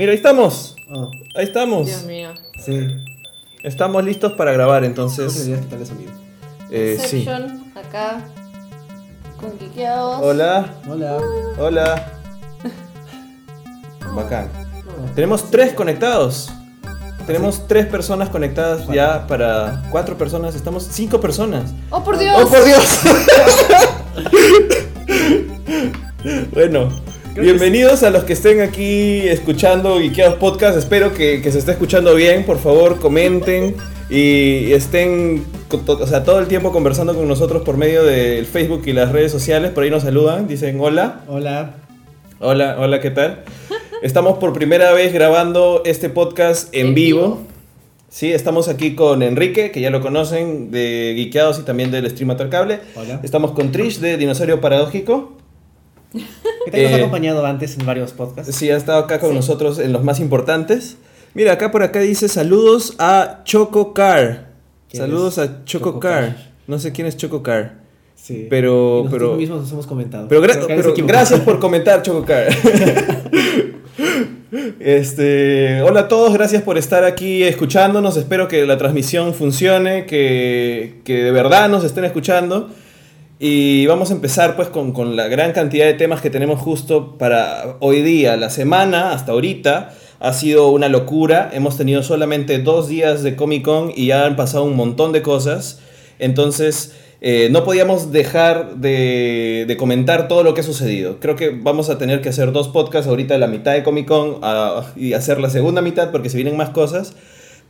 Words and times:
Mira, 0.00 0.12
ahí 0.12 0.16
estamos. 0.16 0.76
Oh, 0.90 1.10
Ahí 1.34 1.44
estamos. 1.44 1.86
Dios 1.86 2.04
mío. 2.04 2.30
sí. 2.64 2.88
Estamos 3.62 4.02
listos 4.02 4.32
para 4.32 4.50
grabar, 4.52 4.82
Entonces 4.82 5.18
entonces. 5.18 5.44
deberías 5.44 5.66
quitarle 5.66 5.84
sonido. 5.84 6.12
eh, 6.70 6.98
sí. 7.06 7.28
Acá. 7.76 8.24
Con 9.38 9.50
Quiqueados. 9.58 10.20
Hola, 10.22 10.74
Hola. 10.88 11.18
hola. 11.58 12.12
Bacán. 14.16 14.48
Tenemos 15.14 15.50
tres 15.50 15.74
conectados. 15.74 16.50
Tenemos 17.26 17.68
tres 17.68 17.84
personas 17.84 18.30
conectadas 18.30 18.86
ya 18.88 19.26
para 19.26 19.82
cuatro 19.90 20.16
personas. 20.16 20.54
Estamos 20.54 20.88
cinco 20.90 21.20
personas. 21.20 21.74
¡Oh, 21.90 22.02
por 22.02 22.16
Dios! 22.16 22.34
¡Oh, 22.42 22.48
por 22.48 22.64
Dios! 22.64 23.00
bueno, 26.54 26.88
Creo 27.34 27.44
bienvenidos 27.44 28.02
a 28.02 28.10
los 28.10 28.24
que 28.24 28.32
estén 28.32 28.60
aquí 28.60 29.20
escuchando 29.28 30.00
Geekeados 30.00 30.34
Podcast. 30.36 30.76
Espero 30.76 31.14
que, 31.14 31.40
que 31.40 31.52
se 31.52 31.58
esté 31.60 31.70
escuchando 31.72 32.14
bien. 32.16 32.44
Por 32.44 32.58
favor, 32.58 32.98
comenten 32.98 33.76
y 34.08 34.72
estén 34.72 35.44
o 35.70 36.06
sea, 36.08 36.24
todo 36.24 36.40
el 36.40 36.48
tiempo 36.48 36.72
conversando 36.72 37.14
con 37.14 37.28
nosotros 37.28 37.62
por 37.62 37.76
medio 37.76 38.02
del 38.02 38.46
Facebook 38.46 38.82
y 38.86 38.92
las 38.92 39.12
redes 39.12 39.30
sociales. 39.30 39.70
Por 39.70 39.84
ahí 39.84 39.90
nos 39.90 40.02
saludan, 40.02 40.48
dicen 40.48 40.78
hola. 40.80 41.20
Hola. 41.28 41.74
Hola, 42.40 42.76
hola, 42.80 43.00
¿qué 43.00 43.10
tal? 43.10 43.44
Estamos 44.02 44.38
por 44.38 44.52
primera 44.52 44.92
vez 44.92 45.12
grabando 45.12 45.82
este 45.84 46.08
podcast 46.08 46.74
en, 46.74 46.88
En 46.88 46.94
vivo. 46.94 47.20
vivo. 47.20 47.42
Sí, 48.08 48.32
estamos 48.32 48.66
aquí 48.66 48.96
con 48.96 49.22
Enrique, 49.22 49.70
que 49.70 49.80
ya 49.80 49.90
lo 49.90 50.00
conocen, 50.00 50.72
de 50.72 51.12
Geekeados 51.16 51.60
y 51.60 51.62
también 51.62 51.92
del 51.92 52.10
Stream 52.10 52.36
Cable. 52.50 52.80
Hola. 52.96 53.20
Estamos 53.22 53.52
con 53.52 53.70
Trish, 53.70 54.00
de 54.00 54.16
Dinosaurio 54.16 54.60
Paradójico. 54.60 55.39
Que 56.64 56.70
te 56.70 56.84
Eh, 56.84 56.94
acompañado 56.94 57.44
antes 57.46 57.78
en 57.78 57.86
varios 57.86 58.12
podcasts. 58.12 58.54
Sí, 58.54 58.70
ha 58.70 58.76
estado 58.76 58.98
acá 59.00 59.18
con 59.20 59.30
Sí. 59.30 59.36
nosotros 59.36 59.78
en 59.78 59.92
los 59.92 60.04
más 60.04 60.20
importantes. 60.20 60.96
Mira, 61.34 61.52
acá 61.52 61.70
por 61.70 61.82
acá 61.82 62.00
dice 62.00 62.28
saludos 62.28 62.94
a 62.98 63.40
Choco 63.44 63.94
Car. 63.94 64.48
¿Quién 64.90 65.02
Saludos 65.04 65.38
es 65.38 65.38
a 65.38 65.64
Choco 65.64 65.86
Choco 65.90 66.00
Car. 66.00 66.24
Car? 66.26 66.36
No 66.66 66.78
sé 66.78 66.92
quién 66.92 67.06
es 67.06 67.16
Choco 67.16 67.42
Car. 67.42 67.78
Sí. 68.16 68.46
Pero- 68.50 69.06
pero- 69.10 69.36
mismos 69.36 69.62
nos 69.62 69.72
hemos 69.72 69.86
comentado. 69.86 70.28
Pero, 70.28 70.42
gra- 70.42 70.64
pero 70.66 70.92
gracias 71.06 71.40
por 71.40 71.58
comentar, 71.60 72.02
Chococar. 72.02 72.48
este, 74.80 75.82
hola 75.82 76.00
a 76.00 76.08
todos, 76.08 76.32
gracias 76.34 76.62
por 76.62 76.76
estar 76.78 77.04
aquí 77.04 77.42
escuchándonos. 77.44 78.16
Espero 78.16 78.48
que 78.48 78.66
la 78.66 78.76
transmisión 78.78 79.34
funcione, 79.34 80.06
que, 80.06 81.00
que 81.04 81.22
de 81.24 81.30
verdad 81.30 81.68
nos 81.68 81.84
estén 81.84 82.04
escuchando. 82.04 82.70
Y 83.42 83.86
vamos 83.86 84.10
a 84.10 84.12
empezar 84.12 84.54
pues 84.54 84.68
con, 84.68 84.92
con 84.92 85.16
la 85.16 85.26
gran 85.26 85.52
cantidad 85.52 85.86
de 85.86 85.94
temas 85.94 86.20
que 86.20 86.28
tenemos 86.28 86.60
justo 86.60 87.16
para 87.16 87.78
hoy 87.80 88.02
día. 88.02 88.36
La 88.36 88.50
semana 88.50 89.12
hasta 89.12 89.32
ahorita 89.32 89.94
ha 90.18 90.32
sido 90.34 90.68
una 90.68 90.90
locura. 90.90 91.48
Hemos 91.54 91.78
tenido 91.78 92.02
solamente 92.02 92.58
dos 92.58 92.86
días 92.86 93.22
de 93.22 93.36
Comic 93.36 93.64
Con 93.64 93.92
y 93.96 94.08
ya 94.08 94.26
han 94.26 94.36
pasado 94.36 94.64
un 94.64 94.76
montón 94.76 95.12
de 95.12 95.22
cosas. 95.22 95.80
Entonces 96.18 96.94
eh, 97.22 97.48
no 97.50 97.64
podíamos 97.64 98.12
dejar 98.12 98.76
de, 98.76 99.64
de 99.66 99.76
comentar 99.78 100.28
todo 100.28 100.42
lo 100.42 100.52
que 100.52 100.60
ha 100.60 100.64
sucedido. 100.64 101.18
Creo 101.18 101.34
que 101.34 101.48
vamos 101.48 101.88
a 101.88 101.96
tener 101.96 102.20
que 102.20 102.28
hacer 102.28 102.52
dos 102.52 102.68
podcasts 102.68 103.08
ahorita 103.08 103.38
la 103.38 103.46
mitad 103.46 103.72
de 103.72 103.82
Comic 103.82 104.06
Con 104.06 104.36
ah, 104.42 104.92
y 104.96 105.14
hacer 105.14 105.40
la 105.40 105.48
segunda 105.48 105.80
mitad 105.80 106.10
porque 106.10 106.28
se 106.28 106.36
vienen 106.36 106.58
más 106.58 106.68
cosas. 106.68 107.14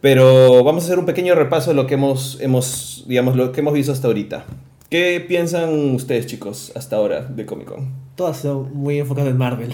Pero 0.01 0.65
vamos 0.65 0.83
a 0.83 0.87
hacer 0.87 0.99
un 0.99 1.07
pequeño 1.07 1.37
repaso 1.37 1.71
de 1.71 1.77
lo 1.77 1.87
que 1.87 1.95
hemos, 1.95 2.39
hemos, 2.41 3.05
digamos, 3.07 3.37
lo 3.37 3.53
que 3.53 3.61
hemos 3.61 3.73
visto 3.73 3.93
hasta 3.93 4.09
ahorita. 4.09 4.47
¿Qué 4.91 5.25
piensan 5.27 5.95
ustedes, 5.95 6.27
chicos, 6.27 6.73
hasta 6.75 6.97
ahora 6.97 7.21
de 7.23 7.47
Comic 7.47 7.69
Con? 7.69 7.95
Todo 8.17 8.27
ha 8.29 8.35
sido 8.35 8.61
muy 8.65 8.99
enfocado 8.99 9.29
en 9.29 9.39
Marvel. 9.39 9.73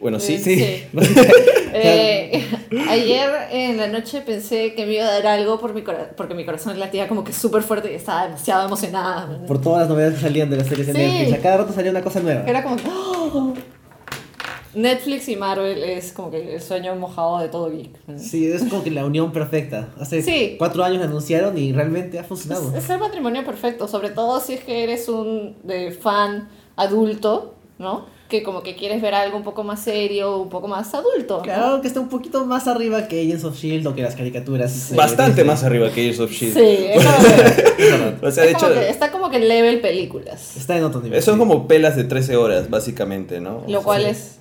Bueno, 0.00 0.20
sí. 0.20 0.34
Eh, 0.46 0.86
Sí. 0.92 1.00
Eh, 1.76 2.46
ayer 2.88 3.28
en 3.50 3.76
la 3.78 3.88
noche 3.88 4.20
pensé 4.20 4.74
que 4.74 4.86
me 4.86 4.92
iba 4.92 5.06
a 5.06 5.10
dar 5.14 5.26
algo 5.26 5.58
por 5.58 5.74
mi 5.74 5.82
porque 6.16 6.32
mi 6.34 6.44
corazón 6.44 6.78
latía 6.78 7.08
como 7.08 7.24
que 7.24 7.32
súper 7.32 7.62
fuerte 7.64 7.90
y 7.90 7.96
estaba 7.96 8.26
demasiado 8.26 8.64
emocionada. 8.66 9.44
Por 9.44 9.60
todas 9.60 9.80
las 9.80 9.88
novedades 9.88 10.14
que 10.14 10.20
salían 10.20 10.48
de 10.50 10.58
las 10.58 10.68
series 10.68 10.86
de 10.86 10.92
Sí. 10.92 10.98
Netflix. 11.00 11.32
A 11.32 11.42
cada 11.42 11.56
rato 11.56 11.72
salía 11.72 11.90
una 11.90 12.02
cosa 12.02 12.20
nueva. 12.20 12.44
Era 12.46 12.62
como 12.62 12.76
que, 12.76 12.82
¡oh! 12.86 13.54
Netflix 14.74 15.28
y 15.28 15.36
Marvel 15.36 15.82
es 15.84 16.12
como 16.12 16.30
que 16.30 16.54
el 16.54 16.60
sueño 16.62 16.94
mojado 16.96 17.38
de 17.38 17.48
todo 17.48 17.70
geek. 17.70 17.90
Sí, 18.18 18.46
es 18.50 18.64
como 18.64 18.82
que 18.82 18.90
la 18.90 19.04
unión 19.04 19.32
perfecta. 19.32 19.88
Hace 20.00 20.22
Sí. 20.22 20.56
cuatro 20.58 20.82
años 20.84 20.98
la 21.00 21.06
anunciaron 21.06 21.56
y 21.58 21.72
realmente 21.72 22.18
ha 22.18 22.24
funcionado. 22.24 22.70
Es, 22.76 22.84
es 22.84 22.90
el 22.90 22.98
matrimonio 22.98 23.44
perfecto, 23.44 23.86
sobre 23.88 24.10
todo 24.10 24.40
si 24.40 24.54
es 24.54 24.64
que 24.64 24.82
eres 24.84 25.08
un 25.08 25.56
de 25.62 25.92
fan 25.92 26.48
adulto, 26.76 27.54
¿no? 27.78 28.12
Que 28.28 28.42
como 28.42 28.62
que 28.62 28.74
quieres 28.74 29.02
ver 29.02 29.14
algo 29.14 29.36
un 29.36 29.44
poco 29.44 29.62
más 29.64 29.80
serio, 29.80 30.38
un 30.38 30.48
poco 30.48 30.66
más 30.66 30.92
adulto. 30.94 31.36
¿no? 31.36 31.42
Claro 31.42 31.80
que 31.82 31.86
está 31.88 32.00
un 32.00 32.08
poquito 32.08 32.46
más 32.46 32.66
arriba 32.66 33.06
que 33.06 33.20
Agents 33.20 33.44
of 33.44 33.56
Shield 33.56 33.86
o 33.86 33.94
que 33.94 34.02
las 34.02 34.16
caricaturas. 34.16 34.92
Bastante 34.96 35.42
de- 35.42 35.44
más 35.44 35.62
arriba 35.62 35.90
que 35.90 36.08
Age 36.10 36.22
of 36.22 36.30
Shield. 36.32 36.54
Sí, 36.54 36.60
Es 36.88 37.04
verdad. 37.04 38.14
O 38.24 38.30
sea, 38.30 38.44
de 38.44 38.50
es 38.52 38.56
como 38.56 38.70
hecho, 38.72 38.80
que 38.80 38.88
está 38.88 39.12
como 39.12 39.30
que 39.30 39.38
level 39.38 39.80
películas. 39.80 40.56
Está 40.56 40.76
en 40.78 40.84
otro 40.84 41.00
nivel. 41.02 41.22
son 41.22 41.34
sí. 41.34 41.38
como 41.38 41.68
pelas 41.68 41.96
de 41.96 42.04
13 42.04 42.36
horas, 42.36 42.70
básicamente, 42.70 43.40
¿no? 43.40 43.58
O 43.58 43.62
Lo 43.68 43.78
sea, 43.78 43.80
cual 43.84 44.06
es... 44.06 44.38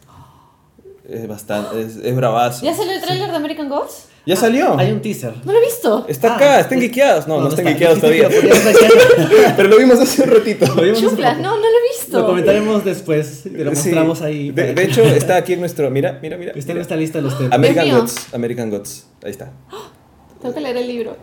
Es 1.07 1.27
bastante, 1.27 1.81
es, 1.81 1.97
es 1.97 2.15
bravazo. 2.15 2.63
¿Ya 2.65 2.73
salió 2.73 2.93
el 2.93 3.01
tráiler 3.01 3.29
de 3.29 3.35
American 3.35 3.67
Gods? 3.69 4.05
¿Ya 4.25 4.37
salió? 4.37 4.77
Hay 4.79 4.89
un 4.93 5.01
teaser. 5.01 5.33
No 5.43 5.51
lo 5.51 5.59
he 5.59 5.65
visto. 5.65 6.05
Está 6.07 6.31
Ah, 6.33 6.35
acá, 6.37 6.59
están 6.61 6.77
es- 6.77 6.85
guiqueados. 6.85 7.27
No, 7.27 7.41
no, 7.41 7.49
están 7.49 7.65
guiqueados 7.65 8.01
Dijiste 8.01 8.25
todavía. 8.29 9.53
Pero 9.57 9.67
lo 9.67 9.77
vimos 9.77 9.99
hace 9.99 10.23
un 10.23 10.29
ratito. 10.29 10.65
Lo 10.65 10.81
vimos 10.81 10.97
hace 10.99 11.07
Chuflas, 11.09 11.35
poco. 11.35 11.43
no, 11.43 11.55
no 11.57 11.61
lo 11.61 11.67
he 11.67 11.97
visto. 11.99 12.19
Lo 12.19 12.25
comentaremos 12.27 12.85
después. 12.85 13.43
Te 13.43 13.49
lo 13.49 13.71
Sí. 13.71 13.87
mostramos 13.87 14.21
ahí. 14.21 14.51
De, 14.51 14.81
hecho, 14.81 15.03
está 15.03 15.35
aquí 15.35 15.53
en 15.53 15.59
nuestro. 15.59 15.89
Mira, 15.91 16.19
mira, 16.21 16.37
mira. 16.37 16.53
Está 16.55 16.71
en 16.71 16.77
esta 16.77 16.95
lista 16.95 17.17
de 17.17 17.23
los 17.23 17.37
temas. 17.37 17.51
American. 17.53 17.89
Gods. 17.91 18.33
American 18.33 18.69
Gods. 18.69 19.07
Ahí 19.25 19.31
está. 19.31 19.51
Tengo 20.41 20.55
que 20.55 20.61
leer 20.61 20.77
el 20.77 20.87
libro. 20.87 21.17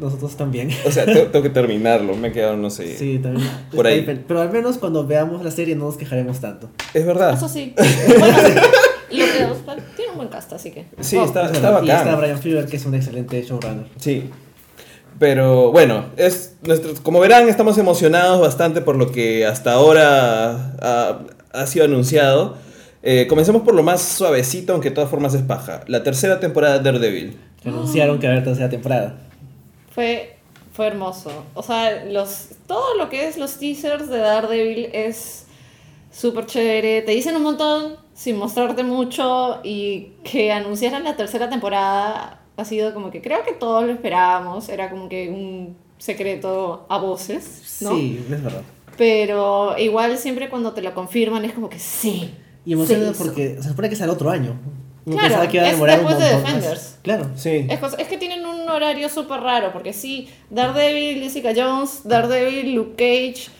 Nosotros 0.00 0.34
también. 0.36 0.70
O 0.86 0.90
sea, 0.90 1.04
tengo, 1.04 1.24
tengo 1.26 1.42
que 1.44 1.50
terminarlo. 1.50 2.16
Me 2.16 2.28
he 2.28 2.32
quedado, 2.32 2.56
no 2.56 2.70
sé. 2.70 2.96
Sí, 2.96 3.20
también. 3.22 3.48
Por 3.70 3.86
Está 3.86 3.96
ahí. 3.96 4.02
pe- 4.16 4.24
Pero 4.26 4.40
al 4.40 4.50
menos 4.50 4.78
cuando 4.78 5.06
veamos 5.06 5.44
la 5.44 5.50
serie 5.52 5.76
no 5.76 5.84
nos 5.84 5.96
quejaremos 5.96 6.40
tanto. 6.40 6.70
Es 6.94 7.04
verdad. 7.06 7.34
Eso 7.34 7.48
sí. 7.48 7.74
Bueno, 8.18 8.36
tiene 9.96 10.10
un 10.12 10.16
buen 10.16 10.28
cast, 10.28 10.52
así 10.52 10.70
que. 10.70 10.86
Sí, 11.00 11.16
Oh, 11.16 11.24
está, 11.24 11.46
Es 11.46 11.52
está 11.52 11.70
verdad. 11.70 11.82
Y 11.84 11.90
está 11.90 12.04
bacán. 12.04 12.20
Brian 12.20 12.38
Fuller, 12.40 12.66
que 12.66 12.76
es 12.76 12.86
un 12.86 12.94
excelente 12.94 13.42
showrunner. 13.42 13.86
Sí. 13.96 14.30
Pero 15.18 15.70
bueno, 15.70 16.06
es 16.16 16.56
nuestro, 16.62 16.94
como 17.02 17.20
verán, 17.20 17.48
estamos 17.48 17.76
emocionados 17.78 18.40
bastante 18.40 18.80
por 18.80 18.96
lo 18.96 19.12
que 19.12 19.44
hasta 19.46 19.72
ahora 19.72 20.72
ha, 20.80 21.18
ha 21.52 21.66
sido 21.66 21.84
anunciado. 21.84 22.56
Eh, 23.02 23.26
comencemos 23.28 23.62
por 23.62 23.74
lo 23.74 23.82
más 23.82 24.00
suavecito, 24.02 24.72
aunque 24.72 24.90
de 24.90 24.94
todas 24.94 25.10
formas 25.10 25.34
es 25.34 25.42
paja. 25.42 25.82
La 25.88 26.02
tercera 26.02 26.40
temporada 26.40 26.78
de 26.78 26.84
Daredevil. 26.84 27.38
Anunciaron 27.64 28.18
que 28.18 28.26
va 28.26 28.32
a 28.32 28.36
haber 28.36 28.44
tercera 28.44 28.70
temporada. 28.70 29.18
Fue, 29.94 30.36
fue 30.72 30.86
hermoso. 30.86 31.30
O 31.54 31.62
sea, 31.62 32.04
los, 32.06 32.48
todo 32.66 32.96
lo 32.96 33.08
que 33.10 33.28
es 33.28 33.36
los 33.36 33.56
teasers 33.58 34.08
de 34.08 34.18
Daredevil 34.18 34.88
es 34.92 35.44
súper 36.10 36.46
chévere. 36.46 37.02
Te 37.02 37.12
dicen 37.12 37.36
un 37.36 37.42
montón 37.42 37.96
sin 38.20 38.36
mostrarte 38.36 38.82
mucho 38.82 39.60
y 39.64 40.08
que 40.24 40.52
anunciaran 40.52 41.04
la 41.04 41.16
tercera 41.16 41.48
temporada 41.48 42.38
ha 42.58 42.64
sido 42.66 42.92
como 42.92 43.10
que 43.10 43.22
creo 43.22 43.42
que 43.44 43.52
todos 43.52 43.86
lo 43.86 43.92
esperábamos. 43.92 44.68
Era 44.68 44.90
como 44.90 45.08
que 45.08 45.30
un 45.30 45.74
secreto 45.96 46.84
a 46.90 46.98
voces, 46.98 47.78
¿no? 47.80 47.94
Sí, 47.96 48.22
es 48.22 48.42
verdad. 48.42 48.60
Pero 48.98 49.78
igual 49.78 50.18
siempre 50.18 50.50
cuando 50.50 50.74
te 50.74 50.82
lo 50.82 50.92
confirman 50.92 51.46
es 51.46 51.54
como 51.54 51.70
que 51.70 51.78
sí. 51.78 52.34
Y 52.66 52.74
emocionado 52.74 53.06
se 53.06 53.12
hizo. 53.14 53.24
porque 53.24 53.56
se 53.58 53.70
supone 53.70 53.88
que 53.88 53.94
es 53.94 54.02
al 54.02 54.10
otro 54.10 54.28
año. 54.28 54.60
Uno 55.06 55.16
Claro, 55.16 55.50
que 55.50 55.56
iba 55.56 55.64
a 55.64 55.68
es 55.68 55.72
demorar 55.72 56.00
un 56.00 56.06
después 56.06 56.18
de 56.22 56.34
montón 56.34 56.42
más. 56.42 56.54
Defenders. 56.54 56.98
Claro. 57.00 57.30
Sí. 57.36 57.66
Es, 57.70 57.80
es 57.98 58.06
que 58.06 58.18
tienen 58.18 58.44
un 58.44 58.68
horario 58.68 59.08
súper 59.08 59.40
raro, 59.40 59.72
porque 59.72 59.94
sí, 59.94 60.28
Daredevil, 60.50 61.22
Jessica 61.22 61.52
Jones, 61.56 62.02
Daredevil, 62.04 62.74
Luke 62.74 62.96
Cage, 62.96 63.50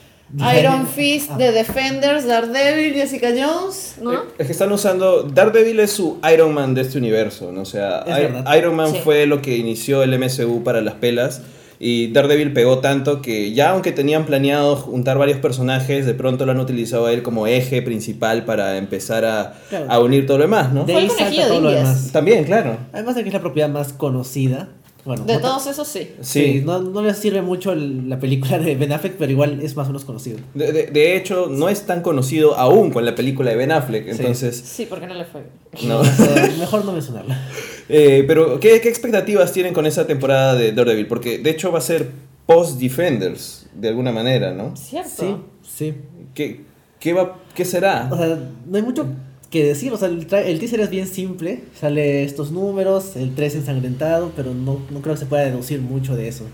Iron 0.58 0.86
Fist, 0.86 1.30
Ah. 1.32 1.36
The 1.38 1.52
Defenders, 1.52 2.26
Daredevil, 2.26 2.94
Jessica 2.94 3.28
Jones, 3.30 3.97
¿no? 4.00 4.12
Es 4.38 4.47
que 4.47 4.53
están 4.53 4.71
usando. 4.72 5.24
Daredevil 5.24 5.80
es 5.80 5.91
su 5.91 6.18
Iron 6.32 6.54
Man 6.54 6.74
de 6.74 6.82
este 6.82 6.98
universo, 6.98 7.50
¿no? 7.53 7.62
O 7.62 7.65
sea, 7.65 8.04
I-. 8.06 8.59
Iron 8.59 8.77
Man 8.77 8.92
Sí. 8.92 8.98
fue 9.03 9.27
lo 9.27 9.42
que 9.42 9.56
inició 9.56 10.03
el 10.03 10.15
MCU 10.15 10.62
para 10.62 10.80
las 10.80 10.94
pelas. 10.94 11.42
Y 11.82 12.12
Daredevil 12.12 12.53
pegó 12.53 12.80
tanto 12.80 13.22
que 13.22 13.53
ya 13.54 13.71
aunque 13.71 13.91
tenían 13.91 14.27
planeado 14.27 14.77
juntar 14.77 15.16
varios 15.16 15.38
personajes, 15.38 16.04
de 16.04 16.12
pronto 16.12 16.44
lo 16.44 16.53
han 16.53 16.60
utilizado 16.60 17.06
a 17.06 17.12
él 17.15 17.22
como 17.22 17.47
eje 17.47 17.80
principal 17.80 18.44
para 18.44 18.77
empezar 18.77 19.24
a, 19.24 19.54
Claro. 19.71 19.86
a 19.88 19.98
unir 19.98 20.27
todo 20.27 20.36
lo 20.36 20.42
demás, 20.44 20.72
¿no? 20.74 20.84
De 20.84 20.94
ahí 20.94 21.09
salta 21.09 21.48
todo 21.48 21.60
lo 21.62 21.71
demás. 21.71 22.10
También, 22.12 22.44
claro. 22.44 22.77
Además 22.92 23.15
de 23.16 23.22
que 23.22 23.28
es 23.30 23.32
la 23.34 23.41
propiedad 23.41 23.71
más 23.71 23.94
conocida. 23.94 24.68
Bueno, 25.10 25.24
De 25.24 25.34
no- 25.34 25.41
todos 25.41 25.66
esos 25.66 25.89
sí. 25.89 26.12
Sí, 26.21 26.41
Sí. 26.42 26.62
no, 26.65 26.80
no 26.80 27.03
les 27.03 27.18
sirve 27.18 27.42
mucho 27.42 27.72
el- 27.72 28.09
la 28.09 28.21
película 28.21 28.60
de 28.60 28.77
Ben 28.77 28.92
Affleck, 28.92 29.15
pero 29.16 29.33
igual 29.33 29.60
es 29.60 29.74
más 29.74 29.86
o 29.86 29.91
menos 29.91 30.04
conocido. 30.04 30.39
De, 30.54 30.71
de- 30.71 30.86
de 30.86 31.16
hecho, 31.16 31.48
no 31.51 31.68
es 31.68 31.84
tan 31.84 32.01
conocido 32.01 32.54
aún 32.57 32.91
con 32.92 33.04
la 33.04 33.16
película 33.16 33.51
de 33.51 33.57
Ben 33.57 33.72
Affleck, 33.72 34.07
entonces... 34.07 34.57
Sí, 34.65 34.86
porque 34.89 35.09
no 35.09 35.15
le 35.15 35.24
fue. 35.24 35.42
No. 35.89 36.04
Sea, 36.04 36.48
mejor 36.59 36.84
no 36.84 36.92
mencionarla. 36.92 37.36
Eh, 37.92 38.22
pero, 38.28 38.60
¿qué, 38.60 38.80
¿qué 38.80 38.89
expectativas 38.89 39.53
tienen 39.53 39.74
con 39.74 39.84
esa 39.84 40.07
temporada 40.07 40.54
de 40.54 40.71
Daredevil? 40.71 41.09
Porque, 41.09 41.39
de 41.39 41.51
hecho, 41.51 41.72
va 41.72 41.78
a 41.80 41.83
ser 41.83 42.09
post-Defenders, 42.47 43.66
de 43.74 43.89
alguna 43.89 44.13
manera, 44.13 44.53
¿no? 44.53 44.77
¿Cierto? 44.77 45.10
Sí, 45.18 45.34
sí. 45.77 45.95
¿Qué, 46.33 46.60
qué, 47.01 47.13
va, 47.13 47.36
qué 47.53 47.65
será? 47.65 48.09
O 48.13 48.16
sea, 48.16 48.39
no 48.66 48.77
hay 48.77 48.83
mucho 48.84 49.06
que 49.50 49.64
decir, 49.64 49.92
o 49.92 49.97
sea, 49.97 50.08
el, 50.08 50.26
el 50.32 50.58
teaser 50.60 50.80
es 50.80 50.91
bien 50.91 51.06
simple, 51.08 51.64
sale 51.78 52.22
estos 52.24 52.50
números, 52.52 53.16
el 53.16 53.34
3 53.34 53.56
ensangrentado, 53.56 54.30
pero 54.36 54.54
no, 54.54 54.80
no 54.91 55.00
creo 55.02 55.14
que 55.14 55.20
se 55.20 55.26
pueda 55.26 55.44
deducir 55.44 55.80
mucho 55.80 56.14
de 56.16 56.28
eso. 56.28 56.44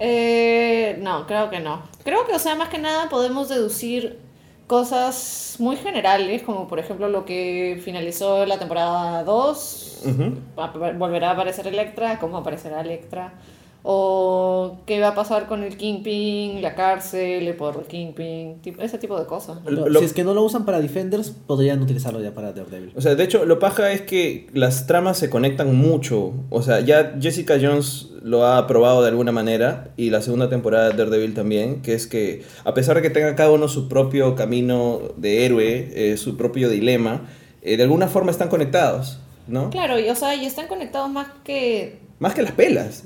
Eh, 0.00 0.98
no, 1.00 1.26
creo 1.26 1.50
que 1.50 1.60
no. 1.60 1.82
Creo 2.04 2.26
que, 2.26 2.32
o 2.34 2.38
sea, 2.38 2.54
más 2.56 2.68
que 2.70 2.78
nada 2.78 3.08
podemos 3.08 3.48
deducir 3.48 4.18
cosas 4.66 5.56
muy 5.58 5.76
generales, 5.76 6.42
como 6.42 6.66
por 6.66 6.78
ejemplo 6.78 7.08
lo 7.08 7.24
que 7.26 7.80
finalizó 7.84 8.46
la 8.46 8.58
temporada 8.58 9.22
2, 9.22 10.02
Ujú. 10.06 10.34
ap- 10.56 10.98
volverá 10.98 11.30
a 11.30 11.32
aparecer 11.34 11.66
Electra, 11.66 12.18
cómo 12.18 12.38
aparecerá 12.38 12.80
Electra, 12.80 13.34
o 13.84 14.78
qué 14.86 15.00
va 15.00 15.08
a 15.08 15.14
pasar 15.14 15.46
con 15.46 15.62
el 15.64 15.76
Kingpin, 15.76 16.62
la 16.62 16.74
cárcel, 16.74 17.44
del 17.44 17.56
Kingpin, 17.88 18.60
tipo- 18.62 18.80
ese 18.80 18.98
tipo 18.98 19.18
de 19.18 19.26
cosas. 19.26 19.58
Lo- 19.66 19.98
si 19.98 20.04
es 20.04 20.12
que 20.12 20.24
no 20.24 20.34
lo 20.34 20.42
usan 20.42 20.64
para 20.64 20.80
Defenders, 20.80 21.30
podrían 21.30 21.82
utilizarlo 21.82 22.20
ya 22.22 22.32
para 22.32 22.52
Daredevil. 22.52 22.92
O 22.96 23.00
sea, 23.00 23.14
de 23.14 23.24
hecho, 23.24 23.44
lo 23.44 23.58
paja 23.58 23.90
es 23.92 24.02
que 24.02 24.48
las 24.52 24.86
tramas 24.86 25.18
se 25.18 25.28
conectan 25.30 25.74
mucho. 25.76 26.32
O 26.50 26.62
sea, 26.62 26.80
ya 26.80 27.16
Jessica 27.20 27.58
Jones 27.60 28.08
lo 28.22 28.46
ha 28.46 28.66
probado 28.68 29.02
de 29.02 29.08
alguna 29.08 29.32
manera 29.32 29.88
y 29.96 30.10
la 30.10 30.22
segunda 30.22 30.48
temporada 30.48 30.90
de 30.90 30.96
Daredevil 30.96 31.34
también, 31.34 31.82
que 31.82 31.94
es 31.94 32.06
que 32.06 32.42
a 32.64 32.72
pesar 32.74 32.94
de 32.96 33.02
que 33.02 33.10
tenga 33.10 33.34
cada 33.34 33.50
uno 33.50 33.66
su 33.68 33.88
propio 33.88 34.36
camino 34.36 35.00
de 35.16 35.44
héroe, 35.44 35.90
eh, 35.94 36.16
su 36.16 36.36
propio 36.36 36.68
dilema, 36.68 37.22
eh, 37.62 37.76
de 37.76 37.82
alguna 37.82 38.06
forma 38.06 38.30
están 38.30 38.48
conectados, 38.48 39.18
¿no? 39.48 39.70
Claro, 39.70 39.98
y, 39.98 40.08
o 40.08 40.14
sea, 40.14 40.36
y 40.36 40.46
están 40.46 40.68
conectados 40.68 41.10
más 41.10 41.26
que 41.42 41.98
Más 42.22 42.34
que 42.34 42.42
las 42.42 42.52
pelas. 42.52 43.02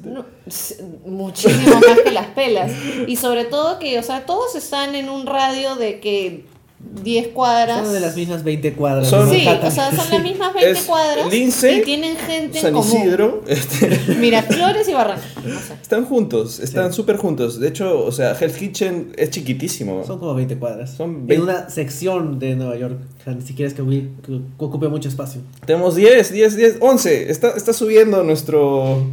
Muchísimo 1.06 1.80
más 1.88 2.00
que 2.04 2.10
las 2.10 2.26
pelas. 2.26 2.70
Y 3.06 3.16
sobre 3.16 3.46
todo 3.46 3.78
que, 3.78 3.98
o 3.98 4.02
sea, 4.02 4.26
todos 4.26 4.54
están 4.54 4.94
en 4.94 5.08
un 5.08 5.24
radio 5.24 5.74
de 5.74 6.00
que 6.00 6.44
10 7.02 7.28
cuadras. 7.28 7.84
Son 7.84 7.92
de 7.94 8.00
las 8.00 8.16
mismas 8.16 8.42
20 8.44 8.72
cuadras. 8.72 9.08
Son- 9.08 9.28
Sí, 9.30 9.46
o 9.46 9.70
sea, 9.70 9.90
son 9.94 10.10
las 10.10 10.22
mismas 10.22 10.52
20 10.54 10.70
Es 10.78 10.84
cuadras 10.84 11.30
Lince, 11.30 11.72
y 11.78 11.82
tienen 11.82 12.16
gente 12.16 12.58
en 12.58 12.62
San 12.62 12.72
común. 12.72 12.96
Isidro, 12.96 13.44
este, 13.46 14.14
Miraflores 14.18 14.88
y 14.88 14.92
Barranca. 14.92 15.22
No 15.44 15.58
sé. 15.60 15.74
están 15.80 16.04
juntos, 16.06 16.60
están 16.60 16.90
Sí. 16.92 16.96
súper 16.96 17.16
juntos. 17.16 17.60
De 17.60 17.68
hecho, 17.68 18.04
o 18.04 18.12
sea, 18.12 18.36
Hell's 18.38 18.56
Kitchen 18.56 19.12
es 19.16 19.30
chiquitísimo. 19.30 20.04
Son 20.06 20.18
como 20.18 20.34
20 20.34 20.56
cuadras. 20.58 20.90
Son 20.94 21.10
En 21.10 21.26
20. 21.26 21.42
una 21.44 21.70
sección 21.70 22.38
de 22.38 22.54
Nueva 22.56 22.76
York. 22.76 22.98
O 23.20 23.24
sea, 23.24 23.34
ni 23.34 23.42
siquiera 23.42 23.68
es 23.68 23.74
que, 23.74 23.82
ubi- 23.82 24.08
que 24.24 24.40
ocupe 24.58 24.88
mucho 24.88 25.08
espacio. 25.08 25.40
Tenemos 25.66 25.94
10, 25.96 26.32
10, 26.32 26.56
10, 26.56 26.76
11. 26.80 27.30
Está, 27.30 27.50
está 27.50 27.72
subiendo 27.72 28.22
nuestro... 28.22 29.06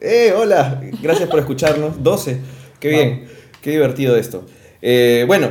¡Eh, 0.00 0.32
hola! 0.36 0.82
Gracias 1.00 1.28
por 1.28 1.38
escucharnos. 1.38 2.02
12. 2.02 2.38
Qué 2.80 2.88
bien. 2.88 3.24
Qué 3.62 3.70
divertido 3.70 4.16
esto. 4.16 4.44
Eh, 4.80 5.24
bueno, 5.28 5.50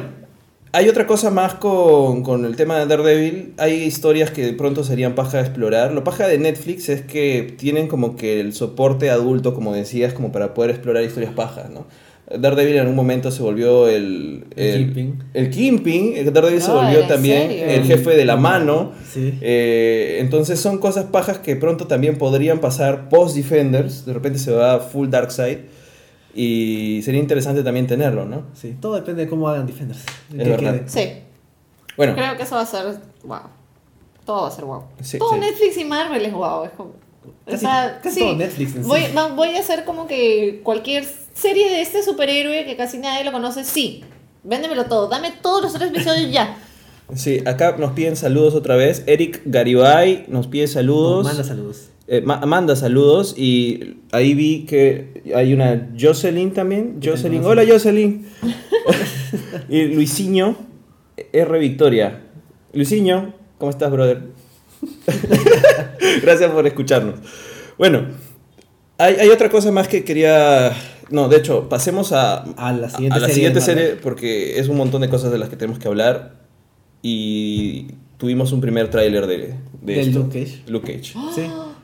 hay 0.73 0.87
otra 0.89 1.05
cosa 1.07 1.29
más 1.31 1.55
con, 1.55 2.23
con 2.23 2.45
el 2.45 2.55
tema 2.55 2.77
de 2.79 2.85
Daredevil. 2.85 3.53
Hay 3.57 3.73
historias 3.83 4.31
que 4.31 4.45
de 4.45 4.53
pronto 4.53 4.83
serían 4.83 5.15
paja 5.15 5.37
de 5.37 5.43
explorar. 5.43 5.91
Lo 5.93 6.03
paja 6.03 6.27
de 6.27 6.37
Netflix 6.37 6.89
es 6.89 7.01
que 7.01 7.53
tienen 7.57 7.87
como 7.87 8.15
que 8.15 8.39
el 8.39 8.53
soporte 8.53 9.09
adulto, 9.09 9.53
como 9.53 9.73
decías, 9.73 10.13
como 10.13 10.31
para 10.31 10.53
poder 10.53 10.71
explorar 10.71 11.03
historias 11.03 11.33
pajas, 11.33 11.69
¿no? 11.69 11.85
Daredevil 12.33 12.75
en 12.75 12.79
algún 12.81 12.95
momento 12.95 13.29
se 13.29 13.43
volvió 13.43 13.89
el... 13.89 14.45
El 14.55 14.77
Kingpin. 14.85 15.23
El 15.33 15.49
Kingpin. 15.49 16.33
Daredevil 16.33 16.61
se 16.61 16.71
Ah, 16.71 16.75
volvió 16.75 17.01
¿en 17.01 17.07
también 17.09 17.49
serio? 17.49 17.65
el 17.65 17.83
jefe 17.83 18.11
de 18.11 18.23
la 18.23 18.37
mano. 18.37 18.93
Sí. 19.11 19.33
Eh, 19.41 20.19
entonces 20.21 20.57
son 20.59 20.77
cosas 20.77 21.05
pajas 21.05 21.39
que 21.39 21.57
pronto 21.57 21.87
también 21.87 22.17
podrían 22.17 22.59
pasar 22.59 23.09
post 23.09 23.35
Defenders. 23.35 24.05
De 24.05 24.13
repente 24.13 24.39
se 24.39 24.51
va 24.51 24.79
full 24.79 25.09
Dark 25.09 25.31
Side. 25.33 25.80
Y 26.33 27.01
sería 27.03 27.19
interesante 27.19 27.63
también 27.63 27.87
tenerlo, 27.87 28.25
¿no? 28.25 28.43
Sí, 28.53 28.75
todo 28.79 28.95
depende 28.95 29.23
de 29.25 29.29
cómo 29.29 29.47
hagan 29.49 29.65
Defenders. 29.67 29.99
Es 29.99 30.05
Que 30.29 30.49
verdad. 30.49 30.81
quede. 30.81 30.83
Sí, 30.89 31.21
Bueno, 31.97 32.15
creo 32.15 32.37
que 32.37 32.43
eso 32.43 32.55
va 32.55 32.61
a 32.61 32.65
ser 32.65 32.99
wow. 33.23 33.39
Todo 34.25 34.43
va 34.43 34.47
a 34.47 34.51
ser 34.51 34.65
wow. 34.65 34.83
Sí, 35.01 35.17
todo 35.17 35.33
sí. 35.33 35.39
Netflix 35.39 35.77
y 35.77 35.83
Marvel 35.83 36.25
es 36.25 36.33
wow. 36.33 36.63
Es 36.63 36.71
como, 36.71 36.89
o 36.91 37.51
Casi- 37.51 37.57
sea, 37.65 37.99
casi 38.01 38.15
sí, 38.15 38.21
todo 38.21 38.35
Netflix 38.35 38.75
en 38.75 39.35
voy 39.35 39.55
a 39.55 39.59
hacer 39.59 39.83
como 39.85 40.07
que 40.07 40.61
cualquier 40.63 41.05
serie 41.33 41.69
de 41.69 41.81
este 41.81 42.01
superhéroe 42.03 42.65
que 42.65 42.75
casi 42.77 42.97
nadie 42.97 43.23
lo 43.25 43.31
conoce, 43.31 43.63
sí. 43.63 44.03
Véndemelo 44.43 44.85
todo, 44.85 45.07
dame 45.07 45.31
todos 45.41 45.61
los 45.63 45.73
tres 45.73 45.89
episodios 45.91 46.31
ya. 46.31 46.55
sí, 47.13 47.41
acá 47.45 47.75
nos 47.77 47.91
piden 47.91 48.15
saludos 48.15 48.55
otra 48.55 48.75
vez. 48.75 49.03
Eric 49.05 49.41
Garibay 49.45 50.25
nos 50.29 50.47
pide 50.47 50.67
saludos. 50.67 51.25
Manda 51.25 51.43
saludos. 51.43 51.89
Eh, 52.13 52.19
ma- 52.19 52.41
manda 52.45 52.75
saludos 52.75 53.35
y 53.37 53.99
ahí 54.11 54.33
vi 54.33 54.65
que 54.65 55.23
hay 55.33 55.53
una 55.53 55.91
Jocelyn 55.97 56.51
también. 56.51 56.99
Jocelyn, 57.01 57.41
hola 57.45 57.63
Jocelyn. 57.65 58.25
y 59.69 59.83
Luisinho 59.85 60.57
R. 61.31 61.57
Victoria. 61.59 62.19
Luisinho, 62.73 63.33
¿cómo 63.57 63.69
estás, 63.71 63.89
brother? 63.91 64.23
Gracias 66.21 66.51
por 66.51 66.67
escucharnos. 66.67 67.15
Bueno, 67.77 68.07
hay, 68.97 69.15
hay 69.15 69.29
otra 69.29 69.49
cosa 69.49 69.71
más 69.71 69.87
que 69.87 70.03
quería... 70.03 70.71
No, 71.11 71.29
de 71.29 71.37
hecho, 71.37 71.69
pasemos 71.69 72.11
a, 72.11 72.43
A 72.57 72.73
la 72.73 72.89
siguiente 72.89 73.17
a 73.17 73.19
la 73.21 73.27
serie 73.27 73.35
siguiente 73.35 73.59
de 73.59 73.65
Marvel. 73.67 73.85
serie 73.85 73.99
porque 74.01 74.59
es 74.59 74.67
un 74.67 74.77
montón 74.77 75.01
de 75.01 75.07
cosas 75.09 75.31
de 75.31 75.37
las 75.37 75.47
que 75.49 75.55
tenemos 75.55 75.79
que 75.79 75.87
hablar 75.87 76.35
y 77.01 77.87
tuvimos 78.17 78.51
un 78.51 78.59
primer 78.61 78.89
tráiler 78.89 79.27
de, 79.27 79.55
de 79.81 80.01
esto. 80.01 80.19
Luke 80.19 80.39
Cage. 80.45 80.61
Luke 80.67 80.87
Cage. 80.93 81.13
Sí. 81.35 81.41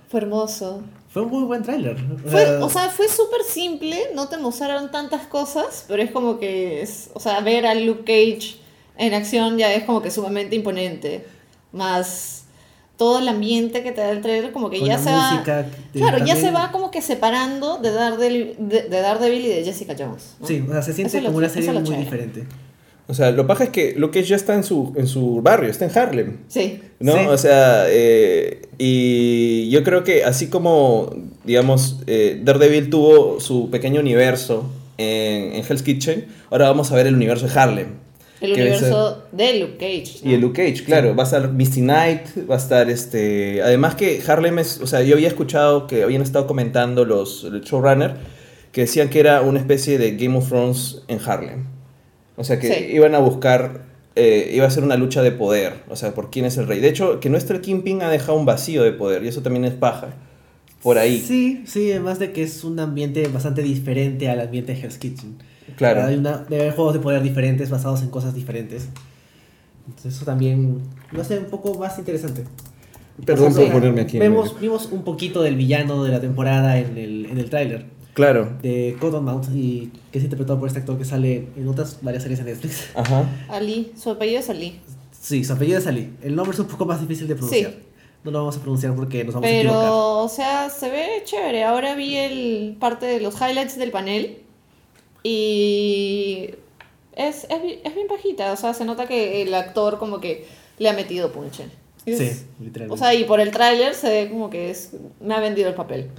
Fue 0.10 0.22
hermoso. 0.22 0.82
Fue 1.10 1.22
un 1.24 1.30
muy 1.32 1.44
buen 1.44 1.64
tráiler. 1.64 1.98
Fue, 2.28 2.58
o 2.58 2.70
sea, 2.70 2.90
fue 2.90 3.08
súper 3.10 3.42
simple, 3.44 3.98
no 4.14 4.28
te 4.28 4.38
mostraron 4.38 4.92
tantas 4.92 5.26
cosas, 5.28 5.86
pero 5.88 6.02
es 6.04 6.12
como 6.12 6.38
que, 6.40 6.82
es, 6.82 7.10
o 7.14 7.20
sea, 7.20 7.40
ver 7.42 7.66
a 7.66 7.74
Luke 7.76 8.04
Cage 8.06 8.58
en 8.98 9.14
acción 9.14 9.58
ya 9.58 9.74
es 9.74 9.84
como 9.84 10.02
que 10.02 10.12
sumamente 10.12 10.56
imponente. 10.56 11.26
Más 11.72 12.46
todo 12.98 13.20
el 13.20 13.28
ambiente 13.28 13.84
que 13.84 13.92
te 13.92 14.02
da 14.02 14.10
el 14.12 14.22
trailer, 14.22 14.52
como 14.52 14.70
que 14.70 14.80
Con 14.80 14.88
ya 14.88 14.98
se 14.98 15.12
va... 15.12 15.32
música, 15.32 15.60
eh, 15.62 15.66
Claro, 15.94 16.26
ya 16.26 16.36
se 16.36 16.50
va 16.52 16.72
como 16.72 16.90
que 16.90 17.02
separando 17.02 17.78
de 17.78 17.92
Daredevil, 17.92 18.56
de, 18.58 18.84
de 18.84 19.02
Daredevil 19.02 19.46
y 19.46 19.50
de 19.50 19.64
Jessica 19.64 19.96
Jones. 19.98 20.36
¿no? 20.40 20.48
Sí, 20.48 20.64
o 20.68 20.72
sea, 20.72 20.82
se 20.82 20.94
siente 20.94 21.10
Eso 21.10 21.18
es 21.18 21.24
lo- 21.24 21.30
como 21.30 21.38
una 21.40 21.50
serie 21.50 21.72
muy 21.74 21.84
chévere. 21.84 22.04
diferente. 22.04 22.48
O 23.10 23.14
sea, 23.14 23.32
lo 23.32 23.48
paja 23.48 23.66
es 23.66 23.70
que 23.70 23.94
Luke 23.96 24.20
Cage 24.20 24.32
ya 24.32 24.36
está 24.36 24.54
en 24.54 24.64
su, 24.64 24.94
en 24.98 25.08
su 25.08 25.42
barrio, 25.42 25.70
está 25.70 25.86
en 25.86 25.98
Harlem. 25.98 26.38
Sí. 26.50 26.82
¿No? 27.00 27.14
Sí. 27.14 27.20
O 27.30 27.38
sea, 27.38 27.86
eh, 27.88 28.64
y 28.78 29.70
yo 29.70 29.84
creo 29.84 30.04
que 30.04 30.26
así 30.26 30.48
como, 30.48 31.16
digamos, 31.46 32.02
eh, 32.06 32.42
Daredevil 32.44 32.90
tuvo 32.90 33.40
su 33.40 33.70
pequeño 33.70 34.02
universo 34.02 34.70
en, 34.98 35.54
en 35.54 35.64
Hell's 35.68 35.84
Kitchen, 35.84 36.26
ahora 36.50 36.68
vamos 36.68 36.92
a 36.92 36.96
ver 36.96 37.08
el 37.08 37.16
universo 37.16 37.48
de 37.48 37.58
Harlem. 37.58 37.88
El 38.42 38.54
que 38.54 38.62
universo 38.62 39.24
de 39.32 39.60
Luke 39.60 39.78
Cage. 39.78 40.20
¿no? 40.24 40.32
Y 40.32 40.34
el 40.34 40.42
Luke 40.42 40.62
Cage, 40.62 40.84
claro, 40.84 41.16
va 41.16 41.24
a 41.24 41.26
estar 41.26 41.52
Misty 41.52 41.82
Knight, 41.82 42.22
va 42.50 42.56
a 42.56 42.58
estar 42.60 42.90
este... 42.90 43.62
Además 43.62 43.96
que 43.96 44.22
Harlem 44.28 44.60
es, 44.60 44.80
o 44.82 44.86
sea, 44.86 45.02
yo 45.02 45.16
había 45.16 45.30
escuchado 45.30 45.88
que 45.88 46.04
habían 46.04 46.22
estado 46.22 46.46
comentando 46.46 47.06
los 47.06 47.46
el 47.46 47.62
showrunner 47.62 48.16
que 48.72 48.82
decían 48.82 49.10
que 49.10 49.22
era 49.22 49.42
una 49.42 49.60
especie 49.60 49.98
de 49.98 50.12
Game 50.18 50.38
of 50.38 50.50
Thrones 50.50 51.02
en 51.08 51.20
Harlem. 51.26 51.77
O 52.38 52.44
sea, 52.46 52.60
que 52.60 52.68
Sí. 52.74 52.86
iban 52.94 53.14
a 53.16 53.20
buscar, 53.20 53.84
eh, 54.16 54.52
iba 54.54 54.66
a 54.66 54.70
ser 54.70 54.84
una 54.84 54.96
lucha 54.96 55.22
de 55.22 55.32
poder, 55.32 55.74
o 55.90 55.96
sea, 55.96 56.14
por 56.14 56.30
quién 56.30 56.46
es 56.46 56.58
el 56.58 56.68
rey. 56.68 56.80
De 56.80 56.88
hecho, 56.88 57.20
que 57.20 57.30
nuestro 57.30 57.60
Kingpin 57.60 58.02
ha 58.04 58.10
dejado 58.10 58.38
un 58.38 58.46
vacío 58.46 58.84
de 58.84 58.94
poder 58.94 59.24
y 59.24 59.28
eso 59.28 59.42
también 59.42 59.66
es 59.66 59.74
paja. 59.74 60.14
Por 60.84 60.98
ahí. 61.00 61.20
Sí, 61.20 61.64
sí, 61.66 61.92
además 61.92 62.20
de 62.20 62.32
que 62.32 62.44
es 62.44 62.64
un 62.64 62.80
ambiente 62.80 63.28
bastante 63.28 63.64
diferente 63.64 64.30
al 64.30 64.40
ambiente 64.40 64.74
de 64.74 64.80
Hell's 64.82 64.98
Kitchen. 65.00 65.36
Claro. 65.76 66.04
Hay 66.06 66.16
una, 66.16 66.38
debe 66.50 66.62
haber 66.64 66.76
juegos 66.76 66.94
de 66.94 67.00
poder 67.00 67.22
diferentes 67.24 67.70
basados 67.70 68.02
en 68.04 68.10
cosas 68.10 68.34
diferentes. 68.34 68.88
Entonces 69.88 70.16
eso 70.16 70.26
también 70.26 70.82
lo 71.12 71.22
hace 71.22 71.40
un 71.40 71.46
poco 71.46 71.78
más 71.78 71.98
interesante. 71.98 72.44
Perdón 73.26 73.54
Por 73.54 73.72
ponerme 73.72 74.02
aquí 74.02 74.20
Vemos, 74.20 74.60
vimos 74.60 74.90
un 74.92 75.04
poquito 75.04 75.42
del 75.42 75.56
villano 75.56 76.04
de 76.04 76.12
la 76.12 76.22
temporada 76.22 76.78
en 76.78 76.98
el, 76.98 77.26
en 77.26 77.40
el 77.40 77.50
tráiler 77.50 77.86
Claro. 78.18 78.50
de 78.64 78.98
Cottonmouth 79.00 79.46
y 79.54 79.92
que 80.12 80.18
es 80.18 80.24
interpretado 80.24 80.58
por 80.60 80.68
este 80.68 80.80
actor 80.80 80.98
que 80.98 81.06
sale 81.06 81.48
en 81.56 81.68
otras 81.68 82.00
varias 82.02 82.24
series 82.24 82.40
en 82.40 82.48
Netflix. 82.48 82.90
Ajá. 82.96 83.30
Ali, 83.48 83.92
su 83.96 84.10
apellido 84.10 84.40
es 84.40 84.50
Ali. 84.50 84.80
Sí, 85.22 85.44
su 85.44 85.54
apellido 85.54 85.78
es 85.78 85.86
Ali. 85.86 86.10
El 86.24 86.36
nombre 86.36 86.54
es 86.56 86.60
un 86.60 86.66
poco 86.68 86.86
más 86.88 87.00
difícil 87.00 87.28
de 87.28 87.36
pronunciar. 87.36 87.72
Sí. 87.72 87.78
No 88.24 88.32
lo 88.32 88.40
vamos 88.40 88.58
a 88.58 88.60
pronunciar 88.60 88.96
porque 88.96 89.24
nos 89.24 89.36
vamos 89.36 89.48
a 89.48 89.54
equivocar. 89.54 89.80
Pero, 89.82 90.24
o 90.24 90.28
sea, 90.30 90.70
se 90.72 90.90
ve 90.90 91.22
chévere. 91.26 91.64
Ahora 91.64 91.94
vi 91.94 92.16
el 92.18 92.76
parte 92.80 93.06
de 93.06 93.22
los 93.22 93.36
highlights 93.40 93.78
del 93.78 93.92
panel 93.92 94.40
y 95.24 96.50
es, 97.16 97.44
es, 97.46 97.50
es 97.84 97.96
bien 97.96 98.08
bajita. 98.10 98.52
O 98.52 98.56
sea, 98.58 98.74
se 98.74 98.84
nota 98.86 99.08
que 99.08 99.42
el 99.44 99.54
actor 99.54 100.00
como 100.00 100.20
que 100.20 100.46
le 100.80 100.90
ha 100.90 100.94
metido 100.94 101.32
punche. 101.32 101.66
Es- 102.06 102.18
Sí, 102.18 102.46
literalmente. 102.62 102.94
O 102.94 102.98
sea, 102.98 103.14
y 103.14 103.26
por 103.26 103.40
el 103.42 103.52
tráiler 103.52 103.94
se 103.94 104.10
ve 104.10 104.30
como 104.30 104.50
que 104.50 104.70
es 104.72 104.92
me 105.20 105.34
ha 105.36 105.40
vendido 105.40 105.68
el 105.70 105.76
papel. 105.76 106.10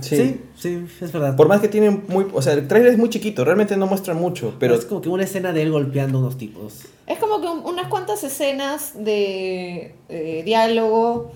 Sí. 0.00 0.16
sí, 0.16 0.40
sí, 0.56 0.86
es 1.00 1.12
verdad. 1.12 1.36
Por 1.36 1.48
más 1.48 1.60
que 1.60 1.68
tiene 1.68 1.90
muy... 1.90 2.26
O 2.32 2.40
sea, 2.40 2.54
el 2.54 2.66
trailer 2.68 2.92
es 2.92 2.98
muy 2.98 3.10
chiquito, 3.10 3.44
realmente 3.44 3.76
no 3.76 3.86
muestra 3.86 4.14
mucho, 4.14 4.54
pero... 4.58 4.74
es 4.74 4.84
como 4.86 5.00
que 5.02 5.08
una 5.08 5.24
escena 5.24 5.52
de 5.52 5.62
él 5.62 5.70
golpeando 5.70 6.18
a 6.18 6.20
unos 6.22 6.38
tipos. 6.38 6.80
Es 7.06 7.18
como 7.18 7.40
que 7.40 7.48
un- 7.48 7.64
unas 7.64 7.88
cuantas 7.88 8.24
escenas 8.24 8.92
de 9.04 9.94
eh, 10.08 10.42
diálogo, 10.44 11.30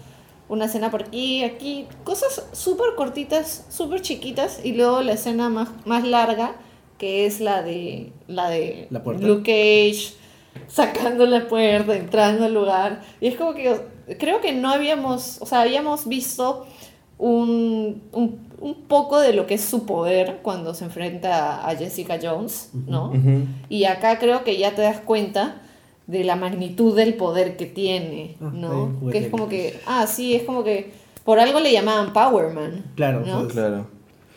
una 0.49 0.65
escena 0.67 0.91
por 0.91 1.03
aquí, 1.03 1.45
aquí, 1.45 1.87
cosas 2.05 2.43
súper 2.53 2.95
cortitas, 2.97 3.67
súper 3.69 4.01
chiquitas, 4.01 4.61
y 4.65 4.73
luego 4.73 5.03
la 5.03 5.13
escena 5.13 5.49
más, 5.49 5.69
más 5.85 6.05
larga, 6.07 6.55
que 6.99 7.27
es 7.27 7.41
la 7.41 7.63
de, 7.63 8.13
la 8.29 8.49
de 8.49 8.87
La 8.91 9.03
puerta. 9.03 9.27
Luke 9.27 9.43
Cage, 9.43 10.15
sacando 10.69 11.27
la 11.27 11.49
puerta, 11.49 11.95
entrando 11.97 12.45
al 12.47 12.55
lugar. 12.55 13.03
Y 13.21 13.27
es 13.27 13.37
como 13.37 13.55
que 13.55 13.79
creo 14.19 14.41
que 14.41 14.53
no 14.53 14.71
habíamos, 14.71 15.37
o 15.43 15.47
sea, 15.47 15.61
habíamos 15.63 16.07
visto 16.09 16.67
un, 17.19 18.03
un, 18.13 18.39
un 18.61 18.75
poco 18.89 19.21
de 19.21 19.33
lo 19.33 19.47
que 19.47 19.55
es 19.55 19.65
su 19.65 19.87
poder 19.87 20.41
cuando 20.43 20.75
se 20.75 20.85
enfrenta 20.85 21.67
a 21.69 21.77
Jessica 21.77 22.19
Jones, 22.23 22.71
¿no? 22.87 23.13
Y 23.69 23.85
acá 23.85 24.19
creo 24.19 24.45
que 24.45 24.57
ya 24.57 24.75
te 24.75 24.83
das 24.83 25.01
cuenta 25.01 25.63
de 26.07 26.25
la 26.25 26.37
magnitud 26.37 26.97
del 26.97 27.15
poder 27.15 27.57
que 27.57 27.67
tiene, 27.67 28.37
Ah, 28.41 28.51
¿no? 28.55 28.93
Que 29.11 29.19
es 29.19 29.29
como 29.29 29.49
que, 29.49 29.81
ah, 29.87 30.07
sí, 30.07 30.35
es 30.35 30.45
como 30.45 30.63
que 30.63 30.93
por 31.25 31.41
algo 31.41 31.59
le 31.61 31.73
llamaban 31.73 32.13
Power 32.13 32.55
Man. 32.55 32.85
Claro, 32.95 33.25
¿no? 33.27 33.41
pues, 33.41 33.53
Claro. 33.53 33.87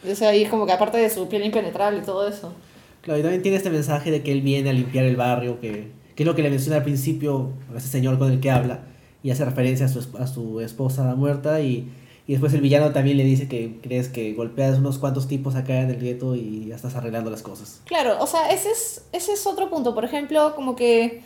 O 0.09 0.15
sea, 0.15 0.35
y 0.35 0.43
es 0.43 0.49
como 0.49 0.65
que 0.65 0.71
aparte 0.71 0.97
de 0.97 1.09
su 1.09 1.27
piel 1.27 1.45
impenetrable 1.45 1.99
y 1.99 2.03
todo 2.03 2.27
eso. 2.27 2.53
Claro, 3.01 3.19
y 3.19 3.21
también 3.21 3.41
tiene 3.41 3.57
este 3.57 3.69
mensaje 3.69 4.11
de 4.11 4.23
que 4.23 4.31
él 4.31 4.41
viene 4.41 4.69
a 4.69 4.73
limpiar 4.73 5.05
el 5.05 5.15
barrio, 5.15 5.59
que, 5.59 5.91
que 6.15 6.23
es 6.23 6.27
lo 6.27 6.35
que 6.35 6.41
le 6.41 6.49
menciona 6.49 6.77
al 6.77 6.83
principio 6.83 7.49
a 7.73 7.77
ese 7.77 7.87
señor 7.89 8.17
con 8.17 8.31
el 8.31 8.39
que 8.39 8.49
habla, 8.49 8.79
y 9.21 9.29
hace 9.31 9.43
referencia 9.45 9.85
a 9.85 9.89
su, 9.89 10.17
a 10.17 10.25
su 10.27 10.61
esposa 10.61 11.15
muerta, 11.15 11.61
y, 11.61 11.89
y 12.29 12.33
después 12.33 12.53
el 12.53 12.61
villano 12.61 12.91
también 12.91 13.17
le 13.17 13.23
dice 13.23 13.47
que 13.47 13.79
crees 13.81 14.07
que 14.07 14.33
golpeas 14.33 14.77
unos 14.77 14.99
cuantos 14.99 15.27
tipos 15.27 15.55
acá 15.55 15.81
en 15.81 15.89
el 15.89 15.99
gueto 15.99 16.35
y 16.35 16.67
ya 16.67 16.75
estás 16.75 16.93
arreglando 16.95 17.31
las 17.31 17.41
cosas. 17.41 17.81
Claro, 17.85 18.17
o 18.21 18.27
sea, 18.27 18.51
ese 18.51 18.69
es, 18.69 19.05
ese 19.13 19.33
es 19.33 19.47
otro 19.47 19.67
punto. 19.71 19.95
Por 19.95 20.05
ejemplo, 20.05 20.53
como 20.55 20.75
que 20.75 21.23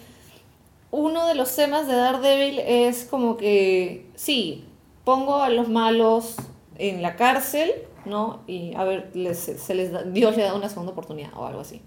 uno 0.92 1.28
de 1.28 1.36
los 1.36 1.54
temas 1.56 1.88
de 1.88 1.96
Daredevil 1.96 2.60
es 2.60 3.04
como 3.04 3.36
que, 3.36 4.06
sí, 4.16 4.64
pongo 5.04 5.42
a 5.42 5.50
los 5.50 5.68
malos 5.68 6.36
en 6.78 7.02
la 7.02 7.18
cárcel, 7.18 7.72
¿no? 8.06 8.40
Y 8.48 8.74
a 8.76 8.86
ver, 8.86 9.12
les, 9.14 9.38
se 9.40 9.76
les 9.76 9.92
da- 9.92 10.04
Dios 10.04 10.38
le 10.38 10.44
da 10.44 10.54
una 10.54 10.70
segunda 10.70 10.94
oportunidad 10.94 11.32
o 11.36 11.46
algo 11.46 11.60
así, 11.60 11.82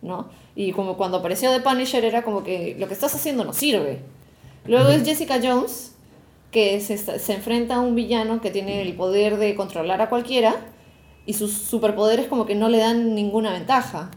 ¿no? 0.00 0.30
Y 0.56 0.72
como 0.72 0.96
cuando 0.96 1.18
apareció 1.18 1.50
The 1.52 1.60
Punisher 1.60 2.06
era 2.06 2.22
como 2.22 2.42
que 2.42 2.74
lo 2.78 2.88
que 2.88 2.94
estás 2.94 3.14
haciendo 3.14 3.44
no 3.44 3.52
sirve. 3.52 4.00
Luego 4.64 4.88
es 4.90 5.04
Jessica 5.04 5.40
Jones, 5.42 5.91
que 6.52 6.80
se, 6.80 7.32
enfrenta 7.32 7.76
a 7.76 7.80
un 7.80 7.96
villano 7.96 8.40
que 8.40 8.50
tiene 8.50 8.82
el 8.82 8.94
poder 8.94 9.38
de 9.38 9.56
controlar 9.56 10.00
a 10.02 10.08
cualquiera 10.08 10.54
y 11.26 11.32
sus 11.32 11.52
superpoderes 11.52 12.26
como 12.28 12.46
que 12.46 12.54
no 12.54 12.68
le 12.68 12.78
dan 12.78 13.14
ninguna 13.14 13.52
ventaja, 13.52 14.10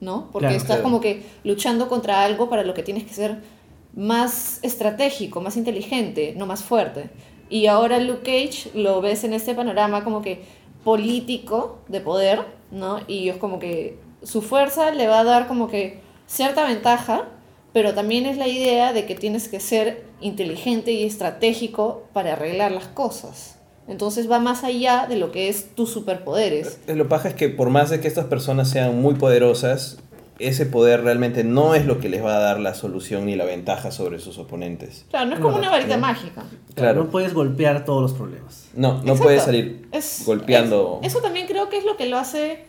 ¿no? 0.00 0.30
Porque 0.30 0.46
Claro, 0.46 0.56
estás 0.56 0.76
claro. 0.76 0.82
como 0.84 1.00
que 1.00 1.24
luchando 1.42 1.88
contra 1.88 2.22
algo 2.22 2.48
para 2.48 2.62
lo 2.62 2.74
que 2.74 2.84
tienes 2.84 3.04
que 3.04 3.12
ser 3.12 3.42
más 3.94 4.60
estratégico, 4.62 5.40
más 5.40 5.56
inteligente, 5.56 6.34
no 6.36 6.46
más 6.46 6.62
fuerte. 6.62 7.10
Y 7.48 7.66
ahora 7.66 7.98
Luke 7.98 8.22
Cage 8.22 8.70
lo 8.74 9.00
ves 9.00 9.24
en 9.24 9.32
este 9.32 9.54
panorama 9.54 10.04
como 10.04 10.22
que 10.22 10.44
político 10.84 11.80
de 11.88 12.00
poder, 12.00 12.44
¿no? 12.70 13.00
Y 13.08 13.28
es 13.30 13.36
como 13.36 13.58
que 13.58 13.98
su 14.22 14.42
fuerza 14.42 14.92
le 14.92 15.08
va 15.08 15.20
a 15.20 15.24
dar 15.24 15.48
como 15.48 15.66
que 15.66 16.00
cierta 16.26 16.64
ventaja, 16.64 17.28
pero 17.72 17.94
también 17.94 18.26
es 18.26 18.36
la 18.36 18.48
idea 18.48 18.92
de 18.92 19.06
que 19.06 19.14
tienes 19.14 19.48
que 19.48 19.60
ser 19.60 20.04
inteligente 20.20 20.92
y 20.92 21.04
estratégico 21.04 22.04
para 22.12 22.32
arreglar 22.34 22.72
las 22.72 22.86
cosas. 22.86 23.56
Entonces 23.88 24.30
va 24.30 24.38
más 24.38 24.62
allá 24.64 25.06
de 25.08 25.16
lo 25.16 25.32
que 25.32 25.48
es 25.48 25.74
tus 25.74 25.90
superpoderes. 25.90 26.78
Lo 26.86 27.08
paja 27.08 27.28
es 27.28 27.34
que 27.34 27.48
por 27.48 27.70
más 27.70 27.90
de 27.90 28.00
que 28.00 28.08
estas 28.08 28.26
personas 28.26 28.68
sean 28.70 29.00
muy 29.00 29.14
poderosas, 29.14 29.98
ese 30.38 30.64
poder 30.64 31.02
realmente 31.02 31.44
no 31.44 31.74
es 31.74 31.84
lo 31.86 31.98
que 31.98 32.08
les 32.08 32.24
va 32.24 32.36
a 32.36 32.40
dar 32.40 32.60
la 32.60 32.74
solución 32.74 33.26
ni 33.26 33.36
la 33.36 33.44
ventaja 33.44 33.90
sobre 33.90 34.20
sus 34.20 34.38
oponentes. 34.38 35.04
Claro, 35.10 35.26
no 35.26 35.34
es 35.34 35.40
No, 35.40 35.46
como 35.46 35.58
una 35.58 35.70
varita 35.70 35.96
no. 35.96 36.02
mágica. 36.02 36.44
Claro. 36.74 37.04
No 37.04 37.10
puedes 37.10 37.34
golpear 37.34 37.84
todos 37.84 38.00
los 38.00 38.12
problemas. 38.14 38.68
No, 38.74 38.94
no 38.94 38.98
Exacto. 39.00 39.22
puede 39.24 39.40
salir 39.40 39.88
Es- 39.92 40.22
golpeando. 40.24 41.00
es- 41.02 41.12
eso 41.12 41.20
también 41.22 41.46
creo 41.46 41.68
que 41.68 41.76
es 41.78 41.84
lo 41.84 41.96
que 41.96 42.06
lo 42.06 42.16
hace. 42.16 42.64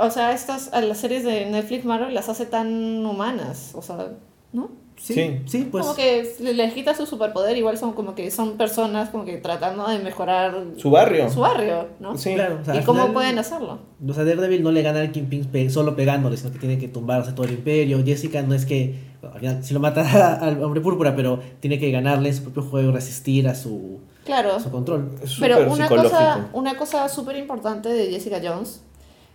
O 0.00 0.10
sea, 0.10 0.32
estas 0.32 0.72
a 0.72 0.80
las 0.80 0.98
series 0.98 1.22
de 1.24 1.46
Netflix 1.46 1.84
Marvel 1.84 2.12
las 2.14 2.28
hace 2.28 2.46
tan 2.46 3.04
humanas. 3.06 3.72
O 3.74 3.82
sea, 3.82 4.08
¿no? 4.54 4.70
Sí, 4.96 5.12
Sí. 5.14 5.40
sí, 5.46 5.68
pues. 5.70 5.82
como 5.84 5.96
que 5.96 6.36
le- 6.38 6.54
les 6.54 6.72
quita 6.72 6.94
su 6.94 7.04
superpoder, 7.04 7.56
igual 7.56 7.76
son 7.76 7.92
como 7.94 8.14
que 8.14 8.30
son 8.30 8.56
personas 8.56 9.10
como 9.10 9.24
que 9.24 9.38
tratando 9.38 9.88
de 9.88 9.98
mejorar 9.98 10.56
Su 10.76 10.88
barrio. 10.90 11.28
su 11.28 11.40
barrio, 11.40 11.88
¿no? 11.98 12.16
Sí. 12.16 12.32
Claro, 12.34 12.60
o 12.62 12.64
sea, 12.64 12.76
¿Y 12.76 12.84
cómo 12.84 13.00
final- 13.00 13.12
pueden 13.12 13.38
hacerlo? 13.40 13.80
O 14.08 14.12
sea, 14.14 14.24
Daredevil 14.24 14.62
no 14.62 14.70
le 14.70 14.82
gana 14.82 15.00
al 15.00 15.10
Kingpin 15.10 15.46
pe- 15.46 15.68
solo 15.68 15.96
pegándole, 15.96 16.36
sino 16.36 16.52
que 16.52 16.60
tiene 16.60 16.78
que 16.78 16.86
tumbarse 16.86 17.32
todo 17.32 17.44
el 17.44 17.52
imperio. 17.54 18.02
Jessica 18.04 18.40
no 18.42 18.54
es 18.54 18.64
que. 18.64 18.94
bueno, 19.20 19.34
al 19.34 19.40
final 19.40 19.64
sí 19.64 19.74
lo 19.74 19.80
mata 19.80 20.02
al 20.40 20.62
hombre 20.62 20.80
púrpura, 20.80 21.16
pero 21.16 21.40
tiene 21.60 21.78
que 21.80 21.90
ganarle 21.90 22.32
su 22.32 22.44
propio 22.44 22.62
juego, 22.62 22.92
resistir 22.92 23.48
a 23.48 23.54
su, 23.56 23.98
Claro. 24.24 24.54
a 24.54 24.60
su 24.60 24.70
control. 24.70 25.10
Es 25.24 25.36
Pero 25.40 25.56
súper 25.56 25.68
una 25.72 25.88
cosa, 25.88 26.48
una 26.52 26.76
cosa 26.76 27.08
súper 27.08 27.36
importante 27.36 27.88
de 27.88 28.10
Jessica 28.10 28.40
Jones 28.42 28.80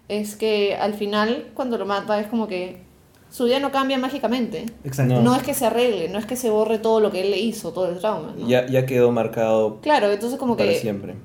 es 0.07 0.35
que 0.37 0.75
al 0.75 0.93
final, 0.93 1.47
cuando 1.53 1.77
lo 1.77 1.85
mata, 1.85 2.17
es 2.19 2.27
como 2.27 2.47
que 2.47 2.87
su 3.29 3.45
vida 3.45 3.59
no 3.59 3.71
cambia 3.71 3.97
mágicamente. 3.97 4.65
Exacto. 4.83 5.13
No. 5.15 5.21
No. 5.21 5.35
es 5.35 5.43
que 5.43 5.53
se 5.53 5.65
arregle, 5.65 6.09
no 6.09 6.17
es 6.19 6.25
que 6.25 6.35
se 6.35 6.49
borre 6.49 6.79
todo 6.79 6.99
lo 6.99 7.11
que 7.11 7.21
él 7.21 7.31
le 7.31 7.37
hizo, 7.39 7.71
todo 7.71 7.87
el 7.89 7.99
trauma. 7.99 8.33
¿no? 8.37 8.47
Ya, 8.47 8.65
ya 8.67 8.85
quedó 8.85 9.11
marcado 9.11 9.77
Claro, 9.81 10.11
entonces 10.11 10.39
como 10.39 10.57
para 10.57 10.69
que 10.69 10.79
siempre. 10.79 11.15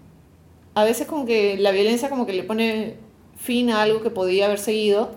a 0.75 0.85
veces 0.85 1.07
como 1.07 1.25
que 1.27 1.57
la 1.59 1.71
violencia 1.71 2.11
como 2.11 2.27
que 2.27 2.33
le 2.35 2.43
pone 2.45 2.97
fin 3.37 3.71
a 3.71 3.83
algo 3.83 4.03
que 4.03 4.11
podía 4.11 4.47
haber 4.47 4.59
seguido, 4.59 5.11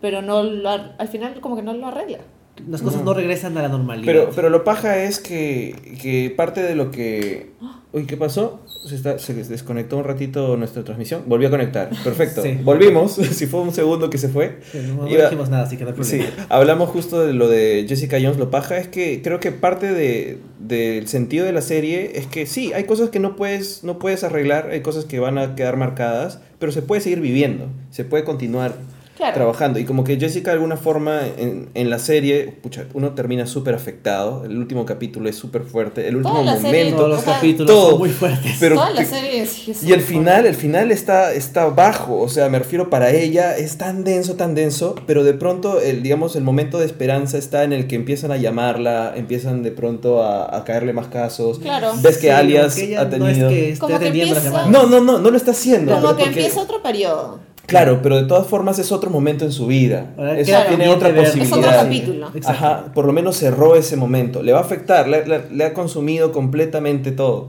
pero 0.00 0.20
no 0.22 0.42
lo 0.42 0.68
ar- 0.68 0.94
al 0.98 1.08
final 1.08 1.40
como 1.40 1.56
que 1.56 1.62
no 1.62 1.72
lo 1.72 1.86
arregla. 1.86 2.18
Las 2.68 2.82
cosas 2.82 3.00
No. 3.00 3.06
no 3.06 3.14
regresan 3.14 3.56
a 3.58 3.62
la 3.62 3.68
normalidad. 3.68 4.06
Pero, 4.06 4.30
pero 4.34 4.48
lo 4.50 4.64
paja 4.64 5.02
es 5.04 5.18
que, 5.20 5.74
que 6.00 6.32
parte 6.36 6.62
de 6.62 6.74
lo 6.74 6.90
que... 6.90 7.50
Uy, 7.92 8.04
¿qué 8.06 8.16
pasó? 8.16 8.60
Se, 8.86 8.94
está, 8.94 9.18
se 9.18 9.32
desconectó 9.34 9.96
un 9.96 10.04
ratito 10.04 10.56
nuestra 10.56 10.84
transmisión. 10.84 11.22
Volvió 11.26 11.48
a 11.48 11.50
conectar. 11.50 11.90
Perfecto. 12.04 12.42
Sí. 12.46 12.58
Volvimos. 12.62 13.12
si 13.32 13.46
fue 13.46 13.60
un 13.60 13.72
segundo 13.72 14.10
que 14.10 14.18
se 14.18 14.28
fue. 14.28 14.58
Sí, 14.70 14.78
no, 14.96 15.06
dijimos 15.06 15.48
nada, 15.48 15.64
así 15.64 15.76
que 15.76 15.84
no 15.84 15.90
hay 15.96 16.04
Sí, 16.04 16.18
problema. 16.18 16.46
hablamos 16.50 16.90
justo 16.90 17.24
de 17.24 17.32
lo 17.32 17.48
de 17.48 17.86
Jessica 17.88 18.18
Jones. 18.20 18.36
Lo 18.38 18.50
paja 18.50 18.76
es 18.78 18.88
que 18.88 19.22
creo 19.22 19.40
que 19.40 19.50
parte 19.52 19.92
de- 19.92 20.38
del 20.58 21.08
sentido 21.08 21.46
de 21.46 21.52
la 21.52 21.62
serie 21.62 22.12
es 22.18 22.26
que 22.26 22.46
sí, 22.46 22.72
hay 22.74 22.84
cosas 22.84 23.10
que 23.10 23.18
no 23.20 23.36
puedes, 23.36 23.82
no 23.84 23.98
puedes 23.98 24.24
arreglar, 24.24 24.68
hay 24.72 24.80
cosas 24.80 25.04
que 25.04 25.18
van 25.20 25.38
a 25.38 25.54
quedar 25.54 25.76
marcadas, 25.76 26.40
pero 26.58 26.72
se 26.72 26.82
puede 26.82 27.00
seguir 27.00 27.20
viviendo, 27.20 27.66
se 27.90 28.04
puede 28.04 28.24
continuar 28.24 28.74
Claro. 29.16 29.34
trabajando. 29.34 29.78
Y 29.78 29.84
como 29.84 30.04
que 30.04 30.18
Jessica 30.20 30.50
de 30.50 30.56
alguna 30.56 30.76
forma 30.76 31.20
en, 31.38 31.70
en 31.74 31.88
la 31.90 31.98
serie, 31.98 32.54
pucha, 32.62 32.84
uno 32.94 33.12
termina 33.14 33.46
súper 33.46 33.74
afectado. 33.74 34.44
El 34.44 34.58
último 34.58 34.84
capítulo 34.84 35.28
es 35.28 35.36
súper 35.36 35.62
fuerte, 35.62 36.06
el 36.06 36.16
último 36.16 36.34
Toda 36.40 36.44
la 36.54 36.60
serie, 36.60 36.84
momento. 36.84 36.96
Todos 36.98 37.08
los 37.10 37.18
o 37.20 37.24
sea, 37.24 37.34
capítulos 37.34 37.70
todo. 37.74 37.90
son 37.90 37.98
muy 37.98 38.10
fuertes. 38.10 38.56
Pero 38.60 38.74
Toda 38.76 38.90
la 38.90 39.04
serie 39.04 39.42
es 39.42 39.82
y 39.82 39.92
el 39.92 40.02
final, 40.02 40.44
el 40.46 40.54
final 40.54 40.92
está, 40.92 41.32
está 41.32 41.66
bajo, 41.66 42.18
o 42.20 42.28
sea, 42.28 42.48
me 42.48 42.58
refiero 42.58 42.90
para 42.90 43.10
ella, 43.10 43.56
es 43.56 43.78
tan 43.78 44.04
denso, 44.04 44.34
tan 44.34 44.54
denso, 44.54 44.94
pero 45.06 45.24
de 45.24 45.32
pronto, 45.34 45.80
el, 45.80 46.02
digamos, 46.02 46.36
el 46.36 46.44
momento 46.44 46.78
de 46.78 46.84
esperanza 46.86 47.38
está 47.38 47.64
en 47.64 47.72
el 47.72 47.86
que 47.86 47.96
empiezan 47.96 48.30
a 48.32 48.36
llamarla, 48.36 49.14
empiezan 49.16 49.62
de 49.62 49.70
pronto 49.72 50.22
a, 50.22 50.54
a 50.56 50.64
caerle 50.64 50.92
más 50.92 51.06
casos. 51.08 51.58
Claro. 51.58 51.92
Ves 52.02 52.16
que 52.18 52.26
Sí, 52.26 52.28
alias 52.28 52.76
ha 52.98 53.04
No 53.04 53.10
tenido... 53.10 53.28
es 53.28 53.38
que 53.54 53.68
esté 53.70 53.78
Como 53.80 53.98
que 53.98 54.06
empieza-. 54.08 54.66
No, 54.66 54.86
no, 54.86 55.00
no, 55.00 55.18
no 55.18 55.30
lo 55.30 55.36
está 55.36 55.52
haciendo. 55.52 55.94
Como 55.94 56.08
que 56.16 56.24
porque- 56.24 56.40
empieza 56.40 56.60
otro 56.60 56.82
periodo. 56.82 57.40
Claro, 57.66 58.00
pero 58.02 58.16
de 58.16 58.24
todas 58.28 58.46
formas 58.46 58.78
es 58.78 58.92
otro 58.92 59.10
momento 59.10 59.44
en 59.44 59.52
su 59.52 59.66
vida. 59.66 60.14
Eso 60.36 60.56
tiene 60.68 60.88
otra 60.88 61.08
ver- 61.10 61.24
Es 61.24 61.30
otro 61.30 61.40
posibilidad. 61.40 61.82
capítulo. 61.82 62.30
Ajá, 62.46 62.92
por 62.94 63.04
lo 63.06 63.12
menos 63.12 63.36
cerró 63.36 63.74
ese 63.76 63.96
momento. 63.96 64.42
Le 64.42 64.52
va 64.52 64.58
a 64.58 64.62
afectar, 64.62 65.08
le, 65.08 65.26
le- 65.26 65.50
le 65.50 65.64
ha 65.64 65.74
consumido 65.74 66.32
completamente 66.32 67.10
todo. 67.12 67.48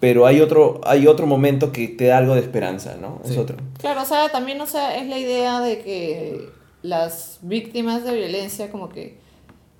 Pero 0.00 0.26
hay 0.26 0.40
otro, 0.40 0.80
hay 0.84 1.06
otro 1.06 1.26
momento 1.26 1.70
que 1.70 1.86
te 1.86 2.06
da 2.06 2.18
algo 2.18 2.34
de 2.34 2.40
esperanza, 2.40 2.96
¿no? 3.00 3.20
Es 3.24 3.34
Sí. 3.34 3.38
otro. 3.38 3.56
Claro, 3.78 4.02
o 4.02 4.04
sea, 4.04 4.30
también 4.30 4.60
o 4.60 4.66
sea, 4.66 4.96
es 4.96 5.06
la 5.08 5.16
idea 5.18 5.60
de 5.60 5.78
que 5.78 6.48
las 6.82 7.38
víctimas 7.42 8.02
de 8.04 8.12
violencia 8.16 8.68
como 8.72 8.88
que 8.88 9.18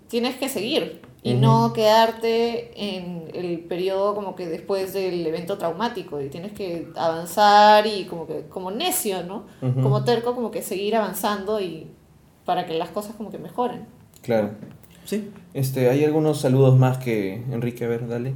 tienes 0.09 0.37
que 0.37 0.49
seguir 0.49 1.01
y 1.25 1.33
Ujú. 1.35 1.41
no 1.41 1.73
quedarte 1.73 2.73
en 2.95 3.25
el 3.33 3.61
periodo 3.61 4.15
como 4.15 4.35
que 4.35 4.47
después 4.49 4.93
del 4.93 5.25
evento 5.27 5.57
traumático 5.59 6.21
y 6.21 6.29
tienes 6.29 6.53
que 6.53 6.89
avanzar 6.97 7.87
y 7.87 8.05
como 8.07 8.27
que 8.27 8.47
como 8.49 8.71
necio, 8.71 9.23
¿no? 9.23 9.45
Ujú. 9.63 9.81
Como 9.83 10.05
terco 10.05 10.35
como 10.35 10.51
que 10.51 10.63
seguir 10.63 10.97
avanzando 10.97 11.61
y 11.61 11.87
para 12.45 12.67
que 12.67 12.75
las 12.75 12.89
cosas 12.91 13.15
como 13.15 13.31
que 13.31 13.39
mejoren. 13.39 13.87
Claro. 14.23 14.51
Sí. 15.05 15.31
Este, 15.55 15.89
hay 15.91 16.05
algunos 16.05 16.41
saludos 16.41 16.79
más 16.79 16.99
que 16.99 17.35
Enrique, 17.51 17.85
a 17.85 17.89
ver, 17.89 18.09
dale. 18.09 18.35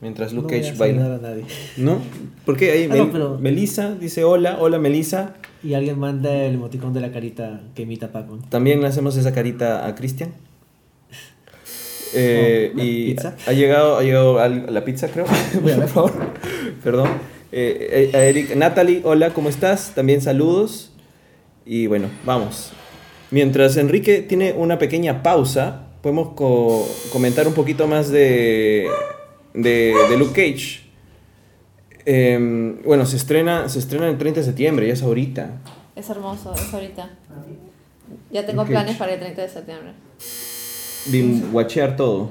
Mientras 0.00 0.32
No 0.34 0.42
Luke 0.42 0.60
Cage 0.60 0.74
baila. 0.76 1.02
saludar 1.02 1.18
a 1.18 1.22
nadie. 1.30 1.44
¿No? 1.76 1.98
¿Por 2.44 2.56
qué? 2.56 2.72
Ahí, 2.72 2.84
Ah, 2.90 2.94
no, 2.96 3.04
Mel- 3.04 3.10
pero- 3.12 3.38
Melissa 3.38 3.94
dice 3.94 4.22
hola, 4.24 4.58
hola 4.60 4.78
Melissa. 4.78 5.34
Y 5.62 5.72
alguien 5.72 5.98
manda 5.98 6.30
el 6.34 6.54
emoticón 6.56 6.92
de 6.92 7.00
la 7.00 7.10
carita 7.10 7.62
que 7.74 7.82
imita 7.82 8.06
a 8.06 8.12
Paco. 8.12 8.38
También 8.50 8.82
le 8.82 8.86
hacemos 8.88 9.16
esa 9.16 9.32
carita 9.32 9.86
a 9.86 9.94
Cristian. 9.94 10.34
Eh, 12.14 12.72
Oh, 12.74 12.80
y 12.82 13.14
¿pizza? 13.14 13.34
ha 13.46 13.52
llegado, 13.52 13.96
ha 13.98 14.02
llegado 14.02 14.38
al- 14.38 14.72
la 14.72 14.84
pizza, 14.84 15.08
creo. 15.08 15.26
Voy 15.62 15.72
a 15.72 15.76
ver. 15.76 15.86
Por 15.88 16.10
favor. 16.10 16.12
Perdón. 16.82 17.08
Eh, 17.52 18.10
eh, 18.12 18.16
a 18.16 18.24
Eric, 18.24 18.56
Natalie, 18.56 19.00
hola, 19.04 19.30
¿cómo 19.30 19.48
estás? 19.48 19.92
También 19.94 20.20
saludos. 20.20 20.92
Y 21.66 21.86
bueno, 21.86 22.08
vamos. 22.24 22.72
Mientras 23.30 23.76
Enrique 23.76 24.20
tiene 24.22 24.52
una 24.52 24.78
pequeña 24.78 25.22
pausa, 25.22 25.88
podemos 26.02 26.30
co- 26.34 26.86
comentar 27.12 27.46
un 27.48 27.54
poquito 27.54 27.86
más 27.86 28.10
de, 28.10 28.86
de, 29.54 29.94
de 30.10 30.16
Luke 30.18 30.32
Cage. 30.34 30.82
Em, 32.06 32.82
bueno, 32.82 33.06
se 33.06 33.16
estrena, 33.16 33.68
se 33.68 33.78
estrena 33.78 34.08
el 34.08 34.18
30 34.18 34.40
de 34.40 34.46
septiembre, 34.46 34.86
ya 34.86 34.92
es 34.92 35.02
ahorita. 35.02 35.50
Es 35.96 36.10
hermoso, 36.10 36.52
es 36.54 36.72
ahorita. 36.74 37.08
Ya 38.30 38.44
tengo 38.44 38.62
Ok. 38.62 38.68
planes 38.68 38.96
para 38.96 39.14
el 39.14 39.20
30 39.20 39.42
de 39.42 39.48
septiembre. 39.48 39.92
Watchear 41.52 41.96
todo. 41.96 42.30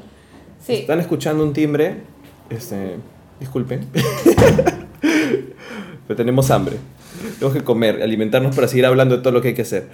Sí. 0.66 0.74
Están 0.74 1.00
escuchando 1.00 1.44
un 1.44 1.54
timbre. 1.54 1.98
Este, 2.50 2.98
disculpen. 3.40 3.88
Pero 6.08 6.18
tenemos 6.18 6.52
hambre. 6.52 6.78
Tenemos 7.40 7.54
que 7.54 7.64
comer, 7.64 8.02
alimentarnos 8.02 8.56
para 8.56 8.68
seguir 8.68 8.86
hablando 8.86 9.18
de 9.18 9.24
todo 9.24 9.34
lo 9.34 9.42
que 9.42 9.50
hay 9.50 9.54
que 9.54 9.62
hacer. 9.62 9.88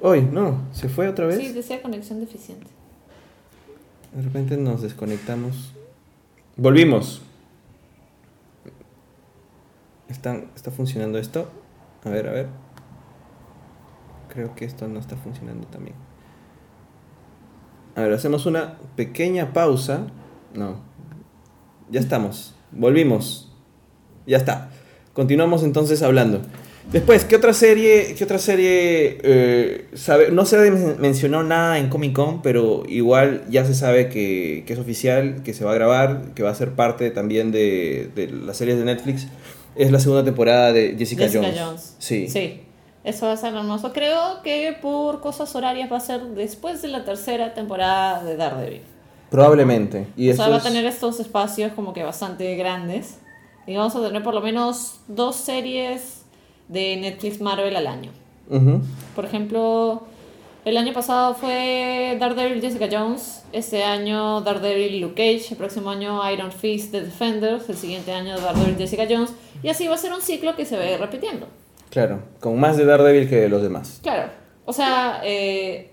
Hoy, 0.00 0.22
no, 0.22 0.62
¿se 0.72 0.88
fue 0.88 1.08
otra 1.08 1.26
vez? 1.26 1.38
Sí, 1.38 1.52
decía 1.52 1.82
conexión 1.82 2.20
deficiente. 2.20 2.66
De 4.14 4.22
repente 4.22 4.56
nos 4.56 4.82
desconectamos. 4.82 5.72
Volvimos. 6.56 7.22
¿Está, 10.08 10.42
¿Está 10.54 10.70
funcionando 10.70 11.18
esto? 11.18 11.50
A 12.04 12.10
ver, 12.10 12.28
a 12.28 12.32
ver. 12.32 12.46
Creo 14.28 14.54
que 14.54 14.64
esto 14.64 14.86
no 14.86 15.00
está 15.00 15.16
funcionando 15.16 15.66
también. 15.66 15.96
A 17.96 18.02
ver, 18.02 18.12
hacemos 18.12 18.44
una 18.44 18.78
pequeña 18.94 19.54
pausa. 19.54 20.06
No. 20.54 20.80
Ya 21.90 21.98
estamos. 21.98 22.54
Volvimos. 22.70 23.50
Ya 24.26 24.36
está. 24.36 24.70
Continuamos 25.14 25.62
entonces 25.62 26.02
hablando. 26.02 26.42
Después, 26.92 27.24
¿qué 27.24 27.34
otra 27.34 27.52
serie, 27.52 28.14
qué 28.16 28.22
otra 28.22 28.38
serie 28.38 29.18
eh, 29.22 29.86
sabe, 29.94 30.30
no 30.30 30.44
se 30.44 30.70
mencionó 30.70 31.42
nada 31.42 31.78
en 31.78 31.88
Comic 31.88 32.12
Con, 32.12 32.42
pero 32.42 32.84
igual 32.86 33.42
ya 33.48 33.64
se 33.64 33.74
sabe 33.74 34.08
que, 34.08 34.62
que, 34.66 34.74
es 34.74 34.78
oficial, 34.78 35.42
que 35.42 35.52
se 35.52 35.64
va 35.64 35.72
a 35.72 35.74
grabar, 35.74 36.32
que 36.34 36.44
va 36.44 36.50
a 36.50 36.54
ser 36.54 36.72
parte 36.72 37.10
también 37.10 37.50
de, 37.50 38.10
de 38.14 38.28
las 38.28 38.58
series 38.58 38.78
de 38.78 38.84
Netflix? 38.84 39.26
Es 39.74 39.90
la 39.90 39.98
segunda 39.98 40.22
temporada 40.22 40.72
de 40.72 40.96
Jessica, 40.96 41.24
Jessica 41.24 41.46
Jones. 41.46 41.60
Jones. 41.60 41.96
Sí. 41.98 42.28
Sí. 42.28 42.60
Eso 43.06 43.26
va 43.26 43.32
a 43.34 43.36
ser 43.36 43.54
hermoso. 43.54 43.92
Creo 43.92 44.42
que 44.42 44.76
por 44.82 45.20
cosas 45.20 45.54
horarias 45.54 45.90
va 45.90 45.98
a 45.98 46.00
ser 46.00 46.22
después 46.22 46.82
de 46.82 46.88
la 46.88 47.04
tercera 47.04 47.54
temporada 47.54 48.24
de 48.24 48.36
Daredevil. 48.36 48.82
Probablemente. 49.30 50.08
Y 50.16 50.28
o 50.28 50.32
eso 50.32 50.42
sea, 50.42 50.50
va 50.50 50.56
a 50.56 50.60
tener 50.60 50.84
estos 50.86 51.20
espacios 51.20 51.72
como 51.74 51.92
que 51.92 52.02
bastante 52.02 52.56
grandes. 52.56 53.18
Y 53.64 53.76
vamos 53.76 53.94
a 53.94 54.02
tener 54.04 54.24
por 54.24 54.34
lo 54.34 54.40
menos 54.40 54.98
dos 55.06 55.36
series 55.36 56.24
de 56.66 56.96
Netflix 56.96 57.40
Marvel 57.40 57.76
al 57.76 57.86
año. 57.86 58.10
Por 59.14 59.24
ejemplo, 59.24 60.02
el 60.64 60.76
año 60.76 60.92
pasado 60.92 61.34
fue 61.34 62.16
Daredevil 62.18 62.60
Jessica 62.60 62.88
Jones. 62.90 63.44
Este 63.52 63.84
año 63.84 64.40
Daredevil 64.40 65.00
Luke 65.00 65.14
Cage. 65.14 65.52
El 65.52 65.56
próximo 65.56 65.90
año 65.90 66.28
Iron 66.32 66.50
Fist 66.50 66.90
The 66.90 67.02
Defenders. 67.02 67.68
El 67.68 67.76
siguiente 67.76 68.12
año 68.12 68.36
Daredevil 68.36 68.76
Jessica 68.76 69.04
Jones. 69.08 69.32
Y 69.62 69.68
así 69.68 69.86
va 69.86 69.94
a 69.94 69.98
ser 69.98 70.12
un 70.12 70.20
ciclo 70.20 70.56
que 70.56 70.64
se 70.64 70.76
va 70.76 70.82
a 70.82 70.90
ir 70.90 70.98
repitiendo. 70.98 71.46
Claro, 71.90 72.20
con 72.40 72.58
más 72.58 72.76
de 72.76 72.84
Daredevil 72.84 73.28
que 73.28 73.36
de 73.36 73.48
los 73.48 73.62
demás. 73.62 74.00
Claro. 74.02 74.30
O 74.64 74.72
sea, 74.72 75.20
eh, 75.24 75.92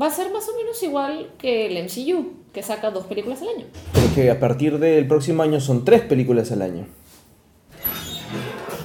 va 0.00 0.06
a 0.06 0.10
ser 0.10 0.32
más 0.32 0.48
o 0.48 0.56
menos 0.56 0.82
igual 0.82 1.30
que 1.38 1.66
el 1.66 1.84
MCU, 1.84 2.32
que 2.52 2.62
saca 2.62 2.90
dos 2.90 3.06
películas 3.06 3.42
al 3.42 3.48
año. 3.48 3.66
Porque 3.92 4.30
a 4.30 4.40
partir 4.40 4.78
del 4.78 5.06
próximo 5.06 5.42
año 5.42 5.60
son 5.60 5.84
tres 5.84 6.02
películas 6.02 6.50
al 6.52 6.62
año. 6.62 6.86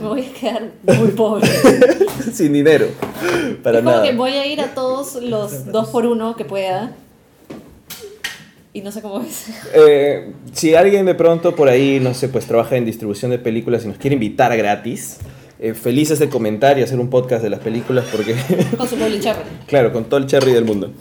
Me 0.01 0.07
voy 0.07 0.25
a 0.25 0.33
quedar 0.33 0.71
muy 0.83 1.09
pobre. 1.09 1.47
Sin 2.33 2.53
dinero. 2.53 2.87
Para 3.63 3.79
es 3.79 3.83
como 3.83 3.95
nada. 3.95 4.03
que 4.03 4.15
voy 4.15 4.31
a 4.31 4.45
ir 4.45 4.59
a 4.59 4.73
todos 4.73 5.15
los 5.15 5.65
dos 5.71 5.89
por 5.89 6.05
uno 6.05 6.35
que 6.35 6.43
pueda. 6.43 6.93
Y 8.73 8.81
no 8.81 8.91
sé 8.91 9.01
cómo 9.01 9.21
es. 9.21 9.47
Eh, 9.73 10.33
si 10.51 10.75
alguien 10.75 11.05
de 11.05 11.15
pronto 11.15 11.55
por 11.55 11.69
ahí, 11.69 12.01
no 12.01 12.13
sé, 12.13 12.27
pues 12.27 12.45
trabaja 12.45 12.75
en 12.75 12.83
distribución 12.83 13.31
de 13.31 13.39
películas 13.39 13.85
y 13.85 13.87
nos 13.87 13.97
quiere 13.97 14.15
invitar 14.15 14.55
gratis, 14.57 15.19
eh, 15.65 15.73
felices 15.73 16.19
de 16.19 16.29
comentar 16.29 16.77
y 16.79 16.83
hacer 16.83 16.99
un 16.99 17.09
podcast 17.09 17.41
de 17.43 17.49
las 17.49 17.59
películas 17.59 18.05
porque, 18.11 18.35
Con 18.77 18.87
su 18.87 18.95
Public 18.95 19.21
Cherry. 19.21 19.41
claro, 19.67 19.91
con 19.93 20.05
todo 20.05 20.19
el 20.19 20.27
cherry 20.27 20.51
del 20.53 20.65
mundo. 20.65 20.91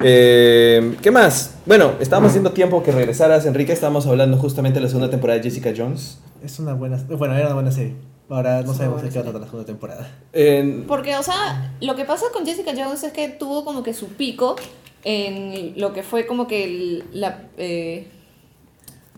Eh, 0.00 0.96
¿Qué 1.02 1.10
más? 1.10 1.54
Bueno, 1.66 1.92
estábamos 2.00 2.30
haciendo 2.30 2.50
tiempo 2.52 2.82
que 2.82 2.90
regresaras, 2.92 3.46
Enrique. 3.46 3.72
Estábamos 3.72 4.06
hablando 4.06 4.36
justamente 4.38 4.78
de 4.78 4.82
la 4.82 4.88
segunda 4.88 5.08
temporada 5.10 5.38
de 5.38 5.44
Jessica 5.44 5.72
Jones. 5.76 6.18
Es 6.44 6.58
una 6.58 6.74
buena. 6.74 6.96
Bueno, 7.08 7.34
era 7.34 7.46
una 7.46 7.54
buena 7.54 7.70
serie. 7.72 7.94
Ahora 8.28 8.62
no 8.62 8.74
sabemos 8.74 9.02
de 9.02 9.08
qué 9.10 9.14
va 9.16 9.20
a 9.20 9.24
tratar 9.24 9.40
la 9.42 9.46
segunda 9.46 9.66
temporada. 9.66 10.10
En- 10.32 10.84
Porque, 10.86 11.14
o 11.16 11.22
sea, 11.22 11.72
lo 11.80 11.94
que 11.94 12.04
pasa 12.04 12.26
con 12.32 12.44
Jessica 12.44 12.72
Jones 12.76 13.02
es 13.04 13.12
que 13.12 13.28
tuvo 13.28 13.64
como 13.64 13.82
que 13.82 13.94
su 13.94 14.08
pico 14.08 14.56
en 15.04 15.74
lo 15.80 15.92
que 15.92 16.02
fue 16.02 16.26
como 16.26 16.46
que 16.48 16.64
el- 16.64 17.04
la 17.12 17.42
eh, 17.58 18.08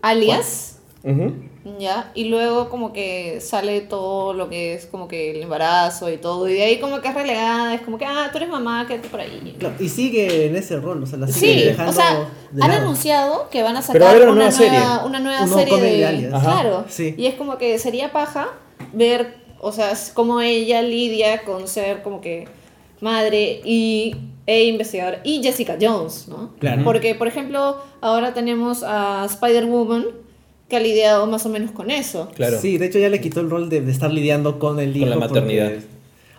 alias, 0.01 0.76
Ujú. 1.03 1.33
¿ya? 1.79 2.11
Y 2.15 2.25
luego 2.25 2.69
como 2.69 2.91
que 2.93 3.39
sale 3.41 3.81
todo 3.81 4.33
lo 4.33 4.49
que 4.49 4.73
es 4.73 4.85
como 4.85 5.07
que 5.07 5.31
el 5.31 5.43
embarazo 5.43 6.09
y 6.11 6.17
todo, 6.17 6.47
y 6.49 6.53
de 6.53 6.63
ahí 6.63 6.79
como 6.79 7.01
que 7.01 7.09
es 7.09 7.13
relegada, 7.13 7.73
es 7.75 7.81
como 7.81 7.97
que, 7.97 8.05
ah, 8.05 8.29
tú 8.31 8.37
eres 8.37 8.49
mamá, 8.49 8.85
quédate 8.87 9.09
por 9.09 9.19
ahí. 9.19 9.55
Claro, 9.59 9.75
y 9.79 9.89
sigue 9.89 10.47
en 10.47 10.55
ese 10.55 10.77
rol, 10.79 11.03
o 11.03 11.05
sea, 11.05 11.19
la 11.19 11.27
sigue 11.27 11.53
Sí, 11.59 11.65
dejando 11.65 11.91
o 11.91 11.93
sea, 11.93 12.29
de 12.51 12.63
han 12.63 12.69
lado. 12.71 12.81
anunciado 12.83 13.49
que 13.49 13.63
van 13.63 13.75
a 13.77 13.81
sacar 13.81 14.01
una 14.15 14.23
una, 14.23 14.33
nueva 14.35 14.51
serie. 14.51 14.79
una 15.05 15.19
nueva 15.19 15.47
serie 15.47 15.77
de... 15.81 16.29
Claro, 16.29 16.85
Sí. 16.87 17.13
y 17.17 17.25
es 17.27 17.35
como 17.35 17.57
que 17.57 17.77
sería 17.79 18.11
paja 18.11 18.47
ver, 18.93 19.35
o 19.59 19.71
sea, 19.71 19.91
es 19.91 20.11
como 20.13 20.41
ella 20.41 20.81
lidia 20.81 21.43
con 21.43 21.67
ser 21.67 22.01
como 22.01 22.21
que 22.21 22.47
madre 23.01 23.61
y 23.63 24.15
e 24.47 24.63
investigadora 24.63 25.19
y 25.25 25.43
Jessica 25.43 25.77
Jones, 25.79 26.27
¿no? 26.29 26.53
Claro. 26.59 26.83
Porque, 26.85 27.13
por 27.15 27.27
ejemplo, 27.27 27.77
ahora 28.01 28.33
tenemos 28.33 28.81
a 28.83 29.25
Spider-Woman 29.25 30.05
que 30.67 30.75
ha 30.75 30.79
lidiado 30.79 31.25
más 31.27 31.45
o 31.45 31.49
menos 31.49 31.71
con 31.71 31.89
eso. 31.91 32.29
Claro. 32.35 32.59
Sí, 32.59 32.77
de 32.77 32.87
hecho 32.87 32.99
ya 32.99 33.09
le 33.09 33.21
quitó 33.21 33.39
el 33.39 33.49
rol 33.49 33.69
de, 33.69 33.81
de 33.81 33.91
estar 33.91 34.11
lidiando 34.11 34.59
con 34.59 34.79
el 34.79 34.95
hijo. 34.95 35.05
Con 35.05 35.09
la 35.11 35.15
maternidad. 35.27 35.71
Porque, 35.71 35.85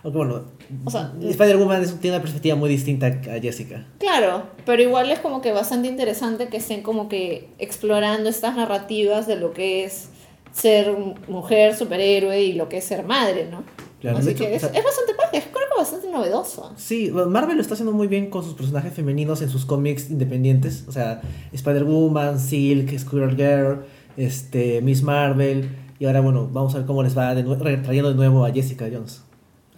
aunque 0.03 0.17
bueno, 0.17 0.41
O 0.85 0.91
sea, 0.91 1.11
Spider-Woman 1.21 1.81
es- 1.81 1.99
tiene 1.99 2.15
una 2.17 2.21
perspectiva 2.21 2.55
muy 2.55 2.69
distinta 2.69 3.07
a 3.07 3.39
Jessica. 3.41 3.87
Claro, 3.99 4.43
pero 4.65 4.81
igual 4.83 5.11
es 5.11 5.19
como 5.19 5.41
que 5.41 5.51
bastante 5.51 5.87
interesante 5.87 6.47
que 6.47 6.57
estén 6.57 6.83
como 6.83 7.09
que 7.09 7.49
explorando 7.57 8.29
estas 8.29 8.55
narrativas 8.55 9.25
de 9.27 9.35
lo 9.35 9.51
que 9.51 9.83
es 9.83 10.09
ser 10.53 10.95
mujer, 11.27 11.75
superhéroe 11.75 12.41
y 12.43 12.53
lo 12.53 12.69
que 12.69 12.77
es 12.77 12.83
ser 12.85 13.03
madre, 13.03 13.47
¿no? 13.49 13.63
Claro, 13.99 14.17
Así 14.19 14.27
de 14.27 14.31
hecho, 14.33 14.43
que 14.45 14.55
es, 14.55 14.63
o 14.63 14.69
sea- 14.69 14.79
es 14.79 14.85
bastante 14.85 15.13
padre, 15.15 15.37
es 15.39 15.43
creo 15.45 15.67
que 15.69 15.77
bastante 15.77 16.09
novedoso. 16.09 16.71
Sí, 16.77 17.11
Marvel 17.11 17.55
lo 17.57 17.61
está 17.61 17.73
haciendo 17.73 17.91
muy 17.91 18.07
bien 18.07 18.29
con 18.29 18.43
sus 18.43 18.53
personajes 18.53 18.93
femeninos 18.93 19.41
en 19.41 19.49
sus 19.49 19.65
cómics 19.65 20.09
independientes. 20.09 20.85
O 20.87 20.91
sea, 20.93 21.21
Spider-Woman, 21.51 22.39
Silk, 22.39 22.97
Squirrel 22.97 23.35
Girl, 23.35 23.85
este, 24.19 24.81
Miss 24.81 25.01
Marvel. 25.03 25.69
Y 25.99 26.05
ahora, 26.05 26.21
bueno, 26.21 26.47
vamos 26.51 26.73
a 26.75 26.77
ver 26.79 26.85
cómo 26.87 27.03
les 27.03 27.17
va 27.17 27.33
de 27.35 27.43
trayendo 27.77 28.09
de 28.09 28.15
nuevo 28.15 28.45
a 28.45 28.51
Jessica 28.51 28.87
Jones. 28.91 29.21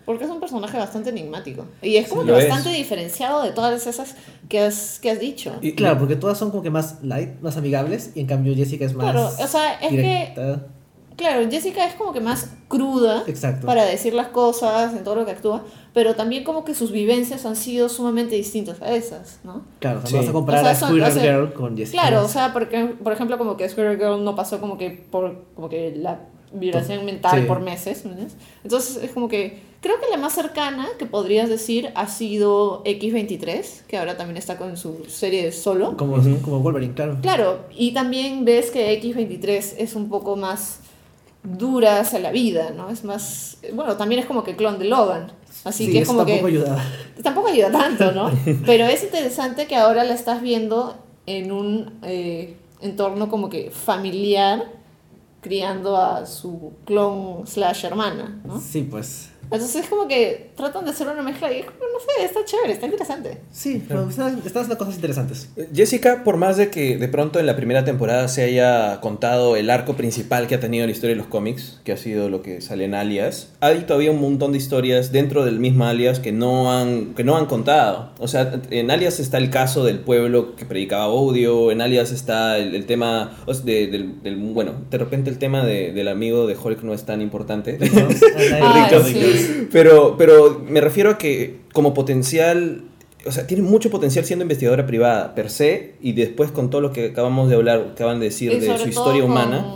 Porque 0.06 0.26
es 0.26 0.30
un 0.30 0.40
personaje 0.40 0.78
bastante 0.78 1.10
enigmático. 1.12 1.66
Y 1.82 1.96
es 1.96 2.08
como 2.08 2.24
Sí, 2.24 2.28
que 2.28 2.38
es. 2.40 2.50
bastante 2.50 2.78
diferenciado 2.78 3.44
de 3.44 3.52
todas 3.52 3.86
esas 3.88 4.16
que 4.50 4.60
has, 4.60 5.00
que 5.00 5.12
has 5.12 5.20
dicho. 5.20 5.54
Y- 5.62 5.74
Claro, 5.74 6.00
porque 6.00 6.16
todas 6.16 6.38
son 6.38 6.50
como 6.52 6.64
que 6.64 6.70
más 6.72 6.98
light, 7.04 7.40
más 7.42 7.56
amigables. 7.58 8.12
Y 8.16 8.22
en 8.22 8.28
cambio 8.28 8.56
Jessica 8.56 8.86
es 8.86 8.94
más 8.94 9.12
Claro, 9.12 9.28
o 9.28 9.48
sea, 9.48 9.76
es 9.76 9.90
que-. 9.90 10.34
Claro, 11.22 11.48
Jessica 11.52 11.86
es 11.86 11.94
como 11.94 12.14
que 12.14 12.20
más 12.20 12.50
cruda 12.68 13.24
Exacto. 13.28 13.68
para 13.68 13.86
decir 13.86 14.14
las 14.14 14.30
cosas 14.30 14.94
en 14.96 15.04
todo 15.04 15.16
lo 15.16 15.26
que 15.26 15.32
actúa, 15.32 15.64
pero 15.94 16.16
también 16.16 16.44
como 16.44 16.66
que 16.66 16.74
sus 16.74 16.92
vivencias 16.92 17.46
han 17.46 17.56
sido 17.56 17.90
sumamente 17.90 18.36
distintas 18.36 18.82
a 18.82 18.92
esas, 18.96 19.40
¿no? 19.44 19.62
Claro, 19.80 20.00
o 20.00 20.02
sea, 20.02 20.10
Sí. 20.10 20.16
vas 20.18 20.30
a 20.30 20.32
comparar 20.34 20.62
O 20.62 20.64
sea, 20.66 20.72
a 20.72 20.76
son- 20.76 20.90
Squirrel 20.90 21.12
sea, 21.14 21.22
Girl 21.24 21.54
con 21.54 21.78
Jessica 21.78 22.02
Claro, 22.02 22.26
o 22.26 22.28
sea, 22.28 22.54
porque, 22.54 22.86
por 23.04 23.14
ejemplo, 23.14 23.38
como 23.38 23.56
que 23.56 23.70
Squirrel 23.70 23.98
Girl 23.98 24.24
no 24.24 24.36
pasó 24.36 24.60
como 24.60 24.78
que 24.80 24.90
por 25.12 25.46
como 25.56 25.70
que 25.70 25.94
la 25.96 26.22
vibración 26.54 27.06
mental 27.06 27.42
Sí. 27.42 27.46
por 27.48 27.60
meses, 27.62 28.04
¿no? 28.04 28.12
Entonces 28.64 28.98
es 29.02 29.12
como 29.12 29.30
que 29.30 29.62
creo 29.80 29.96
que 30.02 30.10
la 30.12 30.18
más 30.18 30.34
cercana 30.34 30.86
que 31.00 31.06
podrías 31.06 31.48
decir 31.50 31.92
ha 31.96 32.08
sido 32.08 32.84
X23, 32.84 33.84
que 33.88 33.98
ahora 33.98 34.18
también 34.18 34.36
está 34.38 34.58
con 34.58 34.76
su 34.76 35.06
serie 35.08 35.44
de 35.46 35.52
solo. 35.54 35.96
Como, 35.96 36.18
como 36.42 36.60
Wolverine, 36.60 36.94
claro. 36.94 37.18
Claro, 37.22 37.60
y 37.76 37.94
también 37.94 38.44
ves 38.44 38.70
que 38.70 38.92
X23 39.02 39.76
es 39.78 39.96
un 39.96 40.10
poco 40.10 40.36
más 40.36 40.81
dura 41.44 42.00
hacia 42.00 42.20
la 42.20 42.32
vida, 42.32 42.72
¿no? 42.76 42.90
Es 42.90 43.04
más, 43.04 43.58
bueno, 43.74 43.98
también 43.98 44.20
es 44.22 44.28
como 44.28 44.44
que 44.44 44.56
clon 44.56 44.78
de 44.80 44.86
Logan. 44.86 45.32
Así 45.64 45.86
Sí, 45.88 45.92
que 45.92 46.00
es 46.00 46.08
como 46.08 46.26
que 46.26 46.34
tampoco 46.34 46.48
ayudaba. 46.48 46.84
tampoco 47.24 47.48
ayuda 47.48 47.72
tanto, 47.72 48.12
¿no? 48.12 48.32
Pero 48.66 48.86
es 48.86 49.04
interesante 49.04 49.68
que 49.68 49.76
ahora 49.76 50.04
la 50.04 50.14
estás 50.14 50.42
viendo 50.42 50.96
en 51.26 51.52
un 51.52 52.00
eh, 52.04 52.58
entorno 52.80 53.30
como 53.30 53.50
que 53.50 53.70
familiar, 53.72 54.72
criando 55.42 55.98
a 55.98 56.26
su 56.28 56.74
clon 56.86 57.46
slash 57.48 57.86
hermana, 57.86 58.40
¿no? 58.46 58.60
Sí, 58.60 58.84
pues. 58.84 59.31
Entonces 59.52 59.84
es 59.84 59.90
como 59.90 60.08
que 60.08 60.52
tratan 60.56 60.86
de 60.86 60.92
hacer 60.92 61.08
una 61.08 61.22
mezcla 61.22 61.52
y 61.52 61.60
es 61.60 61.66
como, 61.66 61.80
no 61.80 62.00
sé, 62.00 62.24
está 62.26 62.40
chévere, 62.46 62.74
está 62.74 62.86
interesante. 62.86 63.38
Sí, 63.52 63.84
pero 63.88 64.08
están, 64.10 64.40
cosas 64.78 64.96
interesantes. 64.96 65.50
Jessica, 65.74 66.24
por 66.24 66.38
más 66.38 66.56
de 66.58 66.70
que 66.70 66.98
de 66.98 67.08
pronto 67.10 67.40
en 67.40 67.46
la 67.46 67.56
primera 67.56 67.84
temporada 67.84 68.28
se 68.30 68.44
haya 68.44 69.00
contado 69.02 69.56
el 69.58 69.70
arco 69.70 69.96
principal 69.96 70.48
que 70.48 70.56
ha 70.56 70.60
tenido 70.60 70.86
la 70.86 70.92
historia 70.92 71.16
de 71.16 71.22
los 71.22 71.28
cómics, 71.28 71.80
que 71.84 71.92
ha 71.92 71.98
sido 71.98 72.30
lo 72.30 72.42
que 72.42 72.62
sale 72.62 72.86
en 72.86 72.96
Alias, 72.96 73.50
hay 73.60 73.82
todavía 73.82 74.12
un 74.12 74.22
montón 74.22 74.54
de 74.54 74.58
historias 74.58 75.12
dentro 75.12 75.44
del 75.44 75.60
mismo 75.60 75.86
Alias 75.86 76.20
que 76.20 76.32
no 76.32 76.72
han, 76.72 77.14
que 77.14 77.24
no 77.24 77.36
han 77.36 77.46
contado. 77.48 78.12
O 78.20 78.28
sea, 78.30 78.62
en 78.70 78.90
Alias 78.90 79.20
está 79.20 79.38
el 79.38 79.50
caso 79.50 79.84
del 79.84 80.00
pueblo 80.00 80.56
que 80.56 80.66
predicaba 80.66 81.08
odio, 81.08 81.72
en 81.72 81.82
Alias 81.82 82.12
está 82.12 82.58
el, 82.58 82.74
el 82.74 82.86
tema, 82.86 83.38
o 83.46 83.54
sea, 83.54 83.66
de- 83.66 83.88
del, 83.88 84.22
del- 84.24 84.38
bueno, 84.38 84.74
de 84.90 84.98
repente 84.98 85.30
el 85.30 85.38
tema 85.38 85.66
de- 85.66 85.92
del 85.92 86.08
amigo 86.08 86.48
de 86.48 86.56
Hulk 86.56 86.84
no 86.84 86.94
es 86.94 87.04
tan 87.04 87.22
importante. 87.22 87.78
Rick 87.82 89.04
sí. 89.06 89.41
Pero, 89.72 90.16
pero 90.18 90.62
me 90.68 90.82
refiero 90.82 91.10
a 91.12 91.18
que 91.18 91.62
como 91.74 91.94
potencial 91.94 92.84
o 93.26 93.32
sea, 93.32 93.46
tiene 93.46 93.62
mucho 93.64 93.92
potencial 93.92 94.26
siendo 94.26 94.44
investigadora 94.44 94.88
privada 94.88 95.36
per 95.36 95.50
se 95.52 95.94
y 96.02 96.14
después 96.14 96.50
con 96.52 96.70
todo 96.72 96.82
lo 96.82 96.92
que 96.92 97.08
acabamos 97.08 97.50
de 97.50 97.56
hablar, 97.56 97.90
acaban 97.94 98.20
de 98.20 98.26
decir 98.26 98.60
de 98.60 98.78
su 98.80 98.88
historia 98.90 99.22
con- 99.22 99.32
humana. 99.32 99.76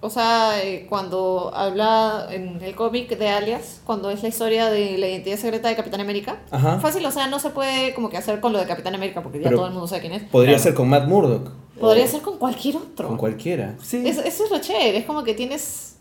O 0.00 0.10
sea, 0.10 0.62
eh, 0.64 0.86
cuando 0.88 1.50
habla 1.52 2.28
en 2.30 2.62
el 2.62 2.74
cómic 2.76 3.18
de 3.18 3.28
Alias, 3.28 3.80
cuando 3.84 4.10
es 4.10 4.22
la 4.22 4.28
historia 4.28 4.70
de 4.70 4.96
la 4.96 5.08
identidad 5.08 5.36
secreta 5.36 5.68
de 5.68 5.74
Capitán 5.76 6.00
América, 6.00 6.40
Ajá. 6.52 6.78
fácil, 6.78 7.04
o 7.04 7.10
sea, 7.10 7.26
no 7.26 7.40
se 7.40 7.50
puede 7.50 7.92
como 7.94 8.08
que 8.08 8.16
hacer 8.16 8.38
con 8.40 8.52
lo 8.52 8.60
de 8.60 8.66
Capitán 8.66 8.94
América 8.94 9.22
porque 9.24 9.40
ya 9.40 9.50
todo 9.50 9.66
el 9.66 9.72
mundo 9.72 9.88
sabe 9.88 10.02
quién 10.02 10.12
es. 10.14 10.22
Podría 10.22 10.52
Claro. 10.52 10.62
ser 10.62 10.74
con 10.74 10.88
Matt 10.88 11.08
Murdock. 11.08 11.50
Podría 11.80 12.06
ser 12.06 12.22
con 12.22 12.38
cualquier 12.38 12.76
otro. 12.76 13.08
con 13.08 13.16
cualquiera. 13.18 13.74
Sí. 13.82 14.02
Es- 14.06 14.18
eso 14.18 14.44
es 14.44 14.50
lo 14.50 14.60
chévere, 14.60 14.98
es 14.98 15.04
como 15.04 15.24
que 15.24 15.34
tienes 15.34 15.96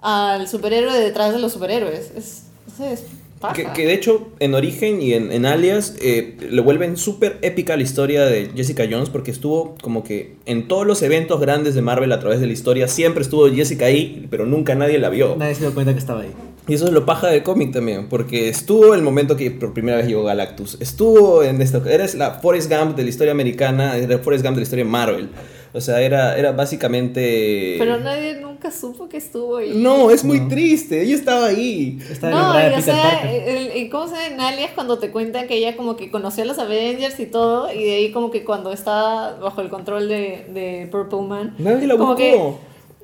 al 0.00 0.48
superhéroe 0.48 0.98
detrás 0.98 1.32
de 1.34 1.38
los 1.38 1.52
superhéroes. 1.52 2.12
Es, 2.16 2.43
no 2.66 2.74
sé, 2.76 2.92
es 2.92 3.04
paja. 3.40 3.54
Que, 3.54 3.66
que 3.72 3.86
de 3.86 3.94
hecho, 3.94 4.28
en 4.40 4.54
Origen 4.54 5.02
y 5.02 5.12
en, 5.12 5.32
en 5.32 5.46
Alias, 5.46 5.96
eh, 6.00 6.36
le 6.50 6.60
vuelven 6.60 6.96
súper 6.96 7.38
épica 7.42 7.76
la 7.76 7.82
historia 7.82 8.24
de 8.24 8.50
Jessica 8.54 8.84
Jones 8.90 9.10
porque 9.10 9.30
estuvo 9.30 9.76
como 9.80 10.04
que 10.04 10.36
en 10.46 10.68
todos 10.68 10.86
los 10.86 11.02
eventos 11.02 11.40
grandes 11.40 11.74
de 11.74 11.82
Marvel 11.82 12.12
a 12.12 12.20
través 12.20 12.40
de 12.40 12.46
la 12.46 12.52
historia 12.52 12.88
siempre 12.88 13.22
estuvo 13.22 13.48
Jessica 13.50 13.86
ahí, 13.86 14.26
pero 14.30 14.46
nunca 14.46 14.74
nadie 14.74 14.98
la 14.98 15.10
vio. 15.10 15.36
Nadie 15.36 15.54
se 15.54 15.62
dio 15.62 15.74
cuenta 15.74 15.92
que 15.92 15.98
estaba 15.98 16.22
ahí. 16.22 16.30
Y 16.66 16.72
eso 16.72 16.86
es 16.86 16.92
lo 16.92 17.04
paja 17.04 17.26
del 17.26 17.42
cómic 17.42 17.72
también, 17.72 18.08
porque 18.08 18.48
estuvo 18.48 18.94
el 18.94 19.02
momento 19.02 19.36
que 19.36 19.50
por 19.50 19.74
primera 19.74 19.98
vez 19.98 20.06
llegó 20.06 20.24
Galactus. 20.24 20.78
Estuvo 20.80 21.42
en 21.42 21.60
esto, 21.60 21.84
eres 21.84 22.14
la 22.14 22.40
Forrest 22.40 22.72
Gump 22.72 22.96
de 22.96 23.02
la 23.02 23.10
historia 23.10 23.32
americana, 23.32 23.98
era 23.98 24.18
Forrest 24.18 24.42
Gump 24.42 24.54
de 24.54 24.60
la 24.60 24.62
historia 24.62 24.84
de 24.84 24.90
Marvel. 24.90 25.28
O 25.76 25.80
sea, 25.80 26.00
era, 26.00 26.38
era 26.38 26.52
básicamente... 26.52 27.74
Pero 27.78 27.98
nadie 27.98 28.36
nunca 28.36 28.70
supo 28.70 29.08
que 29.08 29.16
estuvo 29.16 29.56
ahí. 29.56 29.72
No, 29.74 30.10
es 30.10 30.22
muy 30.24 30.38
No. 30.38 30.48
triste, 30.48 31.02
ella 31.02 31.16
estaba 31.16 31.46
ahí. 31.46 31.98
Estaba 32.10 32.32
No, 32.32 32.70
y 32.70 32.78
o 32.78 32.80
sea, 32.80 33.22
el, 33.30 33.70
el- 33.72 33.90
¿cómo 33.90 34.06
se 34.06 34.14
llama 34.14 34.26
en 34.28 34.40
Alias 34.40 34.70
cuando 34.74 34.98
te 35.00 35.10
cuentan 35.10 35.48
que 35.48 35.56
ella 35.56 35.76
como 35.76 35.96
que 35.96 36.12
conoció 36.12 36.44
a 36.44 36.46
los 36.46 36.58
Avengers 36.60 37.18
y 37.18 37.26
todo? 37.26 37.72
Y 37.72 37.82
de 37.84 37.96
ahí 37.96 38.12
como 38.12 38.30
que 38.30 38.44
cuando 38.44 38.72
está 38.72 39.36
bajo 39.42 39.60
el 39.62 39.68
control 39.68 40.08
de, 40.08 40.46
de 40.54 40.88
Purple 40.92 41.22
Man. 41.22 41.54
Nadie 41.58 41.88
la 41.88 41.96
buscó. 41.96 42.14
que 42.14 42.40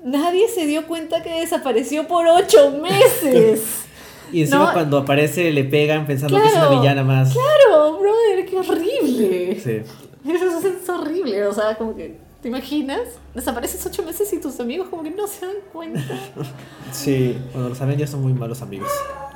nadie 0.04 0.46
se 0.48 0.66
dio 0.66 0.86
cuenta 0.86 1.22
que 1.24 1.40
desapareció 1.40 2.06
por 2.06 2.26
ocho 2.26 2.70
meses. 2.80 3.62
Y 4.32 4.42
encima 4.42 4.66
no. 4.66 4.72
cuando 4.72 4.98
aparece 4.98 5.50
le 5.50 5.64
pegan 5.64 6.06
pensando 6.06 6.40
que 6.40 6.46
es 6.46 6.54
una 6.54 6.68
villana 6.68 7.02
más. 7.02 7.32
claro, 7.32 7.98
brother, 7.98 8.46
qué 8.46 8.56
horrible. 8.58 9.58
Sí. 9.60 9.80
Eso 10.30 10.58
es, 10.60 10.64
es 10.84 10.88
horrible, 10.88 11.46
o 11.46 11.52
sea, 11.52 11.74
como 11.76 11.96
que, 11.96 12.14
¿te 12.42 12.48
imaginas? 12.48 13.00
Desapareces 13.34 13.84
ocho 13.86 14.02
meses 14.02 14.32
y 14.32 14.38
tus 14.40 14.58
amigos 14.60 14.88
como 14.88 15.02
que 15.02 15.10
no 15.10 15.26
se 15.26 15.46
dan 15.46 15.56
cuenta. 15.72 16.00
Sí. 16.92 17.36
Bueno, 17.52 17.68
los 17.68 17.80
Avengers 17.80 18.10
son 18.10 18.20
muy 18.22 18.32
malos 18.32 18.62
amigos. 18.62 18.88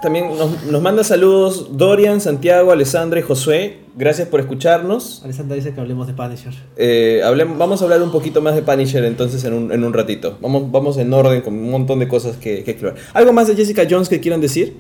También 0.03 0.37
nos, 0.37 0.65
nos 0.65 0.83
manda 0.83 1.05
saludos 1.05 1.77
Dorian, 1.79 2.21
Santiago, 2.21 2.73
Alessandra 2.73 3.21
y 3.21 3.23
Josué. 3.23 3.79
Gracias 3.97 4.27
por 4.27 4.41
escucharnos. 4.41 5.23
Alessandra 5.23 5.55
dice 5.55 5.73
que 5.73 5.81
hablemos 5.81 6.09
de 6.09 6.15
Punisher. 6.15 6.53
Eh, 6.77 7.23
hablem- 7.25 7.57
vamos 7.57 7.81
a 7.81 7.85
hablar 7.85 8.03
un 8.03 8.11
poquito 8.11 8.43
más 8.43 8.57
de 8.57 8.63
Punisher 8.63 9.05
entonces 9.05 9.45
en 9.45 9.53
un, 9.55 9.71
en 9.71 9.85
un 9.85 9.93
ratito. 9.93 10.37
Vamos, 10.41 10.69
vamos 10.73 10.97
en 10.99 11.13
orden 11.13 11.43
con 11.43 11.55
un 11.55 11.71
montón 11.71 12.01
de 12.01 12.09
cosas 12.09 12.37
que, 12.37 12.65
que 12.65 12.73
explorar. 12.73 12.99
¿Algo 13.13 13.33
más 13.33 13.47
de 13.47 13.55
Jessica 13.55 13.87
Jones 13.89 14.09
que 14.09 14.19
quieran 14.19 14.41
decir? 14.41 14.77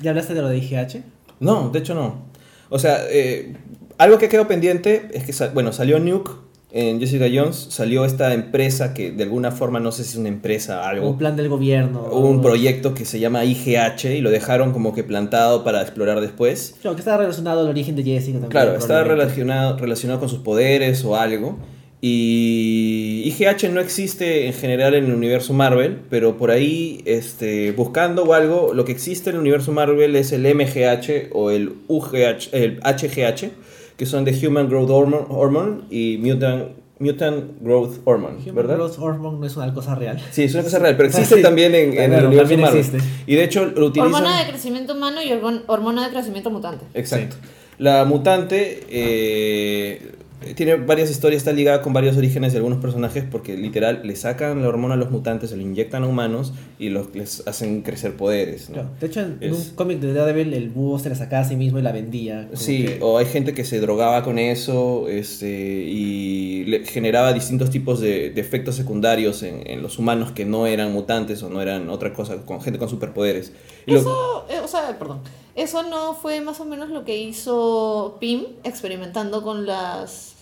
¿Ya 0.00 0.10
hablaste 0.10 0.34
de 0.34 0.42
lo 0.42 0.48
de 0.48 0.58
IGH? 0.58 1.02
No, 1.40 1.70
de 1.70 1.78
hecho 1.80 1.94
no. 1.94 2.22
O 2.68 2.78
sea, 2.78 2.98
eh, 3.10 3.56
algo 3.98 4.18
que 4.18 4.28
quedó 4.28 4.46
pendiente 4.48 5.08
es 5.12 5.24
que, 5.24 5.48
bueno, 5.48 5.72
salió 5.72 5.98
Nuke 5.98 6.30
en 6.74 6.98
Jessica 6.98 7.26
Jones, 7.32 7.68
salió 7.70 8.04
esta 8.04 8.34
empresa 8.34 8.94
que 8.94 9.12
de 9.12 9.22
alguna 9.22 9.52
forma, 9.52 9.78
no 9.78 9.92
sé 9.92 10.02
si 10.02 10.10
es 10.10 10.16
una 10.16 10.28
empresa, 10.28 10.88
algo, 10.88 11.08
Un 11.08 11.18
plan 11.18 11.36
del 11.36 11.48
gobierno. 11.48 12.02
Un 12.10 12.42
proyecto 12.42 12.94
que 12.94 13.04
se 13.04 13.20
llama 13.20 13.44
IGH 13.44 14.06
y 14.16 14.20
lo 14.20 14.30
dejaron 14.30 14.72
como 14.72 14.92
que 14.92 15.04
plantado 15.04 15.62
para 15.62 15.82
explorar 15.82 16.20
después. 16.20 16.74
Claro, 16.82 16.96
que 16.96 17.00
estaba 17.00 17.18
relacionado 17.18 17.60
al 17.60 17.68
origen 17.68 17.94
de 17.94 18.02
Jessica 18.02 18.40
también. 18.40 18.50
Claro, 18.50 18.76
está 18.76 19.04
relacionado, 19.04 19.78
relacionado 19.78 20.18
con 20.18 20.28
sus 20.28 20.40
poderes 20.40 21.04
o 21.04 21.14
algo. 21.14 21.58
Y 22.00 23.22
IGH 23.24 23.70
no 23.70 23.80
existe 23.80 24.46
en 24.46 24.52
general 24.52 24.94
en 24.94 25.06
el 25.06 25.14
universo 25.14 25.54
Marvel, 25.54 26.00
pero 26.10 26.36
por 26.36 26.50
ahí, 26.50 27.00
este, 27.06 27.70
buscando 27.70 28.24
o 28.24 28.34
algo, 28.34 28.74
lo 28.74 28.84
que 28.84 28.92
existe 28.92 29.30
en 29.30 29.36
el 29.36 29.40
universo 29.40 29.72
Marvel 29.72 30.14
es 30.16 30.32
el 30.32 30.42
MGH 30.42 31.30
o 31.32 31.50
el 31.50 31.72
UGH, 31.88 32.48
el 32.52 32.80
HGH, 32.80 33.52
que 33.96 34.06
son 34.06 34.24
de 34.24 34.46
Human 34.46 34.68
Growth 34.68 34.90
Hormone, 34.90 35.24
Hormone 35.28 35.82
y 35.90 36.18
Mutant, 36.18 36.68
Mutant 36.98 37.60
Growth 37.60 37.98
Hormone, 38.04 38.38
Human 38.42 38.54
¿verdad? 38.54 38.76
Growth 38.76 38.98
Hormone 38.98 39.38
no 39.40 39.46
es 39.46 39.56
una 39.56 39.72
cosa 39.74 39.94
real. 39.94 40.20
Sí, 40.30 40.44
es 40.44 40.54
una 40.54 40.62
cosa 40.64 40.78
real, 40.78 40.96
pero 40.96 41.08
existe 41.08 41.34
Sí. 41.36 41.42
también 41.42 41.74
en, 41.74 41.92
en 41.98 42.12
el 42.12 42.26
universo 42.26 42.56
Marvel. 42.56 42.78
existe. 42.80 42.98
Y 43.26 43.34
de 43.36 43.44
hecho 43.44 43.66
lo 43.66 43.86
utilizan... 43.86 44.14
Hormona 44.14 44.42
de 44.44 44.50
crecimiento 44.50 44.94
humano 44.94 45.20
y 45.22 45.28
hormon- 45.30 45.62
hormona 45.66 46.06
de 46.06 46.12
crecimiento 46.12 46.50
mutante. 46.50 46.84
Exacto. 46.94 47.36
La 47.78 48.04
mutante 48.04 48.84
eh, 48.88 50.12
tiene 50.54 50.74
varias 50.76 51.10
historias, 51.10 51.38
está 51.42 51.52
ligada 51.52 51.80
con 51.80 51.92
varios 51.92 52.16
orígenes 52.16 52.52
de 52.52 52.58
algunos 52.58 52.78
personajes 52.80 53.24
porque 53.30 53.56
literal 53.56 54.02
le 54.04 54.14
sacan 54.16 54.60
la 54.60 54.68
hormona 54.68 54.94
a 54.94 54.96
los 54.96 55.10
mutantes, 55.10 55.50
se 55.50 55.56
lo 55.56 55.62
inyectan 55.62 56.04
a 56.04 56.06
humanos 56.06 56.52
y 56.78 56.90
los, 56.90 57.14
les 57.14 57.46
hacen 57.46 57.80
crecer 57.82 58.16
poderes. 58.16 58.68
¿no? 58.68 58.74
Claro. 58.74 58.90
De 59.00 59.06
hecho, 59.06 59.20
en, 59.20 59.38
Es- 59.40 59.52
un 59.52 59.74
cómic 59.76 60.00
de 60.00 60.12
Daredevil, 60.12 60.52
el 60.54 60.68
búho 60.68 60.98
se 60.98 61.08
la 61.08 61.14
sacaba 61.14 61.42
a 61.42 61.48
sí 61.48 61.56
mismo 61.56 61.78
y 61.78 61.82
la 61.82 61.92
vendía. 61.92 62.48
Sí, 62.54 62.84
que- 62.84 62.98
o 63.00 63.16
hay 63.18 63.26
gente 63.26 63.54
que 63.54 63.64
se 63.64 63.80
drogaba 63.80 64.22
con 64.22 64.38
eso 64.38 65.08
este, 65.08 65.48
y 65.48 66.64
le 66.64 66.84
generaba 66.84 67.32
distintos 67.32 67.70
tipos 67.70 68.00
de, 68.00 68.30
de 68.30 68.40
efectos 68.40 68.74
secundarios 68.74 69.42
en, 69.42 69.68
en 69.70 69.82
los 69.82 69.98
humanos 69.98 70.32
que 70.32 70.44
no 70.44 70.66
eran 70.66 70.92
mutantes 70.92 71.42
o 71.42 71.48
no 71.50 71.62
eran 71.62 71.88
otra 71.88 72.12
cosa, 72.12 72.36
con 72.44 72.60
gente 72.60 72.78
con 72.78 72.88
superpoderes. 72.88 73.52
Y 73.86 73.92
lo- 73.92 74.00
Eso, 74.00 74.46
eh, 74.50 74.60
o 74.62 74.68
sea, 74.68 74.98
perdón, 74.98 75.20
eso 75.54 75.82
no 75.84 76.14
fue 76.14 76.40
más 76.40 76.58
o 76.60 76.64
menos 76.64 76.90
lo 76.90 77.04
que 77.04 77.16
hizo 77.16 78.16
Pym 78.20 78.42
experimentando 78.64 79.42
con 79.42 79.66
las 79.66 80.33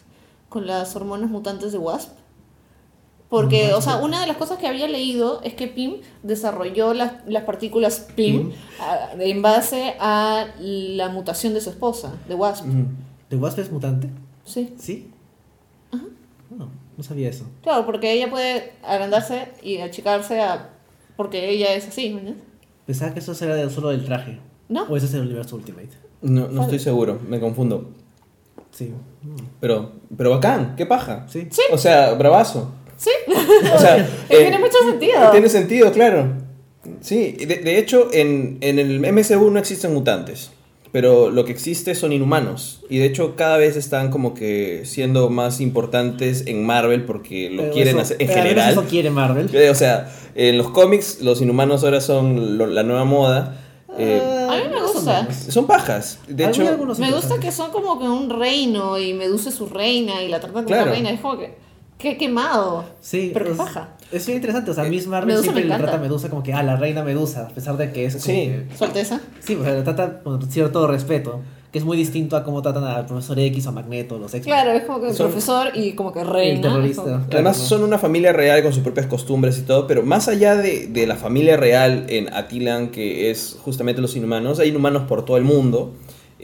con 0.52 0.66
las 0.66 0.94
hormonas 0.94 1.30
mutantes 1.30 1.72
de 1.72 1.78
Wasp. 1.78 2.10
Porque, 3.28 3.72
o 3.72 3.80
sea, 3.80 3.96
una 3.96 4.20
de 4.20 4.26
las 4.26 4.36
cosas 4.36 4.58
que 4.58 4.66
había 4.66 4.86
leído 4.86 5.40
es 5.42 5.54
que 5.54 5.66
Pym 5.66 6.02
desarrolló 6.22 6.92
las, 6.92 7.14
las 7.26 7.44
partículas 7.44 8.00
Pym 8.14 8.50
Pym. 8.50 8.52
a- 8.78 9.12
en 9.18 9.40
base 9.40 9.94
a 9.98 10.48
la 10.60 11.08
mutación 11.08 11.54
de 11.54 11.62
su 11.62 11.70
esposa, 11.70 12.12
de 12.28 12.34
Wasp. 12.34 12.66
Ujú. 12.68 12.84
¿The 13.30 13.36
Wasp 13.36 13.58
es 13.60 13.72
mutante? 13.72 14.10
Sí. 14.44 14.74
¿Sí? 14.78 15.08
No, 16.50 16.68
no 16.98 17.02
sabía 17.02 17.30
eso. 17.30 17.46
Claro, 17.62 17.86
porque 17.86 18.12
ella 18.12 18.28
puede 18.28 18.72
agrandarse 18.82 19.48
y 19.62 19.78
achicarse 19.78 20.42
a... 20.42 20.68
porque 21.16 21.48
ella 21.48 21.72
es 21.74 21.88
así, 21.88 22.10
¿me 22.10 22.18
entiendes? 22.18 22.44
Pensaba 22.84 23.14
que 23.14 23.20
eso 23.20 23.32
era 23.42 23.54
de- 23.54 23.70
solo 23.70 23.88
del 23.88 24.04
traje. 24.04 24.40
¿No? 24.68 24.82
O 24.84 24.96
eso 24.98 25.06
es 25.06 25.14
el 25.14 25.22
universo 25.22 25.56
Ultimate. 25.56 25.88
No, 26.20 26.48
no 26.48 26.62
estoy 26.62 26.78
seguro, 26.78 27.18
me 27.26 27.40
confundo. 27.40 27.90
Sí. 28.72 28.92
Pero, 29.60 29.92
pero 30.16 30.30
bacán, 30.30 30.74
qué 30.76 30.86
paja. 30.86 31.26
Sí. 31.28 31.46
Sí. 31.50 31.62
O 31.70 31.78
sea, 31.78 32.14
bravazo. 32.14 32.72
Sí. 32.96 33.10
O 33.74 33.78
sea, 33.78 33.98
eh, 34.28 34.36
Tiene 34.38 34.58
mucho 34.58 34.78
sentido. 34.88 35.30
Tiene 35.30 35.48
sentido, 35.48 35.92
claro. 35.92 36.26
Sí, 37.00 37.32
de, 37.32 37.56
de 37.56 37.78
hecho, 37.78 38.08
en, 38.12 38.58
en 38.60 38.78
el 38.78 39.00
MCU 39.00 39.50
no 39.50 39.58
existen 39.58 39.92
mutantes, 39.94 40.50
pero 40.90 41.30
lo 41.30 41.44
que 41.44 41.52
existe 41.52 41.94
son 41.94 42.12
inhumanos. 42.12 42.82
Y 42.88 42.98
de 42.98 43.04
hecho, 43.06 43.36
cada 43.36 43.56
vez 43.58 43.76
están 43.76 44.10
como 44.10 44.34
que 44.34 44.82
siendo 44.84 45.28
más 45.30 45.60
importantes 45.60 46.44
en 46.46 46.64
Marvel 46.66 47.04
porque 47.04 47.50
lo 47.50 47.62
Pero 47.62 47.74
quieren 47.74 47.94
eso- 47.96 48.02
hacer 48.02 48.16
en 48.20 48.28
pero 48.28 48.42
general. 48.42 48.72
Eso 48.72 48.84
quiere 48.84 49.10
Marvel. 49.10 49.48
Eh, 49.54 49.70
O 49.70 49.74
sea, 49.74 50.10
en 50.34 50.58
los 50.58 50.70
cómics, 50.70 51.20
los 51.20 51.40
inhumanos 51.40 51.84
ahora 51.84 52.00
son 52.00 52.58
lo- 52.58 52.66
la 52.66 52.82
nueva 52.82 53.04
moda. 53.04 53.58
Eh, 53.98 54.20
A 54.50 54.56
mí 54.56 54.62
me 54.68 54.70
Más 54.70 54.81
o 54.81 54.81
gusta. 55.04 55.50
son 55.52 55.66
pajas. 55.66 56.18
De 56.28 56.44
hecho, 56.46 56.66
algunos 56.68 56.98
Me 56.98 57.10
gusta 57.12 57.38
que 57.38 57.52
son 57.52 57.70
como 57.70 57.98
que 57.98 58.08
un 58.08 58.30
reino 58.30 58.98
y 58.98 59.12
Medusa 59.14 59.48
es 59.50 59.54
su 59.54 59.66
reina 59.66 60.22
y 60.22 60.28
la 60.28 60.38
tratan 60.40 60.54
como 60.54 60.66
Claro. 60.66 60.84
una 60.84 60.92
reina. 60.92 61.10
Es 61.10 61.20
como 61.20 61.38
que, 61.38 61.54
qué 61.98 62.16
quemado. 62.16 62.84
Sí, 63.00 63.30
Pero 63.32 63.44
qué 63.46 63.50
es, 63.52 63.56
paja. 63.58 63.88
es 64.10 64.26
bien 64.26 64.36
interesante. 64.38 64.70
O 64.70 64.74
sea, 64.74 64.86
Eh, 64.86 64.90
Miss 64.90 65.06
Marvel 65.06 65.28
Medusa 65.28 65.42
siempre 65.44 65.64
le 65.64 65.76
trata 65.76 65.96
a 65.96 66.00
Medusa 66.00 66.28
como 66.30 66.42
que, 66.42 66.52
ah, 66.52 66.62
la 66.62 66.76
reina 66.76 67.02
Medusa, 67.04 67.46
a 67.46 67.48
pesar 67.48 67.76
de 67.76 67.92
que 67.92 68.06
es 68.06 68.14
Sí. 68.14 68.32
que- 68.32 68.66
Su 68.76 68.84
Alteza. 68.84 69.20
Sí, 69.40 69.54
o 69.56 69.62
sea, 69.64 69.72
la 69.74 69.84
trata 69.84 70.20
con 70.22 70.50
cierto 70.50 70.86
respeto, 70.86 71.40
que 71.72 71.78
es 71.78 71.84
muy 71.86 71.96
distinto 71.96 72.36
a 72.36 72.44
cómo 72.44 72.60
tratan 72.60 72.84
al 72.84 73.06
profesor 73.06 73.38
X 73.38 73.64
o 73.66 73.70
a 73.70 73.72
Magneto, 73.72 74.18
los 74.18 74.32
X. 74.34 74.44
Claro, 74.46 74.72
es 74.72 74.84
como 74.84 75.00
que 75.00 75.14
Son- 75.14 75.28
profesor 75.28 75.68
y 75.74 75.92
como 75.94 76.12
que 76.12 76.20
el 76.20 76.26
reina. 76.28 76.60
terrorista. 76.60 77.02
Como- 77.02 77.14
Además 77.30 77.56
Claro, 77.56 77.68
son 77.68 77.82
una 77.82 77.98
familia 77.98 78.32
real 78.34 78.62
con 78.62 78.72
sus 78.74 78.82
propias 78.82 79.06
costumbres 79.06 79.58
y 79.58 79.62
todo, 79.62 79.86
pero 79.86 80.02
más 80.02 80.28
allá 80.28 80.54
de, 80.54 80.86
de 80.88 81.06
la 81.06 81.16
familia 81.16 81.56
real 81.56 82.04
en 82.10 82.32
Atilan, 82.34 82.90
que 82.90 83.30
es 83.30 83.56
justamente 83.62 84.02
los 84.02 84.14
inhumanos, 84.16 84.58
hay 84.58 84.68
inhumanos 84.68 85.04
por 85.08 85.24
todo 85.24 85.38
el 85.38 85.44
mundo. 85.44 85.94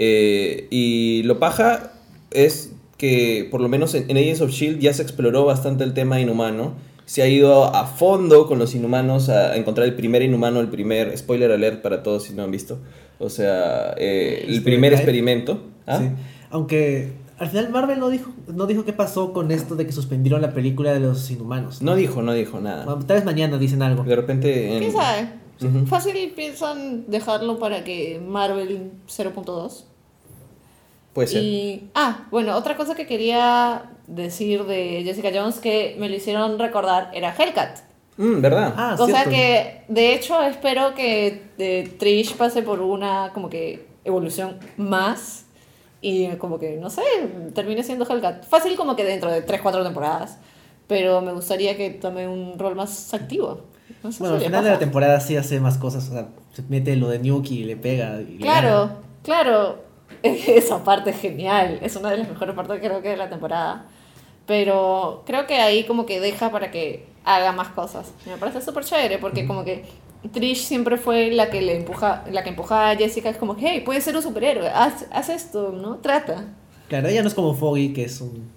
eh, 0.00 0.66
y 0.70 1.22
lo 1.24 1.38
paja 1.38 1.92
es 2.30 2.72
que 2.96 3.46
por 3.50 3.60
lo 3.60 3.68
menos 3.68 3.94
en, 3.94 4.10
en 4.10 4.16
Agents 4.16 4.40
of 4.40 4.50
Shield 4.50 4.80
ya 4.80 4.92
se 4.94 5.02
exploró 5.02 5.44
bastante 5.44 5.84
el 5.84 5.92
tema 5.92 6.20
inhumano. 6.20 6.72
Se 7.04 7.22
ha 7.22 7.28
ido 7.28 7.64
a 7.74 7.86
fondo 7.86 8.46
con 8.46 8.58
los 8.58 8.74
inhumanos 8.74 9.28
a 9.28 9.56
encontrar 9.56 9.86
el 9.88 9.94
primer 9.94 10.22
inhumano, 10.22 10.60
el 10.60 10.68
primer 10.68 11.16
spoiler 11.16 11.50
alert 11.52 11.80
para 11.82 12.02
todos 12.02 12.24
si 12.24 12.32
no 12.34 12.42
han 12.44 12.50
visto. 12.50 12.78
O 13.18 13.28
sea, 13.28 13.94
eh, 13.96 14.44
el 14.46 14.62
primer 14.62 14.92
experimento. 14.92 15.62
¿ah? 15.86 15.98
Sí. 15.98 16.10
Aunque 16.50 17.12
al 17.38 17.48
final 17.48 17.70
Marvel 17.70 17.98
no 17.98 18.08
dijo, 18.08 18.30
no 18.48 18.66
dijo 18.66 18.84
qué 18.84 18.92
pasó 18.92 19.32
con 19.32 19.50
esto 19.50 19.74
de 19.76 19.86
que 19.86 19.92
suspendieron 19.92 20.40
la 20.42 20.52
película 20.52 20.92
de 20.92 21.00
los 21.00 21.30
inhumanos. 21.30 21.82
No 21.82 21.94
dijo, 21.96 22.22
no 22.22 22.32
dijo 22.32 22.60
nada. 22.60 22.84
Bueno, 22.84 23.04
tal 23.06 23.16
vez 23.16 23.24
mañana 23.24 23.58
dicen 23.58 23.82
algo. 23.82 24.04
De 24.04 24.16
repente 24.16 24.72
en- 24.72 24.78
¿Quién 24.80 24.92
sabe? 24.92 25.28
Fácil 25.86 26.32
piensan 26.36 27.10
dejarlo 27.10 27.58
para 27.58 27.82
que 27.82 28.20
Marvel 28.24 28.92
0.2. 29.08 29.84
Puede 31.12 31.26
ser. 31.28 31.42
Y, 31.42 31.90
ah, 31.94 32.28
bueno, 32.30 32.56
otra 32.56 32.76
cosa 32.76 32.94
que 32.94 33.06
quería 33.06 33.90
decir 34.06 34.64
de 34.64 35.02
Jessica 35.04 35.30
Jones 35.34 35.56
que 35.58 35.96
me 35.98 36.08
lo 36.08 36.14
hicieron 36.14 36.58
recordar 36.60 37.10
era 37.12 37.34
Hellcat. 37.36 37.80
Mm, 38.18 38.40
¿Verdad? 38.42 38.74
Ah, 38.76 38.96
o 38.98 39.06
sea 39.06 39.24
cierto. 39.24 39.30
que, 39.30 39.82
de 39.88 40.14
hecho, 40.14 40.42
espero 40.42 40.94
que 40.94 41.50
eh, 41.58 41.94
Trish 41.98 42.34
pase 42.34 42.62
por 42.62 42.80
una 42.80 43.30
como 43.32 43.48
que 43.48 43.86
evolución 44.04 44.58
más 44.76 45.46
y 46.00 46.28
como 46.36 46.58
que, 46.58 46.76
no 46.76 46.90
sé, 46.90 47.02
termine 47.54 47.82
siendo 47.82 48.04
Hellcat. 48.08 48.44
Fácil 48.46 48.76
como 48.76 48.94
que 48.96 49.04
dentro 49.04 49.30
de 49.30 49.42
3, 49.42 49.60
4 49.62 49.82
temporadas, 49.84 50.38
pero 50.86 51.20
me 51.20 51.32
gustaría 51.32 51.76
que 51.76 51.90
tome 51.90 52.28
un 52.28 52.58
rol 52.58 52.74
más 52.76 53.14
activo. 53.14 53.62
No 54.02 54.12
sé 54.12 54.18
Bueno, 54.20 54.34
al 54.34 54.40
si 54.40 54.44
le 54.44 54.48
final 54.50 54.64
de 54.64 54.70
la 54.70 54.78
temporada 54.78 55.20
sí 55.20 55.36
hace 55.36 55.60
más 55.60 55.78
cosas. 55.78 56.08
O 56.08 56.12
sea, 56.12 56.28
se 56.52 56.62
mete 56.68 56.94
lo 56.96 57.08
de 57.08 57.18
Nuki 57.20 57.60
y 57.60 57.64
le 57.64 57.76
pega. 57.76 58.20
Y 58.20 58.34
le 58.34 58.40
Claro, 58.40 58.68
gana. 58.86 58.96
claro. 59.22 59.84
Esa 60.22 60.82
parte 60.84 61.10
es 61.10 61.20
genial. 61.20 61.78
Es 61.82 61.96
una 61.96 62.10
de 62.10 62.18
las 62.18 62.28
mejores 62.28 62.54
partes 62.54 62.80
creo 62.80 63.00
que 63.02 63.10
de 63.10 63.16
la 63.16 63.28
temporada. 63.30 63.86
Pero 64.48 65.24
creo 65.26 65.46
que 65.46 65.56
ahí 65.56 65.84
como 65.84 66.06
que 66.06 66.20
deja 66.20 66.50
para 66.50 66.70
que 66.70 67.04
haga 67.24 67.52
más 67.52 67.68
cosas. 67.68 68.12
Me 68.26 68.38
parece 68.38 68.62
súper 68.62 68.82
chévere 68.82 69.18
porque 69.18 69.46
como 69.46 69.62
que 69.62 69.84
Trish 70.32 70.64
siempre 70.64 70.96
fue 70.96 71.30
la 71.30 71.50
que 71.50 71.60
le 71.60 71.76
empuja, 71.76 72.24
la 72.32 72.42
que 72.42 72.48
empujaba 72.48 72.90
a 72.90 72.96
Jessica. 72.96 73.28
Es 73.28 73.36
como 73.36 73.56
que, 73.56 73.68
hey, 73.68 73.82
puedes 73.84 74.02
ser 74.02 74.16
un 74.16 74.22
superhéroe. 74.22 74.70
Haz, 74.70 75.04
haz 75.12 75.28
esto, 75.28 75.72
¿no? 75.72 75.98
Trata. 75.98 76.46
Claro, 76.88 77.08
ella 77.08 77.20
no 77.20 77.28
es 77.28 77.34
como 77.34 77.54
Foggy, 77.54 77.92
que 77.92 78.04
es 78.04 78.22
un. 78.22 78.50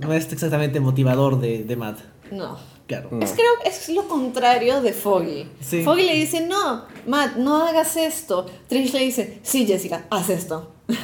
No 0.00 0.14
es 0.14 0.32
exactamente 0.32 0.80
motivador 0.80 1.38
de, 1.38 1.64
de 1.64 1.76
Matt. 1.76 1.98
No. 2.30 2.56
Claro. 2.86 3.08
No. 3.12 3.22
Es 3.22 3.32
creo 3.32 3.52
es 3.64 3.88
lo 3.90 4.08
contrario 4.08 4.80
de 4.80 4.94
Foggy. 4.94 5.48
Sí. 5.60 5.82
Foggy 5.82 6.04
le 6.06 6.14
dice, 6.14 6.46
no, 6.46 6.84
Matt, 7.06 7.36
no 7.36 7.56
hagas 7.66 7.96
esto. 7.96 8.46
Trish 8.68 8.94
le 8.94 9.00
dice, 9.00 9.38
sí, 9.42 9.66
Jessica, 9.66 10.06
haz 10.08 10.30
esto. 10.30 10.72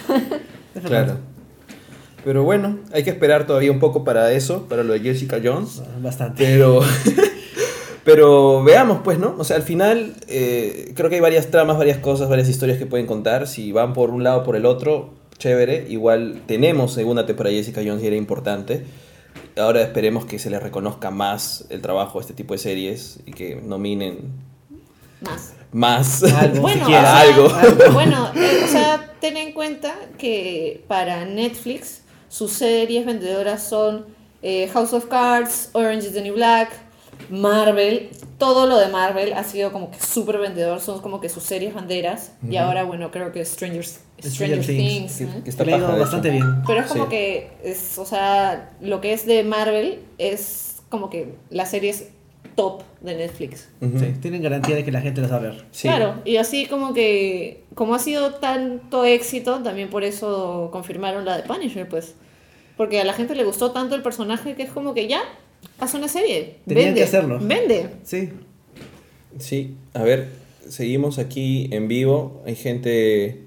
Claro. 0.86 1.18
Pero 2.24 2.44
bueno, 2.44 2.78
hay 2.92 3.02
que 3.02 3.10
esperar 3.10 3.46
todavía 3.46 3.72
un 3.72 3.80
poco 3.80 4.04
para 4.04 4.32
eso, 4.32 4.66
para 4.68 4.82
lo 4.84 4.92
de 4.92 5.00
Jessica 5.00 5.40
Jones. 5.42 5.82
Bastante. 6.00 6.44
Pero, 6.44 6.80
pero 8.04 8.62
veamos, 8.62 9.00
pues, 9.02 9.18
¿no? 9.18 9.34
O 9.38 9.44
sea, 9.44 9.56
al 9.56 9.62
final 9.62 10.14
eh, 10.28 10.92
creo 10.94 11.08
que 11.08 11.16
hay 11.16 11.20
varias 11.20 11.50
tramas, 11.50 11.78
varias 11.78 11.98
cosas, 11.98 12.28
varias 12.28 12.48
historias 12.48 12.78
que 12.78 12.86
pueden 12.86 13.06
contar. 13.06 13.46
Si 13.48 13.72
van 13.72 13.92
por 13.92 14.10
un 14.10 14.22
lado 14.24 14.40
o 14.40 14.44
por 14.44 14.56
el 14.56 14.66
otro, 14.66 15.10
chévere. 15.38 15.86
Igual 15.88 16.42
tenemos 16.46 16.92
segunda 16.94 17.26
temporada 17.26 17.52
de 17.54 17.58
Jessica 17.62 17.82
Jones 17.84 18.02
y 18.02 18.06
era 18.06 18.16
importante. 18.16 18.84
Ahora 19.56 19.82
esperemos 19.82 20.24
que 20.24 20.38
se 20.38 20.48
les 20.50 20.62
reconozca 20.62 21.10
más 21.10 21.66
el 21.70 21.80
trabajo 21.82 22.18
de 22.18 22.22
este 22.22 22.34
tipo 22.34 22.54
de 22.54 22.58
series 22.58 23.20
y 23.26 23.32
que 23.32 23.56
nominen 23.56 24.18
Más. 25.20 25.52
más. 25.72 26.22
Algo, 26.22 26.60
Bueno, 26.62 26.80
siquiera. 26.80 27.00
o 27.00 27.04
sea, 27.04 27.20
algo. 27.20 27.92
bueno, 27.92 28.30
eh, 28.34 28.60
o 28.64 28.68
sea, 28.68 29.14
ten 29.20 29.36
en 29.36 29.52
cuenta 29.52 29.94
que 30.18 30.84
para 30.88 31.24
Netflix 31.26 32.01
sus 32.32 32.50
series 32.52 33.04
vendedoras 33.04 33.62
son 33.62 34.06
eh, 34.40 34.66
House 34.72 34.94
of 34.94 35.04
Cards, 35.06 35.68
Orange 35.74 36.06
is 36.06 36.14
the 36.14 36.22
New 36.22 36.32
Black, 36.34 36.70
Marvel, 37.28 38.08
todo 38.38 38.66
lo 38.66 38.78
de 38.78 38.88
Marvel 38.88 39.34
ha 39.34 39.44
sido 39.44 39.70
como 39.70 39.90
que 39.90 40.00
súper 40.00 40.38
vendedor, 40.38 40.80
son 40.80 41.00
como 41.02 41.20
que 41.20 41.28
sus 41.28 41.42
series 41.42 41.74
banderas 41.74 42.32
y 42.48 42.56
ahora 42.56 42.84
bueno, 42.84 43.10
creo 43.10 43.32
que 43.32 43.44
Stranger, 43.44 43.84
Stranger, 43.84 44.62
Stranger 44.62 44.66
Things, 44.66 45.20
está 45.46 45.64
paja, 45.64 45.94
bastante 45.96 46.30
bien. 46.30 46.62
pero 46.66 46.80
es 46.80 46.86
como 46.86 47.04
Sí. 47.04 47.10
que 47.10 47.50
es, 47.62 47.98
o 47.98 48.06
sea, 48.06 48.70
lo 48.80 49.00
que 49.02 49.12
es 49.12 49.26
de 49.26 49.44
Marvel 49.44 50.00
es 50.16 50.76
como 50.88 51.10
que 51.10 51.34
las 51.50 51.70
series 51.70 52.06
top 52.54 52.82
de 53.00 53.14
Netflix. 53.14 53.68
Sí, 53.80 54.14
tienen 54.20 54.42
garantía 54.42 54.76
de 54.76 54.84
que 54.84 54.92
la 54.92 55.00
gente 55.00 55.20
las 55.20 55.32
va 55.32 55.36
a 55.36 55.40
ver. 55.40 55.64
Sí. 55.70 55.88
Claro, 55.88 56.22
y 56.24 56.36
así 56.36 56.66
como 56.66 56.94
que, 56.94 57.64
como 57.74 57.94
ha 57.94 57.98
sido 57.98 58.34
tanto 58.34 59.04
éxito, 59.04 59.62
también 59.62 59.90
por 59.90 60.04
eso 60.04 60.68
confirmaron 60.72 61.24
la 61.24 61.36
de 61.36 61.42
Punisher, 61.42 61.88
pues. 61.88 62.14
Porque 62.76 63.00
a 63.00 63.04
la 63.04 63.12
gente 63.12 63.34
le 63.34 63.44
gustó 63.44 63.72
tanto 63.72 63.94
el 63.94 64.02
personaje 64.02 64.54
que 64.54 64.62
es 64.62 64.70
como 64.70 64.94
que 64.94 65.08
ya, 65.08 65.22
haz 65.78 65.94
una 65.94 66.08
serie. 66.08 66.56
Tenían 66.66 66.86
vende, 66.86 67.00
que 67.00 67.04
hacerlo. 67.04 67.38
Vende. 67.40 67.90
Sí. 68.02 68.30
Sí, 69.38 69.76
a 69.94 70.02
ver, 70.02 70.28
seguimos 70.68 71.18
aquí 71.18 71.68
en 71.72 71.88
vivo. 71.88 72.42
Hay 72.46 72.56
gente. 72.56 73.42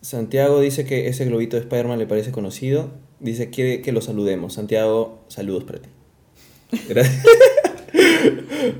Santiago 0.00 0.60
dice 0.60 0.84
que 0.84 1.08
ese 1.08 1.24
globito 1.24 1.56
de 1.56 1.62
Spider-Man 1.62 1.98
le 1.98 2.06
parece 2.06 2.32
conocido. 2.32 2.90
Dice 3.20 3.50
quiere 3.50 3.82
que 3.82 3.92
lo 3.92 4.00
saludemos. 4.00 4.54
Santiago, 4.54 5.24
saludos 5.28 5.64
para 5.64 5.80
ti. 5.80 5.88
Gracias. 6.88 7.24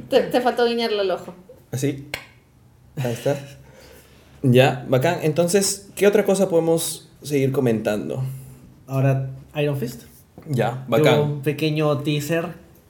Te, 0.09 0.21
te 0.23 0.41
faltó 0.41 0.65
guiñarle 0.67 1.03
el 1.03 1.11
ojo. 1.11 1.35
Así. 1.71 2.09
Ahí 2.97 3.13
está. 3.13 3.37
Ya, 4.43 4.85
bacán. 4.89 5.21
Entonces, 5.23 5.89
¿qué 5.95 6.07
otra 6.07 6.25
cosa 6.25 6.49
podemos 6.49 7.09
seguir 7.23 7.53
comentando? 7.53 8.23
Ahora, 8.87 9.31
Iron 9.57 9.77
Fist. 9.77 10.03
Ya, 10.49 10.85
bacán. 10.89 11.21
un 11.21 11.43
pequeño 11.43 11.99
teaser. 11.99 12.47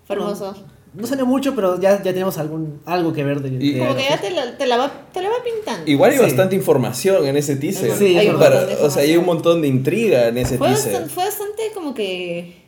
Hermoso. 0.09 0.55
No 0.95 1.07
salió 1.07 1.25
mucho, 1.25 1.55
pero 1.55 1.81
ya, 1.81 1.97
ya 2.03 2.13
tenemos 2.13 2.37
algún, 2.37 2.81
algo 2.85 3.13
que 3.15 3.25
ver 3.25 3.41
de, 3.41 3.49
Y- 3.65 3.73
de 3.75 3.79
Como 3.79 3.93
Iron 3.93 3.97
que 4.03 4.09
ya 4.11 4.21
te 4.21 4.31
la, 4.31 4.59
te 4.59 4.67
la 4.67 4.77
va, 4.77 4.93
te 5.13 5.23
la 5.23 5.29
va 5.31 5.37
pintando. 5.43 5.91
Igual 5.91 6.11
hay 6.13 6.17
Sí. 6.19 6.23
bastante 6.25 6.55
información 6.55 7.27
en 7.27 7.37
ese 7.37 7.57
teaser. 7.57 7.93
Sí, 7.97 8.17
Hay 8.19 8.29
Para- 8.31 8.67
o 8.83 8.91
sea, 8.91 9.03
hay 9.03 9.17
un 9.17 9.25
montón 9.25 9.63
de 9.63 9.69
intriga 9.69 10.29
en 10.29 10.37
ese 10.39 10.59
Fue 10.59 10.69
teaser. 10.69 10.93
bastante, 10.93 11.15
fue 11.15 11.25
bastante 11.25 11.63
como 11.75 11.95
que 11.95 12.63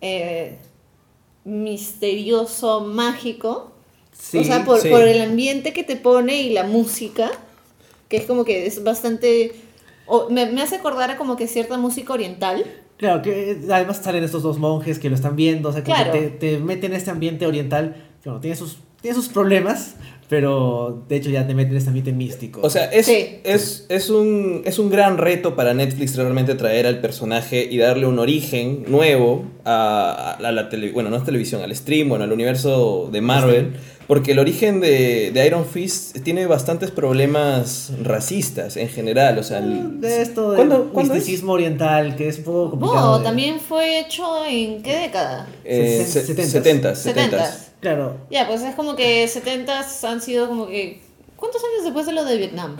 eh, 0.00 0.58
misterioso, 1.44 2.80
mágico. 2.80 3.72
Sí, 4.18 4.38
o 4.38 4.44
sea, 4.44 4.64
por, 4.64 4.80
sí. 4.80 4.88
por 4.88 5.02
el 5.02 5.20
ambiente 5.20 5.72
que 5.72 5.84
te 5.84 5.96
pone 5.96 6.42
y 6.42 6.50
la 6.50 6.64
música, 6.64 7.30
que 8.08 8.16
es 8.18 8.24
como 8.26 8.44
que 8.44 8.66
es 8.66 8.82
bastante... 8.82 9.52
o 10.06 10.30
me, 10.30 10.46
me 10.46 10.62
hace 10.62 10.76
acordar 10.76 11.10
a 11.10 11.16
como 11.16 11.36
que 11.36 11.46
cierta 11.46 11.76
música 11.78 12.12
oriental. 12.12 12.64
Claro, 12.96 13.22
que 13.22 13.58
además 13.70 14.00
salen 14.02 14.22
estos 14.22 14.42
dos 14.42 14.58
monjes 14.58 14.98
que 14.98 15.08
lo 15.10 15.16
están 15.16 15.34
viendo, 15.36 15.68
o 15.68 15.72
sea, 15.72 15.82
Claro. 15.82 16.12
que 16.12 16.20
te, 16.20 16.30
te 16.30 16.58
meten 16.58 16.92
en 16.92 16.98
este 16.98 17.10
ambiente 17.10 17.46
oriental. 17.46 17.96
Bueno, 18.24 18.40
tiene 18.40 18.56
sus, 18.56 18.78
tiene 19.02 19.14
sus 19.16 19.28
problemas, 19.28 19.96
pero 20.28 21.04
de 21.08 21.16
hecho 21.16 21.30
ya 21.30 21.46
te 21.46 21.54
meten 21.54 21.72
en 21.72 21.76
este 21.78 21.88
ambiente 21.90 22.12
místico. 22.12 22.60
O 22.62 22.70
sea, 22.70 22.86
es, 22.86 23.06
Sí. 23.06 23.38
es, 23.44 23.86
es, 23.88 24.10
un, 24.10 24.62
es 24.64 24.78
un 24.78 24.90
gran 24.90 25.18
reto 25.18 25.54
para 25.54 25.74
Netflix 25.74 26.16
realmente 26.16 26.54
traer 26.54 26.86
al 26.86 27.00
personaje 27.00 27.66
y 27.70 27.78
darle 27.78 28.06
un 28.06 28.18
origen 28.18 28.84
nuevo 28.88 29.44
a, 29.64 30.36
a 30.38 30.52
la 30.52 30.68
televisión, 30.68 30.94
bueno, 30.94 31.10
no 31.10 31.16
es 31.16 31.24
televisión, 31.24 31.62
al 31.62 31.74
stream, 31.76 32.08
bueno, 32.08 32.24
al 32.24 32.32
universo 32.32 33.08
de 33.12 33.20
Marvel, 33.20 33.74
porque 34.06 34.32
el 34.32 34.38
origen 34.38 34.80
de, 34.80 35.30
de 35.32 35.46
Iron 35.46 35.64
Fist 35.64 36.18
tiene 36.22 36.46
bastantes 36.46 36.90
problemas 36.90 37.90
racistas 38.02 38.76
en 38.76 38.88
general, 38.88 39.38
o 39.38 39.42
sea... 39.42 39.58
el- 39.58 40.00
de 40.00 40.20
esto 40.22 40.50
del 40.52 40.56
¿Cuándo- 40.68 40.90
cuándo 40.92 41.12
es? 41.14 41.18
misticismo 41.20 41.52
oriental, 41.52 42.14
que 42.16 42.28
es 42.28 42.38
un 42.38 42.44
poco 42.44 42.70
complicado. 42.72 43.12
Oh, 43.12 43.18
de- 43.18 43.24
también 43.24 43.60
fue 43.60 44.00
hecho 44.00 44.24
en 44.46 44.82
qué 44.82 44.96
década? 44.98 45.46
Eh, 45.64 46.04
Se- 46.06 46.22
se- 46.22 46.34
70s. 46.34 46.62
70s, 46.62 46.94
70. 46.96 47.38
70s. 47.38 47.50
Claro, 47.84 48.16
Ya, 48.30 48.46
pues 48.46 48.62
es 48.62 48.74
como 48.74 48.96
que 48.96 49.28
70 49.28 49.84
han 50.04 50.22
sido 50.22 50.48
como 50.48 50.66
que... 50.68 51.02
¿Cuántos 51.36 51.62
años 51.62 51.84
después 51.84 52.06
de 52.06 52.12
lo 52.12 52.24
de 52.24 52.38
Vietnam? 52.38 52.76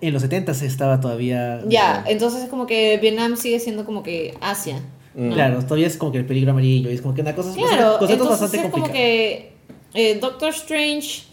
en 0.00 0.12
los 0.12 0.22
70 0.22 0.54
se 0.54 0.66
estaba 0.66 1.00
todavía... 1.00 1.62
Ya, 1.66 2.04
entonces 2.06 2.42
es 2.42 2.48
como 2.48 2.66
que 2.66 2.98
Vietnam 2.98 3.36
sigue 3.36 3.60
siendo 3.60 3.84
como 3.84 4.02
que 4.02 4.36
Asia. 4.40 4.80
Mm. 5.14 5.32
Claro, 5.32 5.62
todavía 5.62 5.86
es 5.86 5.96
como 5.96 6.12
que 6.12 6.18
el 6.18 6.26
peligro 6.26 6.50
amarillo, 6.50 6.90
es 6.90 7.00
como 7.00 7.14
que 7.14 7.22
una 7.22 7.34
cosa 7.34 7.54
Claro, 7.54 7.98
entonces 8.00 8.28
bastante 8.28 8.56
es 8.58 8.72
como 8.72 8.92
que 8.92 9.52
eh, 9.94 10.18
Doctor 10.20 10.50
Strange 10.50 11.24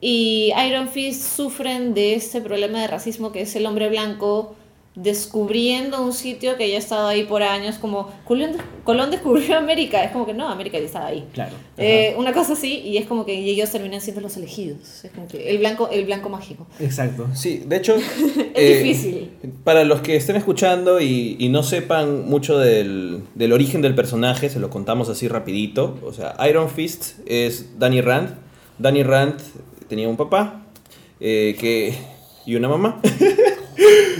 y 0.00 0.52
Iron 0.66 0.88
Fist 0.88 1.36
sufren 1.36 1.94
de 1.94 2.14
este 2.14 2.40
problema 2.40 2.80
de 2.80 2.86
racismo 2.86 3.32
que 3.32 3.42
es 3.42 3.56
el 3.56 3.66
hombre 3.66 3.88
blanco 3.88 4.54
descubriendo 5.02 6.02
un 6.02 6.12
sitio 6.12 6.56
que 6.56 6.68
ya 6.68 6.78
estaba 6.78 7.10
ahí 7.10 7.24
por 7.24 7.42
años, 7.42 7.76
como 7.76 8.10
Colón, 8.24 8.56
Colón 8.82 9.12
descubrió 9.12 9.56
América, 9.56 10.02
es 10.02 10.10
como 10.10 10.26
que 10.26 10.34
no, 10.34 10.48
América 10.48 10.78
ya 10.78 10.86
estaba 10.86 11.06
ahí. 11.06 11.24
Claro. 11.32 11.54
Eh, 11.76 12.14
una 12.18 12.32
cosa 12.32 12.54
así, 12.54 12.80
y 12.80 12.96
es 12.96 13.06
como 13.06 13.24
que 13.24 13.32
ellos 13.32 13.70
terminan 13.70 14.00
siendo 14.00 14.20
los 14.20 14.36
elegidos. 14.36 15.04
Es 15.04 15.12
como 15.12 15.28
que 15.28 15.50
el 15.50 15.58
blanco, 15.58 15.88
el 15.92 16.04
blanco 16.04 16.28
mágico. 16.28 16.66
Exacto. 16.80 17.28
Sí, 17.34 17.62
de 17.64 17.76
hecho... 17.76 17.96
Es 18.54 18.82
difícil. 18.82 19.30
Para 19.62 19.84
los 19.84 20.00
que 20.00 20.16
estén 20.16 20.34
escuchando 20.34 21.00
y, 21.00 21.36
y 21.38 21.48
no 21.48 21.62
sepan 21.62 22.28
mucho 22.28 22.58
del, 22.58 23.22
del 23.36 23.52
origen 23.52 23.82
del 23.82 23.94
personaje, 23.94 24.50
se 24.50 24.58
lo 24.58 24.68
contamos 24.68 25.08
así 25.08 25.28
rapidito. 25.28 25.96
O 26.02 26.12
sea, 26.12 26.34
Iron 26.48 26.68
Fist 26.68 27.20
es 27.26 27.78
Danny 27.78 28.00
Rand. 28.00 28.34
Danny 28.78 29.04
Rand 29.04 29.36
tenía 29.88 30.08
un 30.08 30.16
papá 30.16 30.62
eh, 31.20 31.56
que, 31.60 31.94
y 32.46 32.56
una 32.56 32.68
mamá. 32.68 33.00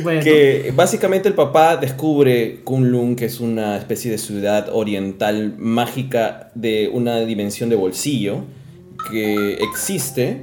Bueno, 0.03 0.21
Que 0.23 0.73
básicamente 0.75 1.29
el 1.29 1.35
papá 1.35 1.77
descubre 1.77 2.61
Kunlun, 2.64 3.16
que 3.16 3.25
es 3.27 3.40
una 3.40 3.77
especie 3.77 4.11
de 4.11 4.18
ciudad 4.18 4.68
oriental 4.73 5.55
mágica 5.59 6.51
de 6.55 6.88
una 6.92 7.21
dimensión 7.21 7.68
de 7.68 7.77
bolsillo 7.77 8.44
que 9.11 9.55
existe. 9.55 10.42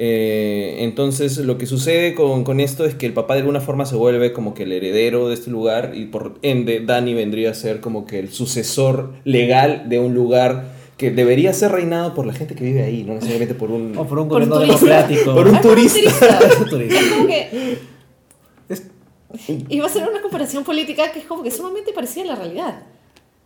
Eh, 0.00 0.76
entonces 0.84 1.38
lo 1.38 1.58
que 1.58 1.66
sucede 1.66 2.14
con, 2.14 2.44
con 2.44 2.60
esto 2.60 2.84
es 2.84 2.94
que 2.94 3.06
el 3.06 3.12
papá 3.14 3.34
de 3.34 3.40
alguna 3.40 3.60
forma 3.60 3.84
se 3.84 3.96
vuelve 3.96 4.32
como 4.32 4.54
que 4.54 4.62
el 4.62 4.70
heredero 4.72 5.26
de 5.28 5.34
este 5.34 5.50
lugar 5.50 5.90
y 5.94 6.04
por 6.06 6.38
ende 6.42 6.80
Danny 6.86 7.14
vendría 7.14 7.50
a 7.50 7.54
ser 7.54 7.80
como 7.80 8.06
que 8.06 8.20
el 8.20 8.28
sucesor 8.30 9.14
legal 9.24 9.88
de 9.88 9.98
un 9.98 10.14
lugar 10.14 10.66
que 10.96 11.10
debería 11.10 11.52
ser 11.52 11.72
reinado 11.72 12.14
por 12.14 12.26
la 12.26 12.32
gente 12.32 12.54
que 12.54 12.62
vive 12.64 12.82
ahí, 12.84 13.02
no 13.04 13.14
necesariamente 13.14 13.54
por 13.54 13.70
un, 13.72 13.96
O 13.96 14.06
por 14.06 14.18
un 14.20 14.28
gobierno 14.28 14.56
turista. 14.60 14.76
democrático. 15.06 15.34
por 15.34 15.48
un 15.48 15.56
Ah, 15.56 15.60
por 15.62 15.70
un 15.70 15.76
turista. 15.76 16.00
Es 16.46 16.58
un 16.60 16.68
turista. 16.68 16.96
Es 17.00 17.06
como 17.08 17.26
que 17.26 17.40
Es- 17.40 17.78
iba 19.68 19.86
a 19.86 19.88
ser 19.88 20.08
una 20.08 20.20
comparación 20.22 20.64
política 20.64 21.12
que 21.12 21.20
es 21.20 21.24
como 21.26 21.42
que 21.42 21.50
sumamente 21.50 21.92
parecida 21.92 22.24
a 22.24 22.26
la 22.28 22.34
realidad. 22.36 22.82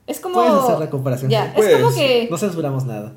Es 0.06 0.20
como. 0.20 0.34
Puedes 0.36 0.52
hacer 0.52 0.78
la 0.78 0.90
comparación. 0.90 1.30
Ya, 1.30 1.52
Puedes. 1.54 1.74
es 1.74 1.80
como 1.82 1.94
que 1.94 2.28
No 2.30 2.36
censuramos 2.38 2.84
nada. 2.84 3.14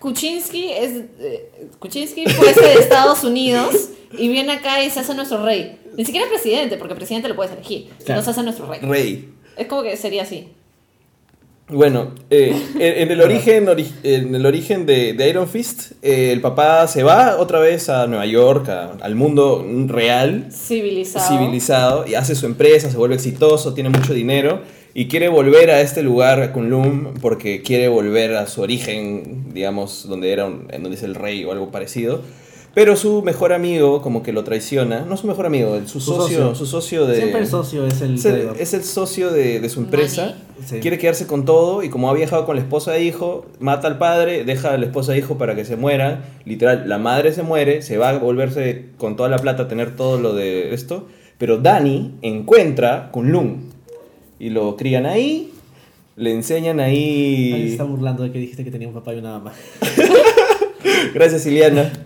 Kuczynski 0.00 0.70
es. 0.70 1.04
eh, 1.18 1.68
Kuczynski 1.78 2.26
fue 2.26 2.50
este 2.50 2.60
de 2.60 2.74
Estados 2.74 3.24
Unidos 3.24 3.88
y 4.12 4.28
viene 4.28 4.52
acá 4.52 4.82
y 4.84 4.90
se 4.90 5.00
hace 5.00 5.14
nuestro 5.14 5.42
rey. 5.44 5.80
Ni 5.96 6.04
siquiera 6.04 6.28
presidente, 6.28 6.76
porque 6.76 6.94
presidente 6.94 7.28
lo 7.28 7.36
puedes 7.36 7.52
elegir. 7.52 7.84
Claro. 8.04 8.20
Sino 8.20 8.22
se 8.22 8.30
hace 8.30 8.42
nuestro 8.42 8.66
rey. 8.66 8.80
Rey. 8.80 9.34
Es 9.56 9.66
como 9.66 9.82
que 9.82 9.96
sería 9.96 10.22
así. 10.22 10.48
Bueno, 11.68 12.12
eh, 12.28 12.54
en, 12.74 13.02
en 13.02 13.10
el 13.10 13.20
origen, 13.22 13.66
ori- 13.66 13.90
en 14.02 14.34
el 14.34 14.44
origen 14.44 14.84
de, 14.86 15.14
de 15.14 15.28
Iron 15.30 15.48
Fist, 15.48 15.92
eh, 16.02 16.30
el 16.32 16.40
papá 16.42 16.86
se 16.88 17.02
va 17.02 17.36
otra 17.38 17.58
vez 17.58 17.88
a 17.88 18.06
Nueva 18.06 18.26
York, 18.26 18.68
a- 18.68 18.92
al 19.00 19.14
mundo 19.14 19.66
real, 19.86 20.48
Civilizado. 20.52 21.26
civilizado, 21.38 22.04
y 22.06 22.14
hace 22.16 22.34
su 22.34 22.44
empresa, 22.46 22.90
se 22.90 22.96
vuelve 22.98 23.14
exitoso, 23.14 23.72
tiene 23.72 23.88
mucho 23.88 24.12
dinero, 24.12 24.60
y 24.92 25.08
quiere 25.08 25.28
volver 25.28 25.70
a 25.70 25.80
este 25.80 26.02
lugar, 26.02 26.40
a 26.42 26.52
Kunlun, 26.52 27.14
porque 27.20 27.62
quiere 27.62 27.88
volver 27.88 28.36
a 28.36 28.46
su 28.46 28.60
origen, 28.60 29.46
digamos, 29.54 30.06
donde, 30.06 30.32
era 30.32 30.44
un- 30.44 30.68
en 30.70 30.82
donde 30.82 30.96
es 30.98 31.02
el 31.02 31.14
rey 31.14 31.44
o 31.44 31.52
algo 31.52 31.70
parecido. 31.70 32.20
Pero 32.74 32.96
su 32.96 33.22
mejor 33.22 33.52
amigo 33.52 34.02
como 34.02 34.22
que 34.24 34.32
lo 34.32 34.42
traiciona, 34.42 35.02
no 35.08 35.16
su 35.16 35.28
mejor 35.28 35.46
amigo, 35.46 35.76
el- 35.76 35.86
su, 35.86 36.00
Su 36.00 36.12
socio, 36.16 36.38
socio. 36.38 36.54
su 36.56 36.66
socio 36.66 37.06
de... 37.06 37.16
Siempre 37.16 37.40
el 37.40 37.46
socio 37.46 37.86
es 37.86 38.00
el 38.00 38.14
Es 38.16 38.24
el, 38.24 38.32
traidor. 38.32 38.56
es 38.58 38.74
el 38.74 38.82
socio 38.84 39.30
de, 39.30 39.60
de 39.60 39.68
su 39.68 39.78
empresa. 39.80 40.34
Sí. 40.66 40.80
Quiere 40.80 40.98
quedarse 40.98 41.26
con 41.28 41.44
todo 41.44 41.82
y 41.84 41.88
como 41.88 42.10
ha 42.10 42.14
viajado 42.14 42.46
con 42.46 42.56
la 42.56 42.62
esposa 42.62 42.96
e 42.96 43.04
hijo, 43.04 43.46
mata 43.60 43.86
al 43.86 43.98
padre, 43.98 44.44
deja 44.44 44.72
a 44.72 44.76
la 44.78 44.86
esposa 44.86 45.14
e 45.14 45.18
hijo 45.18 45.38
para 45.38 45.54
que 45.54 45.64
se 45.64 45.76
mueran. 45.76 46.24
Literal, 46.44 46.88
la 46.88 46.98
madre 46.98 47.32
se 47.32 47.42
muere, 47.44 47.80
se 47.82 47.96
va 47.96 48.08
a 48.10 48.18
volverse 48.18 48.86
con 48.98 49.14
toda 49.14 49.28
la 49.28 49.38
plata 49.38 49.64
a 49.64 49.68
tener 49.68 49.94
todo 49.94 50.18
lo 50.18 50.34
de 50.34 50.74
esto. 50.74 51.06
Pero 51.38 51.58
Dani 51.58 52.14
encuentra 52.22 53.10
con 53.12 53.30
Lung 53.30 53.56
y 54.40 54.50
lo 54.50 54.76
crían 54.76 55.06
ahí, 55.06 55.52
le 56.16 56.32
enseñan 56.32 56.78
se 56.78 56.82
ahí... 56.82 57.68
está 57.70 57.84
burlando 57.84 58.24
de 58.24 58.32
que 58.32 58.38
dijiste 58.40 58.64
que 58.64 58.70
tenía 58.72 58.88
un 58.88 58.94
papá 58.94 59.14
y 59.14 59.18
una 59.18 59.30
mamá. 59.38 59.52
Gracias, 61.14 61.46
Iliana. 61.46 62.03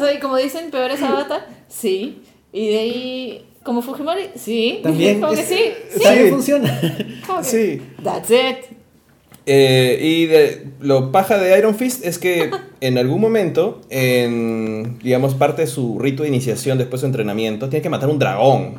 Y, 0.00 0.02
o 0.02 0.06
sea, 0.06 0.14
y 0.14 0.18
como 0.20 0.36
dicen, 0.36 0.70
peor 0.70 0.90
es 0.90 1.02
Avatar, 1.02 1.46
sí. 1.68 2.22
Y 2.52 2.68
de 2.68 2.78
ahí, 2.78 3.44
como 3.62 3.82
Fujimori, 3.82 4.24
sí. 4.34 4.80
También, 4.82 5.20
como 5.20 5.32
que 5.34 5.40
es- 5.40 5.48
sí. 5.48 5.58
sí. 5.94 6.02
también 6.02 6.24
Sí. 6.26 6.30
funciona. 6.32 6.80
como 7.26 7.38
que, 7.40 7.44
Sí. 7.44 7.82
That's 8.02 8.30
it. 8.30 8.76
Eh, 9.46 9.98
y 10.02 10.26
de- 10.26 10.66
lo 10.80 11.10
paja 11.12 11.38
de 11.38 11.58
Iron 11.58 11.74
Fist 11.74 12.04
es 12.04 12.18
que 12.18 12.50
en 12.80 12.98
algún 12.98 13.20
momento, 13.20 13.80
en, 13.90 14.98
digamos, 15.02 15.34
parte 15.34 15.62
de 15.62 15.68
su 15.68 15.98
rito 15.98 16.22
de 16.22 16.28
iniciación 16.28 16.78
después 16.78 17.00
de 17.00 17.04
su 17.04 17.06
entrenamiento, 17.06 17.68
tiene 17.68 17.82
que 17.82 17.88
matar 17.88 18.08
un 18.10 18.18
dragón, 18.18 18.74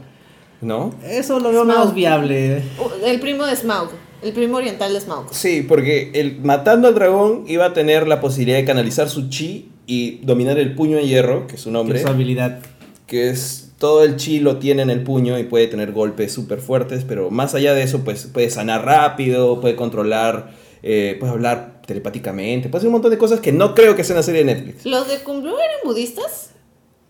¿no? 0.62 0.94
Eso 1.08 1.40
lo 1.40 1.50
veo 1.52 1.64
Smaug. 1.64 1.78
menos 1.80 1.94
viable. 1.96 2.62
Uh, 2.80 3.06
El 3.06 3.20
primo 3.20 3.46
de 3.46 3.56
Smaug. 3.56 3.90
El 4.22 4.34
primo 4.34 4.58
oriental 4.58 4.94
de 4.94 5.02
Smaug. 5.02 5.34
Sí, 5.34 5.66
porque 5.68 6.12
el, 6.14 6.40
matando 6.42 6.88
al 6.88 6.94
dragón 6.94 7.44
iba 7.48 7.66
a 7.66 7.74
tener 7.74 8.08
la 8.08 8.22
posibilidad 8.22 8.58
de 8.60 8.66
canalizar 8.66 9.10
su 9.10 9.30
chi 9.30 9.72
y 9.94 10.20
dominar 10.24 10.58
el 10.60 10.74
puño 10.76 10.98
de 10.98 11.08
hierro, 11.08 11.48
que 11.48 11.56
es 11.56 11.62
su 11.62 11.70
Que 11.70 11.74
nombre, 11.74 11.98
es 11.98 12.04
su 12.04 12.08
habilidad. 12.10 12.60
que 13.08 13.30
es 13.30 13.72
todo 13.78 14.04
el 14.04 14.16
chi 14.16 14.40
lo 14.40 14.58
tiene 14.58 14.84
en 14.84 14.90
el 14.90 15.04
puño 15.04 15.38
y 15.40 15.44
puede 15.44 15.68
tener 15.68 15.92
golpes 15.92 16.32
súper 16.32 16.60
fuertes, 16.62 17.04
pero 17.04 17.30
más 17.32 17.56
allá 17.56 17.74
de 17.74 17.84
eso, 17.84 18.00
pues 18.04 18.26
puede 18.32 18.50
sanar 18.50 18.86
rápido, 18.86 19.60
puede 19.60 19.76
controlar, 19.76 20.52
eh, 20.84 21.18
puede 21.20 21.34
hablar 21.34 21.82
telepáticamente, 21.88 22.70
puede 22.70 22.80
hacer 22.80 22.88
un 22.90 22.94
montón 22.94 23.12
de 23.12 23.18
cosas 23.18 23.40
que 23.40 23.52
no 23.52 23.74
creo 23.76 23.96
que 23.96 24.04
sea 24.04 24.16
una 24.16 24.24
serie 24.24 24.44
de 24.46 24.54
Netflix. 24.54 24.86
¿Los 24.86 25.08
de 25.10 25.20
Kumblur 25.24 25.54
eran 25.56 25.80
budistas? 25.84 26.52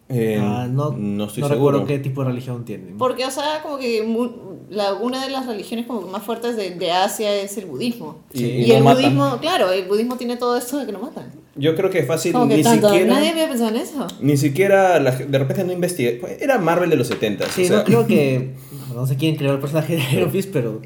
Eh, 0.09 0.39
Ah, 0.41 0.67
no, 0.69 0.91
no 0.97 1.25
estoy 1.25 1.41
no 1.41 1.47
seguro. 1.49 1.71
recuerdo 1.77 1.85
qué 1.87 1.99
tipo 1.99 2.21
de 2.23 2.29
religión 2.29 2.65
tienen. 2.65 2.97
Porque, 2.97 3.25
o 3.25 3.31
sea, 3.31 3.61
como 3.61 3.77
que 3.77 4.01
la, 4.69 4.93
una 4.95 5.23
de 5.23 5.29
las 5.29 5.45
religiones 5.45 5.85
como 5.87 6.01
más 6.07 6.23
fuertes 6.23 6.57
de, 6.57 6.71
de 6.71 6.91
Asia 6.91 7.33
es 7.35 7.57
el 7.57 7.65
budismo. 7.65 8.17
Y- 8.33 8.43
Y, 8.43 8.63
y 8.63 8.67
no 8.69 8.75
el 8.77 8.83
matan. 8.83 9.01
budismo, 9.03 9.37
claro, 9.39 9.71
el 9.71 9.85
budismo 9.87 10.17
tiene 10.17 10.35
todo 10.37 10.57
esto 10.57 10.79
de 10.79 10.85
que 10.85 10.91
no 10.91 10.99
matan. 10.99 11.31
Yo 11.55 11.75
creo 11.75 11.89
que 11.89 12.03
fácil, 12.03 12.31
Como 12.31 12.47
que 12.47 12.57
ni 12.57 12.63
tanto, 12.63 12.89
siquiera... 12.89 13.13
nadie 13.13 13.29
había 13.31 13.47
pensado 13.49 13.69
en 13.71 13.75
eso. 13.77 14.07
Ni 14.21 14.37
siquiera, 14.37 14.99
la 15.01 15.11
de 15.11 15.37
repente 15.37 15.63
no 15.65 15.73
investigué. 15.73 16.11
Pues, 16.13 16.41
Era 16.41 16.57
Marvel 16.59 16.89
de 16.89 16.95
los 16.95 17.07
70. 17.07 17.49
Sí, 17.49 17.69
no 17.69 17.83
creo 17.83 18.07
que. 18.07 18.51
No 18.95 19.07
sé 19.07 19.15
quién 19.15 19.37
creó 19.37 19.53
el 19.53 19.59
personaje 19.59 19.95
de 19.95 20.03
Iron 20.17 20.31
Fist, 20.31 20.49
pero. 20.51 20.81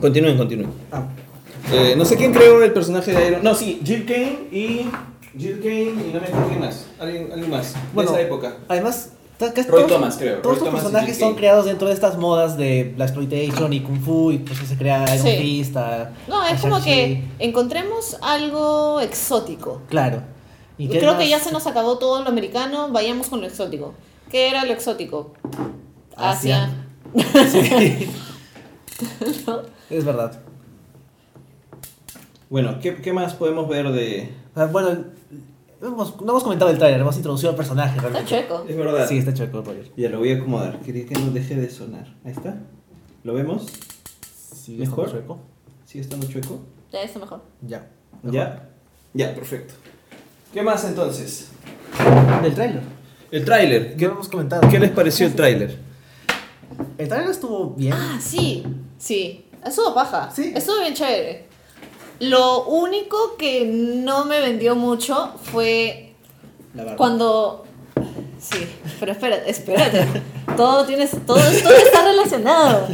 Continúen, 0.00 0.36
continúen. 0.36 0.70
Ah, 0.90 1.06
Eh, 1.72 1.94
no 1.96 2.04
sé 2.04 2.16
quién 2.16 2.32
creó 2.32 2.62
el 2.62 2.72
personaje 2.72 3.12
de 3.12 3.28
Iron 3.28 3.42
No, 3.44 3.54
sí, 3.54 3.80
Jill 3.84 4.04
Kane 4.04 4.38
y. 4.50 4.86
Jill 5.38 5.60
Kane 5.60 5.80
y 6.08 6.10
no 6.12 6.20
me 6.20 6.26
acuerdo 6.26 6.48
quién 6.48 6.60
más. 6.60 6.86
Alguien, 6.98 7.28
alguien 7.32 7.50
más. 7.50 7.74
Bueno, 7.94 8.10
de 8.12 8.18
esa 8.18 8.26
época. 8.26 8.56
Además, 8.68 9.12
casi 9.52 9.68
Roy 9.68 9.80
todos, 9.82 9.92
Thomas, 9.92 10.16
creo. 10.16 10.38
todos 10.42 10.60
Roy 10.60 10.70
personajes 10.70 11.18
son 11.18 11.34
creados 11.34 11.64
dentro 11.66 11.88
de 11.88 11.94
estas 11.94 12.16
modas 12.18 12.56
de 12.56 12.94
la 12.96 13.04
exploitation 13.04 13.72
y 13.72 13.80
kung 13.80 14.00
fu 14.00 14.30
y 14.32 14.38
pues 14.38 14.58
se 14.60 14.76
crea 14.76 15.06
Sí. 15.18 15.36
Fist. 15.38 15.76
a- 15.76 16.12
No, 16.28 16.44
es 16.46 16.60
como 16.60 16.80
que 16.82 17.24
encontremos 17.38 18.16
algo 18.22 19.00
exótico. 19.00 19.82
Claro. 19.88 20.22
¿Y 20.78 20.88
Creo 20.88 21.12
más? 21.12 21.22
que 21.22 21.28
ya 21.28 21.38
se 21.38 21.52
nos 21.52 21.66
acabó 21.66 21.98
todo 21.98 22.22
lo 22.22 22.28
americano, 22.28 22.88
vayamos 22.90 23.28
con 23.28 23.40
lo 23.40 23.46
exótico. 23.46 23.94
¿Qué 24.30 24.48
era 24.48 24.64
lo 24.64 24.72
exótico? 24.72 25.32
Asia. 26.16 26.70
Sí. 27.50 28.08
Es 29.90 30.04
verdad. 30.04 30.40
Bueno, 32.48 32.78
¿qué, 32.80 32.96
qué 32.96 33.12
más 33.12 33.34
podemos 33.34 33.68
ver 33.68 33.90
de.? 33.92 34.30
Ah, 34.54 34.66
Bueno, 34.66 35.04
hemos- 35.88 36.20
no 36.20 36.30
hemos 36.32 36.42
comentado 36.42 36.70
el 36.70 36.78
trailer, 36.78 37.00
hemos 37.00 37.16
introducido 37.16 37.50
al 37.50 37.56
personaje 37.56 37.96
Está 37.96 38.02
realmente. 38.08 38.28
chueco. 38.30 38.64
Es 38.68 38.76
verdad. 38.76 39.08
Sí, 39.08 39.18
está 39.18 39.34
chueco, 39.34 39.62
Roger. 39.62 39.90
Ya 39.96 40.08
lo 40.10 40.18
voy 40.18 40.32
a 40.32 40.36
acomodar. 40.36 40.80
Quería 40.80 41.06
que 41.06 41.14
no 41.14 41.30
deje 41.30 41.54
de 41.56 41.70
sonar. 41.70 42.06
Ahí 42.24 42.32
está. 42.32 42.56
¿Lo 43.24 43.34
vemos? 43.34 43.66
Sí, 44.54 44.76
¿Mejor? 44.76 45.06
está 45.06 45.18
chueco. 45.18 45.40
¿Sigue 45.84 46.02
estando 46.02 46.26
chueco? 46.28 46.60
Ya 46.92 47.02
está 47.02 47.18
mejor. 47.18 47.42
Ya. 47.62 47.88
¿Ya? 48.24 48.68
Ya, 49.14 49.34
perfecto. 49.34 49.74
¿Qué 50.52 50.62
más 50.62 50.84
entonces? 50.84 51.50
Del 52.42 52.54
trailer. 52.54 52.82
El 53.30 53.44
tráiler. 53.44 53.90
¿Qué 53.92 53.96
¿Qué, 53.96 54.04
hemos 54.04 54.28
comentado? 54.28 54.68
qué 54.70 54.78
les 54.78 54.90
pareció 54.90 55.26
el 55.26 55.34
tráiler? 55.34 55.78
El 56.98 57.08
trailer 57.08 57.30
estuvo 57.30 57.70
bien. 57.70 57.92
Ah, 57.94 58.18
sí, 58.20 58.62
sí. 58.98 59.46
Estuvo 59.64 59.94
paja. 59.94 60.30
Sí. 60.30 60.52
Estuvo 60.54 60.80
bien 60.80 60.92
chévere. 60.94 61.46
Lo 62.22 62.64
único 62.64 63.36
que 63.36 63.64
no 63.66 64.24
me 64.24 64.40
vendió 64.40 64.76
mucho 64.76 65.34
fue 65.42 66.14
La 66.74 66.96
cuando. 66.96 67.64
Sí, 68.38 68.66
pero 69.00 69.12
espérate, 69.12 69.50
espérate. 69.50 70.06
Todo, 70.56 70.84
tienes, 70.86 71.10
todo, 71.26 71.36
todo 71.38 71.72
está 71.74 72.04
relacionado. 72.04 72.86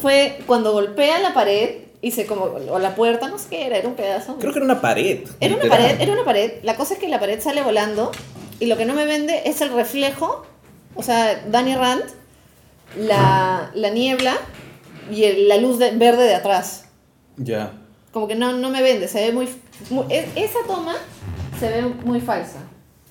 Fue 0.00 0.38
cuando 0.46 0.72
golpea 0.72 1.18
la 1.18 1.34
pared 1.34 1.78
y 2.00 2.10
se 2.12 2.26
como. 2.26 2.44
O 2.44 2.78
la 2.78 2.94
puerta, 2.94 3.28
no 3.28 3.38
sé 3.38 3.48
qué 3.50 3.66
era, 3.66 3.76
era 3.76 3.88
un 3.88 3.94
pedazo. 3.94 4.36
Creo 4.38 4.52
que 4.52 4.58
era 4.58 4.64
una 4.66 4.80
pared. 4.80 5.24
Era 5.40 5.54
una 5.56 5.64
pared, 5.68 6.00
era 6.00 6.12
una 6.12 6.24
pared. 6.24 6.52
La 6.62 6.76
cosa 6.76 6.94
es 6.94 7.00
que 7.00 7.08
la 7.08 7.20
pared 7.20 7.40
sale 7.40 7.62
volando 7.62 8.10
y 8.60 8.66
lo 8.66 8.76
que 8.76 8.84
no 8.86 8.94
me 8.94 9.04
vende 9.06 9.42
es 9.46 9.60
el 9.60 9.70
reflejo, 9.72 10.46
o 10.94 11.02
sea, 11.02 11.42
Danny 11.50 11.74
Rand, 11.74 12.04
la, 12.96 13.70
la 13.74 13.90
niebla 13.90 14.36
y 15.10 15.24
el- 15.24 15.48
la 15.48 15.56
luz 15.56 15.78
de- 15.78 15.90
verde 15.92 16.24
de 16.24 16.34
atrás. 16.34 16.84
Ya. 17.36 17.72
Como 18.12 18.28
que 18.28 18.34
no, 18.34 18.52
no 18.52 18.68
me 18.70 18.82
vende, 18.82 19.08
se 19.08 19.20
ve 19.26 19.32
muy, 19.32 19.48
muy- 19.90 20.04
e- 20.10 20.28
Esa 20.36 20.58
toma 20.66 20.94
se 21.58 21.68
ve 21.68 21.82
muy 21.82 22.20
falsa. 22.20 22.58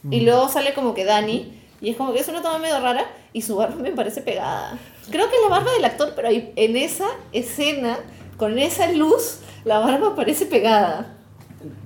Y 0.09 0.21
luego 0.21 0.47
sale 0.49 0.73
como 0.73 0.93
que 0.93 1.05
Danny 1.05 1.59
y 1.79 1.89
es 1.91 1.97
como 1.97 2.13
que 2.13 2.19
es 2.19 2.27
una 2.27 2.41
toma 2.41 2.57
medio 2.59 2.79
rara 2.79 3.05
y 3.33 3.41
su 3.41 3.55
barba 3.55 3.75
me 3.75 3.91
parece 3.91 4.21
pegada. 4.21 4.77
Creo 5.09 5.29
que 5.29 5.35
es 5.35 5.41
la 5.43 5.49
barba 5.49 5.71
del 5.71 5.85
actor, 5.85 6.13
pero 6.15 6.27
ahí, 6.27 6.51
en 6.55 6.75
esa 6.77 7.07
escena, 7.33 7.97
con 8.37 8.57
esa 8.59 8.91
luz, 8.91 9.39
la 9.65 9.79
barba 9.79 10.15
parece 10.15 10.45
pegada. 10.45 11.15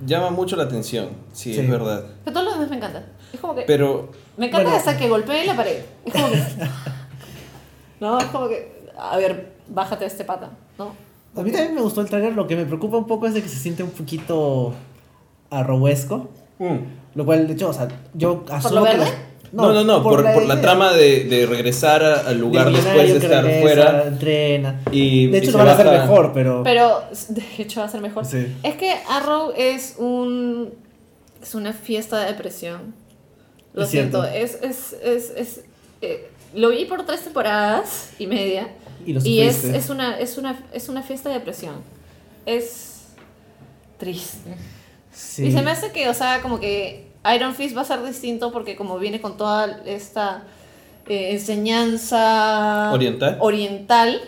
Llama 0.04 0.30
mucho 0.30 0.56
la 0.56 0.64
atención. 0.64 1.10
Sí, 1.32 1.52
Sí. 1.54 1.60
es 1.60 1.70
verdad. 1.70 2.04
Pero 2.24 2.34
todo 2.34 2.44
lo 2.44 2.52
demás 2.52 2.70
me 2.70 2.76
encanta. 2.76 3.04
Es 3.32 3.40
como 3.40 3.54
que. 3.54 3.62
Pero 3.62 4.10
me 4.38 4.46
encanta 4.46 4.64
Bueno. 4.70 4.78
hasta 4.78 4.96
que 4.96 5.08
golpee 5.08 5.44
la 5.46 5.54
pared. 5.56 5.82
Es 6.04 6.12
como 6.12 6.28
que. 6.30 6.42
no, 8.00 8.18
es 8.18 8.24
como 8.26 8.48
que. 8.48 8.90
A 8.98 9.16
ver, 9.18 9.52
bájate 9.68 10.04
de 10.04 10.08
este 10.08 10.24
pata. 10.24 10.50
No. 10.78 10.92
A 11.36 11.42
mí 11.42 11.50
también 11.50 11.74
me 11.74 11.80
gustó 11.82 12.00
el 12.00 12.08
trailer, 12.08 12.32
lo 12.34 12.46
que 12.46 12.56
me 12.56 12.64
preocupa 12.64 12.96
un 12.96 13.06
poco 13.06 13.26
es 13.26 13.34
de 13.34 13.42
que 13.42 13.48
se 13.48 13.58
siente 13.58 13.82
un 13.82 13.90
poquito 13.90 14.72
arrobuesco. 15.50 16.28
mm. 16.58 16.76
Lo 17.14 17.24
cual, 17.24 17.46
de 17.46 17.54
hecho, 17.54 17.70
o 17.70 17.72
sea, 17.72 17.88
yo 18.14 18.44
asumo 18.50 18.80
lo 18.80 18.84
que... 18.84 18.96
No, 19.52 19.72
no, 19.72 19.84
no, 19.84 20.02
por, 20.02 20.22
por 20.34 20.44
la 20.44 20.60
trama 20.60 20.92
de, 20.92 21.24
de 21.24 21.46
regresar 21.46 22.02
al 22.02 22.36
lugar 22.38 22.66
Del 22.66 22.74
después 22.74 23.08
de 23.12 23.18
estar 23.18 23.44
regresa, 23.44 23.62
fuera. 23.62 24.04
Entrena. 24.06 24.80
Y, 24.90 25.28
De 25.28 25.38
y 25.38 25.40
hecho, 25.40 25.52
se 25.52 25.52
lo 25.52 25.58
van 25.58 25.68
a 25.68 25.72
hacer 25.72 25.86
baja- 25.86 26.00
mejor, 26.02 26.32
pero... 26.34 26.62
Pero, 26.62 27.00
de 27.28 27.42
hecho, 27.58 27.80
va 27.80 27.86
a 27.86 27.88
ser 27.88 28.00
mejor. 28.02 28.24
Sí. 28.26 28.54
Es 28.62 28.74
que 28.74 28.92
Arrow 29.08 29.52
es 29.56 29.94
un. 29.98 30.74
Es 31.40 31.54
una 31.54 31.72
fiesta 31.72 32.18
de 32.20 32.26
depresión. 32.32 32.92
Lo 33.72 33.84
Es 33.84 33.88
siento. 33.90 34.24
Es. 34.24 34.58
es, 34.62 34.94
es, 35.02 35.30
es 35.36 35.60
eh, 36.02 36.28
lo 36.54 36.70
vi 36.70 36.84
por 36.84 37.06
tres 37.06 37.22
temporadas 37.22 38.10
y 38.18 38.26
media. 38.26 38.68
Y 39.06 39.12
lo 39.12 39.20
Y 39.24 39.40
es, 39.40 39.64
es, 39.64 39.88
una, 39.88 40.18
es, 40.18 40.36
una, 40.36 40.58
es 40.72 40.88
una 40.88 41.02
fiesta 41.02 41.28
de 41.28 41.36
depresión. 41.36 41.76
Es. 42.44 43.04
triste. 43.98 44.56
Sí. 45.12 45.46
Y 45.46 45.52
se 45.52 45.62
me 45.62 45.70
hace 45.70 45.92
que, 45.92 46.08
o 46.08 46.14
sea, 46.14 46.42
como 46.42 46.60
que 46.60 47.06
Iron 47.34 47.54
Fist 47.54 47.76
va 47.76 47.82
a 47.82 47.84
ser 47.84 48.04
distinto 48.04 48.52
porque 48.52 48.76
como 48.76 48.98
viene 48.98 49.20
con 49.20 49.36
toda 49.36 49.80
esta 49.86 50.44
eh, 51.08 51.30
enseñanza 51.32 52.92
Oriental. 52.92 53.38
oriental, 53.40 54.20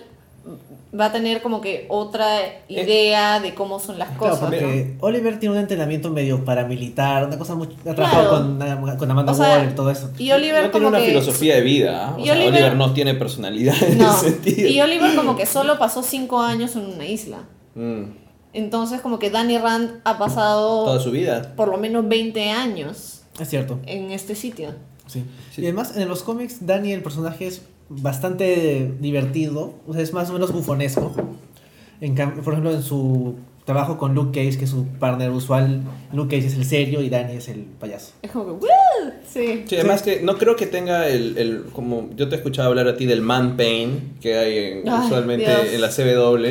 va 0.99 1.07
a 1.07 1.12
tener 1.12 1.43
como 1.43 1.61
que 1.61 1.86
otra 1.91 2.26
idea 2.68 3.41
de 3.41 3.55
cómo 3.55 3.78
son 3.78 3.99
las 3.99 4.09
Eh, 4.11 4.14
Claro, 4.18 4.34
cosas. 4.41 4.51
¿no? 4.51 4.68
Oliver 5.01 5.39
tiene 5.39 5.55
un 5.55 5.61
entrenamiento 5.61 6.11
medio 6.11 6.45
paramilitar, 6.45 7.26
una 7.26 7.36
cosa 7.36 7.55
muy... 7.55 7.68
Ha 7.86 7.95
trabajado 7.95 8.57
Claro. 8.57 8.80
con, 8.80 8.97
con 8.97 9.11
Amanda 9.11 9.32
O 9.32 9.34
sea, 9.34 9.51
Waller 9.57 9.70
y 9.70 9.74
todo 9.74 9.91
eso. 9.91 10.11
Y 10.18 10.30
Oliver 10.32 10.64
no 10.64 10.70
tiene 10.70 10.72
como 10.72 10.89
una 10.89 10.99
que... 10.99 11.07
filosofía 11.09 11.57
de 11.57 11.61
vida. 11.61 12.09
¿ah? 12.09 12.14
O 12.16 12.20
y 12.20 12.24
sea, 12.24 12.34
Oliver- 12.34 12.49
Oliver 12.55 12.76
no 12.76 12.95
tiene 12.95 13.14
personalidad 13.14 13.74
en 13.82 13.99
No, 13.99 14.11
ese 14.14 14.30
sentido. 14.30 14.68
y 14.68 14.80
Oliver 14.80 15.14
como 15.14 15.36
que 15.36 15.45
solo 15.47 15.78
pasó 15.78 16.03
cinco 16.03 16.41
años 16.41 16.74
en 16.76 16.86
una 16.86 17.05
isla. 17.07 17.39
Mm, 17.74 18.05
Entonces 18.55 19.01
como 19.03 19.18
que 19.18 19.30
Danny 19.30 19.59
Rand 19.59 20.01
ha 20.05 20.18
pasado 20.18 20.84
toda 20.86 21.01
su 21.01 21.11
vida. 21.11 21.53
por 21.55 21.68
lo 21.68 21.76
menos 21.76 22.09
20 22.09 22.51
años 22.51 23.22
Es 23.39 23.49
cierto. 23.51 23.78
en 23.86 24.11
este 24.11 24.34
sitio. 24.34 24.70
Sí. 25.07 25.22
Sí. 25.55 25.62
Y 25.62 25.64
además, 25.64 25.97
en 25.97 26.09
los 26.09 26.22
cómics, 26.22 26.66
Danny, 26.66 26.93
el 26.93 27.03
personaje, 27.03 27.47
es 27.47 27.62
bastante 27.89 28.93
divertido. 29.01 29.74
O 29.86 29.93
sea, 29.93 30.03
es 30.03 30.12
más 30.12 30.30
o 30.30 30.32
menos 30.34 30.53
bufonesco. 30.53 31.12
En 32.01 32.14
cam- 32.16 32.34
por 32.43 32.53
ejemplo, 32.53 32.72
en 32.72 32.82
su 32.82 33.34
trabajo 33.64 33.99
con 33.99 34.14
Luke 34.14 34.30
Cage, 34.41 34.57
que 34.59 34.64
es 34.64 34.70
su 34.70 34.86
partner 34.86 35.30
usual, 35.30 35.82
Luke 36.12 36.34
Cage 36.36 36.47
es 36.49 36.55
el 36.55 36.64
serio 36.64 37.03
y 37.03 37.11
Danny 37.11 37.34
es 37.36 37.49
el 37.49 37.61
payaso. 37.64 38.12
Es 38.22 38.30
como 38.30 38.47
que 38.47 38.53
¡Woo! 38.53 39.12
Sí. 39.30 39.64
Sí, 39.66 39.74
además 39.76 40.03
que 40.03 40.22
no 40.22 40.39
creo 40.39 40.57
que 40.57 40.66
tenga 40.66 41.07
el, 41.09 41.36
el- 41.36 41.64
como 41.72 42.09
yo 42.16 42.28
te 42.28 42.34
he 42.36 42.39
escuchado 42.39 42.68
hablar 42.68 42.89
a 42.89 42.97
ti 42.97 43.05
del 43.05 43.20
man 43.20 43.57
pain 43.59 44.14
que 44.22 44.39
hay 44.39 44.59
en- 44.59 44.89
Ay, 44.89 45.07
usualmente 45.07 45.45
Dios. 45.51 45.68
en 45.74 45.80
la 45.82 45.89
CW, 45.91 46.43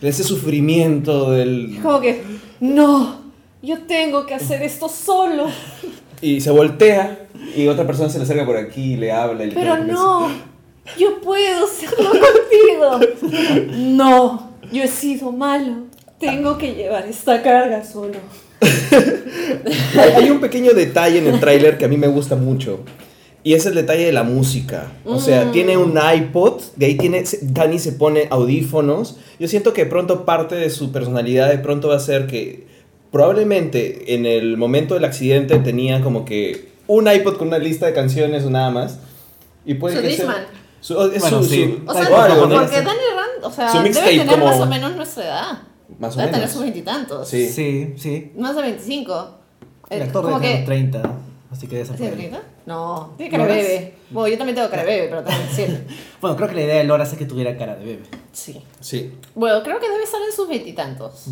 de 0.00 0.08
ese 0.08 0.24
sufrimiento 0.24 1.30
del 1.30 1.76
Es 1.76 1.82
como 1.82 2.00
que, 2.00 2.22
no, 2.60 3.20
yo 3.62 3.82
tengo 3.82 4.26
que 4.26 4.34
hacer 4.34 4.62
esto 4.62 4.88
solo. 4.88 5.46
y 6.20 6.40
se 6.40 6.50
voltea 6.50 7.28
y 7.56 7.68
otra 7.68 7.86
persona 7.86 8.08
se 8.08 8.18
le 8.18 8.24
acerca 8.24 8.44
por 8.46 8.56
aquí 8.56 8.94
y 8.94 8.96
le 8.96 9.12
habla 9.12 9.44
y 9.44 9.48
le 9.50 9.54
Pero 9.54 9.76
la 9.76 9.84
no, 9.84 10.28
yo 10.98 11.20
puedo 11.20 11.64
hacerlo 11.66 12.10
contigo. 12.10 13.38
No, 13.76 14.50
yo 14.72 14.82
he 14.82 14.88
sido 14.88 15.32
malo. 15.32 15.84
Tengo 16.20 16.56
que 16.58 16.74
llevar 16.74 17.06
esta 17.06 17.42
carga 17.42 17.84
solo. 17.84 18.14
Hay, 20.16 20.30
un 20.30 20.40
pequeño 20.40 20.72
detalle 20.72 21.18
en 21.18 21.26
el 21.26 21.40
tráiler 21.40 21.76
que 21.78 21.84
a 21.84 21.88
mí 21.88 21.96
me 21.96 22.06
gusta 22.08 22.36
mucho. 22.36 22.80
Y 23.42 23.52
es 23.52 23.66
el 23.66 23.74
detalle 23.74 24.06
de 24.06 24.12
la 24.12 24.22
música. 24.22 24.90
O 25.04 25.20
sea, 25.20 25.44
Mm. 25.46 25.52
tiene 25.52 25.76
un 25.76 25.98
iPod, 25.98 26.62
de 26.76 26.86
ahí 26.86 26.94
tiene, 26.96 27.24
Dani 27.42 27.78
se 27.78 27.92
pone 27.92 28.26
audífonos. 28.30 29.18
Yo 29.38 29.48
siento 29.48 29.74
que 29.74 29.84
de 29.84 29.90
pronto 29.90 30.24
parte 30.24 30.54
de 30.54 30.70
su 30.70 30.92
personalidad 30.92 31.50
de 31.50 31.58
pronto 31.58 31.88
va 31.88 31.96
a 31.96 32.00
ser 32.00 32.26
que 32.26 32.66
probablemente 33.12 34.14
en 34.14 34.24
el 34.24 34.56
momento 34.56 34.94
del 34.94 35.04
accidente 35.04 35.58
tenía 35.58 36.00
como 36.00 36.24
que 36.24 36.68
un 36.86 37.06
iPod 37.06 37.36
con 37.36 37.48
una 37.48 37.58
lista 37.58 37.84
de 37.86 37.92
canciones 37.92 38.44
o 38.44 38.50
nada 38.50 38.70
más. 38.70 38.98
Y 39.66 39.74
puede 39.74 39.96
Su 39.96 40.02
que 40.02 40.08
sea- 40.16 40.24
Discman. 40.26 40.63
Su- 40.86 41.00
es 41.12 41.20
Bueno, 41.20 41.42
su- 41.42 41.48
sí. 41.48 41.64
su- 41.84 41.90
O 41.90 41.94
sea, 41.94 42.04
porque 42.04 42.76
Danny 42.82 43.00
Rand, 43.16 43.44
o 43.44 43.50
sea, 43.50 43.72
debe 43.82 43.90
tener 43.92 44.26
como- 44.28 44.44
más 44.46 44.60
o 44.60 44.66
menos 44.66 44.96
nuestra 44.96 45.24
edad. 45.24 45.58
Más 45.98 46.14
o 46.16 46.20
debe 46.20 46.32
tener 46.32 46.48
sus 46.48 46.60
veintitantos. 46.62 47.28
Sí. 47.28 47.48
Sí, 47.48 47.94
sí. 47.96 48.32
Más 48.36 48.54
de 48.56 48.62
25. 48.62 49.38
El 49.90 50.00
Eh, 50.00 50.04
actor 50.04 50.26
debe 50.26 50.40
tener 50.40 50.58
que... 50.60 50.64
30, 50.66 51.02
así 51.50 51.66
que 51.66 51.76
debe 51.76 51.86
ser 51.86 51.96
¿Sí, 51.96 52.02
por 52.04 52.12
ahí. 52.12 52.18
30? 52.18 52.42
No, 52.66 53.14
tiene 53.16 53.30
cara 53.30 53.44
de 53.44 53.50
¿Loras? 53.50 53.66
bebé. 53.68 53.94
Bueno, 54.10 54.28
yo 54.28 54.38
también 54.38 54.56
tengo 54.56 54.70
cara 54.70 54.82
de 54.84 54.88
bebé, 54.90 55.08
pero 55.08 55.22
también 55.24 55.48
siete. 55.52 55.86
Bueno, 56.20 56.36
creo 56.36 56.48
que 56.48 56.54
la 56.54 56.62
idea 56.62 56.74
de 56.76 56.84
Lora 56.84 57.04
es 57.04 57.12
que 57.14 57.26
tuviera 57.26 57.56
cara 57.58 57.76
de 57.76 57.84
bebé. 57.84 58.02
Sí. 58.32 58.62
Sí. 58.80 59.12
Bueno, 59.34 59.62
creo 59.62 59.78
que 59.80 59.88
debe 59.90 60.02
estar 60.04 60.20
en 60.22 60.34
sus 60.34 60.48
veintitantos. 60.48 61.26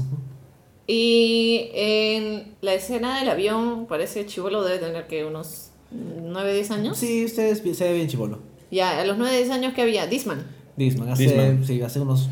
Y 0.87 1.71
en 1.75 2.55
la 2.61 2.75
escena 2.75 3.19
del 3.21 3.29
avión, 3.31 3.87
parece 3.87 4.27
chivolo 4.27 4.63
debe 4.65 4.79
tener 4.79 5.07
que 5.07 5.25
unos 5.25 5.71
9, 5.91 6.53
10 6.55 6.71
años. 6.73 6.99
Sí, 6.99 7.25
ustedes 7.25 7.63
se 7.77 7.85
ve 7.85 7.93
bien 7.95 8.09
chivolo. 8.09 8.39
Ya, 8.73 8.99
a 9.01 9.05
los 9.05 9.19
9, 9.19 9.37
10 9.37 9.51
años 9.51 9.75
que 9.75 9.83
había, 9.83 10.07
Disman. 10.09 10.45
Disman, 10.77 11.11
hace, 11.11 11.23
Disman. 11.25 11.65
Sí, 11.65 11.81
hace 11.83 12.01
unos 12.01 12.29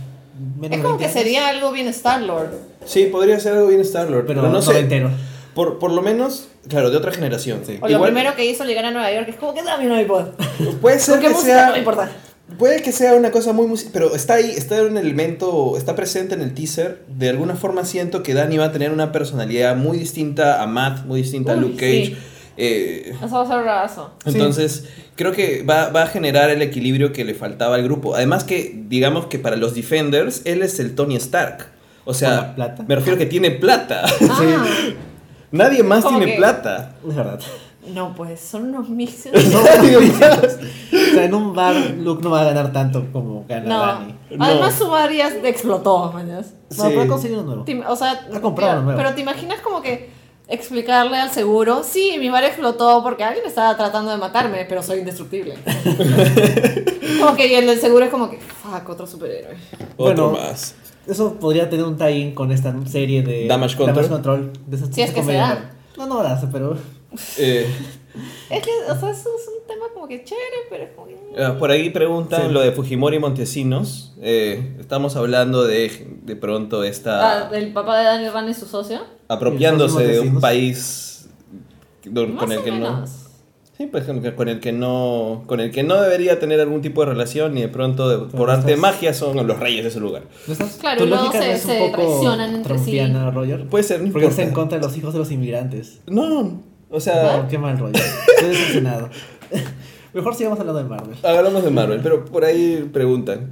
menos 0.58 0.78
Es 0.78 0.82
como 0.82 0.96
que 0.96 1.04
20 1.04 1.04
años, 1.04 1.12
sería 1.12 1.48
algo 1.48 1.70
bien 1.70 1.86
Star-Lord. 1.88 2.48
Sí, 2.86 3.04
podría 3.12 3.38
ser 3.38 3.52
algo 3.52 3.68
bien 3.68 3.82
Star-Lord. 3.82 4.24
Pero, 4.26 4.40
Pero, 4.40 4.52
no 4.52 4.62
sé. 4.62 4.78
entero. 4.80 5.10
Por, 5.54 5.78
por 5.78 5.92
lo 5.92 6.00
menos, 6.00 6.48
claro, 6.68 6.90
de 6.90 6.96
otra 6.96 7.12
generación. 7.12 7.60
Sí. 7.66 7.76
O 7.80 7.86
lo 7.86 7.92
Igual- 7.96 8.12
primero 8.12 8.34
que 8.36 8.44
hizo 8.46 8.64
llegar 8.64 8.86
a 8.86 8.90
Nueva 8.90 9.12
York 9.12 9.28
es 9.28 9.36
como 9.36 9.52
que 9.52 9.62
dame 9.62 9.86
un 9.92 9.98
iPod. 10.00 10.28
Puede 10.80 10.98
ser 10.98 11.14
¿Con 11.16 11.20
qué 11.22 11.28
que 11.28 11.32
música? 11.34 11.52
sea. 11.54 11.66
No 11.66 11.72
me 11.72 11.78
importa. 11.78 12.10
Puede 12.58 12.82
que 12.82 12.90
sea 12.92 13.14
una 13.14 13.30
cosa 13.30 13.52
muy 13.52 13.66
musical, 13.66 13.92
pero 13.92 14.14
está 14.16 14.34
ahí, 14.34 14.50
está 14.50 14.82
un 14.82 14.96
elemento, 14.96 15.76
está 15.76 15.94
presente 15.94 16.34
en 16.34 16.40
el 16.42 16.52
teaser. 16.54 17.04
De 17.08 17.28
alguna 17.28 17.54
forma 17.54 17.84
siento 17.84 18.22
que 18.22 18.34
Danny 18.34 18.56
va 18.56 18.66
a 18.66 18.72
tener 18.72 18.90
una 18.92 19.12
personalidad 19.12 19.76
muy 19.76 19.98
distinta 19.98 20.62
a 20.62 20.66
Matt, 20.66 21.04
muy 21.04 21.20
distinta 21.22 21.52
a 21.52 21.56
Luke 21.56 21.76
Cage. 21.76 22.06
sí. 22.06 22.16
Eh, 22.56 23.14
Eso 23.24 23.44
va 23.46 23.82
a 23.82 23.88
ser. 23.88 24.04
Sí. 24.24 24.30
entonces, 24.32 24.84
creo 25.16 25.32
que 25.32 25.62
va, 25.62 25.88
va 25.90 26.02
a 26.02 26.06
generar 26.06 26.50
el 26.50 26.60
equilibrio 26.62 27.12
que 27.12 27.24
le 27.24 27.34
faltaba 27.34 27.76
al 27.76 27.82
grupo. 27.84 28.14
Además 28.14 28.44
que, 28.44 28.82
digamos 28.88 29.26
que 29.26 29.38
para 29.38 29.56
los 29.56 29.74
Defenders, 29.74 30.42
él 30.44 30.62
es 30.62 30.78
el 30.80 30.94
Tony 30.94 31.16
Stark. 31.16 31.68
O 32.02 32.06
¿Con 32.06 32.14
sea, 32.14 32.54
plata? 32.54 32.84
me 32.86 32.94
refiero 32.96 33.18
que 33.18 33.26
tiene 33.26 33.50
plata. 33.50 34.04
Ah, 34.30 34.42
Nadie 35.52 35.82
más 35.82 36.06
tiene 36.06 36.26
que- 36.26 36.36
plata. 36.36 36.94
Es 37.08 37.14
verdad. 37.16 37.40
no, 37.88 38.14
pues 38.14 38.40
son 38.40 38.68
unos 38.68 38.88
mixes. 38.88 39.32
No, 39.52 39.60
o 39.62 41.14
sea, 41.14 41.24
en 41.24 41.34
un 41.34 41.54
bar 41.54 41.74
Luke 41.98 42.22
no 42.22 42.30
va 42.30 42.42
a 42.42 42.44
ganar 42.44 42.72
tanto 42.72 43.04
como 43.12 43.44
gana 43.48 43.68
No. 43.68 43.78
Dani. 43.80 44.14
No. 44.30 44.44
Además 44.44 44.74
su 44.74 44.88
bar 44.88 45.10
ya 45.12 45.28
explotó, 45.44 46.12
mañas. 46.12 46.52
No, 46.76 46.84
Sí. 46.88 46.94
puede 46.94 47.08
conseguir 47.08 47.38
uno 47.38 47.46
nuevo. 47.46 47.64
Te- 47.64 47.84
O 47.84 47.96
sea, 47.96 48.12
Ha 48.32 48.40
comprado 48.40 48.54
pero, 48.54 48.72
uno 48.74 48.82
nuevo. 48.82 48.96
pero 48.98 49.14
te 49.14 49.20
imaginas 49.22 49.60
como 49.60 49.82
que 49.82 50.10
explicarle 50.50 51.16
al 51.16 51.30
seguro, 51.30 51.82
sí, 51.84 52.16
mi 52.18 52.28
bar 52.28 52.44
explotó 52.44 53.02
porque 53.02 53.24
alguien 53.24 53.46
estaba 53.46 53.76
tratando 53.76 54.10
de 54.10 54.16
matarme, 54.18 54.64
pero 54.68 54.82
soy 54.82 54.98
indestructible. 54.98 55.54
como 57.20 57.36
que 57.36 57.46
y 57.46 57.54
el 57.54 57.66
del 57.66 57.80
seguro 57.80 58.04
es 58.04 58.10
como 58.10 58.30
que, 58.30 58.38
fuck, 58.38 58.88
otro 58.88 59.06
superhéroe. 59.06 59.56
Otro 59.96 60.30
Bueno, 60.30 60.30
más. 60.32 60.74
Eso 61.06 61.34
podría 61.34 61.68
tener 61.70 61.86
un 61.86 61.96
tie-in 61.96 62.34
con 62.34 62.52
esta 62.52 62.74
serie 62.86 63.22
de 63.22 63.46
Damage 63.46 63.76
Control. 63.76 64.08
Control, 64.08 64.52
de 64.66 64.76
esas 64.76 64.94
Si 64.94 65.02
es 65.02 65.12
que 65.12 65.22
se 65.22 65.32
da. 65.32 65.72
No, 65.96 66.06
no 66.06 66.22
la 66.22 66.32
hace, 66.32 66.46
pero. 66.48 66.76
Eh, 67.38 67.66
Es 68.50 68.62
que, 68.62 68.70
o 68.90 68.98
sea, 68.98 69.10
eso 69.10 69.28
es 69.36 69.48
un 69.48 69.66
tema 69.68 69.86
como 69.94 70.08
que 70.08 70.24
chévere, 70.24 70.44
pero 70.68 70.84
es 70.84 70.90
como 70.96 71.06
que... 71.06 71.16
Ah, 71.40 71.56
Por 71.56 71.70
ahí 71.70 71.90
preguntan 71.90 72.48
Sí. 72.48 72.52
lo 72.52 72.60
de 72.60 72.72
Fujimori 72.72 73.16
y 73.16 73.20
Montesinos. 73.20 74.14
Eh, 74.20 74.76
estamos 74.80 75.14
hablando 75.14 75.64
de 75.64 76.18
de 76.24 76.36
pronto 76.36 76.82
Ah, 76.82 76.86
esta 76.88 77.48
el 77.56 77.72
papá 77.72 77.98
de 77.98 78.04
Danny 78.04 78.28
Rand 78.28 78.50
y 78.50 78.54
su 78.54 78.66
socio. 78.66 79.00
Apropiándose 79.34 80.04
¿Y 80.04 80.06
de 80.08 80.20
un 80.20 80.40
país 80.40 81.28
Más 82.04 82.36
con 82.38 82.52
el 82.52 82.62
que 82.62 82.72
no 82.72 83.04
sí 83.06 83.86
pues 83.86 84.04
con 84.04 84.16
el 84.16 84.22
que- 84.22 84.34
con 84.34 84.48
el 84.48 84.60
que 84.60 84.72
no 84.72 85.42
con 85.46 85.60
el 85.60 85.70
que 85.70 85.82
no 85.82 86.00
debería 86.02 86.38
tener 86.38 86.60
algún 86.60 86.82
tipo 86.82 87.00
de 87.02 87.06
relación 87.12 87.56
y 87.56 87.62
de 87.62 87.68
pronto 87.68 88.08
de- 88.26 88.36
por 88.36 88.50
arte 88.50 88.72
de 88.72 88.76
magia 88.76 89.14
son 89.14 89.46
los 89.46 89.58
reyes 89.58 89.84
de 89.84 89.88
ese 89.88 90.00
lugar. 90.00 90.24
¿No 90.46 90.52
estás, 90.52 90.76
Claro, 90.78 91.00
se- 91.00 91.06
no 91.06 91.32
es 91.32 91.64
un 91.64 91.70
se 91.70 91.78
poco 91.78 91.96
traicionan 91.96 92.54
entre 92.56 92.78
sí. 92.78 93.00
Roger? 93.32 93.66
Puede 93.68 93.84
ser, 93.84 94.02
no 94.02 94.12
Porque 94.12 94.26
está 94.28 94.42
en 94.42 94.52
contra 94.52 94.78
de 94.78 94.84
los 94.86 94.94
hijos 94.98 95.14
de 95.14 95.18
los 95.20 95.30
inmigrantes. 95.30 96.00
No, 96.06 96.60
o 96.90 97.00
sea, 97.00 97.42
Oh, 97.42 97.48
qué 97.48 97.56
mal, 97.56 97.78
Roger. 97.78 98.02
Estoy 98.36 98.48
decepcionado. 98.50 99.08
Mejor 100.12 100.34
sigamos 100.34 100.58
hablando 100.60 100.82
de 100.82 100.88
Marvel. 100.88 101.16
hablamos 101.22 101.62
de 101.64 101.70
Marvel, 101.70 102.00
pero 102.02 102.24
por 102.26 102.44
ahí 102.44 102.86
preguntan. 102.92 103.48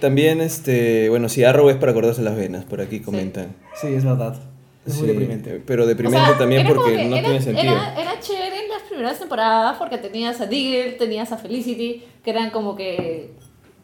También 0.00 0.40
este, 0.40 1.08
bueno, 1.10 1.28
si 1.28 1.42
Arrow 1.44 1.68
es 1.70 1.76
para 1.76 1.92
cortarse 1.92 2.22
las 2.22 2.36
venas, 2.36 2.64
por 2.64 2.80
aquí 2.80 3.00
comentan. 3.00 3.48
Sí, 3.80 3.88
es 3.88 4.04
verdad. 4.04 4.34
Es 4.86 4.94
muy 4.94 5.02
Sí, 5.02 5.06
deprimente. 5.08 5.62
Pero 5.66 5.86
deprimente 5.86 6.22
O 6.22 6.26
sea, 6.26 6.38
también 6.38 6.66
porque 6.66 6.96
que 6.96 7.04
no 7.04 7.16
era, 7.16 7.28
tiene 7.28 7.42
sentido. 7.42 7.72
Era, 7.72 8.00
era 8.00 8.20
chévere 8.20 8.64
en 8.64 8.68
las 8.70 8.82
primeras 8.82 9.18
temporadas 9.18 9.76
porque 9.78 9.98
tenías 9.98 10.40
a 10.40 10.46
Diggle, 10.46 10.92
tenías 10.92 11.30
a 11.32 11.36
Felicity, 11.36 12.02
que 12.24 12.30
eran 12.30 12.50
como 12.50 12.74
que. 12.76 13.32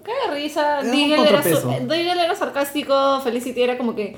¡Qué 0.04 0.12
risa! 0.32 0.80
Era 0.80 0.90
Diggle 0.90 1.28
era, 1.28 1.42
su- 1.42 1.50
contrapeso. 1.62 1.94
Diggle 1.94 2.24
era 2.24 2.34
sarcástico, 2.34 3.20
Felicity 3.22 3.62
era 3.62 3.76
como 3.78 3.94
que. 3.94 4.16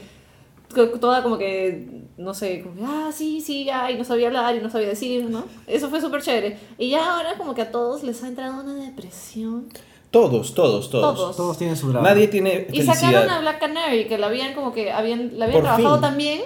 Toda 1.00 1.22
como 1.22 1.38
que. 1.38 2.02
No 2.18 2.34
sé, 2.34 2.62
como 2.62 2.74
que. 2.76 2.82
Ah, 2.84 3.10
sí, 3.12 3.40
sí, 3.40 3.64
ya, 3.64 3.90
y 3.90 3.96
no 3.96 4.04
sabía 4.04 4.26
hablar 4.28 4.54
y 4.56 4.60
no 4.60 4.70
sabía 4.70 4.88
decir, 4.88 5.24
¿no? 5.24 5.44
Eso 5.66 5.88
fue 5.90 6.00
súper 6.00 6.22
chévere. 6.22 6.58
Y 6.78 6.90
ya 6.90 7.16
ahora 7.16 7.36
como 7.36 7.54
que 7.54 7.62
a 7.62 7.70
todos 7.70 8.02
les 8.02 8.22
ha 8.22 8.28
entrado 8.28 8.62
una 8.62 8.74
depresión. 8.74 9.68
Todos, 10.10 10.54
todos, 10.54 10.88
todos. 10.90 11.14
Todos. 11.16 11.36
Todos 11.36 11.58
tienen 11.58 11.76
su 11.76 11.90
drama. 11.90 12.08
Nadie 12.08 12.28
tiene 12.28 12.66
Y 12.72 12.82
sacaron 12.82 13.06
a 13.06 13.18
felicidad. 13.20 13.40
Black 13.42 13.58
Canary, 13.60 14.04
que 14.06 14.18
la 14.18 14.26
habían 14.28 14.54
como 14.54 14.72
que 14.72 14.90
habían, 14.92 15.38
la 15.38 15.44
habían 15.46 15.60
Por 15.60 15.64
trabajado 15.68 15.96
fin. 15.96 16.00
también. 16.02 16.40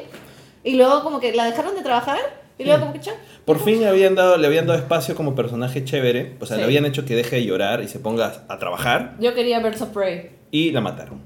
Y 0.65 0.75
luego 0.75 1.03
como 1.03 1.21
que 1.21 1.33
la 1.35 1.45
dejaron 1.45 1.75
de 1.77 1.83
trabajar. 1.83 2.19
Y 2.59 2.65
luego 2.65 2.81
como 2.81 2.93
que 2.93 3.01
chao. 3.01 3.15
Por 3.45 3.59
fin 3.59 3.85
habían 3.87 4.15
dado, 4.15 4.37
le 4.37 4.47
habían 4.47 4.67
dado 4.67 4.79
espacio 4.79 5.15
como 5.15 5.35
personaje 5.35 5.85
chévere. 5.85 6.37
O 6.41 6.47
sea, 6.47 6.57
Sí. 6.57 6.61
le 6.61 6.65
habían 6.67 6.85
hecho 6.85 7.05
que 7.05 7.15
deje 7.17 7.37
de 7.37 7.45
llorar 7.45 7.81
y 7.83 7.89
se 7.89 7.99
ponga 8.01 8.45
a 8.49 8.59
trabajar. 8.59 9.17
Yo 9.21 9.33
quería 9.35 9.61
Birds 9.61 9.81
of 9.83 9.91
Prey. 9.91 10.31
Y 10.51 10.71
la 10.73 10.81
mataron. 10.83 11.21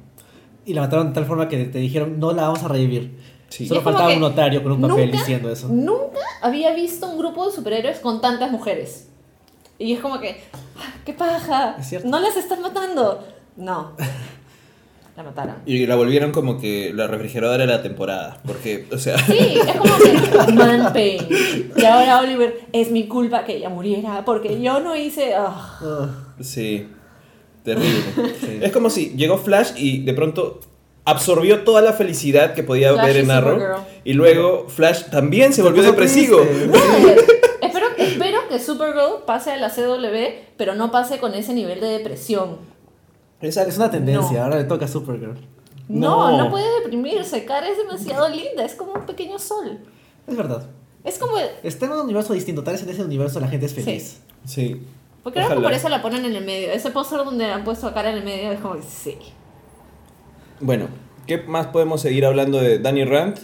Y 0.66 0.74
la 0.74 0.82
mataron 0.82 1.08
de 1.08 1.14
tal 1.14 1.24
forma 1.26 1.48
que 1.48 1.64
te 1.64 1.78
dijeron, 1.78 2.20
no 2.20 2.32
la 2.32 2.42
vamos 2.42 2.62
a 2.62 2.68
revivir. 2.68 3.18
Sí. 3.48 3.66
Solo 3.66 3.78
Y 3.78 3.78
es 3.80 3.84
como 3.84 3.96
faltaba 3.96 4.08
que 4.10 4.14
un 4.16 4.20
notario 4.22 4.62
con 4.62 4.72
un 4.72 4.80
papel 4.82 5.06
nunca- 5.06 5.18
diciendo 5.18 5.50
eso. 5.50 5.68
Nunca 5.68 6.20
había 6.40 6.72
visto 6.74 7.06
un 7.08 7.18
grupo 7.18 7.46
de 7.48 7.52
superhéroes 7.54 7.98
con 7.98 8.20
tantas 8.20 8.50
mujeres. 8.52 9.08
Y 9.78 9.92
es 9.94 10.00
como 10.00 10.20
que, 10.20 10.40
"Ah, 10.76 10.94
¡qué 11.04 11.12
paja! 11.12 11.76
Es 11.78 11.88
cierto. 11.88 12.08
No 12.08 12.20
las 12.20 12.36
están 12.36 12.60
matando. 12.62 13.24
No. 13.56 13.92
la 15.16 15.22
mataran. 15.22 15.56
Y 15.64 15.86
la 15.86 15.94
volvieron 15.94 16.32
como 16.32 16.60
que 16.60 16.92
la 16.92 17.06
refrigeradora 17.06 17.66
de 17.66 17.72
la 17.72 17.82
temporada. 17.82 18.40
Porque, 18.46 18.86
o 18.92 18.98
sea. 18.98 19.16
Sí, 19.18 19.58
es 19.60 19.76
como 19.76 19.94
que 19.96 20.52
man 20.54 20.92
pain. 20.92 21.26
Y 21.76 21.84
ahora 21.84 22.20
Oliver, 22.20 22.60
es 22.72 22.90
mi 22.90 23.06
culpa 23.06 23.44
que 23.44 23.56
ella 23.56 23.68
muriera 23.68 24.24
porque 24.24 24.60
yo 24.60 24.80
no 24.80 24.96
hice... 24.96 25.34
ah. 25.36 26.10
Sí, 26.40 26.88
terrible. 27.62 28.00
Es 28.60 28.72
como 28.72 28.90
si 28.90 29.10
llegó 29.16 29.38
Flash 29.38 29.70
y 29.76 30.02
de 30.04 30.14
pronto 30.14 30.58
absorbió 31.04 31.60
toda 31.64 31.80
la 31.82 31.92
felicidad 31.92 32.54
que 32.54 32.62
podía 32.64 32.92
Flash 32.94 33.06
ver 33.06 33.16
en 33.18 33.30
Arrow. 33.30 33.84
Y 34.04 34.14
luego 34.14 34.66
Flash 34.68 35.04
también 35.12 35.52
se 35.52 35.62
volvió 35.62 35.82
depresivo. 35.84 36.40
triste. 36.40 36.66
No, 36.66 36.74
espero, 37.68 37.86
espero 37.98 38.48
que 38.48 38.53
Supergirl 38.64 39.24
pase 39.26 39.52
a 39.52 39.56
la 39.56 39.70
CW, 39.70 40.16
pero 40.56 40.74
no 40.74 40.90
pase 40.90 41.18
con 41.18 41.34
ese 41.34 41.52
nivel 41.54 41.80
de 41.80 41.86
depresión. 41.88 42.58
Esa- 43.40 43.64
Es 43.64 43.76
una 43.76 43.90
tendencia, 43.90 44.38
No. 44.38 44.44
ahora 44.44 44.56
le 44.58 44.64
toca 44.64 44.86
a 44.86 44.88
Supergirl. 44.88 45.34
No, 45.88 46.30
No. 46.30 46.38
no, 46.38 46.50
puede 46.50 46.66
deprimirse. 46.80 47.44
Cara 47.44 47.68
es 47.68 47.76
demasiado 47.76 48.28
linda, 48.28 48.64
es 48.64 48.74
como 48.74 48.92
un 48.94 49.04
pequeño 49.06 49.38
sol. 49.38 49.78
Es 50.26 50.36
verdad. 50.36 50.66
Es 51.04 51.18
como... 51.18 51.36
Está 51.62 51.84
en 51.86 51.92
un 51.92 51.98
universo 52.00 52.32
distinto, 52.32 52.64
tal 52.64 52.72
vez 52.74 52.82
en 52.82 52.88
ese 52.88 53.04
universo 53.04 53.38
la 53.40 53.48
gente 53.48 53.66
es 53.66 53.74
feliz. 53.74 54.20
Sí. 54.46 54.82
Porque 55.22 55.40
creo 55.42 55.56
que 55.56 55.62
por 55.62 55.72
eso 55.72 55.88
la 55.90 56.00
ponen 56.02 56.24
en 56.24 56.34
el 56.36 56.44
medio. 56.44 56.70
Ese 56.72 56.90
póster 56.90 57.18
donde 57.18 57.44
han 57.46 57.64
puesto 57.64 57.86
a 57.86 57.92
cara 57.94 58.10
en 58.10 58.18
el 58.18 58.24
medio 58.24 58.52
es 58.52 58.60
como 58.60 58.74
que 58.76 58.82
sí. 58.82 59.18
Bueno, 60.60 60.88
¿qué 61.26 61.38
más 61.38 61.66
podemos 61.68 62.00
seguir 62.00 62.24
hablando 62.26 62.58
de 62.58 62.78
Danny 62.78 63.04
Rand? 63.04 63.38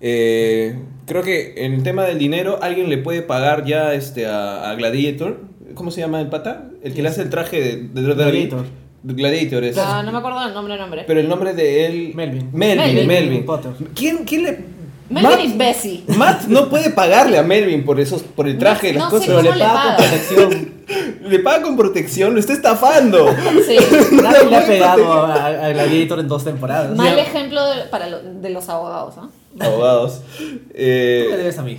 Eh, 0.00 0.78
creo 1.06 1.22
que 1.22 1.54
en 1.64 1.72
el 1.74 1.82
tema 1.82 2.04
del 2.04 2.18
dinero, 2.18 2.58
alguien 2.62 2.88
le 2.90 2.98
puede 2.98 3.22
pagar 3.22 3.64
ya 3.64 3.94
este, 3.94 4.26
a, 4.26 4.70
a 4.70 4.74
Gladiator. 4.74 5.40
¿Cómo 5.74 5.90
se 5.90 6.00
llama 6.00 6.20
el 6.20 6.28
pata? 6.28 6.64
El 6.82 6.94
que 6.94 7.02
le 7.02 7.08
hace 7.08 7.22
el 7.22 7.30
traje 7.30 7.60
de, 7.60 7.76
de. 8.02 8.14
Gladiator. 8.14 8.64
Gladiator 9.02 9.64
es. 9.64 9.78
Ah, 9.78 10.02
no 10.04 10.10
me 10.12 10.18
acuerdo 10.18 10.40
del 10.40 10.54
nombre, 10.54 10.76
nombre. 10.76 11.04
Pero 11.06 11.20
el 11.20 11.28
nombre 11.28 11.52
de 11.54 11.86
él. 11.86 12.12
Melvin. 12.14 12.50
Melvin, 12.52 12.78
Melvin. 12.94 13.06
Melvin. 13.06 13.46
Potter. 13.46 13.72
¿Quién, 13.94 14.18
quién 14.24 14.42
le.? 14.44 14.76
Melvin 15.08 15.50
Matt- 15.50 15.56
Bessie. 15.58 16.02
Matt 16.08 16.44
no 16.48 16.68
puede 16.68 16.90
pagarle 16.90 17.38
a 17.38 17.42
Melvin 17.44 17.84
por 17.84 18.00
esos, 18.00 18.22
por 18.24 18.48
el 18.48 18.58
traje 18.58 18.92
No- 18.92 18.98
las 19.00 19.12
no 19.12 19.20
sé 19.20 19.26
cosas. 19.26 19.42
Pero 19.44 19.52
¿Cómo 19.52 19.54
le 19.54 19.58
le 19.58 19.64
paga 19.64 19.96
con 19.96 19.96
protección. 19.96 20.76
Le 21.26 21.38
paga 21.40 21.62
con 21.62 21.76
protección, 21.76 22.34
lo 22.34 22.38
está 22.40 22.52
estafando. 22.52 23.28
Sí. 23.66 23.76
Nadie 24.22 24.48
le 24.50 24.56
ha 24.56 24.66
pegado 24.66 25.12
a, 25.12 25.46
a 25.46 25.68
Gladiator 25.70 26.20
en 26.20 26.28
dos 26.28 26.44
temporadas. 26.44 26.96
Mal 26.96 27.18
ejemplo 27.18 27.64
de, 27.70 27.82
para 27.90 28.08
lo- 28.08 28.22
de 28.22 28.50
los 28.50 28.68
abogados, 28.68 29.16
¿no? 29.16 29.30
Abogados. 29.60 30.22
¿Tú 30.38 30.44
Eh, 30.74 31.26
me 31.30 31.36
debes 31.36 31.58
a 31.58 31.62
mí? 31.62 31.78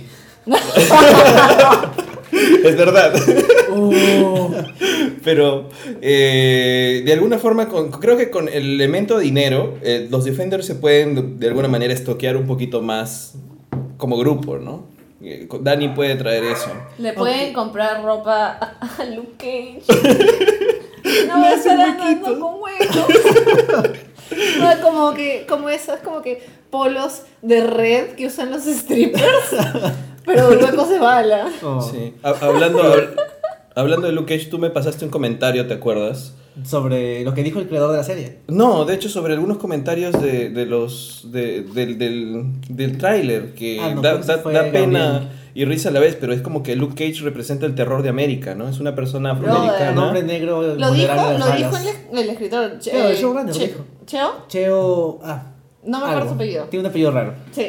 es 2.64 2.76
verdad. 2.76 3.14
Uh, 3.70 4.52
Pero 5.24 5.68
eh, 6.00 7.02
de 7.04 7.12
alguna 7.12 7.38
forma, 7.38 7.68
con- 7.68 7.90
creo 7.90 8.16
que 8.16 8.30
con 8.30 8.48
el 8.48 8.64
elemento 8.74 9.18
dinero, 9.18 9.76
eh, 9.82 10.06
los 10.10 10.24
Defenders 10.24 10.66
se 10.66 10.74
pueden 10.74 11.38
de, 11.38 11.48
alguna 11.48 11.68
manera 11.68 11.92
estoquear 11.92 12.36
un 12.36 12.46
poquito 12.46 12.80
más 12.82 13.34
como 13.96 14.16
grupo, 14.16 14.58
¿no? 14.58 14.84
Eh, 15.22 15.48
Danny 15.60 15.88
puede 15.88 16.14
traer 16.16 16.44
eso. 16.44 16.70
Le 16.98 17.12
pueden 17.12 17.52
comprar 17.52 18.02
ropa 18.04 18.58
a, 18.80 19.04
Luke 19.04 19.32
Cage. 19.38 19.82
No 21.26 21.40
va 21.40 21.48
a 21.48 21.54
estar 21.54 21.80
andando 21.80 22.38
con 22.38 22.60
huecos. 22.60 23.98
No, 24.60 24.80
como 24.82 25.14
que, 25.14 25.46
como 25.48 25.68
esos, 25.68 26.00
como 26.00 26.22
que 26.22 26.42
polos 26.70 27.22
de 27.42 27.66
red 27.66 28.10
que 28.16 28.26
usan 28.26 28.50
los 28.50 28.64
strippers, 28.64 29.54
pero 30.24 30.48
huecos 30.50 30.88
de 30.90 30.98
bala. 30.98 31.48
oh, 31.62 31.80
Sí. 31.80 32.14
Ha- 32.22 32.36
hablando, 32.46 32.82
hab- 32.82 33.16
hablando 33.74 34.06
de 34.06 34.12
Luke 34.12 34.34
Cage, 34.36 34.50
tú 34.50 34.58
me 34.58 34.70
pasaste 34.70 35.04
un 35.04 35.10
comentario, 35.10 35.66
¿te 35.66 35.74
acuerdas? 35.74 36.34
Sobre 36.64 37.22
lo 37.24 37.34
que 37.34 37.42
dijo 37.42 37.58
el 37.60 37.68
creador 37.68 37.92
de 37.92 37.96
la 37.98 38.04
serie. 38.04 38.38
No, 38.48 38.84
de 38.84 38.94
hecho 38.94 39.08
sobre 39.08 39.34
algunos 39.34 39.58
comentarios 39.58 40.20
de, 40.20 40.50
de 40.50 40.66
los 40.66 41.22
de- 41.32 41.62
del, 41.62 41.98
del, 41.98 42.44
del 42.68 42.98
tráiler 42.98 43.54
que 43.54 43.78
Ah, 43.80 43.94
no, 43.94 44.02
da, 44.02 44.14
pues 44.14 44.26
da- 44.26 44.36
da 44.42 44.70
pena 44.72 45.30
y 45.54 45.64
risa 45.64 45.88
a 45.88 45.92
la 45.92 46.00
vez, 46.00 46.16
pero 46.20 46.32
es 46.32 46.40
como 46.40 46.62
que 46.62 46.76
Luke 46.76 46.94
Cage 46.94 47.22
representa 47.24 47.66
el 47.66 47.74
terror 47.74 48.02
de 48.02 48.08
América, 48.10 48.54
¿no? 48.54 48.68
Es 48.68 48.78
una 48.80 48.94
persona 48.94 49.32
afroamericana. 49.32 50.04
hombre 50.06 50.22
negro. 50.22 50.62
Lo 50.76 50.90
dijo, 50.92 51.14
lo 51.14 51.50
dijo 51.56 51.76
el, 52.12 52.18
el 52.18 52.28
escritor. 52.30 52.78
Che- 52.78 52.92
No, 52.92 53.52
Che- 53.52 53.66
dijo. 53.66 53.84
¿Cheo? 54.06 54.30
Cheo. 54.48 55.20
Ah. 55.22 55.52
No 55.84 55.98
me 55.98 56.04
acuerdo 56.04 56.18
algo. 56.22 56.28
su 56.30 56.34
apellido. 56.34 56.64
Tiene 56.64 56.80
un 56.84 56.90
apellido 56.90 57.10
raro. 57.12 57.34
Sí. 57.52 57.66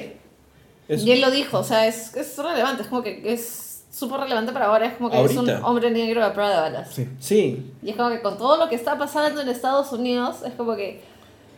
Es- 0.88 1.04
Y 1.06 1.12
él 1.12 1.22
lo 1.22 1.30
dijo, 1.32 1.60
o 1.60 1.64
sea, 1.64 1.88
es, 1.88 2.16
es 2.16 2.38
relevante, 2.38 2.82
es 2.84 2.88
como 2.90 3.02
que 3.04 3.22
es 3.26 3.69
súper 3.92 4.20
relevante 4.22 4.52
para 4.52 4.68
ahora, 4.68 4.86
es 4.86 4.94
como 4.94 5.10
que 5.10 5.24
es 5.24 5.36
un 5.36 5.50
hombre 5.64 5.92
negro 5.92 6.24
a 6.24 6.34
prueba 6.34 6.52
de 6.52 6.58
balas. 6.58 6.90
Sí. 6.94 7.10
Sí, 7.20 7.74
Y 7.82 7.90
es 7.92 7.96
como 7.96 8.10
que 8.10 8.22
con 8.22 8.38
todo 8.38 8.58
lo 8.58 8.70
que 8.70 8.76
está 8.76 8.98
pasando 8.98 9.42
en 9.42 9.50
Estados 9.50 9.92
Unidos, 9.92 10.38
es 10.46 10.54
como 10.54 10.76
que 10.76 11.02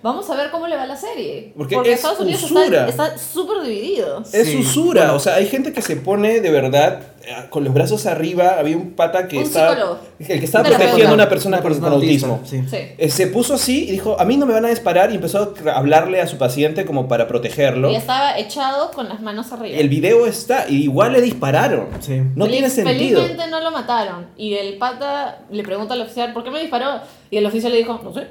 vamos 0.03 0.29
a 0.29 0.35
ver 0.35 0.49
cómo 0.51 0.67
le 0.67 0.75
va 0.75 0.85
la 0.85 0.95
serie. 0.95 1.53
Porque 1.57 1.75
es 1.75 1.87
Estados 1.87 2.19
Unidos 2.19 2.43
usura. 2.43 2.87
está 2.87 3.17
súper 3.17 3.61
dividido. 3.63 4.23
es 4.33 4.47
Sí. 4.47 4.57
usura, 4.57 5.13
o 5.13 5.19
sea, 5.19 5.35
hay 5.35 5.47
gente 5.47 5.71
que 5.73 5.81
se 5.81 5.95
pone 5.95 6.39
de 6.41 6.49
verdad 6.51 7.01
eh, 7.23 7.35
con 7.51 7.63
los 7.63 7.71
brazos 7.73 8.07
arriba, 8.07 8.55
había 8.57 8.75
un 8.75 8.93
pata 8.93 9.27
que 9.27 9.37
Un 9.37 9.43
estaba 9.43 9.75
psicólogo. 9.75 9.99
el 10.19 10.25
que 10.39 10.45
estaba 10.45 10.67
protegiendo 10.67 11.09
a 11.11 11.13
una 11.13 11.29
persona 11.29 11.57
Una 11.57 11.61
con, 11.61 11.71
persona 11.71 11.89
con 11.89 12.01
autista, 12.01 12.27
autismo. 12.27 12.49
Sí. 12.67 12.67
Sí. 12.69 12.93
Eh, 12.97 13.09
se 13.11 13.27
puso 13.27 13.53
así 13.53 13.87
y 13.87 13.91
dijo, 13.91 14.19
a 14.19 14.25
mí 14.25 14.37
no 14.37 14.47
me 14.47 14.53
van 14.53 14.65
a 14.65 14.69
disparar 14.69 15.11
y 15.11 15.15
empezó 15.15 15.53
a 15.67 15.71
hablarle 15.77 16.19
a 16.19 16.25
su 16.25 16.37
paciente 16.39 16.83
como 16.83 17.07
para 17.07 17.27
protegerlo. 17.27 17.91
Y 17.91 17.95
estaba 17.95 18.39
echado 18.39 18.89
con 18.91 19.07
las 19.07 19.21
manos 19.21 19.51
arriba. 19.51 19.77
El 19.77 19.87
video 19.89 20.25
está, 20.25 20.65
y 20.67 20.77
igual 20.83 21.13
le 21.13 21.21
dispararon. 21.21 21.89
Sí. 21.99 22.21
No 22.35 22.45
Feliz- 22.45 22.51
tiene 22.53 22.69
sentido. 22.71 23.21
Felizmente 23.21 23.51
no 23.51 23.59
lo 23.61 23.69
mataron. 23.71 24.25
Y 24.35 24.55
el 24.55 24.77
pata 24.79 25.41
le 25.51 25.61
pregunta 25.63 25.93
al 25.93 26.01
oficial, 26.01 26.33
¿por 26.33 26.43
qué 26.43 26.49
me 26.49 26.59
disparó? 26.59 27.01
Y 27.29 27.37
el 27.37 27.45
oficial 27.45 27.71
le 27.71 27.77
dijo, 27.77 28.01
no 28.03 28.11
sé. 28.15 28.27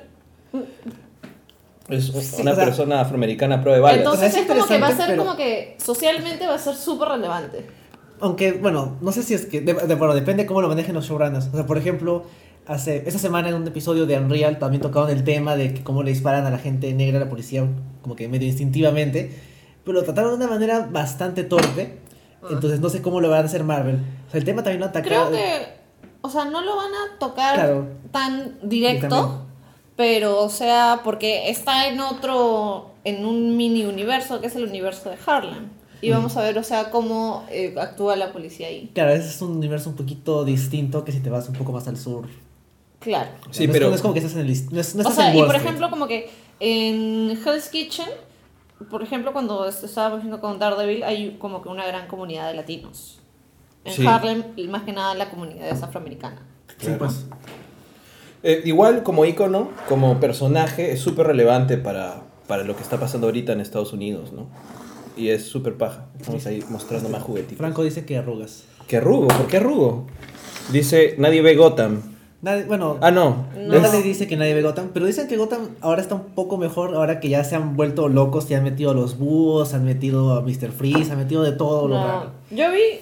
Es 1.91 2.07
Sí, 2.07 2.43
una 2.43 2.53
o 2.53 2.55
sea, 2.55 2.65
persona 2.65 3.01
afroamericana 3.01 3.57
a 3.57 3.61
prueba 3.61 3.77
de 3.77 3.83
balas. 3.83 3.99
Entonces 3.99 4.35
es 4.35 4.41
es 4.43 4.47
como 4.47 4.67
que 4.67 4.79
va 4.79 4.89
a 4.89 4.97
ser 4.97 5.07
pero- 5.09 5.25
como 5.25 5.37
que 5.37 5.77
socialmente 5.83 6.47
va 6.47 6.55
a 6.55 6.59
ser 6.59 6.75
súper 6.75 7.09
relevante. 7.09 7.67
Aunque, 8.21 8.53
bueno, 8.53 8.97
no 9.01 9.13
sé 9.13 9.23
si 9.23 9.35
es 9.35 9.47
que. 9.47 9.61
de- 9.61 9.75
de- 9.75 9.95
bueno, 9.95 10.15
depende 10.15 10.45
cómo 10.47 10.61
lo 10.61 10.69
manejen 10.69 10.95
los 10.95 11.07
showrunners. 11.07 11.49
O 11.49 11.53
sea, 11.57 11.67
por 11.67 11.79
ejemplo, 11.79 12.25
hace 12.67 13.05
esta 13.07 13.19
semana 13.19 13.49
en 13.49 13.55
un 13.55 13.67
episodio 13.67 14.05
de 14.07 14.19
Unreal 14.19 14.59
también 14.59 14.83
tocaban 14.83 15.11
el 15.11 15.25
tema 15.25 15.57
de 15.57 15.73
que 15.75 15.83
cómo 15.83 16.03
le 16.03 16.11
disparan 16.11 16.47
a 16.47 16.51
la 16.51 16.59
gente 16.59 16.93
negra 16.93 17.17
a 17.17 17.25
la 17.25 17.31
policía, 17.31 17.67
como 18.03 18.15
que 18.17 18.29
medio 18.29 18.47
instintivamente. 18.47 19.35
Pero 19.85 19.99
lo 19.99 20.05
trataron 20.05 20.31
de 20.39 20.45
una 20.45 20.49
manera 20.55 20.87
bastante 20.91 21.45
torpe. 21.45 21.99
Entonces 22.51 22.81
no 22.81 22.89
sé 22.91 23.03
cómo 23.03 23.21
lo 23.21 23.29
van 23.31 23.43
a 23.43 23.45
hacer 23.47 23.65
Marvel. 23.65 23.97
O 24.29 24.31
sea, 24.31 24.39
el 24.39 24.45
tema 24.45 24.63
también 24.63 24.81
lo 24.81 24.87
atacaron. 24.87 25.29
Creo 25.29 25.41
que, 25.41 25.67
o 26.23 26.29
sea, 26.31 26.45
no 26.45 26.61
lo 26.63 26.77
van 26.77 26.91
a 26.93 27.19
tocar 27.19 27.55
Claro. 27.55 27.87
tan 28.13 28.59
directo, 28.63 29.09
también- 29.09 29.50
pero, 30.01 30.41
o 30.43 30.49
sea, 30.49 31.03
porque 31.05 31.51
está 31.51 31.87
en 31.89 32.01
otro, 32.01 32.93
en 33.05 33.27
un 33.27 33.55
mini 33.59 33.85
universo, 33.85 34.41
que 34.41 34.47
es 34.47 34.57
el 34.57 34.65
universo 34.65 35.11
de 35.11 35.17
Harlem. 35.27 35.69
Y 36.01 36.11
vamos 36.11 36.39
a 36.39 36.43
ver, 36.43 36.57
o 36.57 36.63
sea, 36.63 36.91
cómo 36.91 37.45
eh, 37.51 37.75
actúa 37.79 38.17
la 38.17 38.33
policía 38.33 38.69
ahí. 38.69 38.91
Claro, 38.95 39.11
ese 39.11 39.29
es 39.29 39.43
un 39.43 39.51
universo 39.59 39.91
un 39.91 39.97
poquito 39.97 40.47
distinto 40.47 41.05
que 41.05 41.13
si 41.13 41.21
te 41.21 41.29
vas 41.29 41.47
un 41.51 41.55
poco 41.55 41.73
más 41.73 41.87
al 41.87 41.99
sur. 41.99 42.27
Claro. 42.99 43.29
Sí, 43.51 43.67
no, 43.67 43.73
pero- 43.75 43.87
es, 43.87 43.91
no 43.91 43.97
es 43.97 44.01
como 44.01 44.15
que 44.15 44.21
estás 44.21 44.35
en 44.37 44.41
el. 44.47 44.73
No, 44.73 44.81
es- 44.81 44.95
no 44.95 45.01
o 45.01 45.03
estás 45.03 45.15
sea, 45.17 45.31
en 45.33 45.37
y 45.37 45.41
por 45.41 45.49
Street. 45.49 45.63
ejemplo, 45.67 45.91
como 45.91 46.07
que 46.09 46.31
en 46.61 47.31
Hell's 47.45 47.69
Kitchen, 47.69 48.09
por 48.91 49.03
ejemplo, 49.03 49.35
cuando 49.35 49.69
est- 49.69 49.85
estábamos 49.85 50.21
viendo 50.21 50.41
con 50.41 50.59
Daredevil, 50.59 51.03
hay 51.03 51.37
como 51.39 51.61
que 51.61 51.69
una 51.69 51.87
gran 51.87 52.09
comunidad 52.09 52.49
de 52.49 52.55
latinos. 52.55 53.21
En 53.85 53.93
Sí. 53.93 54.07
Harlem, 54.07 54.45
y 54.57 54.67
más 54.69 54.85
que 54.85 54.93
nada, 54.95 55.15
la 55.15 55.29
comunidad 55.29 55.69
es 55.69 55.83
afroamericana. 55.83 56.41
Sí, 56.79 56.87
Claro. 56.87 56.99
pues. 57.01 57.27
Eh, 58.43 58.63
igual 58.65 59.03
como 59.03 59.25
icono, 59.27 59.69
como 59.89 60.19
personaje, 60.21 60.93
es 60.93 61.01
súper 61.01 61.27
relevante 61.27 61.77
para, 61.77 62.23
para 62.47 62.65
lo 62.65 62.75
que 62.77 62.83
está 62.83 62.99
pasando 62.99 63.27
ahorita 63.27 63.53
en 63.53 63.61
Estados 63.61 63.93
Unidos, 63.93 64.33
¿no? 64.33 64.47
Y 65.17 65.29
es 65.29 65.45
súper 65.47 65.75
paja. 65.77 66.07
Estamos 66.19 66.47
ahí 66.47 66.65
mostrando 66.71 67.09
más 67.11 67.23
juguetitos. 67.23 67.59
Franco 67.59 67.83
dice 67.83 68.05
que 68.07 68.17
arrugas. 68.17 68.65
¿Qué 68.87 68.97
arrugo? 68.97 69.29
¿Por 69.29 69.47
qué 69.47 69.59
arrugo? 69.59 70.07
Dice, 70.73 71.15
nadie 71.19 71.43
ve 71.43 71.55
Gotham. 71.57 72.01
Nadie- 72.43 72.65
bueno, 72.65 72.97
Ah, 73.03 73.11
no. 73.11 73.49
No. 73.55 73.79
Nadie 73.81 74.03
dice 74.03 74.27
que 74.27 74.37
nadie 74.39 74.55
ve 74.55 74.63
Gotham, 74.63 74.91
pero 74.95 75.05
dicen 75.05 75.29
que 75.29 75.37
Gotham 75.37 75.69
ahora 75.83 76.01
está 76.01 76.15
un 76.15 76.35
poco 76.35 76.57
mejor, 76.57 76.95
ahora 76.95 77.21
que 77.21 77.29
ya 77.29 77.45
se 77.45 77.55
han 77.57 77.77
vuelto 77.77 78.09
locos, 78.09 78.49
ya 78.49 78.57
han 78.59 78.65
metido 78.65 78.93
a 78.93 78.95
los 78.95 79.19
búhos, 79.19 79.75
han 79.75 79.85
metido 79.85 80.33
a 80.33 80.41
Mr. 80.41 80.71
Freeze, 80.73 81.13
han 81.13 81.19
metido 81.19 81.43
de 81.43 81.53
todo 81.53 81.87
lo 81.87 81.97
No, 81.99 82.07
raro. 82.07 82.31
yo 82.51 82.71
vi, 82.73 83.01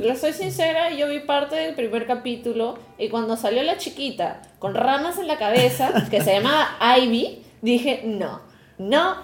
lo 0.00 0.16
soy 0.16 0.32
sincera, 0.32 0.90
yo 0.94 1.08
vi 1.08 1.20
parte 1.20 1.56
del 1.56 1.74
primer 1.74 2.06
capítulo 2.06 2.78
y 2.98 3.08
cuando 3.08 3.36
salió 3.36 3.62
la 3.62 3.76
chiquita 3.78 4.42
con 4.58 4.74
ramas 4.74 5.18
en 5.18 5.26
la 5.26 5.38
cabeza, 5.38 6.06
que 6.10 6.20
se 6.22 6.32
llamaba 6.34 6.68
Ivy, 6.98 7.42
dije, 7.62 8.02
no, 8.04 8.40
no, 8.78 9.16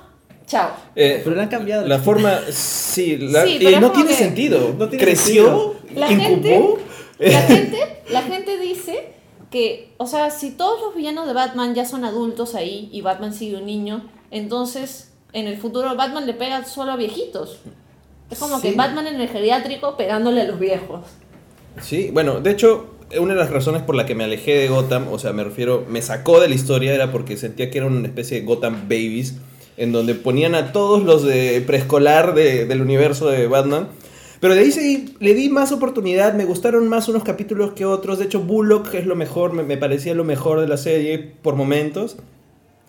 chao. 0.46 0.70
eh, 0.94 1.20
Pero 1.24 1.36
le 1.36 1.42
han 1.42 1.48
cambiado. 1.48 1.86
La 1.86 1.98
forma, 1.98 2.38
sí, 2.50 3.16
la- 3.16 3.44
Sí, 3.44 3.58
y 3.60 3.76
no 3.80 3.92
tiene 3.92 4.10
que- 4.10 4.14
sentido. 4.14 4.74
No 4.78 4.88
tiene 4.88 5.04
Creció, 5.04 5.74
La 5.94 6.10
incubó. 6.10 6.26
gente, 6.26 6.74
la 7.18 7.40
gente, 7.42 7.78
la 8.10 8.22
gente 8.22 8.58
dice 8.58 9.12
que, 9.50 9.92
o 9.98 10.06
sea, 10.06 10.30
si 10.30 10.50
todos 10.52 10.80
los 10.80 10.94
villanos 10.94 11.26
de 11.26 11.32
Batman 11.32 11.74
ya 11.74 11.84
son 11.84 12.04
adultos 12.04 12.54
ahí 12.54 12.88
y 12.92 13.00
Batman 13.00 13.32
sigue 13.32 13.56
un 13.56 13.66
niño, 13.66 14.08
entonces 14.30 15.12
en 15.32 15.46
el 15.46 15.56
futuro 15.58 15.94
Batman 15.96 16.26
le 16.26 16.34
pega 16.34 16.64
solo 16.64 16.92
a 16.92 16.96
viejitos. 16.96 17.58
Es 18.30 18.38
como 18.38 18.60
Sí. 18.60 18.70
que 18.70 18.74
Batman 18.76 19.06
en 19.06 19.20
el 19.20 19.28
geriátrico 19.28 19.96
pegándole 19.96 20.40
a 20.40 20.44
los 20.44 20.58
viejos. 20.58 21.00
Sí, 21.82 22.10
bueno, 22.12 22.40
de 22.40 22.50
hecho, 22.50 22.86
una 23.20 23.34
de 23.34 23.40
las 23.40 23.50
razones 23.50 23.82
por 23.82 23.94
la 23.94 24.06
que 24.06 24.14
me 24.14 24.24
alejé 24.24 24.54
de 24.56 24.68
Gotham, 24.68 25.08
o 25.12 25.18
sea, 25.18 25.32
me 25.32 25.44
refiero, 25.44 25.84
me 25.88 26.02
sacó 26.02 26.40
de 26.40 26.48
la 26.48 26.54
historia, 26.54 26.94
era 26.94 27.12
porque 27.12 27.36
sentía 27.36 27.70
que 27.70 27.78
era 27.78 27.86
una 27.86 28.06
especie 28.06 28.40
de 28.40 28.46
Gotham 28.46 28.82
Babies, 28.88 29.36
en 29.76 29.92
donde 29.92 30.14
ponían 30.14 30.54
a 30.54 30.72
todos 30.72 31.02
los 31.04 31.22
de 31.22 31.62
preescolar 31.66 32.34
de- 32.34 32.64
del 32.66 32.80
universo 32.80 33.28
de 33.28 33.46
Batman. 33.46 33.88
Pero 34.40 34.54
de 34.54 34.60
ahí 34.60 35.14
le 35.20 35.34
di 35.34 35.48
más 35.48 35.70
oportunidad, 35.72 36.34
me 36.34 36.44
gustaron 36.44 36.88
más 36.88 37.08
unos 37.08 37.22
capítulos 37.24 37.72
que 37.72 37.84
otros. 37.84 38.18
De 38.18 38.24
hecho, 38.24 38.40
Bullock 38.40 38.92
es 38.94 39.06
lo 39.06 39.14
mejor, 39.16 39.52
me, 39.52 39.62
me 39.62 39.76
parecía 39.76 40.14
lo 40.14 40.24
mejor 40.24 40.60
de 40.60 40.68
la 40.68 40.76
serie 40.76 41.18
por 41.18 41.54
momentos. 41.56 42.16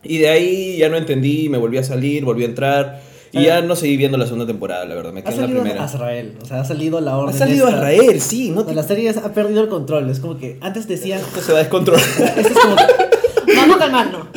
Y 0.03 0.17
de 0.19 0.29
ahí 0.29 0.77
ya 0.77 0.89
no 0.89 0.97
entendí, 0.97 1.47
me 1.49 1.57
volví 1.57 1.77
a 1.77 1.83
salir, 1.83 2.23
volví 2.25 2.43
a 2.43 2.47
entrar. 2.47 3.01
Y 3.39 3.45
ya 3.45 3.61
no 3.61 3.75
seguí 3.75 3.97
viendo 3.97 4.17
la 4.17 4.25
segunda 4.25 4.45
temporada, 4.45 4.85
la 4.85 4.95
verdad, 4.95 5.11
me 5.13 5.21
Ha 5.21 5.23
quedé 5.23 5.33
en 5.35 5.39
la 5.41 5.47
salido 5.47 5.61
primera. 5.63 5.83
Azrael, 5.85 6.33
o 6.41 6.45
sea, 6.45 6.61
ha 6.61 6.65
salido 6.65 7.01
la 7.01 7.11
Ha 7.11 7.17
orden. 7.17 7.37
salido 7.37 7.67
esta. 7.67 7.93
Israel, 7.93 8.21
sí, 8.21 8.49
no 8.51 8.65
te... 8.65 8.73
La 8.75 8.83
serie 8.83 9.09
ha 9.09 9.33
perdido 9.33 9.61
el 9.63 9.69
control, 9.69 10.09
es 10.09 10.19
como 10.19 10.37
que 10.37 10.57
antes 10.61 10.87
decían... 10.87 11.19
Esto 11.19 11.41
se 11.41 11.51
va 11.53 11.59
a 11.59 11.61
descontrolar. 11.61 12.03
Esto 12.37 12.39
es 12.41 12.59
como 12.59 12.75
que- 12.75 13.55
Vamos 13.55 13.75
a 13.75 13.79
calmarnos. 13.79 14.27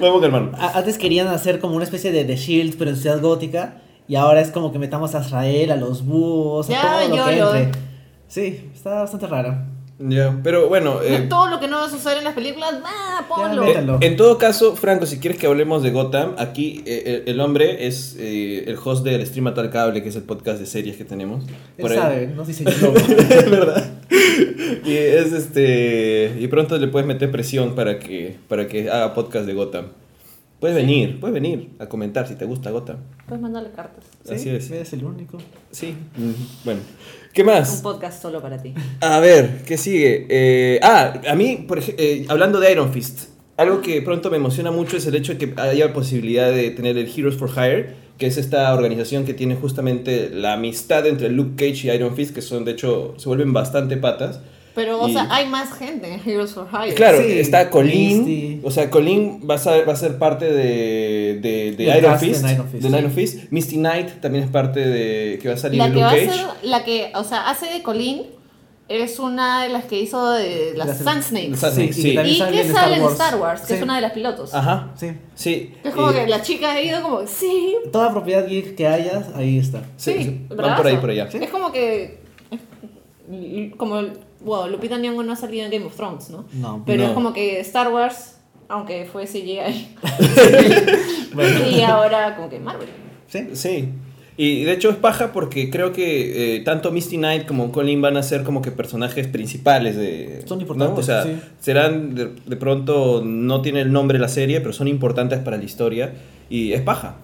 Vamos, 0.00 0.22
hermano. 0.22 0.52
a- 0.58 0.78
antes 0.78 0.98
querían 0.98 1.26
hacer 1.28 1.58
como 1.60 1.74
una 1.74 1.84
especie 1.84 2.12
de 2.12 2.24
The 2.24 2.36
Shield, 2.36 2.76
pero 2.78 2.90
en 2.90 2.96
Ciudad 2.96 3.20
Gótica. 3.20 3.76
Y 4.06 4.14
ahora 4.16 4.40
es 4.40 4.50
como 4.50 4.72
que 4.72 4.78
metamos 4.78 5.14
a 5.14 5.18
Azrael, 5.18 5.70
a 5.70 5.76
los 5.76 6.04
búhos, 6.06 6.68
a 6.68 6.72
Ya, 6.72 6.82
todo 6.82 7.08
lo 7.08 7.16
yo 7.16 7.24
que 7.52 7.58
entre. 7.62 7.80
Sí, 8.28 8.70
está 8.74 8.90
bastante 9.00 9.26
raro. 9.26 9.56
Ya, 10.00 10.38
pero 10.44 10.68
bueno, 10.68 11.02
eh, 11.02 11.26
Todo 11.28 11.48
lo 11.48 11.58
que 11.58 11.66
no 11.66 11.78
va 11.78 11.86
a 11.86 11.90
suceder 11.90 12.18
en 12.18 12.24
las 12.24 12.34
películas, 12.34 12.74
va, 12.74 13.26
ponlo. 13.26 13.66
Ya, 13.66 13.80
eh, 13.80 13.96
en 14.02 14.16
todo 14.16 14.38
caso, 14.38 14.76
Franco, 14.76 15.06
si 15.06 15.18
quieres 15.18 15.40
que 15.40 15.46
hablemos 15.48 15.82
de 15.82 15.90
Gotham, 15.90 16.34
aquí 16.38 16.84
eh, 16.86 17.24
el, 17.26 17.34
el 17.34 17.40
hombre 17.40 17.88
es 17.88 18.14
eh, 18.16 18.64
el 18.68 18.78
host 18.82 19.04
del 19.04 19.26
Stream 19.26 19.48
al 19.48 19.70
Cable, 19.70 20.00
que 20.00 20.08
es 20.10 20.16
el 20.16 20.22
podcast 20.22 20.60
de 20.60 20.66
series 20.66 20.96
que 20.96 21.04
tenemos. 21.04 21.44
Él 21.76 21.82
Por 21.82 21.92
sabe, 21.92 22.26
no 22.36 22.44
dice 22.44 22.62
es 22.64 23.50
verdad. 23.50 23.90
Y 24.84 24.94
es 24.94 25.32
este. 25.32 26.36
Y 26.38 26.46
pronto 26.46 26.78
le 26.78 26.86
puedes 26.86 27.06
meter 27.06 27.30
presión 27.32 27.74
para 27.74 27.98
que, 27.98 28.36
para 28.46 28.68
que 28.68 28.88
haga 28.88 29.14
podcast 29.14 29.46
de 29.46 29.54
Gotham. 29.54 29.86
Puedes 30.60 30.76
venir, 30.76 31.20
puedes 31.20 31.34
venir 31.34 31.70
a 31.78 31.86
comentar 31.86 32.26
si 32.26 32.34
te 32.34 32.44
gusta 32.44 32.70
Gotham. 32.70 32.96
Puedes 33.26 33.40
mandarle 33.40 33.70
cartas. 33.70 34.04
Así 34.28 34.48
es. 34.50 34.70
Es 34.70 34.92
el 34.92 35.04
único. 35.04 35.38
Sí. 35.70 35.94
Mm, 36.16 36.32
Bueno. 36.64 36.80
¿Qué 37.32 37.42
Un 37.42 37.46
más? 37.48 37.80
podcast 37.82 38.20
solo 38.20 38.42
para 38.42 38.60
ti. 38.60 38.74
A 39.00 39.20
ver, 39.20 39.62
¿qué 39.64 39.76
sigue? 39.76 40.26
Eh, 40.28 40.80
ah, 40.82 41.20
a 41.28 41.34
mí, 41.36 41.64
por 41.68 41.78
ej- 41.78 41.94
eh, 41.98 42.24
hablando 42.28 42.58
de 42.58 42.72
Iron 42.72 42.92
Fist, 42.92 43.28
algo 43.56 43.80
que 43.82 44.02
pronto 44.02 44.30
me 44.30 44.36
emociona 44.38 44.70
mucho 44.72 44.96
es 44.96 45.06
el 45.06 45.14
hecho 45.14 45.34
de 45.34 45.38
que 45.38 45.60
haya 45.60 45.92
posibilidad 45.92 46.50
de 46.50 46.70
tener 46.70 46.96
el 46.98 47.06
Heroes 47.08 47.36
for 47.36 47.50
Hire, 47.50 47.94
que 48.18 48.26
es 48.26 48.36
esta 48.38 48.74
organización 48.74 49.24
que 49.24 49.34
tiene 49.34 49.54
justamente 49.54 50.30
la 50.30 50.54
amistad 50.54 51.06
entre 51.06 51.28
Luke 51.28 51.52
Cage 51.54 51.86
y 51.86 51.90
Iron 51.94 52.16
Fist, 52.16 52.34
que 52.34 52.42
son, 52.42 52.64
de 52.64 52.72
hecho, 52.72 53.14
se 53.18 53.28
vuelven 53.28 53.52
bastante 53.52 53.96
patas. 53.96 54.40
Pero, 54.78 55.00
o 55.02 55.08
Y- 55.08 55.12
sea, 55.12 55.26
hay 55.30 55.46
más 55.48 55.72
gente 55.76 56.14
en 56.14 56.20
Heroes 56.24 56.52
for 56.52 56.68
Hire. 56.72 56.94
Claro, 56.94 57.18
Sí, 57.20 57.38
está 57.38 57.68
Colleen. 57.68 58.24
Misty. 58.24 58.60
O 58.64 58.70
sea, 58.70 58.88
Colleen 58.90 59.40
va 59.48 59.56
a 59.56 59.58
ser, 59.58 59.88
va 59.88 59.92
a 59.92 59.96
ser 59.96 60.18
parte 60.18 60.44
de, 60.44 61.38
de, 61.42 61.72
de 61.76 61.84
Iron, 61.84 62.12
cast 62.12 62.22
de 62.22 62.28
Fist, 62.28 62.44
Iron 62.50 62.68
Fist, 62.68 62.82
de 62.84 62.88
sí. 62.90 62.96
Iron 62.96 63.10
Fist. 63.10 63.38
Misty 63.50 63.76
Knight 63.76 64.20
también 64.20 64.44
es 64.44 64.50
parte 64.50 64.80
de. 64.80 65.38
que 65.42 65.48
va 65.48 65.54
a 65.54 65.58
salir 65.58 65.78
La 65.78 65.86
de 65.88 65.94
que 65.94 66.00
Luke 66.00 66.06
a 66.06 66.10
Cage. 66.26 66.30
ser, 66.30 66.46
la 66.62 66.84
que, 66.84 67.10
o 67.14 67.24
sea, 67.24 67.50
hace 67.50 67.66
de 67.66 67.82
Colleen 67.82 68.22
es 68.88 69.18
una 69.18 69.64
de 69.64 69.68
las 69.68 69.84
que 69.84 70.00
hizo 70.00 70.30
de 70.30 70.72
las 70.74 70.86
Las- 70.88 70.98
Sand 71.00 71.22
Snakes. 71.22 71.56
Sí, 71.56 71.66
Snakes, 71.70 71.82
y 71.90 71.92
sí. 71.92 72.02
que 72.16 72.28
Y 72.28 72.38
sale 72.38 72.52
que 72.52 72.60
en 72.62 72.72
sale 72.72 72.94
en 72.96 73.02
Star 73.02 73.12
Star 73.12 73.36
Wars. 73.40 73.60
Que 73.62 73.72
es 73.74 73.78
Sí. 73.80 73.84
una 73.84 73.96
de 73.96 74.00
las 74.00 74.12
pilotos. 74.12 74.54
Ajá. 74.54 74.92
Sí. 74.96 75.08
Sí. 75.34 75.74
Es 75.84 75.92
como 75.94 76.10
y- 76.10 76.14
que 76.14 76.26
la 76.26 76.40
chica 76.40 76.72
ha 76.72 76.80
ido 76.80 77.02
como, 77.02 77.26
sí, 77.26 77.74
Toda 77.92 78.10
propiedad 78.12 78.46
geek 78.48 78.76
que 78.76 78.86
hayas, 78.86 79.26
ahí 79.34 79.58
está. 79.58 79.82
sí, 79.98 80.12
sí, 80.14 80.22
sí, 80.24 80.46
van 80.54 80.76
por 80.76 80.86
ahí, 80.86 80.96
por 80.96 81.10
allá. 81.10 81.28
Es 81.30 81.50
como 81.50 81.70
que, 81.72 82.20
como, 83.76 84.00
wow, 84.44 84.68
Lupita 84.68 84.98
Nyong'o 84.98 85.22
no 85.22 85.32
ha 85.32 85.36
salido 85.36 85.64
en 85.64 85.70
Game 85.70 85.84
of 85.86 85.96
Thrones, 85.96 86.30
¿no? 86.30 86.44
No. 86.54 86.82
Pero 86.86 87.02
No. 87.04 87.08
es 87.08 87.14
como 87.14 87.32
que 87.32 87.60
Star 87.60 87.92
Wars, 87.92 88.36
aunque 88.68 89.08
fue 89.10 89.26
CGI, 89.26 89.96
Bueno, 91.34 91.66
y 91.68 91.80
ahora 91.82 92.36
como 92.36 92.48
que 92.48 92.58
Marvel. 92.58 92.88
sí. 93.26 93.48
Sí. 93.54 93.88
Y 94.40 94.62
de 94.62 94.70
hecho 94.72 94.88
es 94.90 94.94
paja 94.94 95.32
porque 95.32 95.68
creo 95.68 95.92
que 95.92 96.54
eh, 96.54 96.60
tanto 96.60 96.92
Misty 96.92 97.16
Knight 97.16 97.44
como 97.44 97.72
Colin 97.72 98.00
van 98.00 98.16
a 98.16 98.22
ser 98.22 98.44
como 98.44 98.62
que 98.62 98.70
personajes 98.70 99.26
principales 99.26 99.96
de... 99.96 100.44
Son 100.46 100.58
¿no? 100.58 100.62
importantes, 100.62 100.98
O 101.00 101.02
sea, 101.02 101.24
sí. 101.24 101.40
serán 101.58 102.14
de, 102.14 102.26
de 102.46 102.56
pronto, 102.56 103.20
no 103.24 103.62
tiene 103.62 103.80
el 103.80 103.90
nombre 103.90 104.16
la 104.20 104.28
serie, 104.28 104.60
pero 104.60 104.72
son 104.72 104.86
importantes 104.86 105.40
para 105.40 105.56
la 105.56 105.64
historia 105.64 106.12
y 106.48 106.72
es 106.72 106.82
paja. 106.82 107.16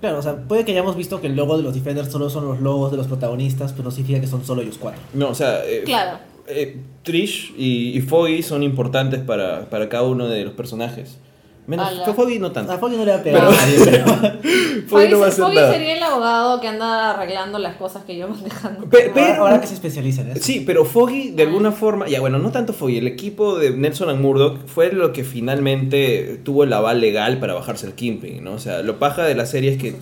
Claro, 0.00 0.20
o 0.20 0.22
sea, 0.22 0.36
puede 0.46 0.64
que 0.64 0.70
hayamos 0.70 0.94
visto 0.96 1.20
que 1.20 1.26
el 1.26 1.34
logo 1.34 1.56
de 1.56 1.64
los 1.64 1.74
Defenders 1.74 2.08
solo 2.12 2.30
son 2.30 2.44
los 2.46 2.60
logos 2.60 2.92
de 2.92 2.98
los 2.98 3.08
protagonistas, 3.08 3.72
pero 3.72 3.82
no 3.86 3.90
significa 3.90 4.20
que 4.20 4.28
son 4.28 4.44
solo 4.44 4.62
ellos 4.62 4.78
cuatro. 4.78 5.00
No, 5.12 5.30
o 5.30 5.34
sea, 5.34 5.64
eh, 5.66 5.82
Claro. 5.84 6.18
Eh, 6.52 6.76
Trish 7.02 7.52
y, 7.56 7.96
y 7.96 8.00
Foggy 8.02 8.42
son 8.42 8.62
importantes 8.62 9.20
para, 9.20 9.68
para 9.70 9.88
cada 9.88 10.04
uno 10.04 10.28
de 10.28 10.44
los 10.44 10.52
personajes. 10.54 11.18
Menos 11.66 11.88
que 12.04 12.12
Foggy 12.14 12.40
no 12.40 12.50
tanto. 12.50 12.72
A 12.72 12.78
Foggy 12.78 12.96
no 12.96 13.04
le 13.04 13.12
va 13.12 13.18
a 13.18 13.22
pegar 13.22 13.42
Pero- 13.46 13.52
a 13.52 13.54
nadie, 13.54 13.78
pero... 13.84 14.88
Foggy 14.88 15.08
no 15.08 15.18
va 15.20 15.26
a 15.26 15.28
Foggy- 15.28 15.32
hacer 15.32 15.44
Foggy 15.44 15.54
nada. 15.54 15.72
sería 15.72 15.96
el 15.96 16.02
abogado 16.02 16.60
que 16.60 16.66
anda 16.66 17.10
arreglando 17.10 17.58
las 17.60 17.76
cosas 17.76 18.02
que 18.04 18.16
yo 18.16 18.26
van 18.28 18.42
dejando. 18.42 18.86
Pe- 18.88 19.12
pero- 19.14 19.26
ahora, 19.26 19.38
ahora 19.38 19.60
que 19.60 19.68
se 19.68 19.74
especializa 19.74 20.22
en 20.22 20.30
eso. 20.32 20.40
Sí, 20.42 20.64
pero 20.66 20.84
Foggy 20.84 21.30
de 21.30 21.44
alguna 21.44 21.70
forma, 21.70 22.08
ya 22.08 22.18
bueno, 22.18 22.38
no 22.38 22.50
tanto 22.50 22.72
Foggy, 22.72 22.98
el 22.98 23.06
equipo 23.06 23.56
de 23.56 23.70
Nelson 23.70 24.08
and 24.10 24.20
Murdoch 24.20 24.58
fue 24.66 24.90
lo 24.90 25.12
que 25.12 25.22
finalmente 25.22 26.40
tuvo 26.42 26.64
el 26.64 26.72
aval 26.72 27.00
legal 27.00 27.38
para 27.38 27.54
bajarse 27.54 27.86
el 27.86 27.92
Kingpin, 27.94 28.42
¿no? 28.42 28.52
O 28.54 28.58
sea, 28.58 28.82
lo 28.82 28.98
paja 28.98 29.24
de 29.24 29.34
la 29.36 29.46
serie 29.46 29.70
es 29.72 29.78
que. 29.78 29.94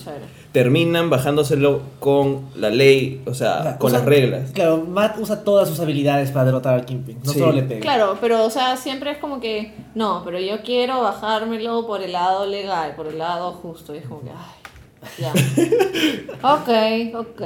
Terminan 0.53 1.11
bajándoselo 1.11 1.82
con 2.01 2.49
la 2.57 2.70
ley, 2.70 3.22
o 3.26 3.34
sea, 3.34 3.59
O 3.61 3.62
sea, 3.62 3.78
con 3.78 3.88
usa- 3.90 3.99
las 3.99 4.07
reglas. 4.09 4.51
Claro, 4.53 4.78
Matt 4.78 5.18
usa 5.18 5.44
todas 5.44 5.68
sus 5.68 5.78
habilidades 5.80 6.30
para 6.30 6.46
derrotar 6.46 6.74
al 6.74 6.84
Kingpin. 6.86 7.18
No 7.24 7.32
Sí. 7.32 7.38
solo 7.38 7.53
le 7.53 7.62
pega. 7.62 7.80
Claro, 7.80 8.16
pero 8.20 8.44
o 8.44 8.51
sea, 8.51 8.76
siempre 8.76 9.11
es 9.11 9.18
como 9.18 9.40
que, 9.40 9.74
no, 9.94 10.22
pero 10.24 10.38
yo 10.40 10.62
quiero 10.62 11.03
bajármelo 11.03 11.86
por 11.86 12.03
el 12.03 12.12
lado 12.12 12.46
legal, 12.46 12.94
por 12.96 13.07
el 13.09 13.18
lado 13.18 13.53
justo. 13.53 13.94
Y 13.94 13.99
es 13.99 14.07
como 14.07 14.22
que, 14.22 14.30
ay, 14.30 15.12
ya. 15.18 15.32
ok, 16.55 17.24
ok. 17.26 17.42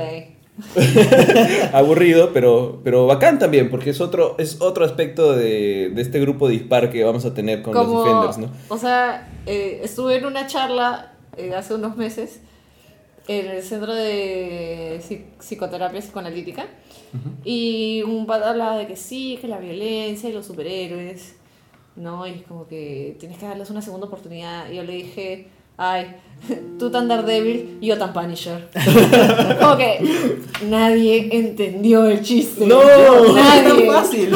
Aburrido, 1.73 2.31
pero, 2.33 2.81
pero 2.85 3.07
bacán 3.07 3.39
también, 3.39 3.71
porque 3.71 3.91
es 3.91 4.01
otro, 4.01 4.37
es 4.39 4.61
otro 4.61 4.85
aspecto 4.85 5.33
de, 5.35 5.91
de 5.95 6.03
este 6.03 6.21
grupo 6.21 6.49
dispar 6.49 6.91
que 6.91 7.03
vamos 7.05 7.25
a 7.25 7.35
tener 7.35 7.63
con 7.63 7.73
Como, 7.73 7.95
los 7.95 8.05
Defenders, 8.05 8.39
¿no? 8.39 8.49
o 8.69 8.79
sea, 8.79 9.29
eh, 9.47 9.81
estuve 9.83 10.17
en 10.19 10.27
una 10.27 10.47
charla 10.47 11.13
eh, 11.37 11.55
hace 11.57 11.75
unos 11.75 11.97
meses 11.97 12.41
en 13.29 13.47
el 13.47 13.63
centro 13.63 13.95
de 13.95 15.01
psi- 15.01 15.25
psicoterapia 15.39 16.01
psicoanalítica 16.01 16.67
y 17.45 18.03
un 18.03 18.27
pata 18.27 18.51
hablaba 18.51 18.79
de 18.79 18.87
que 18.87 18.97
sí, 18.97 19.39
que 19.41 19.49
la 19.49 19.59
violencia 19.59 20.29
y 20.31 20.33
los 20.33 20.47
superhéroes, 20.47 21.35
¿no? 21.97 22.27
Y 22.27 22.31
es 22.33 22.43
como 22.43 22.67
que 22.67 23.17
tienes 23.21 23.39
que 23.39 23.47
darles 23.47 23.69
una 23.71 23.83
segunda 23.83 24.07
oportunidad. 24.07 24.71
Y 24.71 24.77
yo 24.77 24.83
le 24.85 24.95
dije, 24.95 25.47
ay, 25.77 26.17
tú 26.79 26.91
tan 26.91 27.09
Daredevil, 27.09 27.79
yo 27.83 27.99
tan 27.99 28.13
Punisher. 28.15 28.69
como 29.61 29.77
que 29.77 30.39
nadie 30.69 31.29
entendió 31.33 32.07
el 32.07 32.23
chiste. 32.23 32.67
No, 32.67 32.81
nadie. 33.35 33.87
fácil. 33.93 34.31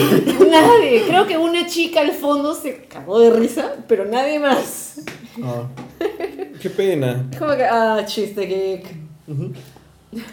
Nadie. 0.51 1.03
Creo 1.09 1.27
que 1.27 1.39
una 1.39 1.67
chica 1.67 2.01
al 2.01 2.13
fondo 2.13 2.55
se 2.55 2.85
cagó 2.85 3.19
de 3.21 3.31
risa, 3.31 3.75
pero 3.89 4.05
nadie 4.05 4.39
más. 4.39 5.01
No. 5.39 5.69
Qué 6.61 6.71
pena. 6.71 7.27
Es 7.31 7.39
como 7.39 7.55
que, 7.57 7.65
ah, 7.65 8.03
chiste 8.07 8.43
geek. 8.47 8.95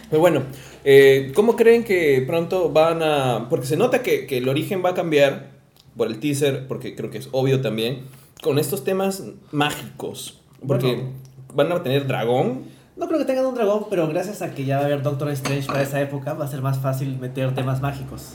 Pero 0.08 0.20
bueno, 0.20 0.42
eh, 0.84 1.32
¿cómo 1.34 1.56
creen 1.56 1.84
que 1.84 2.22
pronto 2.26 2.70
van 2.70 3.02
a...? 3.02 3.46
Porque 3.50 3.66
se 3.66 3.76
nota 3.76 4.02
que, 4.02 4.26
que 4.26 4.38
el 4.38 4.48
origen 4.48 4.82
va 4.84 4.90
a 4.90 4.94
cambiar 4.94 5.48
por 5.96 6.08
el 6.08 6.18
teaser, 6.20 6.66
porque 6.66 6.94
creo 6.96 7.10
que 7.10 7.18
es 7.18 7.28
obvio 7.32 7.60
también, 7.60 8.02
con 8.42 8.58
estos 8.58 8.84
temas 8.84 9.24
mágicos. 9.52 10.40
Porque 10.66 10.94
Bueno. 10.94 11.10
van 11.54 11.72
a 11.72 11.82
tener 11.82 12.06
dragón. 12.06 12.62
No 12.96 13.06
creo 13.06 13.18
que 13.18 13.24
tengan 13.26 13.46
un 13.46 13.54
dragón, 13.54 13.86
pero 13.90 14.08
gracias 14.08 14.40
a 14.42 14.54
que 14.54 14.64
ya 14.64 14.76
va 14.76 14.82
a 14.82 14.86
haber 14.86 15.02
Doctor 15.02 15.28
Strange 15.30 15.66
para 15.66 15.82
esa 15.82 16.00
época, 16.00 16.32
va 16.34 16.44
a 16.44 16.48
ser 16.48 16.62
más 16.62 16.78
fácil 16.78 17.18
meter 17.18 17.54
temas 17.54 17.80
mágicos. 17.82 18.34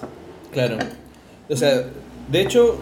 Claro. 0.52 0.78
O 1.50 1.56
sea, 1.56 1.86
de 2.30 2.42
hecho, 2.42 2.78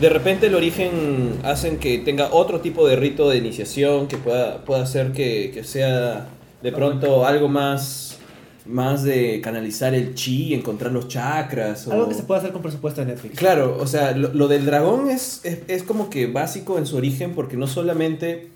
de 0.00 0.08
repente 0.08 0.46
el 0.46 0.54
origen 0.54 1.40
hacen 1.44 1.78
que 1.78 1.98
tenga 1.98 2.28
otro 2.32 2.60
tipo 2.60 2.86
de 2.86 2.96
rito 2.96 3.28
de 3.28 3.36
iniciación 3.38 4.06
que 4.06 4.16
pueda, 4.16 4.64
pueda 4.64 4.82
hacer 4.82 5.12
que, 5.12 5.50
que 5.52 5.64
sea 5.64 6.28
de 6.62 6.72
pronto 6.72 7.26
algo 7.26 7.48
más, 7.48 8.18
más 8.66 9.02
de 9.02 9.40
canalizar 9.40 9.94
el 9.94 10.14
chi, 10.14 10.54
encontrar 10.54 10.92
los 10.92 11.08
chakras. 11.08 11.86
O... 11.88 11.92
Algo 11.92 12.08
que 12.08 12.14
se 12.14 12.22
puede 12.22 12.40
hacer 12.40 12.52
con 12.52 12.62
presupuesto 12.62 13.00
de 13.00 13.08
Netflix. 13.08 13.36
Claro, 13.38 13.76
o 13.80 13.86
sea, 13.86 14.12
lo, 14.12 14.32
lo 14.32 14.46
del 14.48 14.66
dragón 14.66 15.10
es, 15.10 15.40
es, 15.44 15.60
es 15.68 15.82
como 15.82 16.10
que 16.10 16.26
básico 16.26 16.78
en 16.78 16.86
su 16.86 16.96
origen 16.96 17.34
porque 17.34 17.56
no 17.56 17.66
solamente 17.66 18.48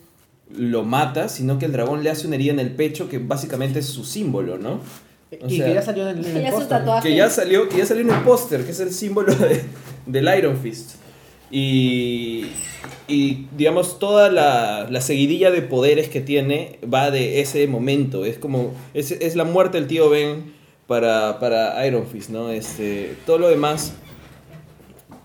lo 0.57 0.84
mata, 0.84 1.28
sino 1.28 1.59
que 1.59 1.64
el 1.66 1.72
dragón 1.72 2.03
le 2.05 2.11
hace 2.11 2.26
una 2.26 2.36
herida 2.36 2.53
en 2.53 2.61
el 2.61 2.70
pecho 2.70 3.09
que 3.09 3.18
básicamente 3.18 3.78
es 3.78 3.86
su 3.86 4.05
símbolo, 4.05 4.59
¿no? 4.59 4.80
O 5.40 5.49
y 5.49 5.57
sea, 5.57 5.66
que 5.66 5.74
ya 5.74 5.82
salió 5.82 6.09
en 6.11 6.18
el, 6.18 6.26
en 6.26 6.36
el 6.36 6.43
Le 6.43 6.49
hace 6.49 6.57
un 6.57 6.61
póster. 6.61 6.78
tatuaje. 6.78 7.09
que 7.09 7.16
ya 7.16 7.30
salió, 7.30 7.68
que 7.68 7.78
ya 7.78 7.86
salió 7.86 8.03
en 8.03 8.11
el 8.11 8.20
póster, 8.20 8.64
que 8.64 8.70
es 8.72 8.80
el 8.80 8.93
símbolo 8.93 9.34
de- 9.34 9.62
del 10.05 10.38
Iron 10.38 10.59
Fist. 10.59 10.97
Y, 11.53 12.46
y 13.07 13.46
digamos, 13.57 13.98
toda 13.98 14.30
la, 14.30 14.88
la 14.90 15.00
seguidilla 15.03 15.50
de 15.50 15.61
poderes 15.61 16.09
que 16.09 16.22
tiene 16.22 16.78
va 16.92 17.11
de 17.11 17.40
ese 17.40 17.66
momento. 17.68 18.24
Es 18.24 18.38
como, 18.38 18.72
es, 18.94 19.12
es 19.12 19.36
la 19.36 19.44
muerte 19.44 19.78
del 19.78 19.86
tío 19.86 20.09
Ben 20.09 20.55
para, 20.86 21.38
para 21.38 21.86
Iron 21.86 22.07
Fist, 22.07 22.30
¿no? 22.30 22.50
Este, 22.50 23.14
todo 23.26 23.38
lo 23.38 23.48
demás 23.48 23.92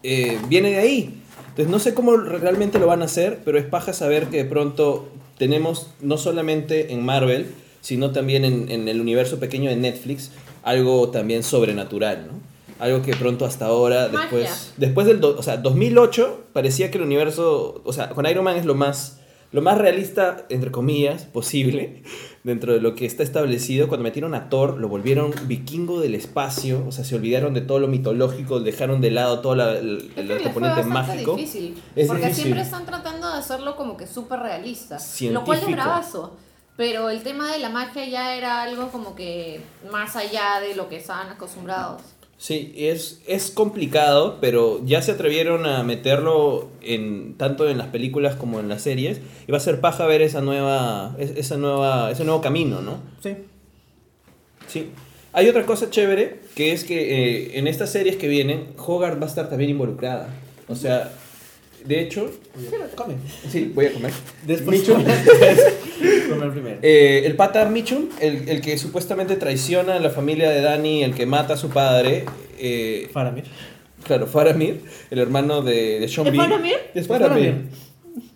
eh, 0.03 0.37
viene 0.49 0.71
de 0.71 0.77
ahí. 0.77 1.13
Entonces 1.49 1.69
no 1.69 1.79
sé 1.79 1.93
cómo 1.93 2.17
realmente 2.17 2.77
lo 2.77 2.87
van 2.87 3.01
a 3.01 3.05
hacer, 3.05 3.39
pero 3.45 3.57
es 3.57 3.65
paja 3.65 3.93
saber 3.93 4.27
que 4.27 4.37
de 4.37 4.45
pronto 4.45 5.09
tenemos 5.37 5.91
no 6.01 6.17
solamente 6.17 6.93
en 6.93 7.03
Marvel, 7.03 7.47
sino 7.81 8.11
también 8.11 8.43
en, 8.43 8.69
en 8.69 8.87
el 8.89 8.99
universo 8.99 9.39
pequeño 9.39 9.69
de 9.69 9.77
Netflix, 9.77 10.31
algo 10.63 11.09
también 11.09 11.41
sobrenatural, 11.41 12.27
¿no? 12.27 12.56
Algo 12.79 13.01
que 13.01 13.15
pronto 13.15 13.45
hasta 13.45 13.65
ahora, 13.65 14.09
Magia. 14.11 14.37
después, 14.37 14.73
después 14.77 15.07
del, 15.07 15.19
do- 15.19 15.35
o 15.37 15.43
sea, 15.43 15.57
2008, 15.57 16.45
parecía 16.53 16.91
que 16.91 16.97
el 16.97 17.03
universo, 17.03 17.81
o 17.83 17.93
sea, 17.93 18.09
con 18.09 18.25
Iron 18.27 18.43
Man 18.43 18.55
es 18.57 18.65
lo 18.65 18.75
más, 18.75 19.19
lo 19.51 19.61
más 19.61 19.77
realista, 19.77 20.45
entre 20.49 20.71
comillas, 20.71 21.23
posible, 21.23 22.03
dentro 22.43 22.73
de 22.73 22.81
lo 22.81 22.93
que 22.95 23.05
está 23.05 23.23
establecido. 23.23 23.87
Cuando 23.87 24.03
metieron 24.03 24.35
a 24.35 24.49
Thor, 24.49 24.77
lo 24.77 24.87
volvieron 24.89 25.33
vikingo 25.47 25.99
del 26.01 26.13
espacio, 26.15 26.83
o 26.87 26.91
sea, 26.91 27.03
se 27.03 27.15
olvidaron 27.15 27.53
de 27.53 27.61
todo 27.61 27.79
lo 27.79 27.87
mitológico, 27.87 28.59
dejaron 28.59 29.01
de 29.01 29.11
lado 29.11 29.39
todo 29.39 29.55
la- 29.55 29.71
el, 29.77 30.09
Es 30.09 30.13
que 30.15 30.21
el 30.21 30.27
les 30.27 30.41
fue 30.43 30.51
componente 30.53 30.83
mágico. 30.83 31.35
difícil. 31.35 31.81
Es 31.95 32.07
porque 32.07 32.23
difícil. 32.23 32.43
siempre 32.43 32.61
están 32.63 32.85
tratando 32.85 33.27
de 33.31 33.37
hacerlo 33.39 33.75
como 33.75 33.97
que 33.97 34.05
súper 34.07 34.39
realista. 34.39 34.97
Lo 35.31 35.43
cual 35.43 35.59
es 35.59 35.71
bravazo. 35.71 36.37
Pero 36.75 37.09
el 37.09 37.23
tema 37.23 37.51
de 37.51 37.57
la 37.57 37.69
magia 37.69 38.05
ya 38.05 38.35
era 38.35 38.61
algo 38.61 38.89
como 38.91 39.15
que 39.15 39.61
más 39.91 40.15
allá 40.15 40.59
de 40.61 40.75
lo 40.75 40.87
que 40.89 40.97
estaban 40.97 41.27
acostumbrados. 41.31 42.03
Sí, 42.39 42.71
es, 42.77 43.21
es 43.27 43.49
complicado, 43.49 44.37
pero 44.39 44.79
ya 44.85 45.01
se 45.01 45.11
atrevieron 45.13 45.65
a 45.65 45.81
meterlo 45.83 46.69
en 46.83 47.33
tanto 47.35 47.67
en 47.67 47.79
las 47.79 47.87
películas 47.87 48.35
como 48.35 48.59
en 48.59 48.69
las 48.69 48.83
series. 48.83 49.21
Y 49.47 49.51
va 49.51 49.57
a 49.57 49.61
ser 49.61 49.79
paja 49.81 50.05
ver 50.05 50.21
esa 50.21 50.41
nueva, 50.41 51.15
es- 51.17 51.31
esa 51.35 51.57
nueva, 51.57 52.11
ese 52.11 52.23
nuevo 52.25 52.39
camino, 52.41 52.81
¿no? 52.81 52.99
Sí. 53.23 53.31
Sí. 54.67 54.89
Hay 55.33 55.47
otra 55.49 55.65
cosa 55.65 55.89
chévere, 55.89 56.39
que 56.55 56.71
es 56.73 56.83
que 56.83 56.97
eh, 57.53 57.59
en 57.59 57.67
estas 57.67 57.91
series 57.91 58.15
que 58.17 58.27
vienen, 58.27 58.67
Hogarth 58.77 59.19
va 59.19 59.25
a 59.25 59.29
estar 59.29 59.49
también 59.49 59.71
involucrada. 59.71 60.29
O 60.67 60.75
sea, 60.75 61.11
de 61.87 62.01
hecho, 62.01 62.29
Come. 62.95 63.15
sí, 63.49 63.71
voy 63.73 63.85
a 63.85 63.93
comer. 63.93 64.11
Después 64.43 64.79
Mitchum. 64.79 65.03
comer 66.29 66.51
primero. 66.53 66.77
Eh, 66.81 67.23
el 67.25 67.35
pata 67.35 67.65
Mitchum, 67.65 68.09
el, 68.19 68.49
el 68.49 68.61
que 68.61 68.77
supuestamente 68.77 69.35
traiciona 69.35 69.95
a 69.95 69.99
la 69.99 70.09
familia 70.09 70.49
de 70.49 70.61
Danny, 70.61 71.03
el 71.03 71.13
que 71.15 71.25
mata 71.25 71.53
a 71.53 71.57
su 71.57 71.69
padre, 71.69 72.25
eh, 72.59 73.09
Faramir. 73.13 73.45
claro, 74.03 74.27
Faramir, 74.27 74.81
el 75.09 75.19
hermano 75.19 75.61
de, 75.61 75.99
de 75.99 76.07
Sean 76.07 76.27
¿Es 76.27 76.33
Bean. 76.33 76.49
Faramir? 76.49 76.75
Es 76.93 77.07
Faramir. 77.07 77.55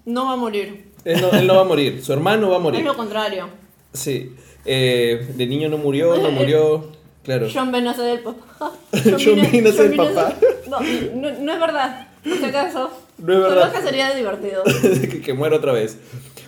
No 0.06 0.26
va 0.26 0.34
a 0.34 0.38
morir. 0.38 0.86
Él 1.04 1.20
no, 1.22 1.32
él 1.32 1.48
no 1.48 1.56
va 1.56 1.62
a 1.62 1.66
morir, 1.66 2.02
su 2.04 2.14
hermano 2.14 2.50
va 2.50 2.56
a 2.56 2.58
Es 2.60 2.64
morir. 2.64 2.86
lo 2.86 2.96
contrario. 2.96 3.50
Sí. 3.94 4.34
Eh, 4.66 5.28
de 5.36 5.46
niño 5.48 5.68
no 5.70 5.78
murió, 5.78 6.16
no 6.18 6.30
murió. 6.32 6.92
Claro. 7.24 7.50
Sean 7.50 7.72
Ben 7.72 7.88
hace 7.88 8.02
del 8.04 8.20
papá. 8.20 8.72
Sean 9.18 9.42
Bean 9.42 9.68
hace 9.68 9.90
del 9.90 9.96
papá. 9.98 10.36
No, 10.70 10.80
no, 11.16 11.32
no 11.40 11.54
es 11.54 11.60
verdad. 11.60 12.08
Por 12.24 12.38
si 12.38 12.46
acaso. 12.46 12.92
No 13.22 13.34
es 13.34 13.40
verdad. 13.40 13.72
que 13.72 13.82
sería 13.82 14.14
divertido. 14.16 14.64
que, 14.82 15.22
que 15.22 15.34
muera 15.34 15.56
otra 15.58 15.72
vez. 15.74 15.98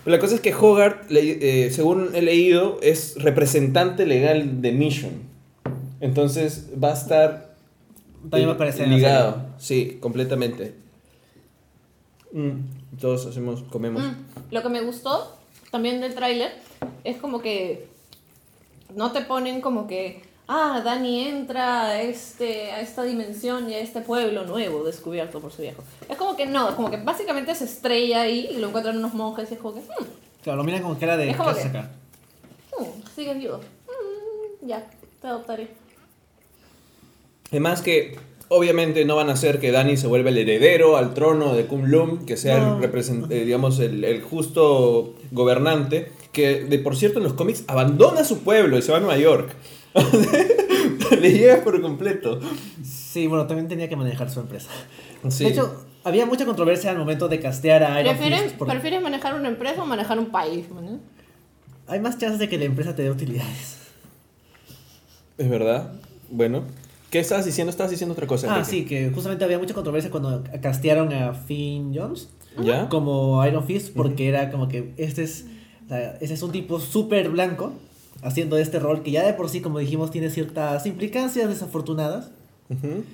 Pero 0.04 0.16
la 0.16 0.20
cosa 0.20 0.34
es 0.34 0.40
que 0.40 0.52
Hogarth, 0.54 1.10
le- 1.10 1.66
eh, 1.66 1.70
según 1.70 2.10
he 2.14 2.22
leído, 2.22 2.78
es 2.82 3.14
representante 3.22 4.04
legal 4.06 4.60
de 4.60 4.72
Mission. 4.72 5.12
Entonces 6.00 6.66
va 6.82 6.90
a 6.90 6.94
estar 6.94 7.54
También 8.28 8.48
va 8.48 8.52
a 8.52 8.54
aparecer 8.56 8.84
en 8.84 8.90
la 8.90 8.96
ligado. 8.96 9.46
Sí, 9.58 9.96
completamente. 10.00 10.74
Mm, 12.32 12.98
todos 13.00 13.26
hacemos, 13.26 13.62
comemos. 13.70 14.02
Mm, 14.02 14.14
Lo 14.50 14.62
que 14.62 14.68
me 14.68 14.80
gustó 14.82 15.36
también 15.70 16.00
del 16.00 16.14
tráiler 16.14 16.52
es 17.04 17.16
como 17.18 17.40
que 17.40 17.86
no 18.94 19.12
te 19.12 19.22
ponen 19.22 19.60
como 19.60 19.86
que, 19.86 20.22
ah, 20.48 20.80
Dani 20.84 21.28
entra 21.28 21.86
a, 21.86 22.02
este, 22.02 22.70
a 22.72 22.80
esta 22.80 23.02
dimensión 23.02 23.70
y 23.70 23.74
a 23.74 23.78
este 23.80 24.00
pueblo 24.00 24.44
nuevo 24.44 24.84
descubierto 24.84 25.40
por 25.40 25.52
su 25.52 25.62
viejo. 25.62 25.82
Es 26.08 26.16
como 26.16 26.36
que 26.36 26.46
no, 26.46 26.68
es 26.68 26.74
como 26.74 26.90
que 26.90 26.96
básicamente 26.98 27.54
se 27.54 27.64
estrella 27.64 28.22
ahí 28.22 28.48
y 28.50 28.58
lo 28.58 28.68
encuentran 28.68 28.96
unos 28.98 29.14
monjes 29.14 29.50
y 29.50 29.54
es 29.54 29.60
como 29.60 29.74
que, 29.74 29.80
hmm, 29.80 30.04
Claro, 30.42 30.58
lo 30.58 30.64
miran 30.64 30.82
como 30.82 30.98
cara 30.98 31.16
de 31.16 31.30
Es 31.30 31.36
como 31.36 31.52
¿qué 31.54 31.60
haces 31.60 31.72
que- 31.72 31.78
acá? 31.78 31.90
hmm, 32.78 32.84
sigues 33.16 33.38
vivo. 33.38 33.58
Mm, 33.86 34.66
ya, 34.68 34.84
te 35.20 35.26
adoptaré. 35.26 35.68
Además 37.50 37.82
que 37.82 38.18
obviamente 38.48 39.04
no 39.04 39.16
van 39.16 39.30
a 39.30 39.34
hacer 39.34 39.60
que 39.60 39.70
Dani 39.70 39.96
se 39.96 40.06
vuelva 40.06 40.30
el 40.30 40.38
heredero 40.38 40.96
al 40.96 41.14
trono 41.14 41.54
de 41.54 41.66
Kunlun, 41.66 42.26
que 42.26 42.36
sea 42.36 42.58
No. 42.58 42.78
el, 42.82 43.32
eh, 43.32 43.44
digamos, 43.44 43.78
el, 43.78 44.04
el 44.04 44.22
justo 44.22 45.14
gobernante, 45.30 46.10
que 46.32 46.64
de 46.64 46.78
por 46.78 46.96
cierto 46.96 47.18
en 47.18 47.24
los 47.24 47.34
cómics 47.34 47.64
abandona 47.68 48.24
su 48.24 48.40
pueblo 48.40 48.76
y 48.76 48.82
se 48.82 48.90
va 48.92 48.98
a 48.98 49.00
Nueva 49.00 49.16
York. 49.18 49.54
Le 51.20 51.32
llega 51.32 51.62
por 51.62 51.80
completo. 51.80 52.40
Sí, 52.82 53.26
bueno, 53.26 53.46
también 53.46 53.68
tenía 53.68 53.88
que 53.88 53.96
manejar 53.96 54.30
su 54.30 54.40
empresa. 54.40 54.70
Sí. 55.28 55.44
De 55.44 55.50
hecho, 55.50 55.84
había 56.02 56.26
mucha 56.26 56.44
controversia 56.44 56.90
al 56.90 56.98
momento 56.98 57.28
de 57.28 57.40
castear 57.40 57.82
a 57.82 58.00
Iron 58.00 58.16
¿Prefieres, 58.16 58.52
¿Prefieres 58.52 59.02
manejar 59.02 59.34
una 59.34 59.48
empresa 59.48 59.82
o 59.82 59.86
manejar 59.86 60.18
un 60.18 60.30
país? 60.30 60.70
man? 60.70 61.00
hay 61.86 62.00
más 62.00 62.18
chances 62.18 62.38
de 62.38 62.48
que 62.48 62.58
la 62.58 62.64
empresa 62.64 62.94
te 62.96 63.02
dé 63.02 63.10
utilidades. 63.10 63.78
es 65.38 65.48
verdad. 65.48 65.92
Bueno. 66.30 66.64
¿Qué 67.10 67.20
estabas 67.20 67.44
diciendo? 67.44 67.70
Estabas 67.70 67.90
diciendo 67.92 68.12
otra 68.12 68.26
cosa. 68.26 68.48
Ah, 68.52 68.58
Enrique. 68.58 68.70
sí, 68.70 68.84
que 68.86 69.10
justamente 69.10 69.44
había 69.44 69.58
mucha 69.58 69.72
controversia 69.72 70.10
cuando 70.10 70.42
castearon 70.60 71.12
a 71.12 71.32
Finn 71.32 71.92
Jones 71.94 72.28
¿Ya? 72.60 72.88
como 72.88 73.44
Iron 73.46 73.64
Fist 73.64 73.94
porque 73.94 74.28
era 74.28 74.50
como 74.50 74.66
que 74.66 74.94
este 74.96 75.22
es, 75.22 75.46
o 75.84 75.88
sea, 75.88 76.18
este 76.20 76.34
es 76.34 76.42
un 76.42 76.50
tipo 76.50 76.80
súper 76.80 77.28
blanco 77.28 77.72
haciendo 78.24 78.56
este 78.58 78.78
rol 78.80 79.02
que 79.02 79.10
ya 79.12 79.24
de 79.24 79.34
por 79.34 79.48
sí, 79.48 79.60
como 79.60 79.78
dijimos, 79.78 80.10
tiene 80.10 80.30
ciertas 80.30 80.86
implicancias 80.86 81.48
desafortunadas. 81.48 82.30
Ujú. 82.70 83.04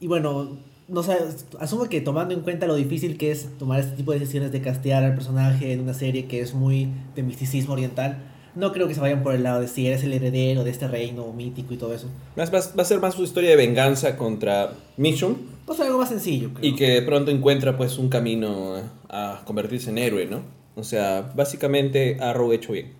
Y 0.00 0.06
bueno, 0.06 0.56
no 0.88 1.02
sé, 1.02 1.16
asumo 1.60 1.84
que 1.88 2.00
tomando 2.00 2.34
en 2.34 2.40
cuenta 2.40 2.66
lo 2.66 2.74
difícil 2.74 3.16
que 3.18 3.30
es 3.30 3.48
tomar 3.58 3.80
este 3.80 3.96
tipo 3.96 4.12
de 4.12 4.18
decisiones 4.20 4.52
de 4.52 4.60
castear 4.60 5.02
al 5.04 5.14
personaje 5.14 5.72
en 5.72 5.80
una 5.80 5.94
serie 5.94 6.26
que 6.26 6.40
es 6.40 6.54
muy 6.54 6.88
de 7.16 7.22
misticismo 7.22 7.72
oriental, 7.74 8.18
no 8.54 8.70
creo 8.72 8.86
que 8.86 8.94
se 8.94 9.00
vayan 9.00 9.22
por 9.24 9.34
el 9.34 9.42
lado 9.42 9.60
de 9.60 9.66
si 9.66 9.86
eres 9.86 10.04
el 10.04 10.12
heredero 10.12 10.62
de 10.62 10.70
este 10.70 10.86
reino 10.86 11.32
mítico 11.32 11.74
y 11.74 11.76
todo 11.76 11.92
eso. 11.92 12.06
Más- 12.36 12.54
va, 12.54 12.60
va 12.78 12.82
a 12.82 12.84
ser 12.84 13.00
más 13.00 13.14
su 13.14 13.24
historia 13.24 13.50
de 13.50 13.56
venganza 13.56 14.16
contra 14.16 14.72
Mission 14.96 15.36
Pues 15.66 15.80
algo 15.80 15.98
más 15.98 16.10
sencillo, 16.10 16.50
creo. 16.54 16.70
y 16.70 16.76
que 16.76 16.88
de 16.90 17.02
pronto 17.02 17.30
encuentra 17.32 17.76
pues 17.76 17.98
un 17.98 18.08
camino 18.08 18.76
a 19.08 19.42
convertirse 19.44 19.90
en 19.90 19.98
héroe, 19.98 20.26
¿no? 20.26 20.42
O 20.76 20.84
sea, 20.84 21.32
básicamente 21.34 22.18
Arrow 22.20 22.52
hecho 22.52 22.72
bien. 22.72 22.92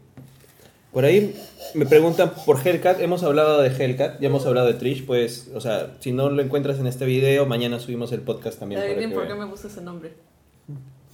Por 0.95 1.05
ahí 1.05 1.35
me 1.75 1.87
preguntan 1.87 2.33
por 2.47 2.65
Hellcat, 2.67 3.01
hemos 3.01 3.25
hablado 3.25 3.61
de 3.61 3.69
Hellcat, 3.69 4.21
ya 4.21 4.29
hemos 4.29 4.47
hablado 4.47 4.69
de 4.69 4.75
Trish, 4.75 5.05
pues, 5.05 5.51
o 5.53 5.61
sea, 5.61 5.97
si 5.99 6.13
no 6.13 6.31
lo 6.31 6.41
encuentras 6.41 6.79
en 6.79 6.87
este 6.87 7.05
video, 7.05 7.47
mañana 7.47 7.81
subimos 7.81 8.13
el 8.13 8.21
podcast 8.21 8.61
también. 8.61 8.81
para 8.81 8.95
que 8.97 9.09
por 9.09 9.27
qué 9.27 9.35
me 9.35 9.47
puse 9.49 9.67
ese 9.67 9.81
nombre. 9.83 10.13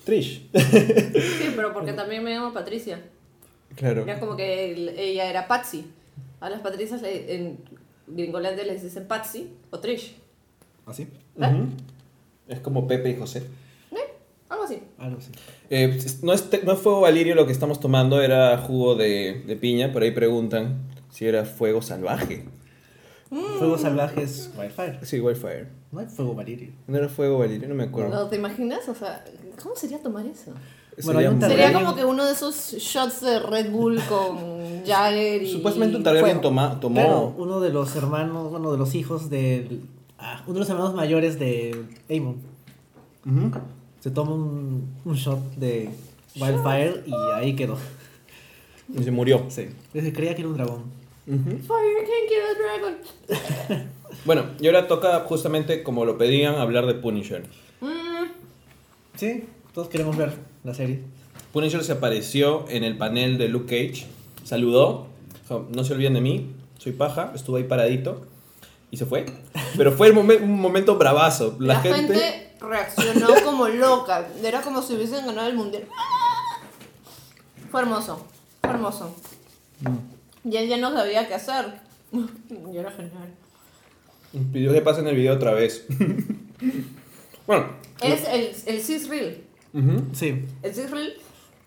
Trish, 0.05 0.47
Sí, 0.53 1.53
pero 1.57 1.73
porque 1.73 1.93
también 1.95 2.23
me 2.23 2.31
llamo 2.35 2.53
Patricia. 2.53 3.01
claro. 3.75 4.03
Era 4.03 4.21
como 4.21 4.37
que 4.37 4.73
el- 4.73 4.89
ella 4.91 5.31
era 5.31 5.49
Patsy. 5.49 5.87
A 6.41 6.51
las 6.51 6.61
Patricias 6.61 7.01
le- 7.03 7.35
en 7.35 7.59
Gringolandia 8.07 8.65
les 8.65 8.83
dicen 8.83 9.07
Patsy 9.09 9.51
o 9.71 9.79
Trish. 9.79 10.15
¿Así? 10.87 11.07
Ujú. 11.37 11.69
Es 12.49 12.61
como 12.61 12.87
Pepe 12.87 13.11
y 13.11 13.17
José. 13.17 13.43
Algo 14.51 14.65
así. 14.65 14.83
Algo 14.99 15.17
así. 15.19 15.31
Eh, 15.71 15.99
no, 16.23 16.33
es 16.35 16.49
no 16.65 16.73
es 16.73 16.79
fuego 16.81 17.01
valirio 17.01 17.35
lo 17.35 17.47
que 17.47 17.53
estamos 17.53 17.81
tomando, 17.81 18.21
era 18.21 18.59
jugo 18.59 18.97
de, 18.97 19.43
de 19.47 19.57
piña. 19.57 19.93
Por 19.93 20.03
ahí 20.03 20.11
preguntan 20.11 20.83
si 21.11 21.25
era 21.27 21.45
fuego 21.47 21.81
salvaje. 21.81 22.45
Fuego 23.31 23.79
salvaje 23.79 24.23
es 24.23 24.51
Wildfire. 24.59 24.99
Sí, 25.07 25.21
Wildfire. 25.21 25.69
No 25.93 26.01
hay 26.01 26.07
fuego 26.07 26.35
valirio. 26.35 26.73
No 26.89 26.99
era 26.99 27.09
fuego 27.09 27.39
valirio, 27.39 27.69
no 27.69 27.75
me 27.77 27.85
acuerdo. 27.85 28.11
¿No 28.11 28.27
te 28.27 28.37
imaginas? 28.37 28.89
O 28.89 28.95
sea, 28.95 29.25
¿cómo 29.63 29.77
sería 29.77 30.03
tomar 30.03 30.27
eso? 30.27 30.53
Bueno, 31.05 31.21
hay 31.21 31.27
un 31.27 31.33
muy- 31.35 31.41
Targaryen. 31.41 31.67
Sería 31.69 31.81
como 31.85 31.95
que 31.97 32.05
uno 32.05 32.27
de 32.27 32.33
esos 32.33 32.57
shots 32.73 33.21
de 33.21 33.39
Red 33.39 33.71
Bull 33.71 34.01
con 34.09 34.83
Jagger 34.87 35.43
y. 35.45 35.53
Supuestamente 35.53 35.97
un 35.97 36.03
Targaryen 36.03 36.27
fuego. 36.39 36.41
toma- 36.41 36.81
tomó. 36.81 36.95
Claro, 37.01 37.35
uno 37.39 37.61
de 37.61 37.71
los 37.73 37.95
hermanos, 37.95 38.51
bueno, 38.51 38.73
de 38.73 38.79
los 38.79 38.97
hijos 38.97 39.31
del. 39.31 39.83
ah, 40.19 40.43
uno 40.47 40.55
de 40.55 40.61
los 40.61 40.69
hermanos 40.69 40.95
mayores 40.95 41.39
de 41.39 41.85
Aemon. 42.11 42.37
Ujú. 43.25 43.51
Se 44.01 44.11
toma 44.11 44.33
un, 44.33 44.95
un 45.05 45.15
shot 45.15 45.55
de 45.57 45.91
Wildfire 46.41 47.05
y 47.07 47.13
ahí 47.35 47.55
quedó. 47.55 47.77
Y 48.99 49.03
se 49.05 49.11
murió. 49.11 49.45
Sí. 49.49 49.67
Se 49.93 50.13
creía 50.13 50.35
que 50.35 50.41
era 50.43 50.49
un 50.49 50.57
dragón. 50.57 50.85
Fire 51.27 51.47
can 51.47 52.27
kill 52.29 52.43
a 52.51 53.69
dragon. 53.69 53.85
Bueno, 54.25 54.45
y 54.61 54.67
ahora 54.67 54.89
toca 54.89 55.21
justamente, 55.21 55.83
como 55.83 56.05
lo 56.05 56.19
pedían, 56.19 56.57
hablar 56.57 56.87
de 56.87 56.95
Punisher. 56.95 57.45
Mm, 57.81 58.27
Sí, 59.17 59.45
todos 59.75 59.89
queremos 59.89 60.17
ver 60.17 60.33
la 60.65 60.75
serie. 60.75 61.01
Punisher 61.53 61.85
se 61.85 61.93
apareció 61.93 62.65
en 62.69 62.85
el 62.85 62.97
panel 62.97 63.39
de 63.39 63.49
Luke 63.49 63.67
Cage, 63.93 64.07
saludó, 64.45 65.07
dijo, 65.43 65.69
no 65.75 65.85
se 65.85 65.93
olviden 65.93 66.15
de 66.15 66.21
mí, 66.23 66.47
soy 66.79 66.93
paja, 66.93 67.33
estuvo 67.35 67.57
ahí 67.57 67.65
paradito 67.65 68.23
y 68.91 68.97
se 68.97 69.05
fue. 69.07 69.27
Pero 69.77 69.93
fue 69.93 70.09
el 70.09 70.15
momen- 70.15 70.43
un 70.43 70.59
momento 70.61 70.97
bravazo. 70.97 71.57
La, 71.61 71.75
La, 71.75 71.81
gente... 71.81 71.99
gente... 72.15 72.50
reaccionó 72.61 73.29
como 73.45 73.69
loca. 73.69 74.29
Era 74.43 74.63
como 74.63 74.83
si 74.83 74.95
hubiesen 74.95 75.27
ganado 75.27 75.49
el 75.49 75.57
mundial. 75.57 75.87
Fue 77.71 77.81
hermoso. 77.81 78.27
Fue 78.61 78.71
hermoso. 78.71 79.15
Y 80.45 80.57
él 80.57 80.69
ya 80.69 80.77
no 80.77 80.93
sabía 80.93 81.27
qué 81.29 81.35
hacer. 81.35 81.81
Y 82.73 82.77
era 82.77 82.91
genial. 82.91 83.35
pidió 84.53 84.73
que 84.73 84.81
pasen 84.83 85.07
el 85.07 85.17
video 85.17 85.35
otra 85.35 85.53
vez. 85.53 85.87
Bueno. 87.47 87.67
Es 88.01 88.29
el, 88.29 88.43
el. 88.67 88.81
Sí. 90.13 90.45
El 90.63 90.75
Cis 90.75 90.91
Reel 90.91 91.15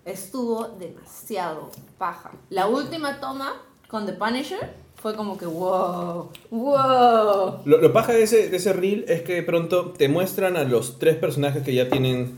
estuvo 0.05 0.69
demasiado 0.79 1.71
paja. 1.97 2.31
La 2.49 2.67
última 2.67 3.19
toma 3.19 3.53
con 3.89 4.05
The 4.05 4.13
Punisher 4.13 4.73
fue 5.03 5.15
como 5.15 5.37
que 5.37 5.45
wow, 5.45 6.29
wow. 6.49 7.59
Lo, 7.65 7.77
lo 7.81 7.93
paja 7.93 8.13
de 8.13 8.23
ese, 8.23 8.49
de 8.49 8.57
ese 8.57 8.73
reel 8.73 9.05
es 9.07 9.21
que 9.21 9.33
de 9.35 9.43
pronto 9.43 9.93
te 9.97 10.07
muestran 10.07 10.57
a 10.57 10.63
los 10.63 10.97
tres 10.97 11.15
personajes 11.17 11.61
que 11.63 11.73
ya 11.75 11.89
tienen. 11.89 12.37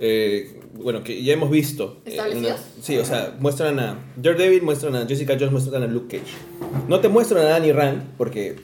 eh, 0.00 0.58
bueno, 0.74 1.02
que 1.04 1.22
ya 1.22 1.32
hemos 1.34 1.50
visto. 1.50 1.98
eh, 2.04 2.10
¿Establecidos? 2.10 2.46
una- 2.76 2.82
sí, 2.84 2.96
o 2.98 3.04
sea, 3.04 3.36
muestran 3.40 3.78
a 3.80 3.98
Daredevil, 4.16 4.62
muestran 4.62 4.94
a 4.96 5.06
Jessica 5.06 5.34
Jones, 5.38 5.52
muestran 5.52 5.82
a 5.82 5.86
Luke 5.86 6.18
Cage. 6.18 6.32
No 6.88 7.00
te 7.00 7.08
muestran 7.08 7.44
a 7.44 7.48
Danny 7.50 7.72
Rand, 7.72 8.02
porque 8.16 8.56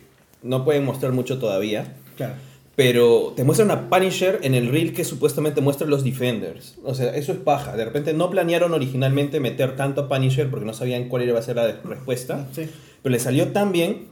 no 0.42 0.64
pueden 0.64 0.84
mostrar 0.84 1.12
mucho 1.12 1.38
todavía. 1.38 1.96
Claro. 2.16 2.34
Pero 2.76 3.32
te 3.36 3.44
muestran 3.44 3.70
a 3.70 3.88
Punisher 3.88 4.40
en 4.42 4.54
el 4.54 4.68
reel 4.68 4.92
que 4.94 5.04
supuestamente 5.04 5.60
muestra 5.60 5.86
los 5.86 6.02
Defenders. 6.02 6.76
O 6.82 6.94
sea, 6.94 7.14
eso 7.14 7.30
es 7.32 7.38
paja. 7.38 7.76
De 7.76 7.84
repente 7.84 8.12
no 8.14 8.30
planearon 8.30 8.72
originalmente 8.74 9.38
meter 9.38 9.76
tanto 9.76 10.00
a 10.02 10.08
Punisher 10.08 10.50
porque 10.50 10.64
no 10.66 10.72
sabían 10.74 11.08
cuál 11.08 11.22
iba 11.28 11.38
a 11.38 11.42
ser 11.42 11.54
la 11.56 11.66
respuesta. 11.84 12.48
Sí. 12.52 12.68
Pero 13.04 13.12
le 13.12 13.20
salió 13.20 13.48
tan 13.52 13.70
bien 13.70 14.06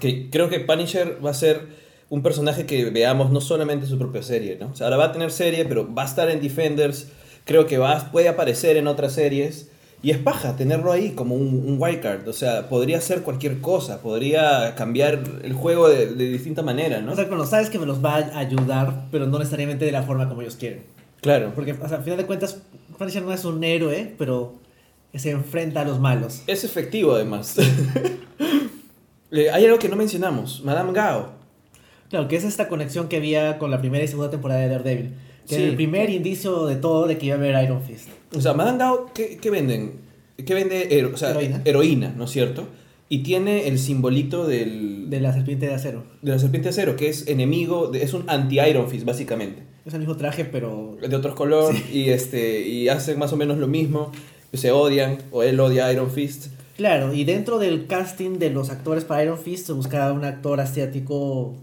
que 0.00 0.28
creo 0.28 0.48
que 0.48 0.58
Punisher 0.58 1.24
va 1.24 1.30
a 1.30 1.34
ser 1.34 1.68
un 2.10 2.20
personaje 2.20 2.66
que 2.66 2.84
veamos 2.90 3.30
no 3.30 3.40
solamente 3.40 3.84
en 3.84 3.90
su 3.90 3.96
propia 3.96 4.24
serie, 4.24 4.58
¿no? 4.60 4.70
O 4.72 4.74
sea, 4.74 4.88
ahora 4.88 4.96
va 4.96 5.04
a 5.04 5.12
tener 5.12 5.30
serie, 5.30 5.64
pero 5.66 5.94
va 5.94 6.02
a 6.02 6.06
estar 6.06 6.28
en 6.28 6.40
Defenders. 6.40 7.06
Creo 7.44 7.66
que 7.66 7.78
va, 7.78 8.10
puede 8.10 8.28
aparecer 8.28 8.76
en 8.76 8.88
otras 8.88 9.12
series. 9.12 9.70
Y 10.02 10.10
es 10.10 10.18
paja 10.18 10.56
tenerlo 10.56 10.90
ahí 10.90 11.12
como 11.12 11.36
un, 11.36 11.62
un 11.64 11.76
wildcard. 11.80 12.26
O 12.26 12.32
sea, 12.32 12.68
podría 12.68 13.00
ser 13.00 13.22
cualquier 13.22 13.60
cosa. 13.60 14.02
Podría 14.02 14.74
cambiar 14.74 15.22
el 15.44 15.52
juego 15.52 15.88
de, 15.88 16.06
de 16.06 16.28
distinta 16.28 16.62
manera, 16.62 17.00
¿no? 17.00 17.12
O 17.12 17.14
sea, 17.16 17.28
cuando 17.28 17.46
sabes 17.46 17.70
que 17.70 17.78
me 17.78 17.86
los 17.86 18.04
va 18.04 18.16
a 18.16 18.38
ayudar, 18.38 19.04
pero 19.12 19.26
no 19.26 19.38
necesariamente 19.38 19.84
de 19.84 19.92
la 19.92 20.02
forma 20.02 20.28
como 20.28 20.42
ellos 20.42 20.56
quieren. 20.56 20.82
claro. 21.20 21.52
Porque, 21.54 21.72
o 21.72 21.88
sea, 21.88 21.98
al 21.98 22.02
final 22.02 22.18
de 22.18 22.26
cuentas, 22.26 22.58
Punisher 22.98 23.22
no 23.22 23.32
es 23.32 23.44
un 23.44 23.62
héroe, 23.62 24.12
pero 24.18 24.63
se 25.18 25.30
enfrenta 25.30 25.80
a 25.82 25.84
los 25.84 26.00
malos. 26.00 26.42
Es 26.46 26.64
efectivo 26.64 27.12
además. 27.14 27.56
Eh, 29.30 29.50
hay 29.50 29.64
algo 29.64 29.78
que 29.80 29.88
no 29.88 29.96
mencionamos. 29.96 30.62
Madame 30.64 30.92
Gao. 30.92 31.32
Claro, 32.08 32.28
que 32.28 32.36
es 32.36 32.44
esta 32.44 32.68
conexión 32.68 33.08
que 33.08 33.16
había 33.16 33.58
con 33.58 33.70
la 33.70 33.80
primera 33.80 34.04
y 34.04 34.06
segunda 34.06 34.30
temporada 34.30 34.60
de 34.60 34.68
Daredevil. 34.68 35.10
Que 35.48 35.56
Sí. 35.56 35.60
era 35.60 35.70
el 35.70 35.74
primer 35.76 36.08
indicio 36.10 36.66
de 36.66 36.76
todo 36.76 37.06
de 37.08 37.18
que 37.18 37.26
iba 37.26 37.34
a 37.34 37.38
haber 37.38 37.64
Iron 37.64 37.82
Fist. 37.82 38.08
O 38.36 38.40
sea, 38.40 38.52
Madame 38.54 38.78
Gao, 38.78 39.10
¿qué, 39.12 39.36
qué 39.38 39.50
venden? 39.50 39.92
¿Qué 40.46 40.54
vende? 40.54 40.86
hero- 40.96 41.10
o 41.12 41.16
sea, 41.16 41.30
Heroína. 41.32 41.62
heroína, 41.64 42.14
¿no 42.16 42.24
es 42.24 42.30
cierto? 42.30 42.68
Y 43.08 43.18
tiene 43.24 43.66
el 43.68 43.78
simbolito 43.78 44.46
del, 44.46 45.10
De 45.10 45.20
la 45.20 45.32
serpiente 45.32 45.66
de 45.66 45.74
acero. 45.74 46.04
de 46.22 46.30
la 46.30 46.38
serpiente 46.38 46.66
de 46.68 46.70
acero, 46.70 46.96
que 46.96 47.08
es 47.08 47.26
enemigo, 47.26 47.88
de- 47.88 48.02
es 48.04 48.14
un 48.14 48.24
anti-Iron 48.28 48.88
Fist, 48.88 49.04
básicamente. 49.04 49.62
Es 49.84 49.92
el 49.94 50.00
mismo 50.00 50.16
traje, 50.16 50.44
pero. 50.44 50.96
De 51.06 51.14
otro 51.16 51.34
color, 51.34 51.74
y, 51.92 52.08
este, 52.10 52.66
y 52.66 52.88
hacen 52.88 53.18
más 53.18 53.32
o 53.32 53.36
menos 53.36 53.58
lo 53.58 53.66
mismo. 53.66 54.12
Se 54.56 54.70
odian, 54.72 55.18
o 55.32 55.42
él 55.42 55.58
odia 55.60 55.86
a 55.86 55.92
Iron 55.92 56.10
Fist. 56.10 56.46
Claro, 56.76 57.14
y 57.14 57.24
dentro 57.24 57.58
del 57.58 57.86
casting 57.86 58.38
de 58.38 58.50
los 58.50 58.70
actores 58.70 59.04
para 59.04 59.22
Iron 59.22 59.38
Fist 59.38 59.66
se 59.66 59.72
buscaba 59.72 60.12
un 60.12 60.24
actor 60.24 60.60
asiático. 60.60 61.54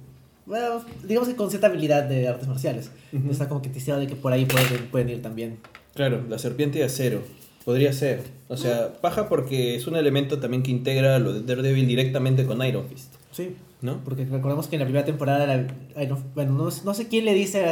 Bueno, 0.45 0.83
digamos 1.03 1.29
que 1.29 1.35
con 1.35 1.49
cierta 1.49 1.67
habilidad 1.67 2.03
de 2.03 2.27
artes 2.27 2.47
marciales. 2.47 2.91
Ujú. 3.13 3.29
Está 3.31 3.47
como 3.49 3.61
que 3.61 3.69
ticiado 3.69 3.99
de 3.99 4.07
que 4.07 4.15
por 4.15 4.33
ahí 4.33 4.45
pueden, 4.45 4.87
pueden 4.89 5.09
ir 5.09 5.21
también. 5.21 5.57
Claro, 5.93 6.23
la 6.29 6.39
serpiente 6.39 6.79
de 6.79 6.85
acero. 6.85 7.21
Podría 7.65 7.93
ser. 7.93 8.23
O 8.47 8.57
sea, 8.57 8.93
paja 9.01 9.29
porque 9.29 9.75
es 9.75 9.85
un 9.85 9.95
elemento 9.95 10.39
también 10.39 10.63
que 10.63 10.71
integra 10.71 11.19
lo 11.19 11.31
de 11.33 11.41
Daredevil 11.43 11.85
directamente 11.87 12.45
con 12.45 12.65
Iron 12.65 12.87
Fist. 12.87 13.13
Sí. 13.31 13.55
¿No? 13.81 13.99
Porque 14.03 14.25
recordemos 14.25 14.67
que 14.67 14.75
en 14.77 14.79
la 14.81 14.85
primera 14.85 15.05
temporada, 15.05 15.45
la- 15.45 16.01
Iron- 16.03 16.23
bueno, 16.33 16.53
no, 16.53 16.69
no 16.83 16.93
sé 16.93 17.07
quién 17.07 17.25
le 17.25 17.33
dice, 17.33 17.63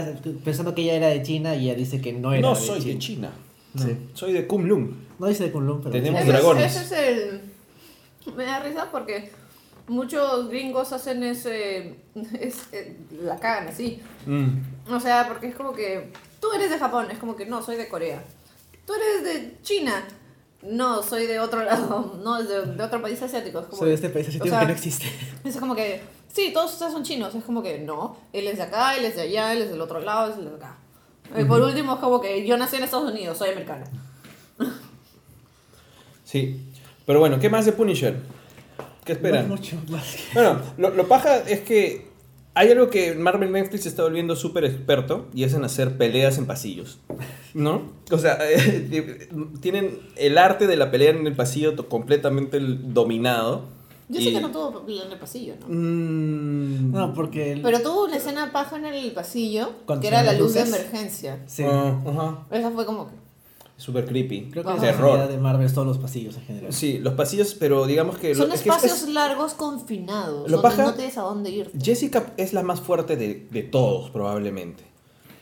pensando 0.43 0.75
que 0.75 0.83
ella 0.83 0.95
era 0.95 1.07
de 1.07 1.21
China, 1.23 1.55
y 1.55 1.65
ella 1.69 1.75
dice 1.75 2.01
que 2.01 2.13
no 2.13 2.33
era 2.33 2.41
No 2.41 2.55
de 2.55 2.61
soy 2.61 2.79
China. 2.81 2.93
de 2.93 2.99
China. 2.99 3.31
Sí. 3.77 4.09
Soy 4.13 4.33
de 4.33 4.47
Kunlun. 4.47 5.07
No 5.19 5.27
dice 5.27 5.43
de 5.45 5.51
Kunlun, 5.51 5.79
pero. 5.79 5.91
Tenemos 5.91 6.21
Ese 6.21 6.29
es- 6.29 6.33
dragones. 6.35 6.75
Ese 6.75 6.83
es 6.85 6.91
el... 7.17 7.41
Me 8.35 8.43
da 8.45 8.59
risa 8.59 8.89
porque 8.91 9.31
muchos 9.87 10.49
gringos 10.49 10.91
hacen 10.93 11.23
ese... 11.23 11.95
es- 12.39 12.67
eh, 12.73 12.97
la 13.23 13.37
cagan 13.39 13.67
así. 13.67 14.01
Mm. 14.25 14.91
O 14.93 14.99
sea, 14.99 15.27
porque 15.27 15.47
es 15.47 15.55
como 15.55 15.73
que 15.73 16.11
tú 16.41 16.47
eres 16.53 16.69
de 16.71 16.77
Japón, 16.79 17.07
es 17.11 17.17
como 17.19 17.35
que 17.35 17.45
no, 17.45 17.61
soy 17.61 17.75
de 17.75 17.87
Corea. 17.87 18.23
Tú 18.85 18.93
eres 18.93 19.23
de 19.23 19.57
China. 19.61 20.03
No, 20.61 21.01
soy 21.03 21.25
de 21.25 21.39
otro 21.39 21.63
lado, 21.63 22.19
no, 22.23 22.43
de, 22.43 22.65
de 22.75 22.83
otro 22.83 23.01
país 23.01 23.21
asiático. 23.21 23.59
Es 23.59 23.65
como, 23.67 23.77
Soy 23.77 23.89
de 23.89 23.95
este 23.95 24.09
país 24.09 24.25
o 24.25 24.29
asiático 24.29 24.49
sea, 24.53 24.59
que 24.61 24.65
no 24.67 24.73
existe. 24.73 25.05
Es 25.45 25.55
como 25.57 25.73
que, 25.75 26.01
sí, 26.33 26.51
todos 26.53 26.73
ustedes 26.73 26.91
son 26.91 27.03
chinos. 27.03 27.33
Es 27.33 27.43
como 27.45 27.63
que 27.63 27.79
no, 27.79 28.17
él 28.33 28.47
es 28.47 28.57
de 28.57 28.63
acá, 28.63 28.97
él 28.97 29.05
es 29.05 29.15
de 29.15 29.21
allá, 29.21 29.53
él 29.53 29.61
es 29.61 29.69
del 29.69 29.79
otro 29.79 29.99
lado, 30.01 30.33
él 30.33 30.39
es 30.45 30.49
de 30.49 30.55
acá. 30.57 30.75
Y 31.37 31.43
por 31.45 31.61
último, 31.61 31.93
es 31.93 31.99
como 31.99 32.21
que 32.21 32.45
yo 32.45 32.57
nací 32.57 32.77
en 32.77 32.83
Estados 32.83 33.11
Unidos, 33.11 33.37
soy 33.37 33.49
americana. 33.49 33.85
Sí. 36.23 36.65
Pero 37.05 37.19
bueno, 37.19 37.39
¿qué 37.39 37.49
más 37.49 37.65
de 37.65 37.71
Punisher? 37.71 38.17
¿Qué 39.03 39.13
esperan? 39.13 39.47
No 39.47 39.55
mucho 39.55 39.77
más. 39.89 40.15
Bueno, 40.33 40.61
lo, 40.77 40.91
lo 40.91 41.07
paja 41.07 41.37
es 41.37 41.61
que 41.61 42.09
hay 42.59 42.71
algo 42.71 42.89
que 42.89 43.15
Marvel 43.15 43.51
Netflix 43.51 43.83
se 43.83 43.89
está 43.89 44.03
volviendo 44.03 44.35
súper 44.35 44.65
experto 44.65 45.27
y 45.33 45.43
es 45.43 45.53
en 45.53 45.63
hacer 45.63 45.97
peleas 45.97 46.37
en 46.37 46.45
pasillos. 46.45 46.99
¿No? 47.53 47.83
O 48.11 48.17
sea, 48.17 48.37
tienen 49.61 49.99
el 50.17 50.37
arte 50.37 50.67
de 50.67 50.75
la 50.75 50.91
pelea 50.91 51.11
en 51.11 51.25
el 51.25 51.35
pasillo 51.35 51.75
completamente 51.87 52.59
dominado. 52.59 53.63
Yo 54.11 54.19
Y- 54.19 54.23
sé 54.23 54.31
que 54.33 54.41
no 54.41 54.49
tuvo 54.51 54.83
en 54.87 55.11
el 55.11 55.19
pasillo, 55.19 55.53
¿no? 55.61 55.67
Mm, 55.67 56.91
No, 56.91 57.13
porque. 57.13 57.51
el- 57.53 57.61
Pero 57.61 57.81
tuvo 57.81 58.05
una 58.05 58.17
escena 58.17 58.51
paja 58.51 58.75
en 58.77 58.85
el 58.85 59.11
pasillo, 59.11 59.69
que 60.01 60.07
era 60.07 60.23
la 60.23 60.33
luz 60.33 60.53
de 60.55 60.61
emergencia. 60.61 61.43
Sí. 61.47 61.63
ah, 61.65 62.01
ajá. 62.05 62.39
Esa 62.51 62.71
fue 62.71 62.85
como 62.85 63.07
que... 63.07 63.13
Súper 63.77 64.05
creepy. 64.07 64.49
Creo 64.51 64.65
que 64.65 64.73
es 64.73 64.81
Terror. 64.81 65.27
de 65.29 65.37
Marvel 65.37 65.65
es 65.65 65.73
todos 65.73 65.87
los 65.87 65.97
pasillos 65.99 66.35
en 66.35 66.41
general. 66.43 66.73
Sí, 66.73 66.97
los 66.97 67.13
pasillos, 67.13 67.53
pero 67.57 67.85
digamos 67.85 68.17
que... 68.17 68.29
lo- 68.35 68.41
Son 68.43 68.51
es 68.51 68.61
que 68.61 68.69
es- 68.69 68.75
espacios 68.75 69.03
es- 69.03 69.09
largos 69.13 69.53
confinados, 69.53 70.49
Lo 70.51 70.57
donde 70.57 70.69
paja- 70.69 70.83
no 70.87 70.93
tienes 70.95 71.17
a 71.17 71.21
dónde 71.21 71.49
ir. 71.51 71.71
Jessica 71.81 72.33
es 72.35 72.51
la 72.51 72.61
más 72.63 72.81
fuerte 72.81 73.15
de, 73.15 73.47
de 73.49 73.63
todos, 73.63 74.09
probablemente. 74.09 74.83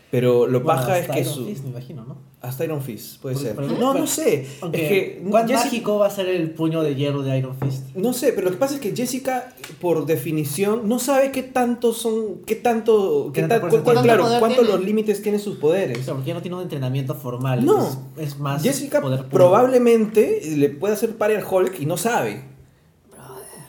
Pero 0.10 0.48
lo 0.48 0.62
Bueno, 0.62 0.80
paja 0.80 0.96
es 0.98 1.02
hasta 1.02 1.14
que 1.16 1.20
Iron 1.22 1.34
su... 1.34 1.46
Fist, 1.46 1.64
me 1.66 1.70
imagino, 1.72 2.06
¿no? 2.06 2.18
Hasta 2.40 2.64
Iron 2.64 2.82
Fist, 2.82 3.20
puede 3.22 3.36
ser. 3.36 3.56
pero- 3.56 3.68
no, 3.78 3.94
no 3.94 4.08
sé. 4.08 4.48
Aunque, 4.62 4.84
es 4.84 4.90
que 4.90 5.24
¿Cuán 5.30 5.48
Jessica- 5.48 5.66
mágico 5.66 5.98
va 5.98 6.08
a 6.08 6.10
ser 6.12 6.30
el 6.30 6.52
puño 6.52 6.82
de 6.84 6.96
hierro 6.96 7.24
de 7.24 7.38
Iron 7.38 7.56
Fist? 7.60 7.94
No 7.96 8.14
sé, 8.14 8.32
pero 8.32 8.46
lo 8.46 8.52
que 8.52 8.58
pasa 8.58 8.76
es 8.76 8.80
que 8.80 8.96
Jessica, 8.96 9.54
por 9.82 10.06
definición, 10.06 10.88
no 10.88 11.00
sabe 11.00 11.32
qué 11.32 11.44
tanto 11.44 11.94
son, 11.94 12.44
qué 12.46 12.56
tanto, 12.56 13.32
qué 13.34 13.42
¿Qué 13.42 13.48
ta- 13.48 13.60
cuántos 13.60 14.68
los 14.68 14.82
límites 14.84 15.22
tienen 15.22 15.42
sus 15.42 15.58
poderes. 15.58 15.98
Claro, 15.98 16.14
porque 16.16 16.28
ya 16.30 16.34
no 16.36 16.42
tiene 16.42 16.56
un 16.56 16.64
entrenamiento 16.64 17.14
formal. 17.16 17.66
No. 17.66 17.90
es 18.18 18.40
más. 18.40 18.64
Jessica 18.64 19.02
poder 19.02 19.26
probablemente 19.26 20.42
le 20.56 20.70
puede 20.70 20.94
hacer 20.94 21.18
par 21.18 21.32
al 21.32 21.44
Hulk 21.44 21.80
y 21.82 21.86
no 21.86 21.98
sabe. 21.98 22.44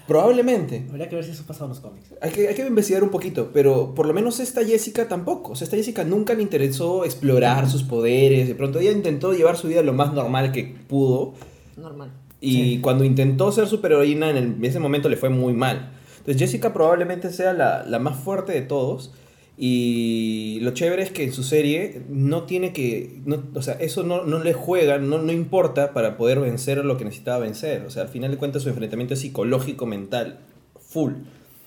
Probablemente. 0.09 0.87
Habría 0.89 1.09
que 1.09 1.17
ver 1.17 1.25
si 1.25 1.31
eso 1.33 1.45
pasa 1.47 1.65
en 1.65 1.69
los 1.69 1.81
cómics. 1.81 2.15
Hay 2.23 2.31
que, 2.33 2.49
hay 2.49 2.55
que 2.55 2.67
investigar 2.67 3.05
un 3.05 3.11
poquito, 3.11 3.51
pero 3.53 3.95
por 3.95 4.07
lo 4.07 4.15
menos 4.15 4.41
esta 4.41 4.65
Jessica 4.65 5.07
tampoco. 5.07 5.53
O 5.53 5.55
sea, 5.55 5.67
esta 5.67 5.77
Jessica 5.77 6.03
nunca 6.03 6.33
le 6.35 6.43
interesó 6.43 7.05
explorar 7.05 7.69
sus 7.69 7.83
poderes. 7.85 8.49
De 8.49 8.55
pronto 8.55 8.81
ella 8.81 8.91
intentó 8.91 9.35
llevar 9.35 9.57
su 9.59 9.69
vida 9.69 9.83
lo 9.83 9.93
más 9.93 10.15
normal 10.15 10.51
que 10.51 10.65
pudo. 10.89 11.35
Normal. 11.77 12.11
Y 12.41 12.53
Sí. 12.53 12.79
cuando 12.81 13.05
intentó 13.05 13.53
ser 13.53 13.69
superheroína, 13.69 14.31
en, 14.31 14.37
el- 14.39 14.45
en 14.55 14.65
ese 14.65 14.81
momento 14.81 15.09
le 15.11 15.17
fue 15.19 15.29
muy 15.29 15.53
mal. 15.53 15.93
Entonces 16.19 16.39
Jessica 16.41 16.73
probablemente 16.73 17.31
sea 17.31 17.53
la, 17.53 17.85
la 17.85 17.99
más 17.99 18.19
fuerte 18.19 18.53
de 18.53 18.63
todos. 18.63 19.13
Y 19.61 20.61
lo 20.63 20.71
chévere 20.71 21.03
es 21.03 21.11
que 21.11 21.25
en 21.25 21.33
su 21.33 21.43
serie 21.43 22.03
no 22.09 22.45
tiene 22.45 22.73
que... 22.73 23.21
no- 23.25 23.43
o 23.55 23.61
sea, 23.63 23.75
eso 23.75 24.05
no, 24.05 24.23
no 24.25 24.39
le 24.39 24.53
juega, 24.55 24.99
no, 24.99 25.19
no 25.19 25.33
importa 25.33 25.93
para 25.93 26.17
poder 26.17 26.39
vencer 26.39 26.85
lo 26.85 26.97
que 26.97 27.05
necesitaba 27.05 27.41
vencer. 27.41 27.85
O 27.85 27.91
sea, 27.91 28.03
al 28.05 28.09
final 28.09 28.31
de 28.31 28.37
cuentas 28.37 28.63
su 28.63 28.69
enfrentamiento 28.69 29.15
es 29.15 29.21
psicológico, 29.21 29.85
mental, 29.85 30.39
full. 30.79 31.13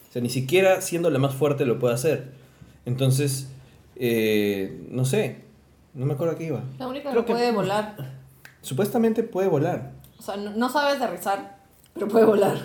O 0.09 0.13
sea, 0.13 0.21
ni 0.21 0.29
siquiera 0.29 0.81
siendo 0.81 1.09
la 1.09 1.19
más 1.19 1.35
fuerte 1.35 1.65
lo 1.65 1.79
puede 1.79 1.93
hacer. 1.93 2.29
Entonces, 2.85 3.49
eh, 3.97 4.79
no 4.89 5.03
sé. 5.05 5.37
No 5.93 6.05
me 6.05 6.13
acuerdo 6.13 6.35
a 6.35 6.37
qué 6.37 6.45
iba. 6.45 6.63
La 6.79 6.87
única 6.87 7.11
Creo 7.11 7.23
que 7.23 7.27
que- 7.27 7.33
puede 7.33 7.51
volar. 7.51 7.97
Supuestamente 8.61 9.23
puede 9.23 9.49
volar. 9.49 9.91
O 10.17 10.21
sea, 10.21 10.37
no, 10.37 10.51
no 10.51 10.69
sabes 10.69 11.01
aterrizar, 11.01 11.57
pero 11.93 12.07
puede 12.07 12.25
volar. 12.25 12.57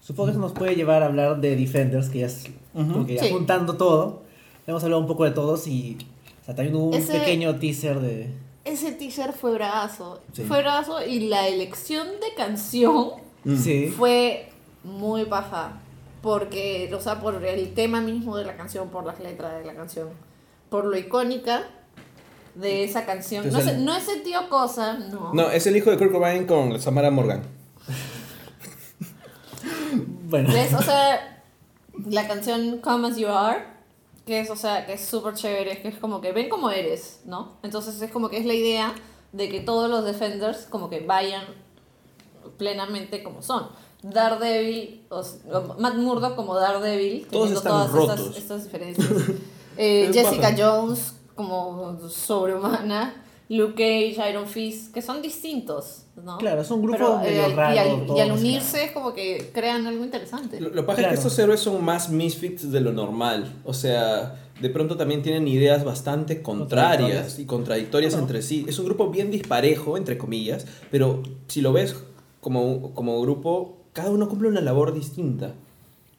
Supongo 0.00 0.26
que 0.26 0.30
eso 0.32 0.40
nos 0.40 0.52
puede 0.52 0.74
llevar 0.74 1.02
a 1.02 1.06
hablar 1.06 1.40
de 1.40 1.54
Defenders, 1.56 2.08
que 2.08 2.20
ya 2.20 2.26
es. 2.26 2.46
Ujú. 2.72 2.92
Porque 2.92 3.16
ya 3.16 3.24
Sí. 3.24 3.30
juntando 3.30 3.76
todo, 3.76 4.23
hemos 4.66 4.82
hablado 4.84 5.00
un 5.00 5.06
poco 5.08 5.24
de 5.24 5.30
todos 5.30 5.66
y. 5.66 5.96
O 6.42 6.44
sea, 6.44 6.54
también 6.54 6.74
hubo 6.76 6.86
un 6.88 6.94
Ese- 6.94 7.18
pequeño 7.18 7.56
teaser 7.58 8.00
de. 8.00 8.30
Ese 8.64 8.92
teaser 8.92 9.32
fue 9.32 9.52
brazo. 9.52 10.20
Sí. 10.32 10.42
Fue 10.44 10.60
brazo 10.62 11.04
y 11.04 11.28
la 11.28 11.48
elección 11.48 12.06
de 12.08 12.34
canción 12.36 13.10
Mm. 13.44 13.56
Sí. 13.56 13.88
fue 13.96 14.48
muy 14.82 15.24
paja. 15.26 15.72
Porque, 16.22 16.90
o 16.96 17.00
sea, 17.02 17.20
por 17.20 17.44
el 17.44 17.74
tema 17.74 18.00
mismo 18.00 18.36
de 18.38 18.46
la 18.46 18.56
canción, 18.56 18.88
por 18.88 19.04
las 19.04 19.20
letras 19.20 19.58
de 19.58 19.64
la 19.66 19.74
canción, 19.74 20.08
por 20.70 20.86
lo 20.86 20.96
icónica 20.96 21.64
de 22.54 22.84
esa 22.84 23.04
canción. 23.04 23.46
Es 23.46 23.52
No, 23.52 23.58
el- 23.58 23.64
sé, 23.66 23.76
no 23.78 23.94
es 23.94 24.08
el 24.08 24.22
tío 24.22 24.48
Cosa, 24.48 24.94
no. 24.94 25.34
No, 25.34 25.50
es 25.50 25.66
el 25.66 25.76
hijo 25.76 25.90
de 25.90 25.98
Kurt 25.98 26.12
Cobain 26.12 26.46
con 26.46 26.80
Samara 26.80 27.10
Morgan. 27.10 27.42
Bueno. 30.26 30.52
¿Ves? 30.52 30.72
O 30.74 30.82
sea, 30.82 31.42
la 32.08 32.26
canción 32.26 32.78
Come 32.78 33.08
As 33.08 33.16
You 33.16 33.28
Are 33.28 33.64
que 34.26 34.40
es, 34.40 34.50
o 34.50 34.56
sea, 34.56 34.86
que 34.86 34.94
es 34.94 35.04
súper 35.04 35.34
chévere, 35.34 35.82
que 35.82 35.88
es 35.88 35.98
como 35.98 36.20
que 36.20 36.32
ven 36.32 36.48
como 36.48 36.70
eres, 36.70 37.20
¿no? 37.24 37.58
Entonces 37.62 38.00
es 38.00 38.10
como 38.10 38.28
que 38.30 38.38
es 38.38 38.46
la 38.46 38.54
idea 38.54 38.94
de 39.32 39.48
que 39.48 39.60
todos 39.60 39.90
los 39.90 40.04
Defenders 40.04 40.66
como 40.70 40.88
que 40.88 41.00
vayan 41.00 41.44
plenamente 42.56 43.22
como 43.22 43.42
son. 43.42 43.68
Daredevil, 44.02 45.06
o, 45.08 45.20
o 45.20 45.74
Matt 45.78 45.94
Murdock 45.96 46.36
como 46.36 46.54
Daredevil, 46.54 47.26
teniendo 47.28 47.60
todas 47.62 47.90
rotos. 47.90 48.20
estas, 48.20 48.36
estas 48.36 48.64
diferencias. 48.64 49.08
Eh, 49.76 50.06
Es 50.08 50.14
Jessica. 50.14 50.54
Jones 50.56 51.14
como 51.34 51.98
sobrehumana, 52.08 53.23
Luke 53.48 53.74
Cage, 53.74 54.30
Iron 54.30 54.46
Fist, 54.46 54.92
que 54.94 55.02
son 55.02 55.20
distintos, 55.20 56.06
¿no? 56.24 56.38
Claro, 56.38 56.62
es 56.62 56.70
un 56.70 56.80
grupo 56.82 56.96
Pero, 56.98 57.18
medio 57.18 57.46
eh, 57.46 57.54
raro. 57.54 57.74
y, 57.74 57.78
al, 57.78 58.16
y 58.16 58.20
al 58.20 58.32
unirse 58.32 58.84
es 58.84 58.92
como 58.92 59.12
que 59.12 59.50
crean 59.52 59.86
algo 59.86 60.02
interesante. 60.02 60.60
Lo, 60.60 60.70
lo 60.70 60.76
que 60.76 60.82
pasa 60.82 60.92
es 60.92 60.98
Claro. 61.06 61.10
que 61.10 61.14
estos 61.18 61.38
héroes 61.38 61.60
son 61.60 61.84
más 61.84 62.08
misfits 62.08 62.72
de 62.72 62.80
lo 62.80 62.92
normal. 62.92 63.52
O 63.64 63.74
sea, 63.74 64.40
de 64.60 64.70
pronto 64.70 64.96
también 64.96 65.22
tienen 65.22 65.46
ideas 65.46 65.84
bastante 65.84 66.40
contrarias 66.42 67.38
y 67.38 67.44
contradictorias 67.44 68.14
entre 68.14 68.40
sí. 68.40 68.64
Es 68.68 68.78
un 68.78 68.86
grupo 68.86 69.10
bien 69.10 69.30
disparejo, 69.30 69.96
entre 69.98 70.16
comillas, 70.16 70.66
pero 70.90 71.22
si 71.48 71.60
lo 71.60 71.72
ves 71.74 71.96
como, 72.40 72.94
como 72.94 73.20
grupo, 73.20 73.76
cada 73.92 74.10
uno 74.10 74.28
cumple 74.28 74.48
una 74.48 74.60
labor 74.62 74.94
distinta. 74.94 75.54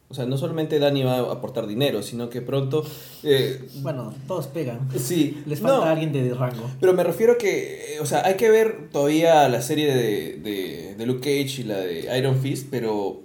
O 0.08 0.14
sea, 0.14 0.24
no 0.24 0.36
solamente 0.38 0.78
Dani 0.78 1.02
va 1.02 1.16
a 1.16 1.32
aportar 1.32 1.66
dinero, 1.66 2.00
sino 2.02 2.30
que 2.30 2.40
pronto... 2.40 2.84
eh, 3.24 3.68
Bueno, 3.82 4.14
todos 4.28 4.46
pegan. 4.46 4.88
sí, 4.96 5.42
Les 5.46 5.60
falta 5.60 5.78
no, 5.78 5.82
alguien 5.84 6.12
de 6.12 6.32
rango. 6.32 6.70
pero 6.80 6.92
me 6.92 7.02
refiero 7.02 7.36
que, 7.38 7.96
eh, 7.96 8.00
o 8.00 8.06
sea, 8.06 8.24
hay 8.24 8.34
que 8.34 8.48
ver 8.48 8.88
todavía 8.92 9.48
la 9.48 9.60
serie 9.62 9.92
de, 9.92 10.36
de, 10.36 10.94
de 10.96 11.06
Luke 11.06 11.20
Cage 11.20 11.62
y 11.62 11.64
la 11.64 11.78
de 11.78 12.16
Iron 12.18 12.38
Fist, 12.40 12.68
pero 12.70 13.22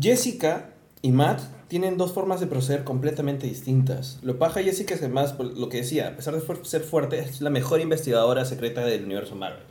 Jessica 0.00 0.70
y 1.02 1.12
Matt 1.12 1.40
tienen 1.68 1.96
dos 1.96 2.12
formas 2.12 2.40
de 2.40 2.46
proceder 2.46 2.84
completamente 2.84 3.46
distintas. 3.46 4.18
Lo 4.22 4.38
paja 4.38 4.62
Jessica 4.62 4.94
es 4.94 5.00
además, 5.02 5.32
por 5.32 5.46
lo 5.56 5.68
que 5.68 5.78
decía, 5.78 6.08
a 6.08 6.16
pesar 6.16 6.34
de 6.34 6.40
fu- 6.40 6.64
ser 6.64 6.82
fuerte, 6.82 7.18
es 7.20 7.40
la 7.40 7.50
mejor 7.50 7.80
investigadora 7.80 8.44
secreta 8.44 8.84
del 8.84 9.04
universo 9.04 9.34
Marvel. 9.36 9.62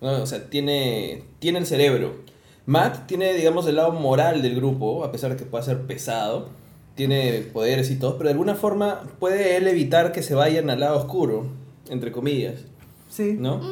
¿no? 0.00 0.22
O 0.22 0.26
sea, 0.26 0.48
tiene, 0.48 1.22
tiene 1.40 1.58
el 1.58 1.66
cerebro. 1.66 2.14
Matt 2.68 3.06
tiene, 3.06 3.32
digamos, 3.32 3.66
el 3.66 3.76
lado 3.76 3.92
moral 3.92 4.42
del 4.42 4.54
grupo, 4.54 5.02
a 5.02 5.10
pesar 5.10 5.30
de 5.30 5.38
que 5.38 5.46
pueda 5.46 5.64
ser 5.64 5.86
pesado. 5.86 6.50
Tiene 6.96 7.40
poderes 7.50 7.90
y 7.90 7.96
todo, 7.96 8.18
pero 8.18 8.28
de 8.28 8.32
alguna 8.32 8.56
forma 8.56 9.04
puede 9.18 9.56
él 9.56 9.66
evitar 9.68 10.12
que 10.12 10.22
se 10.22 10.34
vayan 10.34 10.68
al 10.68 10.80
lado 10.80 10.98
oscuro, 10.98 11.46
entre 11.88 12.12
comillas. 12.12 12.56
Sí. 13.08 13.38
¿no? 13.40 13.62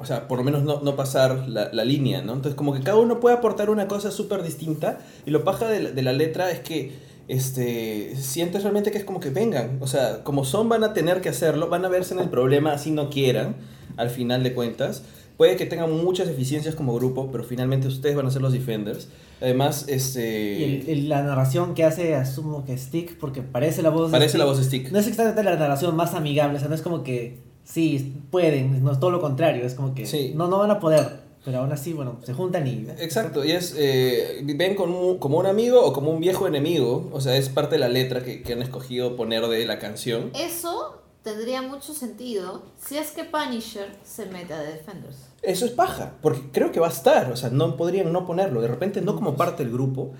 O 0.00 0.04
sea, 0.04 0.26
por 0.26 0.38
lo 0.38 0.44
menos 0.44 0.64
no, 0.64 0.80
no 0.80 0.96
pasar 0.96 1.48
la, 1.48 1.70
la 1.72 1.84
línea, 1.84 2.20
¿no? 2.20 2.32
Entonces, 2.32 2.56
como 2.56 2.74
que 2.74 2.80
cada 2.80 2.98
uno 2.98 3.20
puede 3.20 3.36
aportar 3.36 3.70
una 3.70 3.86
cosa 3.86 4.10
súper 4.10 4.42
distinta. 4.42 4.98
Y 5.24 5.30
lo 5.30 5.44
paja 5.44 5.68
de 5.68 5.80
la, 5.80 5.90
de 5.92 6.02
la 6.02 6.12
letra 6.12 6.50
es 6.50 6.58
que 6.58 6.94
este, 7.28 8.16
sientes 8.16 8.64
realmente 8.64 8.90
que 8.90 8.98
es 8.98 9.04
como 9.04 9.20
que 9.20 9.30
vengan. 9.30 9.78
O 9.80 9.86
sea, 9.86 10.24
como 10.24 10.44
son, 10.44 10.68
van 10.68 10.82
a 10.82 10.94
tener 10.94 11.20
que 11.20 11.28
hacerlo, 11.28 11.68
van 11.68 11.84
a 11.84 11.88
verse 11.88 12.12
en 12.14 12.18
el 12.18 12.28
problema 12.28 12.72
así 12.72 12.90
no 12.90 13.08
quieran, 13.08 13.54
al 13.96 14.10
final 14.10 14.42
de 14.42 14.52
cuentas. 14.52 15.04
Puede 15.38 15.56
que 15.56 15.64
tengan 15.64 15.90
muchas 15.92 16.26
deficiencias 16.26 16.74
como 16.74 16.94
grupo, 16.94 17.30
pero 17.32 17.44
finalmente 17.44 17.86
ustedes 17.88 18.14
van 18.16 18.26
a 18.26 18.30
ser 18.30 18.42
los 18.42 18.52
defenders. 18.52 19.08
Además, 19.40 19.86
este. 19.88 20.58
Y 20.58 20.64
el- 20.64 20.88
el- 20.90 21.08
la 21.08 21.22
narración 21.22 21.74
que 21.74 21.84
hace, 21.84 22.14
asumo 22.16 22.64
que 22.66 22.76
Stick, 22.76 23.16
porque 23.18 23.40
parece 23.42 23.80
la 23.82 23.90
voz 23.90 24.10
de 24.10 24.12
Parece 24.12 24.30
Stick. 24.30 24.38
la 24.40 24.44
voz 24.44 24.58
de 24.58 24.64
Stick. 24.64 24.90
No 24.90 24.98
es 24.98 25.06
exactamente 25.06 25.44
la 25.44 25.56
narración 25.56 25.94
más 25.96 26.14
amigable, 26.14 26.56
o 26.56 26.60
sea, 26.60 26.68
no 26.68 26.74
es 26.74 26.82
como 26.82 27.02
que 27.04 27.38
sí, 27.64 28.14
pueden, 28.32 28.82
no 28.82 28.90
es 28.92 28.98
todo 29.00 29.10
lo 29.12 29.20
contrario, 29.20 29.64
es 29.64 29.74
como 29.74 29.94
que 29.94 30.06
Sí. 30.06 30.32
no, 30.34 30.48
no 30.48 30.58
van 30.58 30.72
a 30.72 30.80
poder, 30.80 31.20
pero 31.44 31.58
aún 31.58 31.70
así, 31.70 31.92
bueno, 31.92 32.18
se 32.24 32.32
juntan 32.34 32.66
y... 32.66 32.86
Exacto, 32.98 33.44
y 33.44 33.52
es, 33.52 33.76
eh, 33.78 34.42
ven 34.56 34.74
como 34.74 35.00
un, 35.12 35.18
como 35.18 35.38
un 35.38 35.46
amigo 35.46 35.80
o 35.84 35.92
como 35.92 36.10
un 36.10 36.18
viejo 36.18 36.48
enemigo, 36.48 37.08
o 37.12 37.20
sea, 37.20 37.36
es 37.36 37.48
parte 37.48 37.76
de 37.76 37.78
la 37.78 37.88
letra 37.88 38.24
que, 38.24 38.42
que 38.42 38.54
han 38.54 38.62
escogido 38.62 39.14
poner 39.14 39.46
de 39.46 39.64
la 39.66 39.78
canción. 39.78 40.30
Eso 40.34 41.00
tendría 41.30 41.62
mucho 41.62 41.92
sentido 41.94 42.62
si 42.78 42.96
es 42.96 43.10
que 43.12 43.24
Punisher 43.24 43.88
se 44.04 44.26
mete 44.26 44.52
a 44.54 44.62
The 44.64 44.72
Defenders. 44.72 45.16
Eso 45.42 45.64
es 45.66 45.72
paja, 45.72 46.14
porque 46.22 46.42
creo 46.52 46.72
que 46.72 46.80
va 46.80 46.88
a 46.88 46.90
estar, 46.92 47.30
o 47.32 47.36
sea, 47.36 47.50
no 47.50 47.76
podrían 47.76 48.12
no 48.12 48.26
ponerlo, 48.26 48.60
de 48.60 48.68
repente 48.68 49.00
no 49.00 49.14
como 49.14 49.36
parte 49.36 49.62
del 49.64 49.72
grupo, 49.72 50.12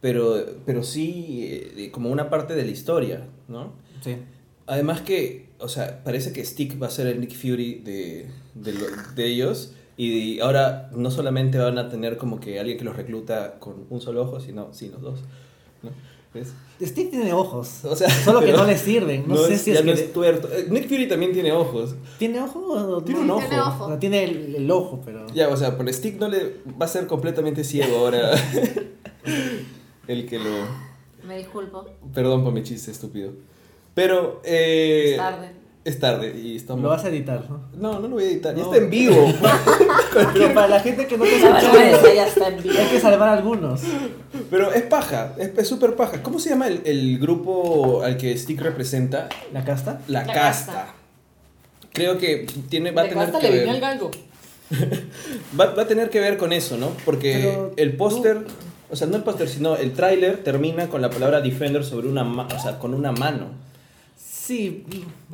pero, 0.00 0.44
pero 0.66 0.82
sí 0.82 1.46
eh, 1.76 1.90
como 1.92 2.10
una 2.10 2.28
parte 2.30 2.54
de 2.54 2.64
la 2.64 2.70
historia, 2.70 3.26
¿no? 3.48 3.72
Sí. 4.02 4.16
Además 4.66 5.00
que, 5.02 5.48
o 5.58 5.68
sea, 5.68 6.02
parece 6.04 6.32
que 6.32 6.44
Stick 6.44 6.80
va 6.82 6.86
a 6.88 6.90
ser 6.90 7.06
el 7.06 7.20
Nick 7.20 7.34
Fury 7.34 7.76
de, 7.80 8.30
de, 8.54 8.72
lo- 8.72 8.86
de 9.14 9.26
ellos. 9.26 9.72
Y 9.96 10.40
ahora 10.40 10.90
no 10.92 11.10
solamente 11.12 11.56
van 11.58 11.78
a 11.78 11.88
tener 11.88 12.16
como 12.16 12.40
que 12.40 12.58
alguien 12.58 12.76
que 12.78 12.84
los 12.84 12.96
recluta 12.96 13.60
con 13.60 13.86
un 13.90 14.00
solo 14.00 14.22
ojo, 14.22 14.40
sino 14.40 14.72
sí, 14.74 14.88
los 14.90 15.00
dos. 15.02 15.20
¿no? 15.82 15.90
¿Ves? 16.34 16.52
Stick 16.82 17.10
tiene 17.10 17.32
ojos, 17.32 17.84
O 17.84 17.94
sea, 17.94 18.10
solo 18.10 18.40
que 18.40 18.52
no 18.52 18.64
le 18.64 18.76
sirven, 18.76 19.24
no, 19.28 19.36
sé 19.36 19.54
es- 19.54 19.60
si 19.62 19.72
ya 19.72 19.78
es 19.78 19.84
no 19.84 19.94
que... 19.94 20.00
es 20.00 20.12
tuerto. 20.12 20.48
Eh, 20.52 20.66
Nick 20.68 20.88
Fury 20.88 21.06
también 21.08 21.32
tiene 21.32 21.52
ojos. 21.52 21.94
¿Tiene 22.18 22.40
ojo 22.40 22.58
o 22.72 23.02
Tiene 23.04 23.20
no? 23.24 23.36
un 23.36 23.40
ojo. 23.40 23.48
Tiene 23.48 23.60
ojo. 23.62 23.88
No, 23.88 23.98
tiene 24.00 24.24
el, 24.24 24.54
el 24.56 24.70
ojo, 24.70 25.00
pero... 25.04 25.24
Ya, 25.32 25.48
o 25.48 25.56
sea, 25.56 25.76
por 25.78 25.90
Stick 25.92 26.18
no 26.18 26.28
le 26.28 26.56
va 26.80 26.86
a 26.86 26.88
ser 26.88 27.06
completamente 27.06 27.62
ciego 27.62 27.98
ahora. 27.98 28.32
el 30.08 30.26
que 30.26 30.38
lo. 30.38 30.50
Me 31.26 31.38
disculpo. 31.38 31.86
Perdón 32.12 32.44
por 32.44 32.52
mi 32.52 32.62
chiste 32.62 32.90
estúpido. 32.90 33.32
Pero. 33.94 34.40
Eh, 34.44 35.12
Es 35.12 35.16
tarde. 35.16 35.50
Es 35.84 36.00
tarde 36.00 36.34
y 36.42 36.56
estamos. 36.56 36.82
Lo 36.82 36.88
vas 36.88 37.04
a 37.04 37.08
editar, 37.10 37.44
¿no? 37.50 37.60
No, 37.76 38.00
no 38.00 38.08
lo 38.08 38.14
voy 38.14 38.24
a 38.24 38.26
editar. 38.28 38.54
Ya 38.54 38.62
No. 38.62 38.72
está 38.72 38.82
en 38.84 38.90
vivo. 38.90 39.30
Pero 40.32 40.54
para 40.54 40.68
la 40.68 40.80
gente 40.80 41.06
que 41.06 41.18
no 41.18 41.24
te 41.24 41.36
escucha, 41.36 42.14
ya 42.14 42.26
está 42.26 42.48
en 42.48 42.62
vivo. 42.62 42.74
hay 42.78 42.86
que 42.86 43.00
salvar 43.00 43.28
algunos. 43.28 43.82
Pero 44.50 44.72
es 44.72 44.82
paja, 44.84 45.34
es 45.38 45.50
es 45.58 45.68
súper 45.68 45.94
paja. 45.94 46.22
¿Cómo 46.22 46.38
se 46.38 46.48
llama 46.50 46.68
el, 46.68 46.80
el 46.86 47.18
grupo 47.18 48.00
al 48.02 48.16
que 48.16 48.36
Stick 48.38 48.60
representa? 48.62 49.28
¿La 49.52 49.62
casta? 49.64 50.00
La, 50.08 50.24
La 50.24 50.32
casta. 50.32 50.72
Casta. 50.72 50.94
Creo 51.92 52.16
que 52.18 52.46
tiene, 52.70 52.90
va 52.90 53.02
a 53.02 53.08
tener 53.08 53.24
Casta 53.30 53.40
que 53.40 53.50
le 53.50 53.52
vino 53.60 53.66
ver. 53.66 53.74
el 53.74 53.80
galgo. 53.80 54.10
Va, 55.60 55.66
va 55.74 55.82
a 55.82 55.86
tener 55.86 56.08
que 56.10 56.18
ver 56.18 56.36
con 56.38 56.52
eso, 56.52 56.76
¿no? 56.78 56.88
Porque 57.04 57.34
Pero 57.42 57.72
el 57.76 57.96
póster, 57.96 58.38
o 58.90 58.96
sea, 58.96 59.06
no 59.06 59.16
el 59.16 59.22
póster, 59.22 59.48
sino 59.48 59.76
el 59.76 59.92
tráiler 59.92 60.42
termina 60.42 60.88
con 60.88 61.02
la 61.02 61.10
palabra 61.10 61.40
Defender 61.42 61.84
sobre 61.84 62.08
una, 62.08 62.24
ma- 62.24 62.48
o 62.52 62.58
sea, 62.58 62.78
con 62.78 62.94
una 62.94 63.12
mano. 63.12 63.48
Sí. 64.46 64.84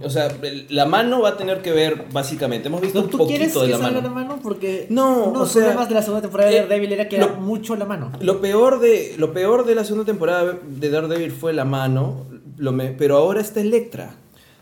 O 0.02 0.08
sea, 0.08 0.28
la 0.68 0.86
mano 0.86 1.20
va 1.20 1.30
a 1.30 1.36
tener 1.36 1.62
que 1.62 1.72
ver 1.72 2.04
básicamente. 2.12 2.68
Hemos 2.68 2.80
visto 2.80 2.98
¿No, 3.00 3.04
un 3.06 3.10
¿Tú 3.10 3.26
quieres 3.26 3.48
poquito 3.48 3.60
de 3.62 3.66
que 3.66 3.72
la 3.72 3.78
salga 3.78 4.00
mano. 4.00 4.08
la 4.08 4.14
mano? 4.14 4.40
Porque 4.42 4.86
No, 4.88 5.24
uno 5.24 5.30
de 5.32 5.36
o 5.36 5.38
los 5.40 5.52
sea, 5.52 5.62
problemas 5.62 5.88
de 5.88 5.94
la 5.96 6.02
segunda 6.02 6.22
temporada 6.22 6.50
de 6.50 6.56
eh, 6.56 6.60
Daredevil 6.60 6.92
era 6.92 7.08
que 7.08 7.16
era 7.16 7.26
mucho 7.28 7.74
la 7.74 7.86
mano. 7.86 8.12
Lo 8.20 8.40
peor 8.40 8.78
de 8.78 9.14
lo 9.18 9.32
peor 9.32 9.66
de 9.66 9.74
la 9.74 9.84
segunda 9.84 10.04
temporada 10.06 10.56
de 10.64 10.90
Daredevil 10.90 11.32
fue 11.32 11.52
la 11.52 11.64
mano, 11.64 12.26
lo 12.56 12.70
me- 12.72 12.90
pero 12.92 13.16
ahora 13.16 13.40
está 13.40 13.60
Electra. 13.60 14.14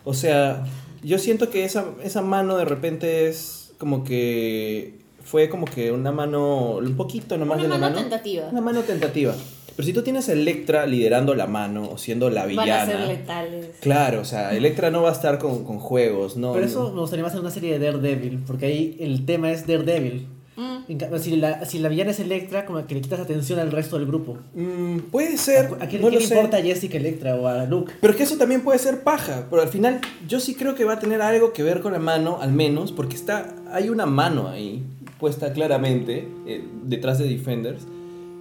O 0.04 0.14
sea, 0.14 0.64
yo 1.02 1.18
siento 1.18 1.50
que 1.50 1.64
esa, 1.64 1.84
esa 2.02 2.22
mano 2.22 2.56
de 2.56 2.64
repente 2.64 3.28
es 3.28 3.72
como 3.78 4.02
que 4.02 4.98
fue 5.24 5.50
como 5.50 5.66
que 5.66 5.92
una 5.92 6.10
mano 6.10 6.76
un 6.76 6.96
poquito 6.96 7.36
nomás 7.36 7.58
Una 7.58 7.64
de 7.64 7.68
la 7.68 7.74
mano 7.78 7.96
mano. 7.96 8.00
tentativa. 8.08 8.48
Una 8.50 8.60
mano 8.62 8.80
tentativa. 8.80 9.34
Pero 9.78 9.86
si 9.86 9.92
tú 9.92 10.02
tienes 10.02 10.28
a 10.28 10.32
Electra 10.32 10.86
liderando 10.86 11.36
la 11.36 11.46
mano 11.46 11.88
o 11.88 11.98
siendo 11.98 12.30
la 12.30 12.40
Van 12.46 12.58
a 12.58 12.62
villana. 12.62 12.86
ser 12.86 13.06
letales. 13.06 13.66
Claro, 13.80 14.22
o 14.22 14.24
sea, 14.24 14.52
Electra 14.56 14.90
no 14.90 15.02
va 15.02 15.10
a 15.10 15.12
estar 15.12 15.38
con, 15.38 15.62
con 15.62 15.78
juegos, 15.78 16.36
no. 16.36 16.50
Por 16.50 16.62
no. 16.62 16.66
eso 16.66 16.92
me 16.92 17.00
gustaría 17.00 17.22
más 17.22 17.30
hacer 17.30 17.42
una 17.42 17.52
serie 17.52 17.78
de 17.78 17.86
Daredevil, 17.86 18.40
porque 18.44 18.66
ahí 18.66 18.96
el 18.98 19.24
tema 19.24 19.52
es 19.52 19.68
Daredevil. 19.68 20.26
Mm. 20.56 20.78
En 20.88 21.20
si 21.20 21.36
la, 21.36 21.64
si 21.64 21.78
la 21.78 21.88
villana 21.88 22.10
es 22.10 22.18
Electra, 22.18 22.66
como 22.66 22.84
que 22.88 22.96
le 22.96 23.02
quitas 23.02 23.20
atención 23.20 23.60
al 23.60 23.70
resto 23.70 23.96
del 23.96 24.08
grupo. 24.08 24.38
Mm, 24.56 24.98
puede 25.12 25.38
ser. 25.38 25.66
¿A 25.78 25.86
quién, 25.86 26.02
no 26.02 26.08
quién 26.08 26.22
le 26.22 26.26
sé. 26.26 26.34
importa 26.34 26.56
a 26.56 26.60
Jessica 26.60 26.96
Electra 26.98 27.36
o 27.36 27.46
a 27.46 27.64
Luke? 27.64 27.92
Pero 28.00 28.10
es 28.10 28.16
que 28.16 28.24
eso 28.24 28.36
también 28.36 28.62
puede 28.62 28.80
ser 28.80 29.04
paja. 29.04 29.46
Pero 29.48 29.62
al 29.62 29.68
final, 29.68 30.00
yo 30.26 30.40
sí 30.40 30.56
creo 30.56 30.74
que 30.74 30.84
va 30.84 30.94
a 30.94 30.98
tener 30.98 31.22
algo 31.22 31.52
que 31.52 31.62
ver 31.62 31.82
con 31.82 31.92
la 31.92 32.00
mano, 32.00 32.38
al 32.40 32.50
menos, 32.50 32.90
porque 32.90 33.14
está. 33.14 33.54
Hay 33.70 33.90
una 33.90 34.06
mano 34.06 34.48
ahí, 34.48 34.82
puesta 35.20 35.52
claramente, 35.52 36.26
eh, 36.48 36.64
detrás 36.82 37.20
de 37.20 37.28
Defenders. 37.28 37.86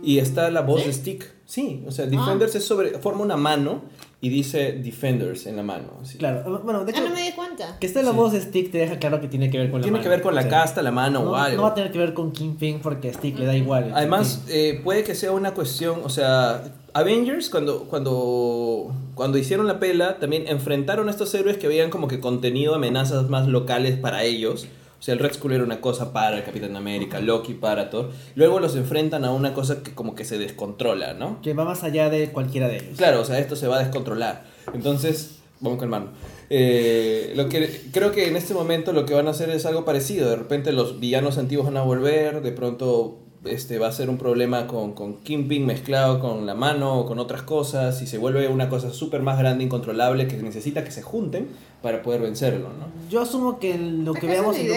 Y 0.04 0.20
está 0.20 0.50
la 0.52 0.62
voz 0.62 0.82
¿Sí? 0.82 0.88
de 0.88 0.94
Stick. 0.94 1.32
Sí, 1.46 1.84
o 1.88 1.92
sea, 1.92 2.06
Defenders 2.06 2.56
es 2.56 2.66
sobre. 2.66 3.00
forma 3.00 3.22
una 3.24 3.38
mano 3.38 3.82
y 4.20 4.30
dice 4.30 4.74
Defenders 4.74 5.46
en 5.48 5.56
la 5.56 5.64
mano. 5.64 5.94
así. 6.02 6.18
Claro, 6.18 6.62
bueno, 6.64 6.84
de 6.86 6.92
Ah, 6.92 6.96
hecho, 6.96 7.08
no 7.10 7.16
me 7.16 7.22
di 7.24 7.32
cuenta. 7.32 7.78
que 7.80 7.88
esté 7.88 8.04
la 8.04 8.12
Sí. 8.12 8.18
voz 8.18 8.34
de 8.34 8.42
Stick 8.42 8.72
te 8.72 8.80
deja 8.80 9.00
claro 9.00 9.22
que 9.22 9.28
tiene 9.28 9.50
que 9.50 9.58
ver 9.58 9.72
con 9.72 9.80
la 9.80 9.84
Tiene 9.84 9.98
mano. 9.98 10.04
que 10.04 10.10
ver 10.10 10.22
con 10.22 10.36
la 10.36 10.42
O 10.42 10.44
sea, 10.44 10.52
casta, 10.52 10.82
la 10.82 10.92
mano 10.92 11.24
no, 11.24 11.32
o 11.32 11.36
algo. 11.36 11.58
no 11.58 11.64
va 11.64 11.70
a 11.70 11.74
tener 11.74 11.92
que 11.92 11.98
ver 12.00 12.14
con 12.14 12.32
Kingpin 12.32 12.80
porque 12.80 13.14
Stick 13.14 13.38
le 13.40 13.46
da 13.46 13.56
igual. 13.56 13.92
Además, 13.96 14.44
eh, 14.50 14.82
puede 14.84 15.04
que 15.04 15.16
sea 15.16 15.32
una 15.32 15.54
cuestión, 15.54 16.02
o 16.04 16.10
sea, 16.10 16.64
Avengers 16.94 17.50
cuando, 17.50 17.84
cuando, 17.86 18.94
cuando 19.16 19.38
hicieron 19.38 19.68
la 19.68 19.80
pela, 19.80 20.20
también 20.20 20.48
enfrentaron 20.48 21.08
a 21.08 21.12
estos 21.12 21.34
héroes 21.34 21.58
que 21.58 21.68
habían 21.68 21.90
como 21.90 22.08
que 22.08 22.20
contenido 22.20 22.76
amenazas 22.76 23.30
más 23.30 23.48
locales 23.48 23.98
para 23.98 24.24
ellos. 24.24 24.68
O 25.00 25.04
sea, 25.04 25.14
el 25.14 25.20
Red 25.20 25.34
Skull 25.34 25.54
era 25.54 25.64
una 25.64 25.80
cosa 25.80 26.12
para 26.12 26.38
el 26.38 26.44
Capitán 26.44 26.76
América, 26.76 27.20
Loki 27.20 27.54
para 27.54 27.90
Thor. 27.90 28.12
Luego 28.36 28.60
los 28.60 28.76
enfrentan 28.76 29.26
a 29.26 29.32
una 29.32 29.54
cosa 29.54 29.84
que 29.84 29.94
como 29.94 30.16
que 30.16 30.26
se 30.26 30.38
descontrola, 30.38 31.14
¿no? 31.14 31.40
que 31.42 31.54
va 31.54 31.66
más 31.66 31.84
allá 31.84 32.10
de 32.10 32.32
cualquiera 32.32 32.68
de 32.68 32.78
ellos. 32.78 32.98
Claro, 32.98 33.22
o 33.22 33.26
sea, 33.26 33.40
esto 33.40 33.56
se 33.56 33.68
va 33.68 33.78
a 33.78 33.80
descontrolar. 33.80 34.46
Entonces, 34.74 35.40
vamos 35.60 35.80
con 35.80 35.90
mano. 35.90 36.08
Eh, 36.50 37.34
lo 37.36 37.50
que 37.50 37.90
creo 37.92 38.12
que 38.12 38.28
en 38.28 38.36
este 38.36 38.54
momento 38.54 38.94
lo 38.94 39.06
que 39.06 39.14
van 39.14 39.28
a 39.28 39.32
hacer 39.32 39.50
es 39.50 39.66
algo 39.66 39.86
parecido. 39.86 40.30
De 40.30 40.36
repente 40.36 40.72
los 40.72 41.00
villanos 41.00 41.38
antiguos 41.38 41.66
van 41.66 41.78
a 41.78 41.84
volver, 41.84 42.42
de 42.42 42.52
pronto 42.52 43.20
este, 43.50 43.80
va 43.80 43.88
a 43.88 43.92
ser 43.92 44.10
un 44.10 44.18
problema 44.18 44.68
con, 44.68 44.94
con 44.94 45.18
Kingpin 45.18 45.66
mezclado 45.66 46.20
con 46.20 46.46
la 46.46 46.56
mano 46.56 47.00
o 47.00 47.06
con 47.06 47.20
otras 47.20 47.42
cosas 47.42 48.02
y 48.02 48.08
se 48.08 48.18
vuelve 48.18 48.48
una 48.48 48.70
cosa 48.70 48.92
súper 48.92 49.22
más 49.22 49.40
grande, 49.40 49.64
incontrolable, 49.64 50.28
que 50.28 50.38
necesita 50.38 50.84
que 50.84 50.92
se 50.92 51.02
junten 51.02 51.48
para 51.82 52.02
poder 52.02 52.22
vencerlo, 52.22 52.70
¿no? 52.70 52.88
Yo 53.10 53.22
asumo 53.22 53.60
que 53.60 53.78
lo 53.78 54.14
que 54.14 54.28
veamos 54.28 54.58
en 54.58 54.68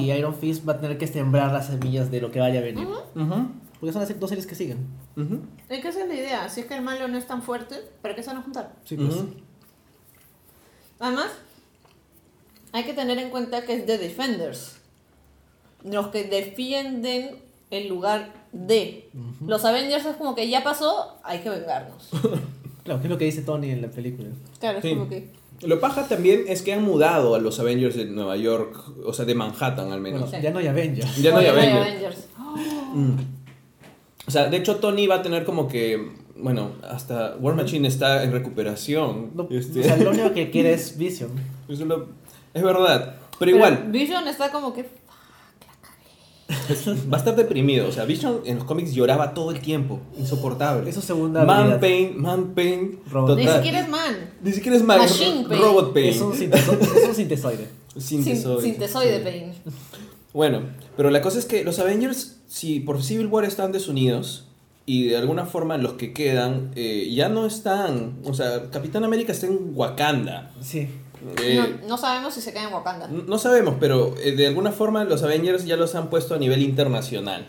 y 0.00 0.12
Iron 0.12 0.34
Fist 0.34 0.68
va 0.68 0.74
a 0.74 0.80
tener 0.80 0.98
que 0.98 1.06
sembrar 1.06 1.52
las 1.52 1.66
semillas 1.66 2.10
de 2.10 2.20
lo 2.20 2.30
que 2.30 2.40
vaya 2.40 2.60
a 2.60 2.62
venir. 2.62 2.86
Porque 3.80 3.92
son 3.92 4.02
las 4.02 4.20
dos 4.20 4.30
series 4.30 4.46
que 4.46 4.54
siguen. 4.54 4.86
Es 5.68 5.80
que 5.82 5.88
es 5.88 5.96
la 5.96 6.14
idea. 6.14 6.48
Si 6.48 6.60
es 6.60 6.66
que 6.66 6.74
el 6.74 6.82
malo 6.82 7.08
no 7.08 7.18
es 7.18 7.26
tan 7.26 7.42
fuerte, 7.42 7.76
¿para 8.02 8.14
qué 8.14 8.22
se 8.22 8.30
van 8.30 8.38
a 8.38 8.42
juntar? 8.42 8.72
Sí, 8.84 8.96
pues. 8.96 9.16
Además, 11.00 11.30
hay 12.72 12.84
que 12.84 12.94
tener 12.94 13.18
en 13.18 13.30
cuenta 13.30 13.64
que 13.64 13.74
es 13.74 13.86
The 13.86 13.98
Defenders. 13.98 14.78
Los 15.82 16.08
que 16.08 16.24
defienden 16.24 17.43
el 17.74 17.88
lugar 17.88 18.32
de. 18.52 19.08
Los 19.46 19.64
Avengers 19.64 20.04
es 20.06 20.16
como 20.16 20.34
que 20.34 20.48
ya 20.48 20.62
pasó, 20.62 21.18
hay 21.24 21.40
que 21.40 21.50
vengarnos. 21.50 22.10
Claro, 22.84 23.00
que 23.00 23.06
es 23.06 23.10
lo 23.10 23.16
que 23.16 23.24
dice 23.24 23.40
Tony 23.40 23.70
en 23.70 23.80
la 23.80 23.88
película. 23.88 24.28
Claro, 24.60 24.76
es 24.76 24.84
Sí. 24.84 24.90
como 24.90 25.08
que. 25.08 25.30
Lo 25.62 25.80
paja 25.80 26.06
también 26.06 26.44
es 26.48 26.60
que 26.60 26.74
han 26.74 26.82
mudado 26.84 27.34
a 27.34 27.38
los 27.38 27.58
Avengers 27.58 27.96
de 27.96 28.04
Nueva 28.04 28.36
York, 28.36 28.76
o 29.06 29.12
sea, 29.14 29.24
de 29.24 29.34
Manhattan 29.34 29.90
al 29.90 30.02
menos. 30.02 30.20
Bueno, 30.28 30.42
ya 30.42 30.50
no 30.50 30.58
hay 30.58 30.66
Avengers. 30.66 31.16
Ya 31.16 31.30
no 31.30 31.38
hay 31.38 31.46
Avengers. 31.46 32.28
Mm. 32.94 33.16
O 34.26 34.30
sea, 34.30 34.48
de 34.48 34.56
hecho 34.58 34.76
Tony 34.76 35.06
va 35.06 35.16
a 35.16 35.22
tener 35.22 35.44
como 35.44 35.66
que, 35.66 36.12
bueno, 36.36 36.72
hasta 36.82 37.36
War 37.40 37.54
Machine 37.54 37.88
está 37.88 38.22
en 38.22 38.32
recuperación. 38.32 39.30
No, 39.34 39.48
Este, 39.50 39.80
O 39.80 39.82
sea, 39.82 39.96
lo 39.96 40.10
único 40.10 40.32
que 40.32 40.50
quiere 40.52 40.72
es 40.74 40.96
Vision. 40.98 41.30
eso 41.68 41.84
lo- 41.86 42.08
es 42.52 42.62
verdad. 42.62 43.16
Pero 43.16 43.38
Pero 43.38 43.50
igual, 43.56 43.84
Vision 43.90 44.28
está 44.28 44.50
como 44.52 44.72
que. 44.74 44.86
va 47.12 47.16
a 47.16 47.18
estar 47.18 47.36
deprimido. 47.36 47.88
O 47.88 47.92
sea, 47.92 48.04
Vision 48.04 48.40
en 48.44 48.56
los 48.56 48.64
cómics 48.64 48.92
lloraba 48.94 49.34
todo 49.34 49.50
el 49.50 49.60
tiempo. 49.60 50.00
Insoportable. 50.18 50.88
Es 50.88 50.94
su 50.94 51.02
segunda 51.02 51.44
Man 51.44 51.56
habilidad. 51.72 51.80
pain, 51.80 52.20
man 52.20 52.54
pain. 52.54 52.98
Robot. 53.10 53.38
Ni 53.38 53.46
siquiera 53.46 53.80
es 53.80 53.88
man. 53.88 54.14
Ni 54.42 54.52
siquiera 54.52 54.76
es 54.76 54.82
man, 54.84 54.98
Machine 54.98 55.44
pain. 55.48 55.60
Robot 55.60 55.92
pain. 55.94 56.06
Es 56.08 56.20
un, 56.20 56.32
sinteso- 56.32 56.78
es 56.80 57.08
un 57.08 57.14
sintesoide. 57.14 57.68
Sintesoide. 57.96 58.60
Sin, 58.60 58.72
sintesoide 58.72 59.20
pain. 59.20 59.52
Bueno, 60.32 60.62
pero 60.96 61.10
la 61.10 61.20
cosa 61.22 61.38
es 61.38 61.44
que 61.46 61.62
los 61.64 61.78
Avengers, 61.78 62.38
si 62.48 62.80
por 62.80 63.02
Civil 63.02 63.26
War 63.28 63.44
están 63.44 63.70
desunidos, 63.72 64.48
y 64.86 65.04
de 65.08 65.16
alguna 65.16 65.46
forma 65.46 65.78
los 65.78 65.94
que 65.94 66.12
quedan 66.12 66.72
eh, 66.74 67.08
ya 67.14 67.28
no 67.28 67.46
están. 67.46 68.16
O 68.24 68.34
sea, 68.34 68.68
Capitán 68.70 69.04
América 69.04 69.32
está 69.32 69.46
en 69.46 69.70
Wakanda. 69.74 70.50
Sí. 70.60 70.88
Eh, 71.42 71.76
no, 71.82 71.88
no 71.88 71.98
sabemos 71.98 72.34
si 72.34 72.40
se 72.40 72.52
queda 72.52 72.64
en 72.68 72.74
Wakanda. 72.74 73.08
no, 73.08 73.22
no 73.22 73.38
sabemos, 73.38 73.76
pero 73.80 74.14
eh, 74.18 74.32
de 74.32 74.46
alguna 74.46 74.72
forma 74.72 75.04
los 75.04 75.22
Avengers 75.22 75.64
ya 75.64 75.76
los 75.76 75.94
han 75.94 76.10
puesto 76.10 76.34
a 76.34 76.38
nivel 76.38 76.62
internacional, 76.62 77.46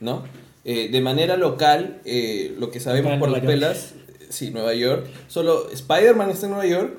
¿no? 0.00 0.24
Eh, 0.64 0.88
de 0.90 1.00
manera 1.00 1.36
local, 1.36 2.00
eh, 2.04 2.54
lo 2.58 2.70
que 2.70 2.80
sabemos 2.80 3.12
Acá 3.12 3.20
por 3.20 3.30
las 3.30 3.40
York. 3.42 3.52
pelas, 3.52 3.94
sí, 4.28 4.50
Nueva 4.50 4.74
York. 4.74 5.06
Solo 5.28 5.70
Spider-Man 5.70 6.30
está 6.30 6.46
en 6.46 6.52
Nueva 6.52 6.66
York, 6.66 6.98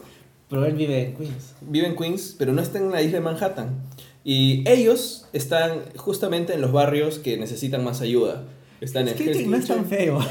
Pero 0.49 0.65
él 0.65 0.73
vive 0.73 1.05
en 1.05 1.15
Queens. 1.15 1.53
vive 1.61 1.87
en 1.87 1.95
Queens, 1.95 2.35
pero 2.37 2.51
no 2.53 2.61
está 2.61 2.79
en 2.79 2.91
la 2.91 3.01
isla 3.01 3.19
de 3.19 3.23
Manhattan. 3.23 3.83
Y 4.23 4.67
ellos 4.69 5.27
están 5.33 5.83
justamente 5.95 6.53
en 6.53 6.61
los 6.61 6.71
barrios 6.71 7.19
que 7.19 7.37
necesitan 7.37 7.83
más 7.83 8.01
ayuda. 8.01 8.43
Están 8.81 9.07
Es 9.07 9.19
en 9.19 9.31
que 9.31 9.45
no 9.45 9.55
es 9.57 9.67
tan 9.67 9.85
feo. 9.85 10.19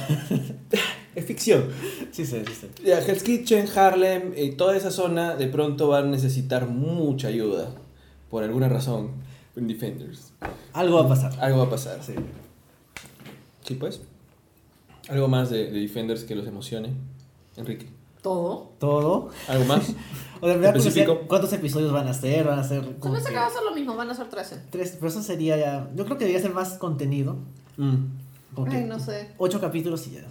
Es 1.19 1.25
ficción. 1.25 1.64
sí, 2.12 2.25
sí, 2.25 2.43
sí. 2.47 2.53
sí. 2.61 2.66
Ya, 2.85 3.01
Hell's 3.01 3.23
Kitchen, 3.23 3.66
Harlem 3.77 4.33
y 4.37 4.53
toda 4.53 4.77
esa 4.77 4.91
zona 4.91 5.35
de 5.37 5.47
pronto 5.49 5.89
van 5.89 6.05
a 6.05 6.11
necesitar 6.11 6.66
mucha 6.69 7.29
ayuda. 7.29 7.71
Por 8.31 8.45
alguna 8.45 8.69
razón. 8.69 9.11
En 9.57 9.66
Defenders. 9.66 10.33
Algo 10.73 10.97
va 10.99 11.05
a 11.07 11.09
pasar. 11.09 11.33
Algo 11.41 11.59
va 11.59 11.64
a 11.64 11.71
pasar. 11.71 12.03
Sí. 12.05 12.14
Sí, 13.64 13.75
pues. 13.75 14.01
Algo 15.09 15.27
más 15.29 15.51
de, 15.51 15.71
de 15.73 15.81
Defenders 15.81 16.25
que 16.25 16.35
los 16.37 16.47
emocione. 16.47 16.91
Enrique. 17.57 17.89
Todo. 18.23 18.73
Todo. 18.79 19.31
¿Algo 19.49 19.64
más? 19.64 19.93
O 20.41 20.47
sea, 20.47 20.55
me 20.57 20.62
da 20.62 20.73
curiosidad 20.73 20.99
Específico. 21.03 21.27
¿cuántos 21.29 21.53
episodios 21.53 21.91
van 21.91 22.07
a 22.07 22.14
ser? 22.14 22.47
Van 22.47 22.61
a 22.61 22.62
ser 22.62 22.85
Se 22.85 22.95
como 23.01 23.14
que 23.16 23.35
va 23.35 23.47
a 23.47 23.51
ser 23.51 23.61
lo 23.69 23.75
mismo, 23.75 23.97
van 23.97 24.09
a 24.09 24.14
ser 24.14 24.29
13. 24.29 24.66
tres, 24.71 24.93
pero 24.95 25.09
eso 25.09 25.21
sería 25.21 25.57
ya, 25.57 25.91
yo 25.97 26.05
creo 26.05 26.16
que 26.16 26.27
debería 26.27 26.41
ser 26.41 26.55
más 26.55 26.75
contenido, 26.75 27.35
Mm. 27.77 28.07
Ay, 28.71 28.85
no 28.85 29.01
sé. 29.01 29.33
ocho 29.39 29.61
capítulos 29.61 30.07
y 30.07 30.12
ya. 30.12 30.23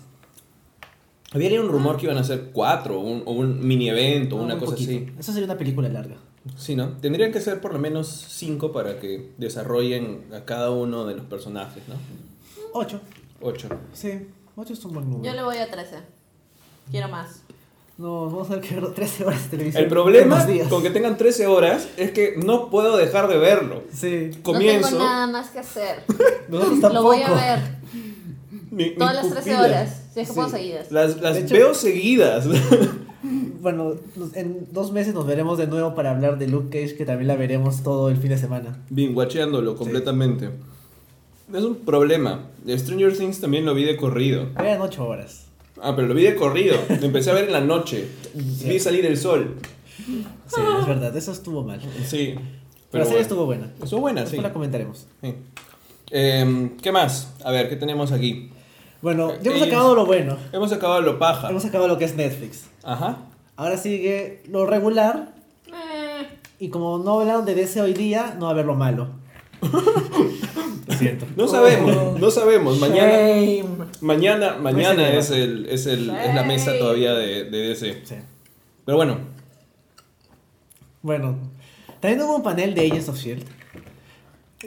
Había 1.34 1.59
un 1.61 1.67
rumor 1.69 1.97
que 1.97 2.05
iban 2.05 2.17
a 2.17 2.23
ser 2.23 2.51
cuatro, 2.53 2.99
un- 2.99 3.23
o 3.25 3.32
un 3.34 3.65
mini 3.67 3.89
evento, 3.89 4.38
No, 4.38 4.43
una 4.43 4.55
muy 4.55 4.61
cosa 4.65 4.71
poquito. 4.78 4.91
así. 4.91 5.19
Eso 5.19 5.32
sería 5.34 5.45
una 5.45 5.57
película 5.57 5.89
larga. 5.89 6.15
Sí, 6.55 6.75
¿no? 6.75 6.89
Tendrían 7.01 7.32
que 7.34 7.41
ser 7.41 7.59
por 7.59 7.73
lo 7.73 7.80
menos 7.80 8.07
cinco 8.30 8.71
para 8.71 8.99
que 8.99 9.32
desarrollen 9.38 10.25
a 10.34 10.45
cada 10.45 10.71
uno 10.71 11.05
de 11.05 11.15
los 11.15 11.25
personajes, 11.25 11.84
¿no? 11.89 11.95
Ocho. 12.73 13.01
Ocho. 13.41 13.67
Sí, 13.93 14.28
ocho 14.55 14.73
es 14.73 14.86
un 14.86 14.93
buen 14.93 15.09
número. 15.09 15.25
Yo 15.30 15.36
le 15.36 15.43
voy 15.43 15.57
a 15.57 15.69
13. 15.69 15.97
Quiero 16.89 17.09
más. 17.09 17.41
No, 17.97 18.28
vamos 18.28 18.49
a 18.49 18.55
ver 18.55 18.61
que 18.61 18.75
ver 18.80 18.93
13 18.93 19.25
horas 19.25 19.43
de 19.45 19.49
televisión. 19.49 19.84
El 19.84 19.89
problema 19.89 20.45
con 20.69 20.82
que 20.84 20.91
tengan 20.91 21.17
13 21.17 21.47
horas 21.47 21.88
es 21.97 22.11
que 22.11 22.36
no 22.38 22.69
puedo 22.69 22.95
dejar 22.95 23.28
de 23.28 23.38
verlo. 23.38 23.84
Sí. 23.91 24.30
Comienzo. 24.43 24.91
No 24.91 24.97
tengo 24.97 25.03
nada 25.03 25.28
más 25.28 25.49
que 25.49 25.59
hacer. 25.59 26.03
Nosotros 26.49 26.93
Lo 26.93 27.03
voy 27.03 27.21
a 27.23 27.34
ver 27.34 27.59
mi- 28.71 28.86
mi 28.91 28.95
todas 28.95 29.15
las 29.15 29.25
13 29.30 29.41
pupila. 29.51 29.61
horas. 29.65 30.01
Que 30.26 30.26
Sí. 30.26 30.51
seguidas. 30.51 30.91
Las, 30.91 31.22
las 31.22 31.38
hecho- 31.38 31.53
veo 31.53 31.74
seguidas. 31.74 32.47
Bueno, 33.59 33.95
en 34.36 34.68
dos 34.72 34.91
meses 34.93 35.13
nos 35.13 35.26
veremos 35.26 35.57
de 35.57 35.68
nuevo 35.68 35.95
para 35.95 36.11
hablar 36.11 36.38
de 36.38 36.47
Luke 36.47 36.70
Cage, 36.70 36.95
que 36.95 37.03
también 37.05 37.28
la 37.28 37.36
veremos 37.36 37.82
todo 37.84 38.09
el 38.09 38.15
fin 38.18 38.30
de 38.30 38.38
semana. 38.38 38.78
Bien, 38.89 39.13
guacheándolo 39.13 39.76
completamente. 39.76 40.51
Es 41.53 41.63
un 41.63 41.76
problema. 41.78 42.45
De 42.63 42.78
Stranger 42.78 43.18
Things 43.18 43.41
también 43.41 43.65
lo 43.65 43.74
vi 43.74 43.84
de 43.84 43.97
corrido. 43.97 44.49
Eran 44.57 44.80
ocho 44.82 45.05
horas. 45.07 45.47
Ah, 45.82 45.95
pero 45.95 46.07
lo 46.07 46.13
vi 46.13 46.24
de 46.24 46.36
corrido. 46.36 46.78
Lo 46.88 47.05
empecé 47.07 47.32
a 47.32 47.34
ver 47.34 47.45
en 47.45 47.51
la 47.51 47.61
noche. 47.61 48.07
Sí. 48.34 48.70
Vi 48.70 48.80
salir 48.80 49.05
el 49.05 49.18
sol. 49.18 49.55
Sí, 49.97 50.61
es 50.80 50.88
verdad, 50.88 51.18
eso 51.18 51.32
estuvo 51.32 51.63
mal. 51.63 51.82
Sí. 52.05 52.36
Pero, 52.91 53.03
la 53.03 53.05
serie 53.05 53.05
bueno. 53.05 53.22
estuvo 53.22 53.45
buena. 53.45 53.72
Estuvo 53.84 53.99
buena, 54.01 54.22
Después 54.22 54.39
sí. 54.39 54.43
la 54.43 54.53
comentaremos. 54.53 55.07
Sí. 55.22 55.34
Em, 56.11 56.78
¿Qué 56.78 56.91
más? 56.91 57.34
A 57.43 57.51
ver, 57.51 57.68
¿qué 57.70 57.76
tenemos 57.76 58.11
aquí? 58.11 58.51
Bueno, 59.02 59.32
Eh, 59.32 59.39
ya 59.41 59.50
hemos 59.52 59.62
ellos- 59.62 59.68
acabado 59.74 59.95
lo 59.95 60.06
bueno. 60.06 60.38
Hemos 60.52 60.72
acabado 60.72 61.02
lo 61.02 61.20
paja. 61.20 61.50
Hemos 61.50 61.66
acabado 61.66 61.88
lo 61.88 61.98
que 61.98 62.06
es 62.06 62.16
Netflix. 62.16 62.66
Ajá. 62.84 63.18
Ahora 63.56 63.78
sigue 63.78 64.43
lo 64.50 64.66
regular. 64.66 65.34
Eh, 65.68 66.28
Y 66.60 66.70
como 66.70 66.98
no 66.98 67.20
hablaron 67.20 67.45
de 67.45 67.54
DC 67.54 67.82
hoy 67.82 67.93
día, 67.93 68.36
no 68.39 68.45
va 68.45 68.48
a 68.50 68.54
haber 68.54 68.66
lo 68.66 68.74
malo. 68.76 69.10
lo 70.88 70.93
siento. 70.95 71.26
No 71.36 71.48
sabemos, 71.48 72.20
no 72.20 72.32
sabemos. 72.32 72.80
Mañana, 72.80 73.12
Shame. 73.12 73.66
mañana, 74.02 74.56
mañana 74.60 75.10
es, 75.10 75.30
el, 75.32 75.68
es, 75.70 75.86
el, 75.86 76.10
es 76.10 76.34
la 76.36 76.43
mesa 76.43 76.78
todavía 76.80 77.14
de, 77.14 77.43
de 77.45 77.58
DC. 77.70 78.02
Sí. 78.06 78.16
Pero 78.86 78.95
bueno, 78.98 79.18
Bueno, 81.02 81.38
también 82.00 82.22
hubo 82.22 82.38
un 82.38 82.43
panel 82.43 82.74
de 82.74 82.82
Agents 82.88 83.10
of 83.10 83.18
Shield 83.18 83.43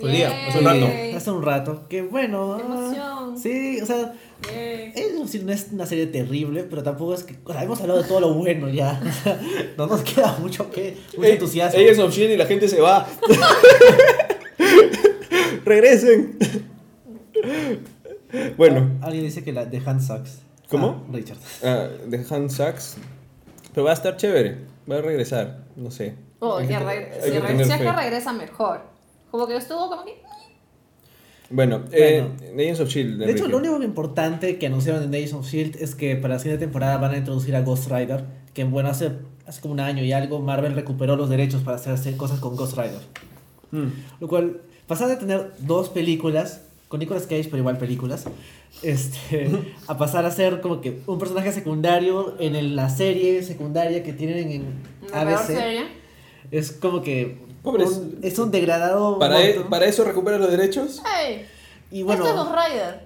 Hoy 0.00 0.12
día, 0.12 0.30
hace 0.48 0.58
un 0.60 0.64
rato. 0.64 0.86
hace 1.16 1.30
un 1.32 1.42
rato. 1.42 1.88
Que 1.88 2.02
bueno. 2.02 2.56
Qué 2.56 2.62
emoción. 2.64 3.38
Sí, 3.38 3.80
o 3.82 3.86
sea, 3.86 4.14
Agents 4.48 5.20
of 5.20 5.30
Shield 5.30 5.46
no 5.46 5.52
es 5.52 5.68
una 5.72 5.86
serie 5.86 6.06
terrible, 6.06 6.64
pero 6.64 6.82
tampoco 6.82 7.14
es 7.14 7.24
que. 7.24 7.36
O 7.44 7.52
sea, 7.52 7.62
hemos 7.62 7.80
hablado 7.80 8.02
de 8.02 8.08
todo 8.08 8.20
lo 8.20 8.34
bueno 8.34 8.68
ya. 8.68 9.00
O 9.06 9.12
sea, 9.22 9.40
no 9.76 9.86
nos 9.86 10.02
queda 10.02 10.36
mucho 10.40 10.70
que. 10.70 10.96
Mucho 11.16 11.28
Eh, 11.28 11.32
entusiasmo. 11.32 11.78
Agents 11.78 11.98
of 12.00 12.14
Shield 12.14 12.32
y 12.32 12.36
la 12.36 12.46
gente 12.46 12.68
se 12.68 12.80
va. 12.80 13.06
Regresen. 15.64 16.38
bueno, 18.56 18.90
Alguien 19.02 19.24
dice 19.24 19.44
que 19.44 19.52
la 19.52 19.64
de 19.66 19.82
Han 19.84 20.00
sucks. 20.00 20.38
¿Cómo? 20.68 21.04
Ah, 21.08 21.12
Richard. 21.12 21.38
ah, 21.64 21.88
de 22.06 22.24
Han 22.30 22.48
Sachs. 22.50 22.96
Pero 23.74 23.84
va 23.84 23.90
a 23.90 23.94
estar 23.94 24.16
chévere. 24.16 24.58
Va 24.90 24.98
a 24.98 25.02
regresar. 25.02 25.58
No 25.76 25.90
sé. 25.90 26.14
Oh, 26.38 26.58
que 26.58 26.68
que- 26.68 26.74
si, 26.74 26.78
que 26.78 26.84
re- 27.40 27.46
tener 27.48 27.66
si 27.66 27.72
es 27.72 27.78
fe. 27.78 27.84
que 27.84 27.92
regresa 27.92 28.32
mejor. 28.32 28.80
Como 29.30 29.46
que 29.46 29.56
estuvo 29.56 29.88
como 29.88 30.04
que. 30.04 30.22
Bueno, 31.50 31.82
eh, 31.92 32.24
Bueno. 32.46 32.60
Agents 32.62 32.80
of 32.80 32.88
Shield. 32.88 33.18
De 33.18 33.24
hecho, 33.24 33.44
Enrique. 33.44 33.48
lo 33.50 33.56
único 33.58 33.82
importante 33.82 34.56
que 34.58 34.66
anunciaron 34.66 35.02
en 35.02 35.08
Agents 35.14 35.32
of 35.34 35.46
Shield 35.48 35.76
es 35.80 35.94
que 35.94 36.14
para 36.16 36.34
la 36.34 36.40
siguiente 36.40 36.64
temporada 36.64 36.96
van 36.98 37.12
a 37.12 37.16
introducir 37.18 37.56
a 37.56 37.62
Ghost 37.62 37.90
Rider. 37.90 38.24
Que 38.54 38.64
bueno, 38.64 38.88
hace, 38.88 39.10
hace 39.46 39.60
como 39.60 39.74
un 39.74 39.80
año 39.80 40.04
y 40.04 40.12
algo, 40.12 40.40
Marvel 40.40 40.74
recuperó 40.74 41.16
los 41.16 41.28
derechos 41.28 41.62
para 41.62 41.76
hacer, 41.76 41.92
hacer 41.92 42.16
cosas 42.16 42.38
con 42.40 42.54
Ghost 42.56 42.76
Rider. 42.76 43.00
Mm. 43.72 43.88
Lo 44.20 44.28
cual, 44.28 44.60
pasar 44.86 45.08
de 45.08 45.16
tener 45.16 45.52
dos 45.58 45.88
películas, 45.88 46.62
con 46.88 46.98
Nicolas 47.00 47.24
Cage, 47.24 47.44
pero 47.44 47.58
igual 47.58 47.78
películas, 47.78 48.24
este, 48.82 49.48
a 49.88 49.96
pasar 49.98 50.24
a 50.26 50.30
ser 50.30 50.60
como 50.60 50.80
que 50.80 51.00
un 51.06 51.18
personaje 51.18 51.52
secundario 51.52 52.34
en 52.40 52.54
el- 52.56 52.74
la 52.76 52.88
serie 52.90 53.42
secundaria 53.42 54.02
que 54.02 54.12
tienen 54.12 54.50
en 54.50 54.64
ABC. 55.12 55.46
serie. 55.46 55.82
Es 56.50 56.72
como 56.72 57.02
que 57.02 57.38
Pobres- 57.62 57.96
un- 57.98 58.18
es 58.22 58.38
un 58.38 58.50
degradado. 58.50 59.18
¿Para, 59.18 59.40
e- 59.40 59.44
monstruo. 59.44 59.70
¿Para 59.70 59.86
eso 59.86 60.04
recupera 60.04 60.38
los 60.38 60.50
derechos? 60.50 61.02
¡Hey! 61.04 61.46
y 61.90 62.02
bueno, 62.02 62.24
Esto 62.26 62.40
es 62.40 62.46
Ghost 62.48 62.58
Rider. 62.68 63.00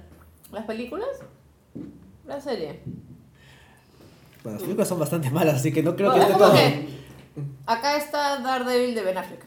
¿Las 0.52 0.64
películas? 0.66 1.08
La 2.26 2.40
serie. 2.40 2.80
bueno, 4.42 4.56
las 4.58 4.62
películas 4.62 4.88
son 4.88 4.98
bastante 4.98 5.30
malas, 5.30 5.56
así 5.56 5.72
que 5.72 5.82
no 5.82 5.96
creo 5.96 6.12
que 6.12 6.20
es 6.20 6.26
esté 6.26 6.38
todo. 6.38 6.52
que 6.52 6.86
acá 7.66 7.96
está 7.96 8.38
Daredevil 8.40 8.94
de 8.94 9.02
Ben 9.02 9.18
Affleck. 9.18 9.44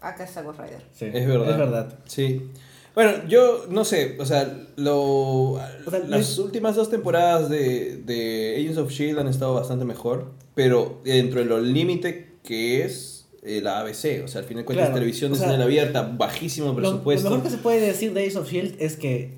Acá 0.00 0.24
está 0.24 0.42
Ghost 0.42 0.58
Rider. 0.60 0.82
Sí, 0.92 1.06
Es 1.12 1.26
verdad. 1.26 1.50
Es 1.50 1.56
verdad. 1.58 1.98
Sí. 2.06 2.50
Bueno, 2.94 3.26
yo 3.26 3.64
no 3.70 3.84
sé, 3.86 4.16
o 4.20 4.26
sea, 4.26 4.52
lo, 4.76 5.58
sea, 5.88 6.00
las 6.00 6.38
últimas 6.38 6.76
dos 6.76 6.90
temporadas 6.90 7.48
de, 7.48 7.96
de 8.04 8.56
Agents 8.58 8.76
of 8.76 8.90
Shield 8.90 9.18
han 9.18 9.28
estado 9.28 9.54
bastante 9.54 9.86
mejor, 9.86 10.32
pero 10.54 11.00
dentro 11.04 11.40
de 11.40 11.46
lo 11.46 11.58
límite 11.58 12.34
que 12.44 12.84
es 12.84 13.21
eh, 13.42 13.60
la 13.60 13.80
ABC, 13.80 14.22
o 14.24 14.28
sea, 14.28 14.40
al 14.40 14.44
final 14.46 14.62
de 14.62 14.64
cuentas 14.64 14.86
Claro, 14.86 14.94
televisión 14.94 15.32
o 15.32 15.34
de 15.34 15.40
sea, 15.40 15.48
señal 15.48 15.62
abierta, 15.62 16.02
bajísimo 16.16 16.68
Lo, 16.68 16.72
lo 16.74 16.78
presupuesto. 16.80 17.28
mejor 17.30 17.42
que 17.44 17.50
se 17.50 17.58
puede 17.58 17.80
decir 17.80 18.12
de 18.14 18.26
Ace 18.26 18.38
of 18.38 18.48
Shield 18.50 18.76
es 18.80 18.96
que 18.96 19.34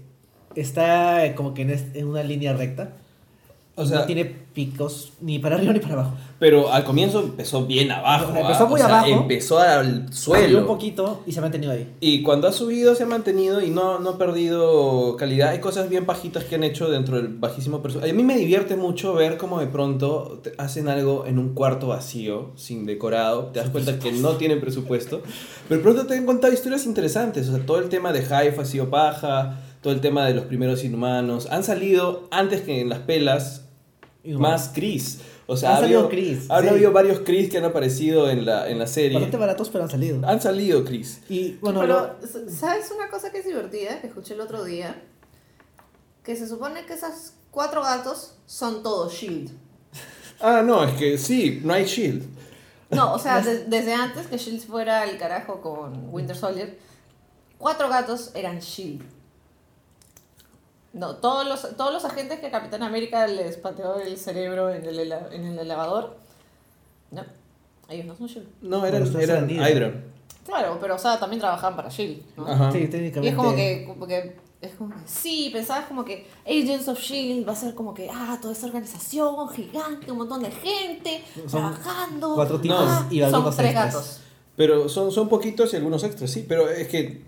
está 0.55 1.35
como 1.35 1.55
que 1.55 1.63
en, 1.63 1.71
es- 1.71 1.87
en 1.95 2.07
una 2.07 2.23
línea 2.23 2.53
recta. 2.55 2.97
O 3.77 3.85
sea, 3.85 4.01
no 4.01 4.05
tiene 4.07 4.25
picos 4.25 5.15
ni 5.21 5.41
para 5.41 5.57
arriba 5.57 5.73
ni 5.73 5.81
para 5.81 5.95
abajo. 5.95 6.13
pero 6.39 6.73
al 6.73 6.85
comienzo 6.85 7.21
empezó 7.21 7.67
bien 7.67 7.91
abajo. 7.91 8.33
Empezó 8.37 8.65
ah, 8.65 8.67
muy 8.67 8.81
o 8.81 8.85
sea, 8.85 9.01
abajo. 9.01 9.09
empezó 9.23 9.59
al 9.59 10.13
Subió 10.13 10.41
un 10.43 10.47
suelo. 10.47 10.67
poquito 10.69 11.23
y 11.27 11.33
se 11.33 11.41
ha 11.41 11.43
mantenido 11.43 11.73
ahí. 11.73 11.93
Y 12.01 12.23
cuando 12.23 12.47
ha 12.47 12.53
subido 12.53 12.95
se 12.95 13.03
ha 13.03 13.07
mantenido 13.07 13.61
y 13.61 13.71
no, 13.71 13.99
no 13.99 14.11
ha 14.11 14.19
perdido 14.19 15.17
calidad. 15.17 15.49
Hay 15.49 15.59
cosas 15.59 15.89
bien 15.89 16.07
bajitas 16.07 16.45
que 16.45 16.55
han 16.55 16.63
hecho 16.63 16.89
dentro 16.89 17.17
del 17.17 17.29
bajísimo 17.29 17.83
presupuesto. 17.83 18.15
A 18.15 18.17
mí 18.17 18.23
me 18.23 18.37
divierte 18.37 18.77
mucho 18.77 19.13
ver 19.15 19.39
cómo 19.39 19.59
de 19.59 19.67
pronto 19.67 20.39
te- 20.45 20.53
hacen 20.57 20.89
algo 20.89 21.25
en 21.27 21.41
un 21.41 21.53
cuarto 21.55 21.89
vacío, 21.89 22.53
sin 22.55 22.87
decorado. 22.87 23.47
Te 23.47 23.59
das 23.59 23.71
cuenta 23.71 23.99
que 23.99 24.13
no 24.13 24.37
tienen 24.37 24.61
presupuesto. 24.61 25.21
Pero 25.69 25.79
de 25.79 25.83
pronto 25.83 26.07
te 26.07 26.15
han 26.17 26.27
contado 26.27 26.53
historias 26.53 26.87
interesantes. 26.87 27.49
O 27.49 27.57
sea, 27.57 27.67
todo 27.67 27.81
el 27.81 27.89
tema 27.89 28.13
de 28.13 28.21
Hive 28.21 28.55
ha 28.61 28.65
sido 28.65 28.89
paja. 28.89 29.61
Todo 29.81 29.93
el 29.93 30.01
tema 30.01 30.25
de 30.27 30.33
los 30.35 30.45
primeros 30.45 30.83
inhumanos. 30.85 31.47
Han 31.51 31.63
salido 31.65 32.27
antes 32.31 32.63
que 32.63 32.81
en 32.81 32.89
las 32.89 33.01
pelas 33.01 33.64
Más 34.25 34.71
Chris. 34.75 35.21
O 35.47 35.57
sea, 35.57 35.71
Han 35.71 35.77
ha 35.77 35.81
salido 35.81 36.01
habido, 36.07 36.11
Chris, 36.11 36.51
han 36.51 36.63
sí. 36.63 36.69
habido 36.69 36.93
varios 36.93 37.21
Chris 37.21 37.51
que 37.51 37.59
han 37.59 37.65
aparecido 37.67 38.31
en 38.31 38.47
la, 38.47 38.69
en 38.71 38.79
la 38.79 38.87
serie. 38.87 39.15
Bastante 39.15 39.37
baratos, 39.37 39.69
pero 39.69 39.85
han 39.85 39.91
salido. 39.91 40.27
Han 40.27 40.41
salido 40.41 40.83
Chris. 40.85 41.21
Y 41.29 41.53
bueno, 41.61 41.81
Pero, 41.81 42.17
lo- 42.23 42.51
¿sabes 42.51 42.91
una 42.97 43.09
cosa 43.11 43.31
que 43.31 43.39
es 43.41 43.45
divertida 43.47 44.01
que 44.01 44.07
escuché 44.07 44.33
el 44.35 44.41
otro 44.41 44.65
día? 44.65 45.03
Que 46.23 46.35
se 46.37 46.49
supone 46.49 46.87
que 46.87 46.95
esos 46.95 47.35
cuatro 47.51 47.83
gatos 47.83 48.37
son 48.47 48.83
todos 48.83 49.13
Shield. 49.13 49.51
Ah, 50.41 50.63
no, 50.65 50.83
es 50.85 50.95
que 50.95 51.19
sí, 51.19 51.61
no 51.63 51.75
hay 51.75 51.85
Shield. 51.85 52.25
No, 52.91 53.13
o 53.13 53.19
sea, 53.19 53.41
de- 53.43 53.65
desde 53.67 53.93
antes 53.93 54.27
que 54.29 54.39
Shield 54.39 54.63
fuera 54.67 55.05
el 55.05 55.19
carajo 55.19 55.61
con 55.61 56.09
Winter 56.11 56.35
Soldier, 56.37 56.79
cuatro 57.59 57.91
gatos 57.91 58.31
eran 58.35 58.61
Shield. 58.61 59.03
No, 60.95 61.17
todos 61.17 61.47
los, 61.47 61.77
todos 61.77 61.93
los 61.93 62.05
agentes 62.05 62.39
que 62.41 62.51
Capitán 62.51 62.83
América 62.83 63.27
les 63.27 63.57
pateó 63.57 63.97
el 64.01 64.17
cerebro 64.17 64.71
en 64.73 64.85
el, 64.87 64.99
en 65.13 65.45
el 65.45 65.59
elevador, 65.59 66.17
no, 67.11 67.23
ellos 67.89 68.07
no 68.07 68.17
son 68.17 68.27
Shield. 68.29 68.47
No, 68.63 68.79
eran, 68.87 68.93
Pero 69.03 69.05
ustedes 69.05 69.29
eran 69.29 69.51
eran 69.51 69.69
Hydra. 69.73 69.89
Hydra. 69.89 70.01
Claro, 70.47 70.79
pero 70.81 70.95
o 70.95 70.99
sea, 70.99 71.19
también 71.19 71.41
trabajaban 71.41 71.75
para 71.77 71.89
Shield. 71.89 72.23
¿no? 72.37 72.47
Ajá. 72.47 72.71
sí, 72.73 72.79
Y 72.79 72.87
técnicamente. 72.89 73.29
es 73.31 73.35
como 73.35 73.55
que, 73.57 73.85
como 73.89 74.07
que, 74.07 74.37
es 74.61 74.75
como 74.77 74.91
que, 74.91 74.97
sí, 75.05 75.51
pensabas 75.53 75.87
como 75.87 76.05
que 76.05 76.27
Agents 76.47 76.87
of 76.89 77.01
Shield 77.01 77.47
va 77.49 77.53
a 77.53 77.57
ser 77.57 77.75
como 77.75 77.93
que, 77.93 78.09
ah, 78.13 78.39
toda 78.41 78.53
esa 78.55 78.67
organización 78.67 79.49
gigante, 79.51 80.13
un 80.13 80.19
montón 80.19 80.43
de 80.43 80.51
gente 80.51 81.23
Son 81.35 81.49
trabajando. 81.49 82.35
cuatro 82.35 82.61
tipos 82.61 82.79
ah, 82.81 83.07
y 83.11 83.19
son 83.21 83.35
algunos 83.35 83.57
tres 83.57 83.71
extras. 83.71 83.95
gatos. 83.95 84.21
Pero 84.57 84.89
son, 84.89 85.11
son 85.11 85.29
poquitos 85.29 85.73
y 85.73 85.77
algunos 85.77 86.05
extras, 86.05 86.31
sí. 86.31 86.45
Pero 86.49 86.69
es 86.71 86.87
que 86.89 87.23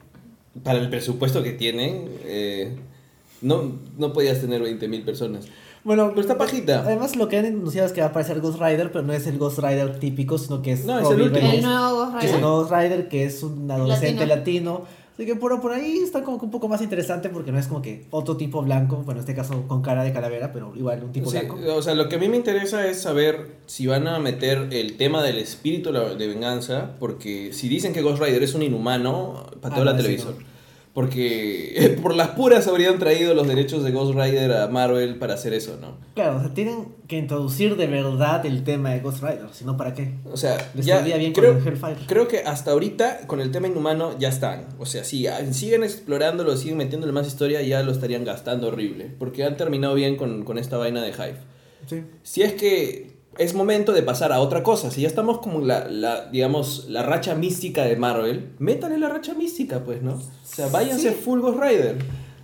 para 0.63 0.79
el 0.79 0.89
presupuesto 0.89 1.43
que 1.43 1.53
tienen, 1.53 2.09
eh, 2.25 2.77
no, 3.43 3.73
no 3.99 4.13
podías 4.13 4.41
tener 4.41 4.63
20.000 4.63 5.05
personas. 5.05 5.47
Bueno, 5.85 6.09
Pero 6.11 6.21
está 6.23 6.37
pajita. 6.37 6.81
Además, 6.81 7.15
lo 7.15 7.29
que 7.29 7.39
han 7.39 7.45
anunciado 7.47 7.87
es 7.87 7.93
que 7.93 8.01
va 8.01 8.09
a 8.09 8.11
aparecer 8.11 8.41
Ghost 8.41 8.59
Rider, 8.61 8.91
pero 8.91 9.05
no 9.05 9.13
es 9.13 9.25
el 9.29 9.39
Ghost 9.39 9.59
Rider 9.61 10.01
típico, 10.01 10.37
sino 10.37 10.61
que 10.61 10.73
es. 10.73 10.85
No, 10.85 10.99
es 10.99 11.05
el 11.05 11.11
Robbie 11.13 11.25
último. 11.27 11.47
Reyes, 11.47 11.65
El 11.65 11.71
nuevo 11.71 11.97
Ghost 11.97 12.19
Que 12.19 12.27
es 12.27 12.33
Rider. 12.33 12.35
un 12.45 12.51
Ghost 12.51 12.73
Rider 12.73 13.09
que 13.09 13.25
es 13.25 13.43
un 13.45 13.71
adolescente 13.71 14.27
Latino. 14.27 14.73
latino. 14.73 15.07
Así 15.15 15.25
que 15.25 15.35
por, 15.37 15.59
por 15.63 15.73
ahí 15.73 15.99
está 16.05 16.23
como 16.23 16.39
que 16.39 16.45
un 16.45 16.51
poco 16.51 16.69
más 16.69 16.83
interesante 16.83 17.31
porque 17.31 17.51
no 17.51 17.59
es 17.59 17.69
como 17.69 17.81
que 17.81 18.05
otro 18.11 18.37
tipo 18.37 18.61
blanco, 18.63 18.97
bueno, 18.97 19.13
en 19.13 19.19
este 19.21 19.35
caso 19.35 19.63
con 19.67 19.81
cara 19.81 20.05
de 20.05 20.13
calavera, 20.13 20.53
pero 20.53 20.75
igual 20.77 21.05
un 21.05 21.13
tipo 21.13 21.31
Sí, 21.31 21.39
blanco. 21.39 21.57
o 21.75 21.81
sea, 21.81 21.95
lo 21.95 22.09
que 22.11 22.17
a 22.17 22.19
mí 22.19 22.29
me 22.29 22.37
interesa 22.37 22.87
es 22.87 23.01
saber 23.01 23.53
si 23.65 23.87
van 23.87 24.09
a 24.09 24.19
meter 24.19 24.69
el 24.73 24.99
tema 24.99 25.23
del 25.23 25.39
espíritu 25.39 25.91
de 25.91 26.27
venganza, 26.27 26.97
porque 26.99 27.55
si 27.55 27.69
dicen 27.69 27.95
que 27.95 28.03
Ghost 28.03 28.21
Rider 28.23 28.43
es 28.43 28.55
un 28.55 28.63
inhumano, 28.63 29.47
pateo 29.63 29.83
Ah, 29.83 29.85
la 29.87 29.93
no, 29.93 29.99
sí, 30.01 30.05
televisor. 30.05 30.35
no. 30.35 30.56
Porque 30.97 31.99
por 32.03 32.17
las 32.17 32.29
puras 32.29 32.67
habrían 32.69 32.99
traído 32.99 33.35
los 33.35 33.47
derechos 33.47 33.85
de 33.85 33.91
Ghost 33.91 34.15
Rider 34.15 34.51
a 34.51 34.69
Marvel 34.69 35.19
para 35.19 35.35
hacer 35.35 35.53
eso, 35.53 35.77
¿no? 35.79 35.99
Claro, 36.15 36.39
o 36.39 36.41
sea, 36.41 36.55
tienen 36.55 36.87
que 37.07 37.19
introducir 37.19 37.77
de 37.77 37.87
verdad 37.87 38.47
el 38.47 38.65
tema 38.65 38.93
de 38.93 39.01
Ghost 39.01 39.23
Rider, 39.23 39.49
si 39.53 39.67
no, 39.67 39.77
¿para 39.77 39.93
qué? 39.93 40.15
O 40.25 40.39
sea, 40.39 40.57
Les 40.75 40.87
ya 40.87 41.03
bien 41.03 41.35
con 41.35 41.43
creo, 41.43 41.59
el 41.59 41.69
Hellfire. 41.69 41.97
creo 42.07 42.29
que 42.29 42.39
hasta 42.39 42.71
ahorita 42.71 43.27
con 43.27 43.43
el 43.43 43.51
tema 43.51 43.69
inhumano 43.69 44.19
ya 44.19 44.31
están. 44.31 44.69
O 44.79 44.87
sea, 44.87 45.05
si 45.05 45.27
ah, 45.27 45.39
siguen 45.53 45.85
explorándolo, 45.85 46.57
siguen 46.57 46.79
metiéndole 46.79 47.13
más 47.13 47.27
historia, 47.27 47.61
ya 47.61 47.83
lo 47.83 47.93
estarían 47.93 48.25
gastando 48.25 48.69
horrible. 48.69 49.11
Porque 49.19 49.45
han 49.45 49.59
terminado 49.59 49.95
bien 49.95 50.17
con, 50.17 50.45
con 50.45 50.57
esta 50.57 50.79
vaina 50.79 51.03
de 51.03 51.11
Hive. 51.11 51.37
Sí. 51.85 52.05
Si 52.23 52.41
es 52.41 52.55
que 52.55 53.16
es 53.39 53.55
momento 53.55 53.93
de 53.93 54.03
pasar 54.03 54.33
a 54.33 54.41
otra 54.41 54.63
cosa, 54.63 54.91
si 54.91 55.03
ya 55.03 55.09
estamos 55.09 55.39
como 55.39 55.61
la, 55.61 55.89
la 55.89 56.27
digamos, 56.31 56.87
la 56.89 57.03
racha 57.03 57.35
mística 57.35 57.85
de 57.85 57.97
Marvel, 57.97 58.55
métanle 58.59 58.99
la 58.99 59.09
racha 59.09 59.35
mística, 59.35 59.85
pues, 59.85 60.03
¿no? 60.03 60.15
O 60.15 60.21
sea, 60.45 60.69
váyanse 60.69 61.11
Sí. 61.11 61.17
full 61.23 61.41
Ghost 61.41 61.59
Rider. 61.61 61.99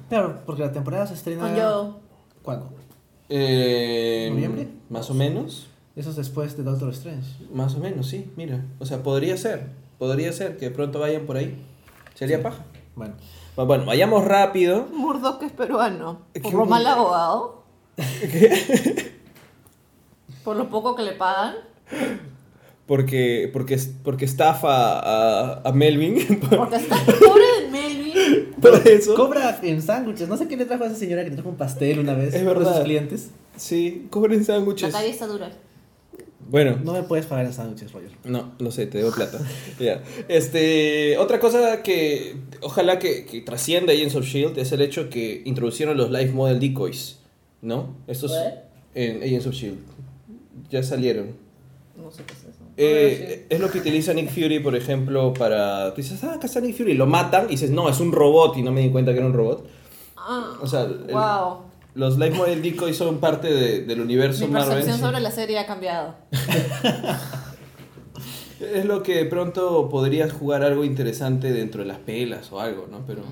Claro, 0.09 0.41
porque 0.45 0.63
la 0.63 0.73
temporada 0.73 1.07
se 1.07 1.15
estrena. 1.15 1.43
Con 1.43 1.57
yo. 1.57 2.01
¿Cuándo? 2.43 2.71
Eh, 3.29 4.29
¿Noviembre? 4.31 4.69
Más 4.91 5.09
o 5.11 5.15
menos. 5.15 5.67
Eso 5.97 6.11
es 6.11 6.17
después 6.17 6.57
de 6.57 6.63
Doctor 6.63 6.91
Strange. 6.91 7.27
Más 7.53 7.75
o 7.75 7.79
menos, 7.79 8.09
sí, 8.09 8.31
mira. 8.37 8.65
O 8.79 8.87
sea, 8.87 9.03
podría 9.03 9.37
ser. 9.37 9.71
Podría 9.99 10.33
ser 10.33 10.57
que 10.57 10.67
de 10.67 10.71
pronto 10.71 10.99
vayan 10.99 11.25
por 11.27 11.37
ahí. 11.37 11.57
Sería 12.15 12.43
paja. 12.43 12.65
Bueno. 12.97 13.15
Bueno, 13.57 13.85
vayamos 13.87 14.25
rápido. 14.25 14.87
Murdoch 14.93 15.43
es 15.43 15.53
peruano. 15.53 16.23
¿Qué 16.35 16.41
Por 16.41 16.55
lo 16.55 16.67
mal 16.67 16.87
abogado. 16.87 17.63
Por 20.45 20.57
lo 20.57 20.69
poco 20.71 20.95
que 20.97 21.03
le 21.03 21.13
pagan. 21.13 21.55
Porque, 22.87 23.49
porque, 23.53 23.79
porque 24.03 24.25
estafa 24.25 24.99
a, 24.99 25.63
a 25.69 25.73
Melvin. 25.73 26.41
Porque 26.51 26.77
está 26.77 26.97
pobre 27.05 27.45
de 27.63 27.69
Melvin. 27.71 28.55
Por 28.61 28.87
eso. 28.87 29.15
Cobra 29.15 29.59
en 29.63 29.81
sándwiches. 29.81 30.29
No 30.29 30.37
sé 30.37 30.49
qué 30.49 30.57
le 30.57 30.65
trajo 30.67 30.85
a 30.85 30.89
esa 30.89 30.97
señora 30.97 31.23
que 31.25 31.31
le 31.31 31.37
trajo 31.37 31.49
un 31.49 31.57
pastel 31.57 32.01
una 32.01 32.15
vez. 32.15 32.29
Es 32.29 32.33
de 32.33 32.39
sus 32.41 32.47
verdad. 32.49 32.83
clientes. 32.85 33.31
Sí, 33.57 34.07
cobren 34.11 34.41
La 34.41 34.45
sándwiches. 34.47 34.93
calle 34.93 35.11
está 35.11 35.27
dura. 35.27 35.51
Bueno, 36.51 36.77
No 36.85 36.93
me 36.93 37.03
puedes 37.05 37.25
pagar 37.27 37.47
en 37.47 37.53
sándwiches, 37.55 37.93
Roger. 37.93 38.11
no, 38.25 38.53
no 38.59 38.71
sé, 38.73 38.87
te 38.87 38.99
debo 38.99 39.13
plata. 39.13 39.39
Ya. 39.81 40.03
Este, 40.29 41.17
otra 41.19 41.39
cosa 41.41 41.83
que 41.83 42.37
ojalá 42.61 42.99
que, 42.99 43.25
que 43.25 43.41
trascienda 43.41 43.93
Agents 43.93 44.17
of 44.17 44.27
Shield 44.27 44.59
es 44.59 44.73
el 44.73 44.83
hecho 44.83 45.09
que 45.09 45.41
introducieron 45.47 45.97
los 45.97 46.11
live 46.11 46.33
model 46.33 46.59
decoys, 46.61 47.21
¿no? 47.63 47.95
Estos 48.07 48.33
en 48.95 49.23
Agents 49.23 49.47
of 49.47 49.55
Shield. 49.55 49.79
Ya 50.73 50.83
salieron. 50.83 51.37
No 51.97 52.11
sé 52.11 52.25
qué 52.25 52.33
es 52.33 52.41
eso. 52.41 52.63
Eh, 52.77 53.47
es 53.51 53.61
lo 53.61 53.71
que 53.71 53.79
utiliza 53.79 54.13
Nick 54.15 54.31
Fury, 54.31 54.59
por 54.61 54.75
ejemplo, 54.75 55.33
para. 55.35 55.91
Tú 55.95 56.01
dices, 56.01 56.25
ah, 56.25 56.33
acá 56.35 56.47
está 56.47 56.61
Nick 56.61 56.77
Fury. 56.77 56.95
Lo 56.95 57.07
matan 57.07 57.45
y 57.47 57.51
dices, 57.53 57.71
no, 57.71 57.89
es 57.89 58.01
un 58.01 58.11
robot 58.11 58.57
y 58.57 58.63
no 58.63 58.73
me 58.73 58.81
di 58.81 58.91
cuenta 58.91 59.13
que 59.13 59.19
era 59.19 59.27
un 59.27 59.35
robot. 59.35 59.67
Ah, 60.17 60.55
O 60.61 60.67
sea, 60.67 60.83
el- 60.83 61.13
wow. 61.13 61.59
Los 61.95 62.17
live 62.17 62.31
model 62.35 62.63
decoys 62.63 62.97
son 62.97 63.19
parte 63.19 63.53
de- 63.53 63.83
del 63.85 64.01
universo 64.01 64.47
Mi 64.47 64.53
Marvel. 64.55 64.77
percepción 64.77 64.99
sobre 65.01 65.21
la 65.21 65.31
serie 65.31 65.59
ha 65.59 65.67
cambiado. 65.67 66.15
Es 68.61 68.85
lo 68.85 69.03
que 69.03 69.17
de 69.17 69.25
pronto 69.25 69.89
podrías 69.89 70.33
jugar 70.33 70.63
algo 70.63 70.85
interesante 70.85 71.53
dentro 71.53 71.83
de 71.83 71.89
las 71.89 71.99
pelas 71.99 72.53
o 72.53 72.61
algo, 72.61 72.87
¿no? 72.91 73.05
Pero. 73.07 73.23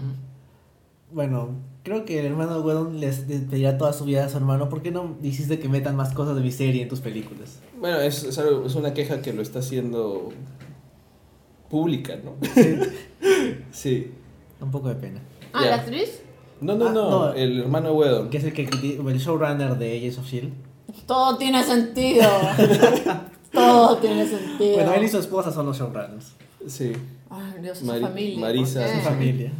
Bueno, 1.12 1.48
creo 1.82 2.04
que 2.04 2.20
el 2.20 2.26
hermano 2.26 2.60
Wedon 2.60 3.00
les 3.00 3.26
les 3.28 3.40
pedirá 3.42 3.76
toda 3.78 3.92
su 3.92 4.04
vida 4.04 4.24
a 4.24 4.28
su 4.28 4.36
hermano. 4.36 4.68
¿Por 4.68 4.80
qué 4.82 4.90
no 4.90 5.16
hiciste 5.22 5.58
que 5.58 5.68
metan 5.68 5.96
más 5.96 6.12
cosas 6.14 6.36
de 6.36 6.42
mi 6.42 6.52
serie 6.52 6.82
en 6.82 6.88
tus 6.88 7.00
películas? 7.00 7.58
Bueno, 7.80 7.98
es, 8.00 8.22
es, 8.24 8.38
algo- 8.38 8.64
es 8.66 8.74
una 8.76 8.94
queja 8.94 9.20
que 9.22 9.32
lo 9.32 9.42
está 9.42 9.58
haciendo 9.58 10.30
pública, 11.68 12.14
¿no? 12.24 12.34
sí. 13.72 14.12
Un 14.60 14.70
poco 14.70 14.88
de 14.88 14.94
pena. 14.96 15.20
Ah, 15.52 15.60
Ya. 15.64 15.70
¿la 15.70 15.76
actriz? 15.76 16.22
No, 16.60 16.74
no, 16.74 16.88
Ah, 16.88 16.92
no, 16.92 17.10
no. 17.10 17.32
el 17.32 17.60
hermano 17.60 17.92
Wedon. 17.94 18.28
Que 18.28 18.36
es 18.38 18.44
el, 18.44 18.52
que, 18.52 18.64
el 18.64 19.18
showrunner 19.18 19.78
de 19.78 19.96
Agents 19.96 20.18
of 20.18 20.26
S.H.I.E.L.D. 20.26 20.52
Todo 21.06 21.38
tiene 21.38 21.64
sentido. 21.64 22.28
Todo 23.52 23.96
tiene 23.96 24.26
sentido. 24.28 24.74
Bueno, 24.74 24.92
él 24.94 25.04
y 25.04 25.08
su 25.08 25.18
esposa 25.18 25.50
son 25.50 25.66
los 25.66 25.78
showrunners. 25.78 26.34
Sí, 26.66 26.92
Ay, 27.30 27.62
Dios, 27.62 27.78
su 27.78 27.86
Mari- 27.86 28.02
familia. 28.02 28.38
Marisa. 28.40 28.94
Su 28.96 29.00
familia. 29.00 29.50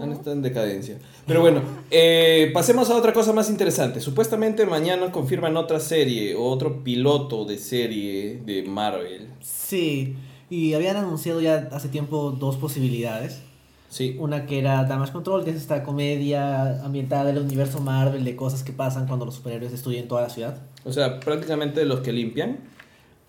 Han 0.00 0.12
estado 0.12 0.32
en 0.32 0.42
decadencia. 0.42 0.98
Pero 1.26 1.40
bueno, 1.40 1.62
eh, 1.90 2.50
pasemos 2.54 2.90
a 2.90 2.96
otra 2.96 3.12
cosa 3.12 3.32
más 3.32 3.50
interesante. 3.50 4.00
Supuestamente 4.00 4.66
mañana 4.66 5.10
confirman 5.10 5.56
otra 5.56 5.80
serie 5.80 6.34
o 6.34 6.44
otro 6.44 6.82
piloto 6.84 7.44
de 7.44 7.58
serie 7.58 8.40
de 8.44 8.62
Marvel. 8.62 9.28
Sí, 9.40 10.16
y 10.50 10.74
habían 10.74 10.96
anunciado 10.96 11.40
ya 11.40 11.68
hace 11.72 11.88
tiempo 11.88 12.30
dos 12.32 12.56
posibilidades. 12.56 13.40
Sí, 13.88 14.16
Una 14.18 14.46
que 14.46 14.58
era 14.58 14.84
Damage 14.84 15.12
Control, 15.12 15.44
que 15.44 15.50
es 15.50 15.56
esta 15.56 15.82
comedia 15.84 16.84
ambientada 16.84 17.24
del 17.26 17.38
universo 17.38 17.80
Marvel 17.80 18.24
de 18.24 18.34
cosas 18.34 18.62
que 18.62 18.72
pasan 18.72 19.06
cuando 19.06 19.24
los 19.24 19.36
superhéroes 19.36 19.70
destruyen 19.70 20.08
toda 20.08 20.22
la 20.22 20.28
ciudad. 20.28 20.58
o 20.84 20.92
sea, 20.92 21.20
prácticamente 21.20 21.84
los 21.84 22.00
que 22.00 22.12
limpian. 22.12 22.58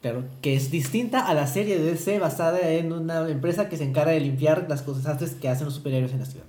Claro, 0.02 0.24
que 0.42 0.56
es 0.56 0.70
distinta 0.70 1.26
a 1.28 1.34
la 1.34 1.48
serie 1.48 1.80
de 1.80 1.92
DC 1.92 2.20
basada 2.20 2.60
en 2.72 2.94
una 2.94 3.28
empresa 3.30 3.68
que 3.68 3.78
se 3.78 3.84
encarga 3.84 4.12
de 4.12 4.20
limpiar 4.20 4.68
las 4.70 4.82
cosas 4.84 5.18
que 5.42 5.50
hacen 5.50 5.66
los 5.66 5.74
superhéroes 5.76 6.12
en 6.14 6.20
la 6.20 6.26
ciudad. 6.26 6.46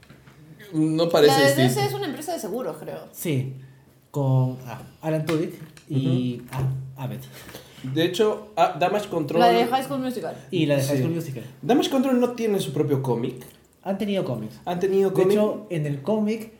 No 0.72 1.08
parece 1.08 1.40
La 1.40 1.48
de. 1.48 1.62
DC 1.62 1.86
es 1.86 1.94
una 1.94 2.06
empresa 2.06 2.34
de 2.34 2.38
seguros, 2.40 2.76
creo. 2.78 3.08
Sí, 3.12 3.54
con 4.10 4.58
ah, 4.66 4.82
Alan 5.00 5.24
Tudyk 5.24 5.54
y 5.88 6.42
ah, 6.52 6.62
Abed. 7.02 7.20
De 7.94 8.04
hecho, 8.04 8.48
ah, 8.56 8.76
Damage 8.78 9.08
Control. 9.08 9.40
La 9.40 9.48
de 9.48 9.66
High 9.66 9.84
School 9.84 10.00
Musical. 10.00 10.36
Y 10.50 10.66
la 10.66 10.76
de 10.76 10.82
High 10.82 10.96
Sí. 10.96 11.02
School 11.02 11.14
Musical. 11.14 11.44
Damage 11.62 11.90
Control 11.90 12.20
no 12.20 12.32
tiene 12.32 12.60
su 12.60 12.72
propio 12.72 13.02
cómic. 13.02 13.46
Han 13.82 13.96
tenido 13.96 14.24
cómics. 14.24 14.60
Han 14.66 14.78
tenido 14.80 15.08
De 15.10 15.14
cómic. 15.14 15.32
hecho, 15.32 15.66
en 15.70 15.86
el 15.86 16.02
cómic 16.02 16.52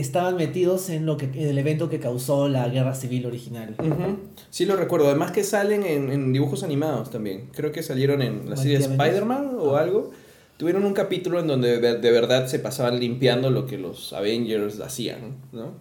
estaban 0.00 0.36
metidos 0.36 0.90
en 0.90 1.06
lo 1.06 1.16
que 1.16 1.26
en 1.26 1.48
el 1.48 1.58
evento 1.58 1.88
que 1.88 1.98
causó 2.00 2.48
la 2.48 2.68
guerra 2.68 2.94
civil 2.94 3.26
original. 3.26 3.74
Ujú. 3.78 4.18
Sí 4.50 4.64
lo 4.64 4.76
recuerdo. 4.76 5.08
Además 5.08 5.32
que 5.32 5.44
salen 5.44 5.84
en, 5.84 6.10
en 6.10 6.32
dibujos 6.32 6.62
animados 6.62 7.10
también. 7.10 7.48
Creo 7.54 7.72
que 7.72 7.82
salieron 7.82 8.22
en 8.22 8.48
la 8.50 8.56
serie. 8.56 8.76
Spider-Man 8.78 9.56
o 9.58 9.76
algo. 9.76 10.10
Tuvieron 10.56 10.84
un 10.84 10.94
capítulo 10.94 11.38
en 11.38 11.46
donde 11.46 11.80
de, 11.80 11.98
de 11.98 12.10
verdad 12.10 12.46
se 12.46 12.58
pasaban 12.58 12.98
limpiando 12.98 13.50
lo 13.50 13.66
que 13.66 13.76
los 13.76 14.12
Avengers 14.12 14.80
hacían, 14.80 15.36
¿no? 15.52 15.72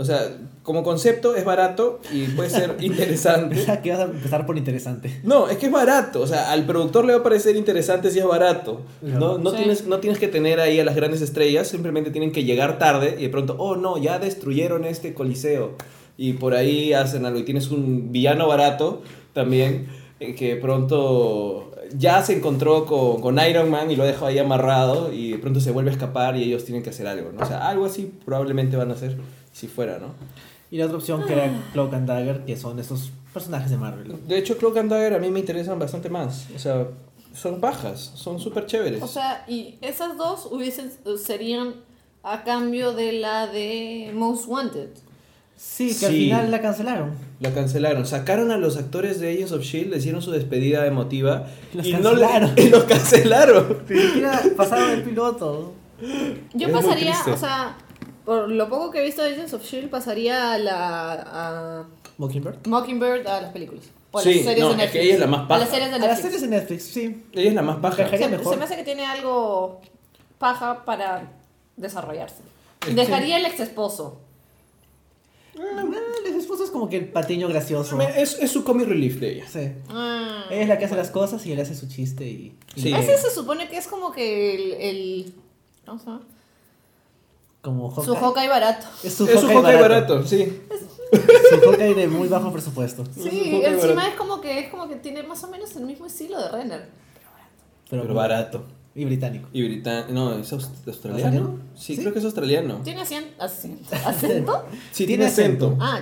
O 0.00 0.04
sea, 0.04 0.30
como 0.62 0.84
concepto 0.84 1.34
es 1.34 1.44
barato 1.44 1.98
y 2.12 2.22
puede 2.28 2.50
ser 2.50 2.76
interesante. 2.80 3.56
Que 3.82 3.88
ibas 3.88 4.00
a 4.00 4.04
empezar 4.04 4.46
por 4.46 4.56
interesante. 4.56 5.20
No, 5.24 5.48
es 5.48 5.56
que 5.58 5.66
es 5.66 5.72
barato. 5.72 6.20
O 6.20 6.26
sea, 6.28 6.52
al 6.52 6.64
productor 6.66 7.04
le 7.04 7.14
va 7.14 7.18
a 7.18 7.22
parecer 7.24 7.56
interesante 7.56 8.12
si 8.12 8.20
es 8.20 8.24
barato. 8.24 8.82
No, 9.02 9.38
no, 9.38 9.50
Sí. 9.50 9.56
tienes, 9.56 9.86
no 9.88 9.98
tienes 9.98 10.20
que 10.20 10.28
tener 10.28 10.60
ahí 10.60 10.78
a 10.78 10.84
las 10.84 10.94
grandes 10.94 11.20
estrellas, 11.20 11.66
simplemente 11.66 12.10
tienen 12.12 12.30
que 12.30 12.44
llegar 12.44 12.78
tarde 12.78 13.16
y 13.18 13.22
de 13.22 13.28
pronto, 13.28 13.56
oh 13.58 13.74
no, 13.74 13.98
ya 13.98 14.20
destruyeron 14.20 14.84
este 14.84 15.14
coliseo. 15.14 15.72
Y 16.16 16.34
por 16.34 16.54
ahí 16.54 16.92
hacen 16.92 17.26
algo. 17.26 17.40
Y 17.40 17.44
tienes 17.44 17.70
un 17.72 18.12
villano 18.12 18.46
barato 18.46 19.02
también, 19.32 19.88
eh, 20.20 20.34
que 20.36 20.54
de 20.54 20.60
pronto 20.60 21.67
ya 21.96 22.22
se 22.22 22.36
encontró 22.36 22.84
con, 22.86 23.20
con 23.20 23.38
Iron 23.38 23.70
Man 23.70 23.90
y 23.90 23.96
lo 23.96 24.02
ha 24.02 24.06
dejado 24.06 24.26
ahí 24.26 24.38
amarrado 24.38 25.12
y 25.12 25.32
de 25.32 25.38
pronto 25.38 25.60
se 25.60 25.70
vuelve 25.70 25.90
a 25.90 25.92
escapar 25.94 26.36
y 26.36 26.42
ellos 26.44 26.64
tienen 26.64 26.82
que 26.82 26.90
hacer 26.90 27.06
algo. 27.06 27.30
¿no? 27.32 27.42
O 27.42 27.46
sea, 27.46 27.68
algo 27.68 27.86
así 27.86 28.12
probablemente 28.24 28.76
van 28.76 28.90
a 28.90 28.94
hacer 28.94 29.16
si 29.52 29.66
fuera, 29.68 29.98
¿no? 29.98 30.08
Y 30.70 30.76
la 30.78 30.84
otra 30.86 30.98
opción 30.98 31.24
que 31.24 31.32
era 31.32 31.50
Cloak 31.72 31.94
and 31.94 32.06
Dagger, 32.06 32.44
que 32.44 32.56
son 32.56 32.78
estos 32.78 33.10
personajes 33.32 33.70
de 33.70 33.76
Marvel. 33.78 34.14
De 34.26 34.36
hecho, 34.38 34.58
Cloak 34.58 34.76
and 34.76 34.90
Dagger 34.90 35.14
a 35.14 35.18
mí 35.18 35.30
me 35.30 35.40
interesan 35.40 35.78
bastante 35.78 36.10
más. 36.10 36.46
O 36.54 36.58
sea, 36.58 36.86
son 37.34 37.60
bajas, 37.60 38.12
son 38.14 38.38
súper 38.38 38.66
chéveres. 38.66 39.02
O 39.02 39.06
sea, 39.08 39.44
y 39.48 39.76
esas 39.80 40.16
dos 40.18 40.46
hubiesen 40.50 40.92
serían 41.24 41.74
a 42.22 42.42
cambio 42.44 42.92
de 42.92 43.12
la 43.12 43.46
de 43.46 44.10
Most 44.14 44.46
Wanted. 44.46 44.90
Sí, 45.56 45.96
que 45.98 46.06
al 46.06 46.12
Sí. 46.12 46.18
final 46.24 46.50
la 46.50 46.60
cancelaron. 46.60 47.12
La 47.40 47.52
cancelaron. 47.54 48.04
Sacaron 48.06 48.50
a 48.50 48.56
los 48.56 48.76
actores 48.76 49.20
de 49.20 49.32
Agents 49.32 49.52
of 49.52 49.62
Shield, 49.62 49.90
le 49.92 49.98
hicieron 49.98 50.20
su 50.22 50.30
despedida 50.32 50.86
emotiva 50.86 51.46
Los 51.72 51.86
y 51.86 51.92
no 51.92 52.02
cancelaron. 52.10 52.52
y 52.56 52.68
los 52.68 52.84
cancelaron. 52.84 53.82
Ni 53.88 53.98
siquiera 54.00 54.42
pasaron 54.56 54.90
el 54.90 55.02
piloto. 55.04 55.72
Yo 56.54 56.66
Es 56.68 56.72
pasaría, 56.72 57.14
o 57.32 57.36
sea, 57.36 57.76
por 58.24 58.48
lo 58.50 58.68
poco 58.68 58.90
que 58.90 59.00
he 59.00 59.04
visto 59.04 59.22
de 59.22 59.30
Agents 59.34 59.54
of 59.54 59.62
Shield, 59.64 59.88
pasaría 59.90 60.52
a 60.54 60.58
la 60.58 61.12
a 61.12 61.84
Mockingbird. 62.18 62.66
Mockingbird 62.66 63.26
a 63.26 63.40
las 63.42 63.52
películas. 63.52 63.84
O 64.10 64.18
a 64.18 64.22
Sí, 64.22 64.34
las 64.36 64.44
series 64.44 64.60
no, 64.60 64.66
de 64.68 64.72
es 64.72 64.76
Netflix. 64.78 64.92
que 64.92 65.02
ella 65.02 65.14
es 65.14 65.20
la 65.20 65.26
más 65.26 65.38
A 65.38 65.42
las 65.42 65.48
paja. 65.48 65.70
series 65.70 65.90
de 65.90 65.94
A 65.94 65.98
las 65.98 66.08
Netflix. 66.08 66.22
series 66.22 66.40
de 66.42 66.48
Netflix, 66.48 66.82
sí. 66.84 67.24
Ella 67.34 67.48
es 67.50 67.54
la 67.54 67.62
más 67.62 67.80
baja. 67.80 68.02
Encajaría 68.02 68.26
se, 68.26 68.36
mejor. 68.36 68.52
se 68.54 68.58
me 68.58 68.64
hace 68.64 68.76
que 68.76 68.84
tiene 68.84 69.06
algo 69.06 69.80
paja 70.38 70.84
para 70.84 71.30
desarrollarse. 71.76 72.42
Es 72.88 72.96
Dejaría 72.96 73.38
el 73.38 73.46
ex 73.46 73.60
esposo. 73.60 74.20
Ah, 75.60 75.84
el 76.26 76.34
esposo 76.34 76.64
es 76.64 76.70
como 76.70 76.88
que 76.88 76.96
el 76.98 77.08
patiño 77.08 77.48
gracioso. 77.48 78.00
Es, 78.00 78.38
es 78.40 78.50
su 78.50 78.64
comic 78.64 78.88
relief 78.88 79.18
de 79.20 79.32
ella. 79.32 79.46
Sí. 79.48 79.72
Ah. 79.90 80.44
Ella 80.50 80.62
es 80.62 80.68
la 80.68 80.78
que 80.78 80.84
hace 80.84 80.96
las 80.96 81.10
cosas 81.10 81.44
y 81.46 81.52
él 81.52 81.60
hace 81.60 81.74
su 81.74 81.88
chiste 81.88 82.26
y... 82.26 82.56
y 82.74 82.80
Sí. 82.82 82.92
Ese 82.94 83.18
se 83.18 83.30
supone 83.30 83.68
que 83.68 83.76
es 83.78 83.86
como 83.88 84.12
que 84.12 84.54
el. 84.54 84.72
el 84.74 85.34
¿Cómo 85.86 85.98
se 85.98 86.06
llama? 86.06 86.20
Como 87.60 87.90
Su 87.90 88.00
Hawkeye. 88.02 88.20
Hawkeye 88.20 88.48
barato. 88.48 88.86
Es 89.02 89.14
su 89.14 89.24
Es 89.26 89.32
su 89.40 89.46
Hawkeye 89.46 89.54
Hawkeye 89.62 89.80
barato. 89.80 90.14
barato, 90.14 90.28
sí. 90.28 90.60
Su 91.50 91.60
Hawkeye 91.70 91.94
de 91.94 92.06
muy 92.08 92.28
bajo 92.28 92.52
presupuesto. 92.52 93.02
Es 93.02 93.08
Sí, 93.14 93.22
Hawkeye 93.30 93.66
encima 93.66 93.94
barato. 93.94 94.10
es 94.10 94.14
como 94.16 94.40
que 94.40 94.58
es 94.60 94.68
como 94.70 94.88
que 94.88 94.96
tiene 94.96 95.22
más 95.24 95.42
o 95.44 95.48
menos 95.48 95.74
el 95.76 95.84
mismo 95.84 96.06
estilo 96.06 96.40
de 96.40 96.48
Renner. 96.50 96.88
Pero, 97.90 98.02
Pero 98.02 98.14
barato. 98.14 98.64
Y 99.00 99.04
británico. 99.04 99.48
Y 99.52 99.62
británico. 99.62 100.12
No, 100.12 100.34
es 100.38 100.52
aus- 100.52 100.68
australiano. 100.86 101.12
¿Australiano? 101.38 101.58
Sí, 101.76 101.94
¿Sí? 101.94 102.00
creo 102.00 102.12
que 102.12 102.18
es 102.18 102.24
australiano. 102.24 102.80
¿Tiene 102.82 103.00
acento? 103.02 103.34
Sí, 104.92 105.06
Tiene 105.06 105.06
tiene 105.06 105.24
acento. 105.26 105.76
Ah, 105.80 106.00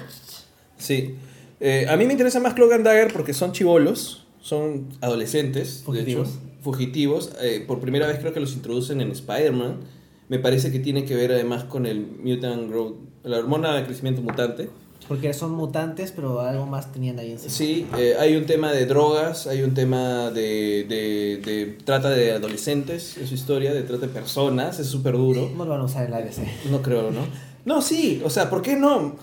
Sí. 0.78 1.14
Eh, 1.60 1.86
a 1.89 1.97
mí 1.97 2.06
me 2.06 2.12
interesa 2.12 2.40
más 2.40 2.55
Cloak 2.55 2.73
and 2.73 2.85
Dagger 2.85 3.12
porque 3.12 3.32
son 3.35 3.52
chivolos, 3.52 4.27
son 4.40 4.89
adolescentes, 5.01 5.82
Fugitivos. 5.85 6.28
de 6.28 6.35
hecho, 6.35 6.62
fugitivos. 6.62 7.32
Eh, 7.40 7.64
por 7.66 7.81
primera 7.81 8.06
vez 8.06 8.18
creo 8.18 8.32
que 8.32 8.40
los 8.40 8.55
introducen 8.55 9.01
en 9.01 9.10
Spider-Man. 9.10 9.81
Me 10.28 10.39
parece 10.39 10.73
que 10.73 10.78
tiene 10.81 11.05
que 11.05 11.14
ver 11.14 11.32
además 11.32 11.64
con 11.64 11.86
el 11.86 12.01
Mutant 12.23 12.68
Growth, 12.70 12.97
la 13.24 13.39
hormona 13.39 13.74
de 13.77 13.85
crecimiento 13.85 14.23
mutante. 14.23 14.68
Porque 15.09 15.33
son 15.35 15.53
mutantes, 15.53 16.12
pero 16.12 16.41
algo 16.41 16.66
más 16.66 16.93
tenían 16.93 17.19
ahí 17.19 17.33
encima. 17.33 17.51
Sí, 17.51 17.87
eh, 17.97 18.16
hay 18.19 18.35
un 18.37 18.47
tema 18.47 18.73
de 18.73 18.87
drogas, 18.87 19.47
hay 19.47 19.62
un 19.62 19.73
tema 19.74 20.31
de, 20.31 20.85
de, 20.89 21.41
de 21.45 21.78
trata 21.85 22.11
de 22.11 22.33
adolescentes, 22.33 23.16
es 23.16 23.28
su 23.28 23.35
historia, 23.35 23.73
de 23.73 23.83
trata 23.83 24.07
de 24.07 24.12
personas, 24.12 24.81
es 24.81 24.89
súper 24.89 25.15
duro. 25.15 25.51
No 25.57 25.65
lo 25.65 25.70
van 25.70 25.81
a 25.81 25.85
usar 25.85 26.07
en 26.07 26.11
la 26.11 26.16
ABC. 26.19 26.69
No 26.70 26.83
creo, 26.83 27.11
¿no? 27.11 27.20
No, 27.65 27.83
sí, 27.83 28.20
o 28.24 28.31
sea, 28.31 28.51
¿por 28.51 28.62
qué 28.62 28.77
no? 28.77 29.16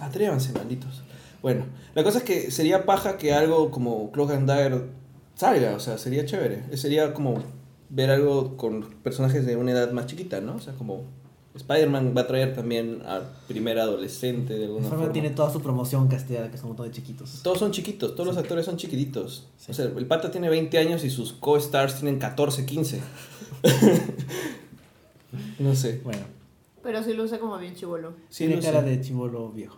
Atrévanse, 0.00 0.52
malditos. 0.52 1.02
Bueno, 1.42 1.64
la 1.94 2.04
cosa 2.04 2.18
es 2.18 2.24
que 2.24 2.50
sería 2.50 2.84
paja 2.84 3.16
que 3.16 3.32
algo 3.32 3.70
como 3.70 4.10
Cloak 4.12 4.32
and 4.32 4.48
Dagger 4.48 4.84
salga, 5.34 5.74
o 5.74 5.80
sea, 5.80 5.96
sería 5.98 6.24
chévere. 6.24 6.76
Sería 6.76 7.14
como 7.14 7.42
ver 7.88 8.10
algo 8.10 8.56
con 8.56 8.82
personajes 9.02 9.46
de 9.46 9.56
una 9.56 9.72
edad 9.72 9.90
más 9.92 10.06
chiquita, 10.06 10.40
¿no? 10.40 10.56
O 10.56 10.60
sea, 10.60 10.74
como 10.74 11.04
Spider-Man 11.60 12.14
va 12.16 12.22
a 12.22 12.26
traer 12.26 12.54
también 12.54 13.02
a 13.06 13.20
primera 13.48 13.82
adolescente 13.82 14.54
de 14.58 14.64
alguna 14.66 14.88
forma. 14.88 15.12
tiene 15.12 15.30
toda 15.30 15.52
su 15.52 15.60
promoción 15.60 16.08
castellana, 16.08 16.50
que 16.50 16.56
son 16.56 16.66
un 16.66 16.70
montón 16.70 16.86
de 16.88 16.92
chiquitos. 16.92 17.40
Todos 17.42 17.58
son 17.58 17.70
chiquitos, 17.72 18.14
todos 18.14 18.26
los 18.26 18.36
actores 18.36 18.64
son 18.66 18.76
chiquititos. 18.76 19.46
Sí. 19.58 19.70
O 19.72 19.74
sea, 19.74 19.84
el 19.86 20.06
pata 20.06 20.30
tiene 20.30 20.48
20 20.48 20.76
años 20.78 21.04
y 21.04 21.10
sus 21.10 21.32
co-stars 21.32 21.96
tienen 22.00 22.18
14, 22.18 22.64
15. 22.66 23.00
no 25.58 25.74
sé. 25.74 26.00
Bueno, 26.04 26.20
pero 26.82 27.02
sí 27.02 27.12
luce 27.12 27.38
como 27.38 27.58
bien 27.58 27.74
chivolo. 27.74 28.14
Sí, 28.28 28.46
tiene 28.46 28.56
no 28.56 28.62
cara 28.62 28.80
sé. 28.80 28.86
de 28.90 29.00
chivolo 29.00 29.50
viejo. 29.50 29.76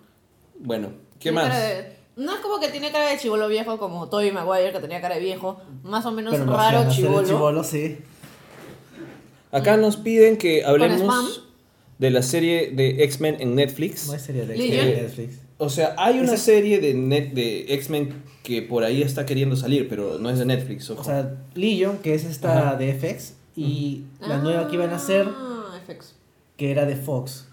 Bueno, 0.60 0.88
¿qué 1.18 1.30
Tiene 1.30 1.34
más? 1.36 1.48
cara 1.48 1.58
de- 1.64 1.96
No 2.16 2.34
es 2.34 2.40
como 2.40 2.60
que 2.60 2.68
tiene 2.68 2.92
cara 2.92 3.10
de 3.10 3.18
chivolo 3.18 3.48
viejo 3.48 3.78
como 3.78 4.08
Tobey 4.08 4.30
Maguire, 4.32 4.72
que 4.72 4.80
tenía 4.80 5.00
cara 5.00 5.16
de 5.16 5.20
viejo. 5.20 5.60
Más 5.82 6.06
o 6.06 6.12
menos 6.12 6.32
Pero 6.32 6.46
lo 6.46 6.52
raro 6.56 6.90
chivolo. 6.90 7.26
chivolo, 7.26 7.64
sí. 7.64 7.98
Acá 9.50 9.76
nos 9.76 9.96
piden 9.96 10.38
que 10.38 10.60
spam? 10.60 10.70
hablemos 10.82 11.44
de 12.02 12.10
la 12.10 12.22
serie 12.22 12.70
de 12.72 13.04
X-Men 13.04 13.36
en 13.40 13.54
Netflix. 13.54 14.06
No 14.08 14.12
hay 14.14 14.18
serie 14.18 14.44
de 14.44 14.56
Legion. 14.56 14.86
de 14.86 15.02
Netflix. 15.02 15.38
O 15.58 15.68
sea, 15.70 15.94
hay 15.96 16.18
una 16.18 16.34
Esa- 16.34 16.44
serie 16.44 16.80
de, 16.80 16.94
net, 16.94 17.32
de 17.32 17.72
X-Men 17.74 18.08
que 18.42 18.60
por 18.62 18.82
ahí 18.82 19.02
está 19.02 19.24
queriendo 19.24 19.54
salir, 19.56 19.88
pero 19.88 20.18
no 20.18 20.28
es 20.28 20.38
de 20.38 20.44
Netflix. 20.44 20.90
Ojo. 20.90 21.00
O 21.00 21.04
sea, 21.04 21.36
Legion, 21.54 21.98
que 21.98 22.14
es 22.14 22.24
esta 22.24 22.70
Ajá. 22.70 22.76
de 22.76 22.92
FX, 22.92 23.34
y 23.54 24.02
la 24.20 24.38
nueva 24.38 24.66
que 24.68 24.74
iban 24.74 24.90
a 24.90 24.96
hacer, 24.96 25.26
Ah, 25.28 25.78
FX. 25.86 26.14
que 26.56 26.70
era 26.72 26.84
de 26.86 26.96
Fox. 26.96 27.46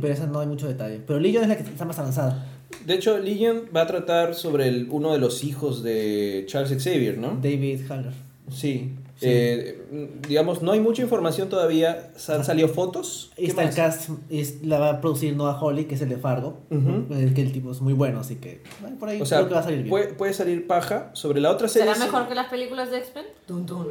Pero 0.00 0.12
esa 0.12 0.26
no 0.26 0.38
hay 0.38 0.46
mucho 0.46 0.68
detalle. 0.68 1.00
Pero 1.06 1.18
Legion 1.18 1.42
es 1.44 1.48
la 1.48 1.56
que 1.56 1.62
está 1.62 1.84
más 1.86 1.98
avanzada. 1.98 2.46
De 2.86 2.94
hecho, 2.94 3.18
Legion 3.18 3.62
va 3.74 3.82
a 3.82 3.86
tratar 3.86 4.34
sobre 4.34 4.68
el, 4.68 4.86
uno 4.90 5.12
de 5.12 5.18
los 5.18 5.42
hijos 5.44 5.82
de 5.82 6.44
Charles 6.46 6.70
Xavier, 6.82 7.16
¿no? 7.18 7.38
David 7.42 7.80
Haller. 7.90 8.12
Sí. 8.50 8.90
Sí. 9.22 9.28
Eh, 9.30 10.18
digamos, 10.28 10.62
no 10.62 10.72
hay 10.72 10.80
mucha 10.80 11.02
información 11.02 11.48
todavía. 11.48 12.12
Han 12.28 12.44
salido 12.44 12.68
fotos. 12.68 13.30
Y 13.36 13.42
¿Qué 13.42 13.46
está 13.48 13.62
el 13.62 13.74
cast, 13.74 14.10
es- 14.30 14.62
la 14.64 14.78
va 14.78 14.90
a 14.90 15.00
producir 15.00 15.34
Noah 15.36 15.58
Hawley, 15.58 15.86
que 15.86 15.94
es 15.94 16.02
el 16.02 16.08
de 16.08 16.16
Fargo. 16.16 16.58
El 16.70 17.32
que 17.34 17.42
el 17.42 17.52
tipo 17.52 17.70
es 17.72 17.80
muy 17.80 17.92
bueno, 17.92 18.20
así 18.20 18.36
que 18.36 18.62
por 19.00 19.08
ahí 19.08 19.20
O 19.20 19.26
sea, 19.26 19.38
creo 19.38 19.48
que 19.48 19.54
va 19.54 19.60
a 19.60 19.64
salir 19.64 19.78
bien. 19.78 19.90
puede, 19.90 20.06
puede 20.14 20.34
salir 20.34 20.66
paja. 20.66 21.10
Sobre 21.14 21.40
la 21.40 21.50
otra 21.50 21.68
serie. 21.68 21.92
¿Será 21.94 22.04
mejor 22.06 22.28
que 22.28 22.34
las 22.34 22.46
películas 22.48 22.90
de 22.90 22.98
X-Men? 22.98 23.24
Dun, 23.48 23.64
dun. 23.66 23.86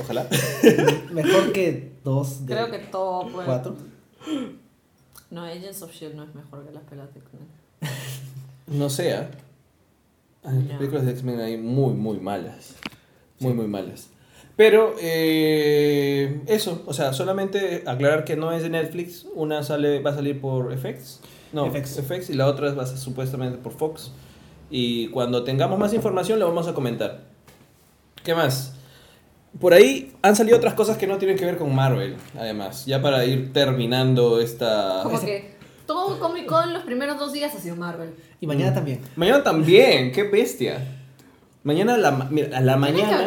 Ojalá. 0.00 0.26
Mejor 1.12 1.52
que 1.52 1.92
dos 2.04 2.44
de 2.46 2.54
Creo 2.54 2.70
que 2.70 2.78
todo 2.78 3.28
puede. 3.28 3.46
cuatro. 3.46 3.76
No, 5.30 5.42
Agents 5.44 5.82
of 5.82 5.92
Shield 5.92 6.14
no 6.14 6.24
es 6.24 6.34
mejor 6.34 6.64
que 6.66 6.72
las 6.72 6.82
películas 6.84 7.14
de 7.14 7.20
X-Men. 7.20 8.78
No 8.78 8.90
sea. 8.90 9.30
Hay 10.44 10.54
No. 10.58 10.78
películas 10.78 11.04
de 11.06 11.12
X-Men 11.12 11.40
ahí 11.40 11.56
muy, 11.56 11.94
muy 11.94 12.18
malas. 12.20 12.74
Muy, 13.40 13.54
muy 13.54 13.66
malas. 13.66 14.10
Pero, 14.56 14.94
eh, 15.00 16.40
eso, 16.46 16.82
o 16.86 16.94
sea, 16.94 17.12
solamente 17.12 17.84
aclarar 17.86 18.24
que 18.24 18.36
no 18.36 18.52
es 18.52 18.62
de 18.62 18.70
Netflix. 18.70 19.26
Una 19.34 19.62
sale, 19.62 20.00
va 20.00 20.10
a 20.10 20.14
salir 20.14 20.40
por 20.40 20.74
FX. 20.76 21.20
No, 21.52 21.70
FX. 21.70 22.00
FX. 22.00 22.30
y 22.30 22.34
la 22.34 22.46
otra 22.46 22.72
va 22.72 22.84
a 22.84 22.86
ser 22.86 22.98
supuestamente 22.98 23.58
por 23.58 23.72
Fox. 23.72 24.12
Y 24.70 25.08
cuando 25.08 25.44
tengamos 25.44 25.78
más 25.78 25.92
información, 25.92 26.38
lo 26.38 26.46
vamos 26.46 26.66
a 26.68 26.74
comentar. 26.74 27.24
¿Qué 28.24 28.34
más? 28.34 28.74
Por 29.60 29.72
ahí 29.72 30.12
han 30.22 30.34
salido 30.34 30.56
otras 30.56 30.74
cosas 30.74 30.96
que 30.96 31.06
no 31.06 31.18
tienen 31.18 31.38
que 31.38 31.44
ver 31.44 31.56
con 31.56 31.74
Marvel, 31.74 32.16
además. 32.34 32.84
Ya 32.86 33.00
para 33.00 33.24
ir 33.24 33.52
terminando 33.52 34.40
esta. 34.40 35.00
Como 35.02 35.20
que 35.20 35.56
todo 35.86 36.18
Comic 36.18 36.46
Con 36.46 36.72
los 36.72 36.82
primeros 36.82 37.18
dos 37.18 37.32
días 37.32 37.54
ha 37.54 37.60
sido 37.60 37.76
Marvel. 37.76 38.14
Y 38.40 38.46
mañana 38.46 38.74
también. 38.74 39.00
Mañana 39.14 39.42
también, 39.42 40.12
qué 40.12 40.24
bestia. 40.24 40.95
Mañana 41.66 41.94
a 41.94 41.98
la, 41.98 42.12
ma- 42.12 42.28
mira, 42.30 42.56
a 42.56 42.60
la 42.60 42.76
mañana 42.76 43.26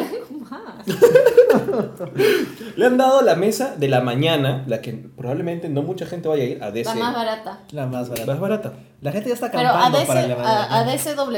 le 2.76 2.86
han 2.86 2.96
dado 2.96 3.20
la 3.20 3.34
mesa 3.34 3.76
de 3.76 3.86
la 3.88 4.00
mañana, 4.00 4.64
la 4.66 4.80
que 4.80 4.94
probablemente 4.94 5.68
no 5.68 5.82
mucha 5.82 6.06
gente 6.06 6.26
vaya 6.26 6.44
a 6.44 6.46
ir 6.46 6.64
a 6.64 6.70
DC. 6.70 6.88
La 6.88 6.94
más 6.94 7.14
barata. 7.14 7.60
La 7.72 7.86
más 7.86 8.08
barata. 8.08 8.32
Más 8.32 8.40
barata. 8.40 8.72
La 9.02 9.12
gente 9.12 9.28
ya 9.28 9.34
está 9.34 9.50
Pero 9.50 9.68
a, 9.68 9.70
acampando 9.70 9.98
DC, 9.98 10.06
para 10.08 10.26
la 10.26 10.34
a, 10.42 10.78
a 10.80 10.84
DSW, 10.84 11.32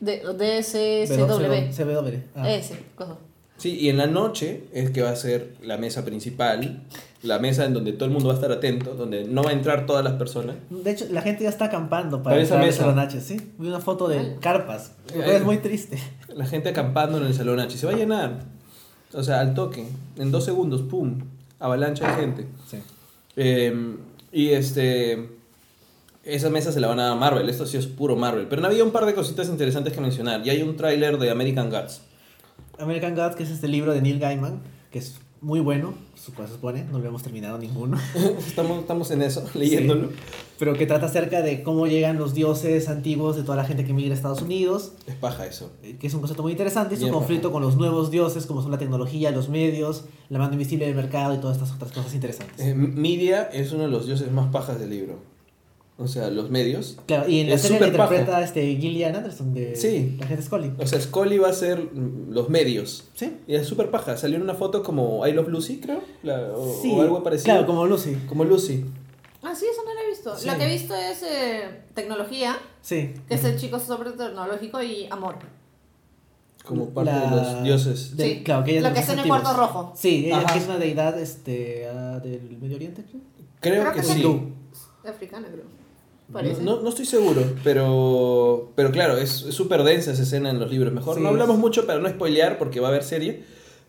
de, 0.00 0.22
DSCW. 0.60 1.72
CW. 1.74 2.16
Ah. 2.36 2.50
Ese, 2.50 2.84
cosa. 2.94 3.16
Sí, 3.56 3.78
y 3.78 3.88
en 3.88 3.96
la 3.96 4.06
noche 4.06 4.64
es 4.74 4.90
que 4.90 5.02
va 5.02 5.10
a 5.10 5.16
ser 5.16 5.54
la 5.62 5.78
mesa 5.78 6.04
principal, 6.04 6.82
la 7.22 7.38
mesa 7.38 7.64
en 7.64 7.72
donde 7.74 7.92
todo 7.92 8.06
el 8.06 8.10
mundo 8.10 8.26
va 8.28 8.34
a 8.34 8.36
estar 8.36 8.50
atento, 8.50 8.94
donde 8.94 9.24
no 9.24 9.44
va 9.44 9.50
a 9.50 9.52
entrar 9.52 9.86
todas 9.86 10.02
las 10.02 10.14
personas. 10.14 10.56
De 10.68 10.90
hecho, 10.90 11.06
la 11.10 11.22
gente 11.22 11.44
ya 11.44 11.50
está 11.50 11.66
acampando 11.66 12.24
Para 12.24 12.34
para 12.34 12.42
esa 12.42 12.56
mesa. 12.58 12.80
Salón 12.80 12.98
H, 12.98 13.20
¿sí? 13.20 13.36
Vi 13.58 13.68
una 13.68 13.78
foto 13.78 14.08
de 14.08 14.36
carpas. 14.40 14.92
Es 15.14 15.44
muy 15.44 15.58
triste. 15.58 15.96
La 16.34 16.46
gente 16.46 16.68
acampando 16.68 17.18
en 17.18 17.24
el 17.24 17.34
salón 17.34 17.60
H. 17.60 17.76
Se 17.76 17.86
va 17.86 17.92
a 17.92 17.96
llenar. 17.96 18.40
O 19.12 19.22
sea, 19.22 19.40
al 19.40 19.54
toque. 19.54 19.86
En 20.16 20.30
dos 20.30 20.44
segundos, 20.44 20.82
¡pum! 20.82 21.20
Avalancha 21.58 22.08
de 22.08 22.20
gente. 22.20 22.46
Sí. 22.68 22.78
Eh, 23.36 23.96
y 24.32 24.48
este. 24.50 25.28
Esa 26.24 26.50
mesa 26.50 26.70
se 26.70 26.80
la 26.80 26.86
van 26.86 27.00
a 27.00 27.08
dar 27.08 27.18
Marvel. 27.18 27.48
Esto 27.48 27.66
sí 27.66 27.76
es 27.76 27.86
puro 27.86 28.16
Marvel. 28.16 28.46
Pero 28.48 28.62
no 28.62 28.68
había 28.68 28.84
un 28.84 28.92
par 28.92 29.06
de 29.06 29.14
cositas 29.14 29.48
interesantes 29.48 29.92
que 29.92 30.00
mencionar. 30.00 30.46
Y 30.46 30.50
hay 30.50 30.62
un 30.62 30.76
tráiler 30.76 31.18
de 31.18 31.30
American 31.30 31.68
Gods. 31.68 32.02
American 32.78 33.14
Gods, 33.14 33.36
que 33.36 33.42
es 33.42 33.50
este 33.50 33.68
libro 33.68 33.92
de 33.92 34.00
Neil 34.00 34.18
Gaiman, 34.18 34.60
que 34.90 34.98
es 35.00 35.18
muy 35.42 35.60
bueno, 35.60 35.92
su- 36.14 36.32
se 36.32 36.46
supone, 36.48 36.84
no 36.84 36.98
lo 37.00 37.08
hemos 37.08 37.22
terminado 37.22 37.58
ninguno, 37.58 37.98
estamos, 38.46 38.78
estamos 38.80 39.10
en 39.10 39.22
eso, 39.22 39.44
leyéndolo. 39.54 40.08
pero 40.58 40.72
que 40.74 40.86
trata 40.86 41.06
acerca 41.06 41.42
de 41.42 41.62
cómo 41.64 41.86
llegan 41.88 42.16
los 42.16 42.32
dioses 42.32 42.88
antiguos 42.88 43.36
de 43.36 43.42
toda 43.42 43.56
la 43.56 43.64
gente 43.64 43.84
que 43.84 43.92
migra 43.92 44.12
a 44.12 44.16
Estados 44.16 44.40
Unidos, 44.40 44.92
Es 45.06 45.16
paja 45.16 45.44
eso. 45.46 45.72
eh, 45.82 45.96
que 46.00 46.06
es 46.06 46.14
un 46.14 46.20
concepto 46.20 46.42
muy 46.44 46.52
interesante, 46.52 46.94
y 46.94 46.96
su 46.96 47.04
Bien, 47.04 47.14
conflicto 47.14 47.48
ajá. 47.48 47.52
con 47.52 47.62
los 47.62 47.76
nuevos 47.76 48.10
dioses, 48.10 48.46
como 48.46 48.62
son 48.62 48.70
la 48.70 48.78
tecnología, 48.78 49.30
los 49.32 49.48
medios, 49.48 50.04
la 50.28 50.38
mano 50.38 50.52
invisible 50.52 50.86
del 50.86 50.94
mercado 50.94 51.34
y 51.34 51.38
todas 51.38 51.56
estas 51.56 51.72
otras 51.74 51.92
cosas 51.92 52.14
interesantes. 52.14 52.64
Eh, 52.64 52.74
Media 52.74 53.42
es 53.52 53.72
uno 53.72 53.82
de 53.82 53.88
los 53.90 54.06
dioses 54.06 54.30
más 54.32 54.50
pajas 54.52 54.78
del 54.78 54.90
libro. 54.90 55.31
O 56.02 56.08
sea, 56.08 56.30
los 56.30 56.50
medios. 56.50 56.98
Claro, 57.06 57.28
y 57.28 57.40
en 57.40 57.50
la 57.50 57.56
serie 57.58 57.76
interpreta 57.76 58.42
este 58.42 58.76
Gillian 58.76 59.14
Anderson 59.14 59.54
de 59.54 59.76
Sí. 59.76 60.16
la 60.18 60.26
gente 60.26 60.42
Scully. 60.42 60.72
O 60.78 60.86
sea, 60.86 61.00
Scully 61.00 61.38
va 61.38 61.48
a 61.48 61.52
ser 61.52 61.88
los 62.28 62.48
medios. 62.48 63.08
Sí. 63.14 63.36
Y 63.46 63.54
es 63.54 63.66
súper 63.66 63.90
paja. 63.90 64.16
Salió 64.16 64.36
en 64.36 64.42
una 64.42 64.54
foto 64.54 64.82
como 64.82 65.26
I 65.26 65.32
Love 65.32 65.48
Lucy, 65.48 65.78
creo. 65.80 66.02
La- 66.22 66.52
o, 66.52 66.80
Sí, 66.82 66.90
o 66.92 67.02
algo 67.02 67.22
parecido. 67.22 67.44
Claro, 67.54 67.66
como 67.66 67.86
Lucy. 67.86 68.16
Como 68.28 68.44
Lucy. 68.44 68.84
Ah, 69.44 69.54
sí, 69.54 69.66
eso 69.70 69.82
no 69.84 69.94
lo 69.94 70.00
he 70.00 70.08
visto. 70.08 70.36
Sí. 70.36 70.46
La 70.46 70.56
que 70.58 70.64
he 70.64 70.68
visto 70.72 70.94
es 70.94 71.22
eh, 71.22 71.82
tecnología, 71.94 72.56
Sí. 72.80 73.14
que 73.28 73.34
es 73.34 73.44
el 73.44 73.56
chico 73.58 73.78
sobre 73.78 74.10
tecnológico 74.12 74.82
y 74.82 75.06
amor. 75.10 75.36
Como 76.64 76.90
parte 76.90 77.10
La- 77.10 77.20
de 77.28 77.36
los 77.36 77.64
dioses. 77.64 78.16
de- 78.16 78.24
Sí. 78.24 78.42
claro, 78.44 78.62
que 78.64 78.70
ella 78.70 78.80
es 78.80 78.84
Lo 78.88 78.94
que 78.94 79.00
está 79.00 79.12
en 79.14 79.18
el 79.18 79.26
cuarto 79.26 79.52
rojo. 79.52 79.92
Sí, 79.96 80.26
ella 80.26 80.44
que 80.52 80.58
es 80.58 80.64
una 80.66 80.78
deidad 80.78 81.18
este, 81.18 81.88
ah, 81.88 82.20
del 82.22 82.56
Medio 82.60 82.76
Oriente, 82.76 83.02
creo. 83.02 83.20
Creo, 83.60 83.82
Creo 83.82 83.92
que, 83.92 84.00
que 84.00 84.06
sí. 84.06 84.22
sí. 84.22 85.08
Africana, 85.08 85.48
creo. 85.52 85.64
Parece. 86.32 86.62
No, 86.62 86.80
no 86.80 86.88
estoy 86.88 87.04
seguro, 87.06 87.42
pero, 87.64 88.72
pero 88.74 88.90
claro, 88.90 89.16
es 89.18 89.42
es 89.42 89.54
súper 89.54 89.82
densa 89.82 90.12
esa 90.12 90.22
escena 90.22 90.50
en 90.50 90.58
los 90.58 90.70
libros. 90.70 90.92
Mejor 90.92 91.16
Sí, 91.16 91.22
no 91.22 91.28
hablamos 91.28 91.56
es- 91.56 91.60
mucho 91.60 91.86
para 91.86 91.98
no 91.98 92.08
spoilear 92.08 92.58
porque 92.58 92.80
va 92.80 92.88
a 92.88 92.90
haber 92.90 93.04
serie, 93.04 93.44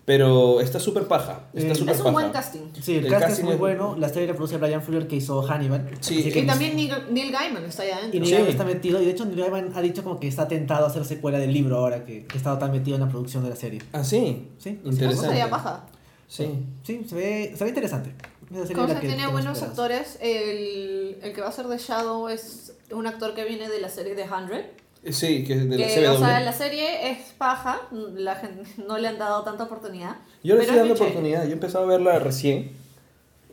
pero 0.06 0.60
está 0.60 0.80
súper 0.80 1.08
paja. 1.08 1.48
Está 1.54 1.72
Eh, 1.72 1.76
súper 1.76 1.94
es 1.94 2.00
un 2.02 2.04
paja. 2.08 2.14
buen 2.14 2.32
casting. 2.32 2.60
Sí, 2.82 2.96
el, 2.98 3.06
El 3.06 3.14
es 3.14 3.20
casting 3.20 3.44
muy 3.46 3.54
es- 3.54 3.60
bueno. 3.60 3.96
La 3.98 4.10
serie 4.10 4.28
la 4.28 4.34
produce 4.36 4.58
Brian 4.58 4.82
Fuller 4.82 5.08
que 5.08 5.16
hizo 5.16 5.42
Hannibal. 5.44 5.90
Sí. 6.02 6.20
Así 6.20 6.32
que 6.32 6.40
Y 6.40 6.46
también 6.46 6.76
Neil, 6.76 6.92
Neil 7.12 7.32
Gaiman 7.32 7.64
está 7.64 7.84
allá 7.84 7.92
y 7.92 7.98
adentro. 8.00 8.20
Neil 8.20 8.26
Sí. 8.26 8.32
Gaiman 8.34 8.52
está 8.52 8.66
metido. 8.66 9.02
Y 9.02 9.06
de 9.06 9.12
hecho, 9.12 9.24
Neil 9.26 9.40
Gaiman 9.40 9.72
ha 9.74 9.82
dicho 9.82 10.04
como 10.04 10.20
que 10.20 10.28
está 10.28 10.48
tentado 10.50 10.84
a 10.86 10.90
hacer 10.90 11.06
secuela 11.06 11.40
del 11.40 11.54
libro 11.54 11.78
ahora 11.78 12.04
que, 12.04 12.26
que 12.26 12.34
ha 12.34 12.38
estado 12.38 12.58
tan 12.58 12.72
metido 12.74 12.96
en 12.98 13.04
la 13.04 13.10
producción 13.10 13.44
de 13.44 13.50
la 13.52 13.56
serie. 13.56 13.82
Ah, 13.94 14.04
sí. 14.04 14.50
Sí, 14.58 14.82
Interesante. 14.84 15.28
sería 15.30 15.50
paja. 15.50 15.86
Sí. 16.28 16.48
sí, 16.84 17.06
se 17.08 17.16
ve, 17.16 17.54
se 17.56 17.64
ve 17.64 17.70
interesante. 17.70 18.12
Serie 18.50 18.84
es 18.94 19.00
que 19.00 19.08
tiene 19.08 19.28
buenos 19.28 19.62
actores, 19.62 20.18
el, 20.22 21.18
el 21.22 21.34
que 21.34 21.42
va 21.42 21.48
a 21.48 21.52
ser 21.52 21.68
de 21.68 21.78
Shadow 21.78 22.28
es 22.30 22.74
un 22.92 23.08
actor 23.08 23.34
que 23.34 23.44
viene 23.46 23.70
de 23.70 23.80
la 23.82 23.90
serie 23.90 24.16
de 24.16 24.26
100. 24.28 24.84
Sí, 25.14 25.44
que 25.44 25.54
es 25.54 25.70
de 25.70 25.78
la 25.78 25.86
que, 25.88 25.96
CW. 26.08 26.14
o 26.14 26.18
sea, 26.18 26.40
la 26.40 26.54
serie 26.54 27.12
es 27.12 27.34
paja, 27.38 27.82
la 27.92 28.36
gente 28.36 28.64
no 28.88 28.98
le 28.98 29.08
han 29.10 29.18
dado 29.18 29.44
tanta 29.44 29.64
oportunidad. 29.66 30.18
Yo 30.44 30.56
le 30.56 30.62
estoy 30.62 30.78
es 30.78 30.82
dando 30.82 30.94
oportunidad. 30.96 31.44
Yo 31.44 31.50
he 31.50 31.54
empezado 31.54 31.84
a 31.86 31.88
verla 31.88 32.20
recién. 32.20 32.72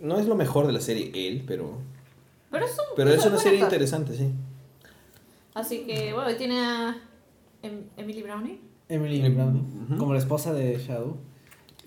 No 0.00 0.18
es 0.18 0.26
lo 0.26 0.34
mejor 0.36 0.66
de 0.66 0.72
la 0.72 0.80
serie 0.80 1.10
él, 1.14 1.44
pero, 1.46 1.78
Pero 2.50 2.64
es, 2.64 2.72
un, 2.72 2.84
pero 2.96 3.10
es 3.10 3.20
una 3.20 3.30
buen 3.30 3.40
serie 3.42 3.58
actor. 3.58 3.72
interesante, 3.74 4.16
sí. 4.16 4.30
Así 5.54 5.80
que, 5.84 6.12
bueno, 6.12 6.30
y 6.30 6.34
tiene 6.36 6.60
a 6.60 6.96
Em- 7.62 7.84
Emily 7.96 8.22
Browning. 8.22 8.60
Emily 8.88 9.20
Em, 9.24 9.34
Browning, 9.34 9.96
como 9.98 10.12
la 10.12 10.18
esposa 10.20 10.52
de 10.54 10.78
Shadow. 10.78 11.16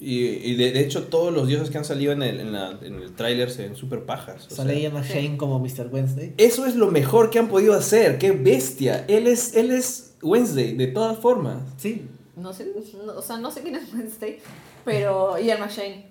Y, 0.06 0.26
y 0.52 0.56
de, 0.56 0.72
de 0.74 0.82
hecho 0.82 1.04
todos 1.04 1.34
los 1.34 1.48
dioses 1.48 1.70
que 1.70 1.78
han 1.78 1.86
salido 1.86 2.12
en 2.12 2.22
el, 2.24 2.42
en 2.42 2.52
la- 2.52 2.78
en 2.82 2.96
el 2.96 3.14
tráiler 3.14 3.50
se 3.50 3.64
ven 3.64 3.76
súper 3.78 4.04
pajas. 4.06 4.48
o 4.52 4.56
Sale 4.56 4.74
sea. 4.74 4.82
Ian 4.84 4.94
McShane 4.94 5.38
como 5.38 5.60
Mr. 5.60 5.88
Wednesday. 5.92 6.34
Eso 6.38 6.66
es 6.66 6.76
lo 6.76 6.92
mejor 6.92 7.30
que 7.30 7.40
han 7.40 7.48
podido 7.48 7.74
hacer. 7.74 8.18
¡Qué 8.18 8.32
bestia! 8.32 9.06
Él 9.08 9.28
es, 9.28 9.56
él 9.56 9.72
es 9.72 10.16
Wednesday, 10.22 10.76
de 10.76 10.88
todas 10.88 11.18
formas. 11.20 11.62
Sí, 11.78 12.02
No 12.36 12.52
sé, 12.52 12.66
no- 13.06 13.14
o 13.14 13.22
sea, 13.22 13.38
no 13.38 13.50
sé 13.50 13.62
quién 13.62 13.76
es 13.76 13.94
Wednesday, 13.94 14.40
pero 14.84 15.38
Ian 15.40 15.60
McShane. 15.62 16.06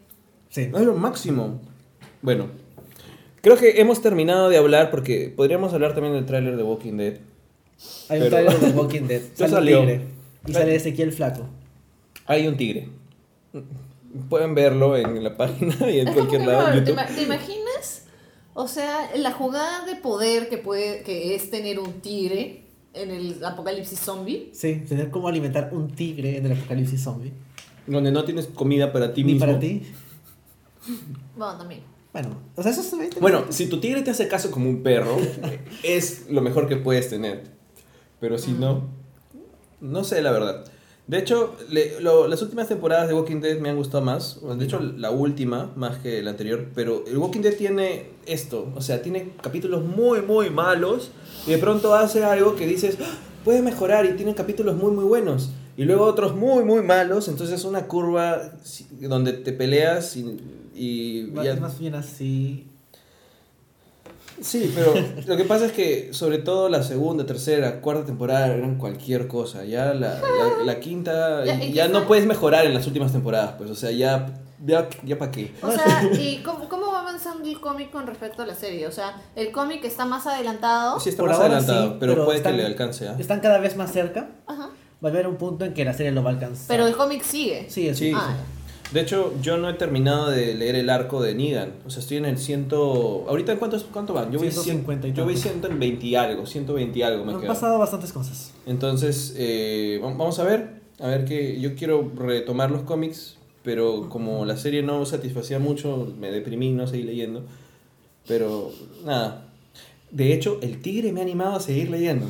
sí. 0.49 0.63
Es 0.63 0.83
lo 0.83 0.95
máximo. 0.95 1.61
Bueno, 2.23 2.47
creo 3.43 3.57
que 3.59 3.81
hemos 3.81 4.01
terminado 4.01 4.49
de 4.49 4.57
hablar 4.57 4.91
porque 4.91 5.33
podríamos 5.37 5.73
hablar 5.75 5.93
también 5.95 6.15
del 6.15 6.25
tráiler 6.25 6.57
de 6.57 6.63
Walking 6.63 6.97
Dead. 6.97 7.19
Hay 8.09 8.23
un 8.23 8.31
trailer 8.31 8.59
de 8.59 8.71
Walking 8.79 9.03
Dead. 9.03 9.23
Sale 9.35 9.51
un 9.51 9.55
salió. 9.59 9.81
tigre. 9.81 10.01
Y 10.47 10.53
sale 10.55 10.75
Ezequiel 10.77 11.13
Flaco. 11.13 11.47
Hay 12.27 12.47
un 12.47 12.57
tigre. 12.57 12.89
Pueden 14.29 14.55
verlo 14.55 14.97
en 14.97 15.23
la 15.23 15.37
página 15.37 15.91
y 15.91 16.01
en 16.01 16.09
Es 16.09 16.15
como 16.15 16.29
cualquier 16.29 16.47
lado. 16.47 16.59
en 16.69 16.85
bueno, 16.85 16.85
¿te, 16.85 16.91
YouTube. 16.93 17.17
te 17.17 17.23
imaginas? 17.23 18.03
O 18.55 18.69
sea, 18.69 19.11
la 19.17 19.33
jugada 19.33 19.87
de 19.87 19.97
poder 19.97 20.49
que, 20.49 20.59
puede, 20.59 21.03
que 21.03 21.35
es 21.35 21.51
tener 21.51 21.79
un 21.79 22.01
tigre 22.01 22.65
en 22.93 23.11
el 23.11 23.43
apocalipsis 23.45 23.99
zombie. 23.99 24.51
Sí, 24.53 24.85
tener 24.87 25.11
cómo 25.11 25.29
alimentar 25.29 25.71
un 25.73 25.91
tigre 25.91 26.37
en 26.37 26.47
el 26.47 26.53
apocalipsis 26.53 27.03
zombie. 27.03 27.33
Donde 27.87 28.13
no 28.13 28.25
tienes 28.25 28.47
comida 28.47 28.93
para 28.93 29.15
ti 29.15 29.25
Ni 29.25 29.33
mismo. 29.33 29.47
para 29.47 29.59
ti. 29.59 29.83
Bueno, 31.37 31.57
también. 31.57 31.81
Bueno, 32.13 32.37
o 32.57 32.63
sea, 32.63 32.73
eso 32.73 32.97
ve 32.99 33.09
Bueno, 33.21 33.47
si 33.49 33.67
tu 33.69 33.81
tigre 33.81 34.03
te 34.03 34.11
hace 34.11 34.29
caso 34.29 34.51
como 34.51 34.69
un 34.69 34.83
perro, 34.83 35.17
es 35.83 36.29
lo 36.29 36.43
mejor 36.43 36.69
que 36.69 36.77
puedes 36.77 37.09
tener. 37.09 37.45
Pero 38.21 38.37
si 38.37 38.53
no, 38.53 38.89
no 39.81 40.05
sé 40.05 40.21
la 40.21 40.31
verdad. 40.33 40.65
De 41.07 41.19
hecho, 41.19 41.55
le- 41.69 42.01
lo- 42.01 42.29
las 42.29 42.41
últimas 42.43 42.69
temporadas 42.69 43.09
de 43.09 43.15
Walking 43.15 43.41
Dead 43.41 43.59
me 43.59 43.69
han 43.69 43.77
gustado 43.77 44.05
más. 44.05 44.39
De 44.57 44.65
hecho, 44.65 44.79
la 44.81 45.11
última 45.11 45.71
más 45.77 45.99
que 45.99 46.23
la 46.23 46.31
anterior. 46.31 46.67
Pero 46.75 47.05
el 47.07 47.19
Walking 47.19 47.41
Dead 47.41 47.55
tiene 47.57 48.07
esto. 48.25 48.73
O 48.77 48.81
sea, 48.81 49.03
tiene 49.03 49.33
capítulos 49.43 49.85
muy, 49.85 50.23
muy 50.23 50.49
malos. 50.51 51.11
Y 51.47 51.51
de 51.51 51.59
pronto 51.59 51.95
hace 51.95 52.23
algo 52.25 52.55
que 52.55 52.67
dices, 52.67 52.97
"Ah, 53.03 53.11
puede 53.45 53.63
mejorar. 53.63 54.07
Y 54.07 54.13
tiene 54.13 54.35
capítulos 54.35 54.77
muy, 54.77 54.93
muy 54.93 55.05
buenos. 55.05 55.51
Y 55.77 55.85
luego 55.85 56.05
otros 56.05 56.37
muy, 56.37 56.65
muy 56.65 56.83
malos. 56.83 57.29
Entonces 57.29 57.59
es 57.59 57.65
una 57.65 57.89
curva 57.89 58.53
donde 59.01 59.33
te 59.33 59.53
peleas 59.53 60.17
y... 60.17 60.39
y 60.75 61.29
más 61.61 61.79
bien 61.81 61.95
así. 61.97 62.69
Sí, 64.43 64.73
pero 64.75 64.95
lo 65.27 65.37
que 65.37 65.45
pasa 65.45 65.67
es 65.67 65.73
que 65.73 66.09
sobre 66.13 66.39
todo 66.39 66.69
la 66.69 66.83
segunda, 66.83 67.25
tercera, 67.25 67.81
cuarta 67.81 68.05
temporada 68.05 68.49
eran 68.49 68.77
cualquier 68.77 69.29
cosa. 69.29 69.65
Ya 69.65 69.95
la, 69.95 70.15
la, 70.21 70.65
la 70.65 70.81
quinta, 70.81 71.45
Ya, 71.73 71.89
no 71.89 72.07
puedes 72.07 72.27
mejorar 72.27 72.67
en 72.67 72.75
las 72.75 72.87
últimas 72.87 73.13
temporadas, 73.13 73.55
pues, 73.59 73.71
o 73.71 73.75
sea, 73.75 73.91
ya, 73.91 74.27
ya, 74.65 74.89
ya 75.05 75.19
para 75.19 75.31
qué. 75.31 75.53
O 75.63 75.71
sea, 75.71 76.03
¿y 76.21 76.43
cómo, 76.43 76.69
cómo 76.69 76.93
va 76.93 77.01
avanzando 77.01 77.49
el 77.49 77.61
cómic 77.61 77.91
con 77.91 78.07
respecto 78.07 78.43
a 78.43 78.47
la 78.47 78.55
serie? 78.55 78.87
O 78.87 78.93
sea, 78.93 79.21
el 79.37 79.51
cómic 79.53 79.85
está 79.85 80.05
más 80.05 80.27
adelantado. 80.27 80.99
Sí 81.01 81.09
está 81.11 81.23
Por 81.23 81.31
más 81.31 81.39
ahora 81.39 81.57
adelantado, 81.59 81.89
sí, 81.93 81.97
pero, 82.01 82.13
pero 82.15 82.25
puede 82.25 82.39
están- 82.39 82.53
que 82.57 82.59
le 82.63 82.67
alcance, 82.67 83.09
¿ah? 83.09 83.17
Están 83.19 83.41
cada 83.41 83.59
vez 83.59 83.77
más 83.77 83.93
cerca. 83.93 84.29
Ajá. 84.47 84.71
Va 85.05 85.09
a 85.09 85.13
haber 85.13 85.27
un 85.27 85.37
punto 85.37 85.65
en 85.65 85.75
que 85.75 85.85
la 85.85 85.93
serie 85.95 86.13
lo 86.13 86.23
va 86.23 86.31
a 86.31 86.35
alcanzar. 86.35 86.67
Pero 86.69 86.87
el 86.87 86.95
cómic 86.97 87.23
sigue. 87.23 87.67
Sí, 87.69 87.89
es 87.89 87.99
Sí, 87.99 88.13
Ah, 88.15 88.35
De 88.93 89.01
hecho, 89.01 89.33
yo 89.41 89.57
no 89.57 89.71
he 89.71 89.75
terminado 89.75 90.29
de 90.31 90.55
leer 90.55 90.75
el 90.77 90.91
arco 90.91 91.23
de 91.23 91.35
Negan. 91.35 91.73
O 91.87 91.91
sea, 91.91 92.01
estoy 92.01 92.19
en 92.19 92.27
el 92.27 92.37
ciento... 92.39 93.25
¿Ahorita 93.29 93.53
en 93.53 93.59
cuántos, 93.59 93.85
cuánto 93.85 94.13
van? 94.13 94.31
Yo 94.31 94.39
voy, 94.39 94.51
150 94.51 95.09
y 95.09 95.11
cien- 95.13 95.15
yo 95.15 95.25
voy 95.25 95.35
tantos. 95.35 95.51
120 95.53 96.07
y 96.07 96.15
algo, 96.15 96.45
120 96.47 96.99
y 96.99 97.03
algo 97.03 97.25
me 97.25 97.33
Han 97.33 97.41
queda. 97.41 97.49
pasado 97.49 97.79
bastantes 97.79 98.13
cosas. 98.13 98.53
Entonces, 98.67 99.35
eh, 99.39 99.99
va- 100.03 100.09
vamos 100.09 100.39
a 100.39 100.45
ver. 100.45 100.83
A 101.01 101.09
ver 101.09 101.25
que 101.25 101.59
yo 101.61 101.75
quiero 101.75 102.13
retomar 102.15 102.71
los 102.71 102.83
cómics, 102.83 103.39
pero 103.65 104.09
como 104.11 104.45
la 104.45 104.57
serie 104.59 104.83
no 104.83 105.07
satisfacía 105.07 105.59
mucho, 105.59 106.13
me 106.21 106.31
deprimí, 106.31 106.73
no 106.73 106.87
seguí 106.87 107.03
leyendo. 107.05 107.45
Pero 108.29 108.71
nada. 109.05 109.47
De 110.11 110.35
hecho, 110.35 110.59
el 110.61 110.83
tigre 110.83 111.13
me 111.13 111.21
ha 111.21 111.23
animado 111.23 111.57
a 111.57 111.61
seguir 111.61 111.91
leyendo. 111.91 112.27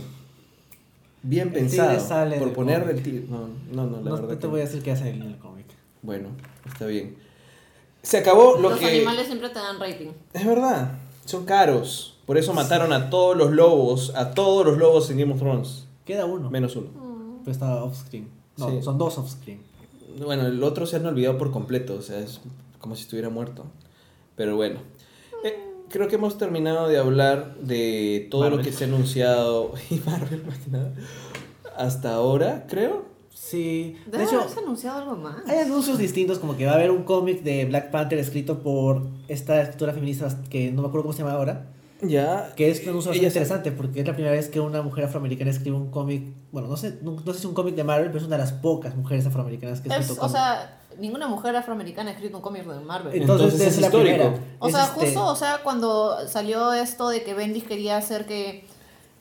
Bien 1.24 1.48
El 1.48 1.55
tigre 1.68 1.86
pensado. 1.86 2.01
sale 2.09 2.36
por 2.39 2.52
poner 2.52 2.89
el 2.89 3.02
tigre. 3.02 3.24
No, 3.28 3.48
no, 3.72 3.86
no, 3.90 3.97
la 3.97 4.02
No, 4.02 4.05
verdad. 4.12 4.20
no 4.22 4.28
te 4.28 4.39
que 4.39 4.47
voy 4.47 4.60
a 4.60 4.64
decir 4.64 4.82
qué 4.82 4.93
hace 4.93 5.10
en 5.10 5.22
el 5.22 5.36
cómic. 5.39 5.66
Bueno, 6.02 6.28
está 6.66 6.86
bien. 6.86 7.16
Se 8.02 8.18
acabó 8.18 8.56
lo 8.56 8.70
Los 8.70 8.78
que. 8.78 8.86
animales 8.86 9.26
siempre 9.26 9.48
te 9.51 9.59
dan 9.59 9.78
rating. 9.78 10.09
Es 10.32 10.44
verdad, 10.47 10.98
son 11.24 11.44
caros. 11.44 12.18
Por 12.26 12.39
eso 12.39 12.52
mataron 12.52 12.93
a 12.93 13.10
todos 13.10 13.36
los 13.36 13.51
lobos, 13.52 14.12
a 14.14 14.32
todos 14.32 14.64
los 14.66 14.78
lobos 14.78 15.10
en 15.10 15.18
Game 15.18 15.32
of 15.32 15.39
Thrones. 15.40 15.86
Queda 16.05 16.24
uno. 16.24 16.51
Menos 16.51 16.74
uno. 16.76 16.89
Pero 17.44 17.52
está 17.52 17.82
off-screen. 17.84 18.28
No, 18.56 18.70
Sí. 18.70 18.82
son 18.82 18.98
dos 18.98 19.18
off-screen. 19.18 19.60
Bueno, 20.24 20.47
el 20.47 20.62
otro 20.62 20.86
se 20.86 20.97
han 20.97 21.06
olvidado 21.06 21.39
por 21.39 21.51
completo, 21.51 21.94
o 21.94 22.02
sea, 22.02 22.18
es 22.18 22.40
como 22.80 22.97
si 22.97 23.02
estuviera 23.02 23.28
muerto. 23.30 23.64
Pero 24.36 24.56
bueno, 24.56 24.80
Eh, 25.44 25.59
creo 25.89 26.06
que 26.09 26.14
hemos 26.16 26.39
terminado 26.39 26.86
de 26.89 26.98
hablar 26.98 27.55
de 27.56 28.28
todo 28.30 28.48
lo 28.51 28.59
que 28.59 28.72
se 28.72 28.84
ha 28.84 28.86
anunciado, 28.86 29.72
y 29.90 29.97
Marvel 29.97 30.44
más 30.44 30.59
que 30.59 30.70
nada, 30.70 30.93
hasta 31.76 32.14
ahora, 32.14 32.66
creo. 32.68 33.05
Sí. 33.44 33.97
De 34.06 34.12
Debe 34.12 34.24
hecho, 34.24 34.40
haberse 34.40 34.60
anunciado 34.60 34.98
algo 35.01 35.16
más. 35.16 35.36
hay 35.48 35.59
anuncios 35.59 35.98
distintos, 35.98 36.39
como 36.39 36.56
que 36.56 36.64
va 36.64 36.73
a 36.73 36.74
haber 36.77 36.90
un 36.93 37.02
cómic 37.02 37.43
de 37.43 37.64
Black 37.64 37.90
Panther 37.90 38.19
escrito 38.19 38.60
por 38.62 39.02
esta 39.27 39.60
escritora 39.60 39.93
feminista 39.93 40.28
que 40.48 40.70
no 40.70 40.82
me 40.82 40.89
acuerdo 40.89 41.02
cómo 41.05 41.12
se 41.12 41.23
llama 41.23 41.35
ahora. 41.35 41.66
Ya. 42.02 42.52
Que 42.56 42.70
es 42.70 42.82
un 42.85 42.90
anuncio 42.90 43.12
Ella- 43.12 43.27
interesante 43.28 43.73
porque 43.73 44.01
es 44.01 44.06
la 44.06 44.12
primera 44.14 44.32
vez 44.35 44.48
que 44.48 44.60
una 44.60 44.81
mujer 44.82 45.05
afroamericana 45.05 45.51
escribe 45.51 45.77
un 45.77 45.90
cómic. 45.90 46.24
Bueno, 46.52 46.69
no 46.69 46.77
sé, 46.77 46.98
no, 47.02 47.12
no 47.12 47.19
sé 47.27 47.32
si 47.32 47.39
es 47.40 47.44
un 47.44 47.55
cómic 47.55 47.74
de 47.74 47.85
Marvel, 47.85 48.06
pero 48.09 48.19
es 48.19 48.24
una 48.27 48.36
de 48.36 48.43
las 48.43 48.52
pocas 48.52 48.94
mujeres 48.97 49.27
afroamericanas 49.27 49.81
que 49.81 49.89
ha 49.93 49.97
Es- 49.97 50.02
escrito 50.02 50.20
o 50.23 50.28
cómic. 50.28 50.36
sea, 50.36 50.81
ninguna 50.98 51.27
mujer 51.28 51.56
afroamericana 51.56 52.10
ha 52.10 52.14
escrito 52.14 52.36
un 52.36 52.43
cómic 52.43 52.64
de 52.64 52.81
Marvel. 52.81 53.20
Entonces 53.20 53.55
esa 53.55 53.66
es 53.69 53.78
la 53.81 53.86
histórico. 53.89 54.16
primera. 54.19 54.40
O 54.60 54.69
Es 54.69 54.74
sea, 54.74 54.85
este- 54.85 55.01
justo, 55.06 55.27
o 55.27 55.36
sea, 55.36 55.60
cuando 55.64 56.28
salió 56.28 56.73
esto 56.73 57.09
de 57.09 57.23
que 57.24 57.35
Bendis 57.35 57.64
quería 57.64 57.97
hacer 57.97 58.24
que, 58.27 58.66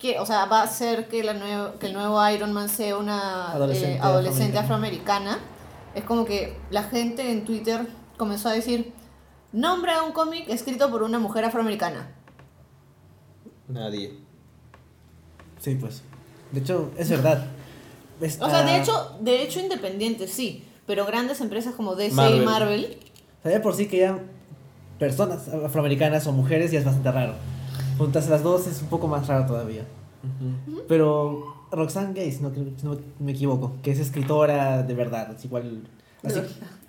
que 0.02 0.19
o 0.19 0.26
sea, 0.26 0.45
va 0.45 0.61
a 0.61 0.64
hacer 0.64 1.07
que, 1.07 1.23
la 1.23 1.34
nuevo, 1.34 1.73
que 1.80 1.86
el 1.86 1.94
nuevo 1.94 2.28
Iron 2.30 2.52
Man 2.52 2.69
sea 2.69 2.98
una 2.98 3.52
Adolescente 3.52 3.98
eh, 3.98 3.99
adolescente 4.02 4.57
afroamericana. 4.57 5.34
afroamericana, 5.34 5.52
es 5.94 6.03
como 6.03 6.26
que 6.26 6.57
la 6.72 6.84
gente 6.84 7.30
en 7.32 7.45
Twitter 7.45 7.88
comenzó 8.18 8.49
a 8.49 8.53
decir, 8.53 8.94
nombra 9.52 10.02
un 10.02 10.11
cómic 10.11 10.49
escrito 10.49 10.90
por 10.90 11.03
una 11.03 11.19
mujer 11.19 11.45
afroamericana. 11.45 12.10
Nadie. 13.68 14.18
Sí, 15.60 15.76
pues. 15.76 16.02
De 16.52 16.61
hecho, 16.61 16.91
es 16.98 17.10
verdad. 17.10 17.45
O 18.40 18.49
sea, 18.52 18.64
de 18.64 18.80
hecho, 18.80 19.18
de 19.19 19.41
hecho 19.41 19.60
independiente, 19.60 20.28
sí, 20.28 20.64
pero 20.86 21.07
grandes 21.07 21.41
empresas 21.41 21.73
como 21.73 21.95
DC 21.95 22.14
Marvel. 22.14 22.40
y 22.40 22.45
Marvel, 22.45 22.98
Sabía 23.41 23.64
por 23.64 23.76
sí 23.76 23.88
que 23.88 23.98
ya 23.98 24.19
personas 24.99 25.48
afroamericanas 25.48 26.28
o 26.28 26.32
mujeres 26.32 26.69
ya 26.69 26.78
es 26.78 26.86
bastante 26.86 27.11
raro. 27.11 27.34
Juntas 28.02 28.28
las 28.30 28.44
dos 28.44 28.68
es 28.68 28.82
un 28.82 28.88
poco 28.90 29.07
más 29.07 29.28
raro 29.28 29.45
todavía. 29.45 29.86
Pero 30.88 31.56
Roxanne 31.72 32.14
Gay, 32.14 32.32
si 32.32 32.41
no, 32.41 32.52
creo- 32.52 32.65
si 32.78 32.86
no 32.86 32.98
me 33.19 33.32
equivoco, 33.32 33.73
que 33.82 33.91
es 33.91 33.99
escritora 33.99 34.84
de 34.84 34.94
verdad, 34.94 35.34
es 35.36 35.45
igual. 35.45 35.82
Así, 36.23 36.40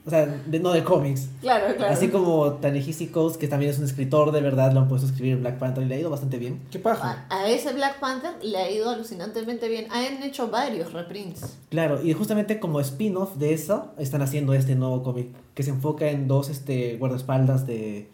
o 0.04 0.10
sea, 0.10 0.26
de- 0.26 0.58
no 0.60 0.72
de 0.72 0.82
cómics. 0.84 1.28
claro, 1.40 1.74
claro. 1.76 1.92
Así 1.92 2.08
como 2.08 2.54
Ta-Nehisi 2.54 3.06
Coates, 3.06 3.38
que 3.38 3.48
también 3.48 3.70
es 3.70 3.78
un 3.78 3.84
escritor 3.84 4.32
de 4.32 4.40
verdad, 4.42 4.72
lo 4.72 4.80
han 4.80 4.88
puesto 4.88 5.06
a 5.06 5.10
escribir 5.10 5.34
en 5.34 5.40
Black 5.40 5.58
Panther 5.58 5.84
y 5.84 5.86
le 5.86 5.94
ha 5.94 5.98
ido 6.00 6.10
bastante 6.10 6.36
bien. 6.38 6.60
¿Qué 6.70 6.78
paja? 6.78 7.24
A, 7.30 7.38
a 7.38 7.48
ese 7.48 7.72
Black 7.72 7.98
Panther 8.00 8.32
le 8.42 8.58
ha 8.58 8.70
ido 8.70 8.90
alucinantemente 8.90 9.68
bien. 9.68 9.86
Han 9.90 10.22
hecho 10.22 10.48
varios 10.50 10.92
reprints. 10.92 11.56
Claro, 11.70 12.02
y 12.04 12.12
justamente 12.12 12.58
como 12.60 12.80
spin-off 12.80 13.36
de 13.36 13.54
eso, 13.54 13.92
están 13.98 14.20
haciendo 14.22 14.52
este 14.54 14.74
nuevo 14.74 15.02
cómic 15.02 15.28
que 15.54 15.62
se 15.62 15.70
enfoca 15.70 16.10
en 16.10 16.28
dos 16.28 16.50
este, 16.50 16.96
guardaespaldas 16.98 17.66
de, 17.66 18.10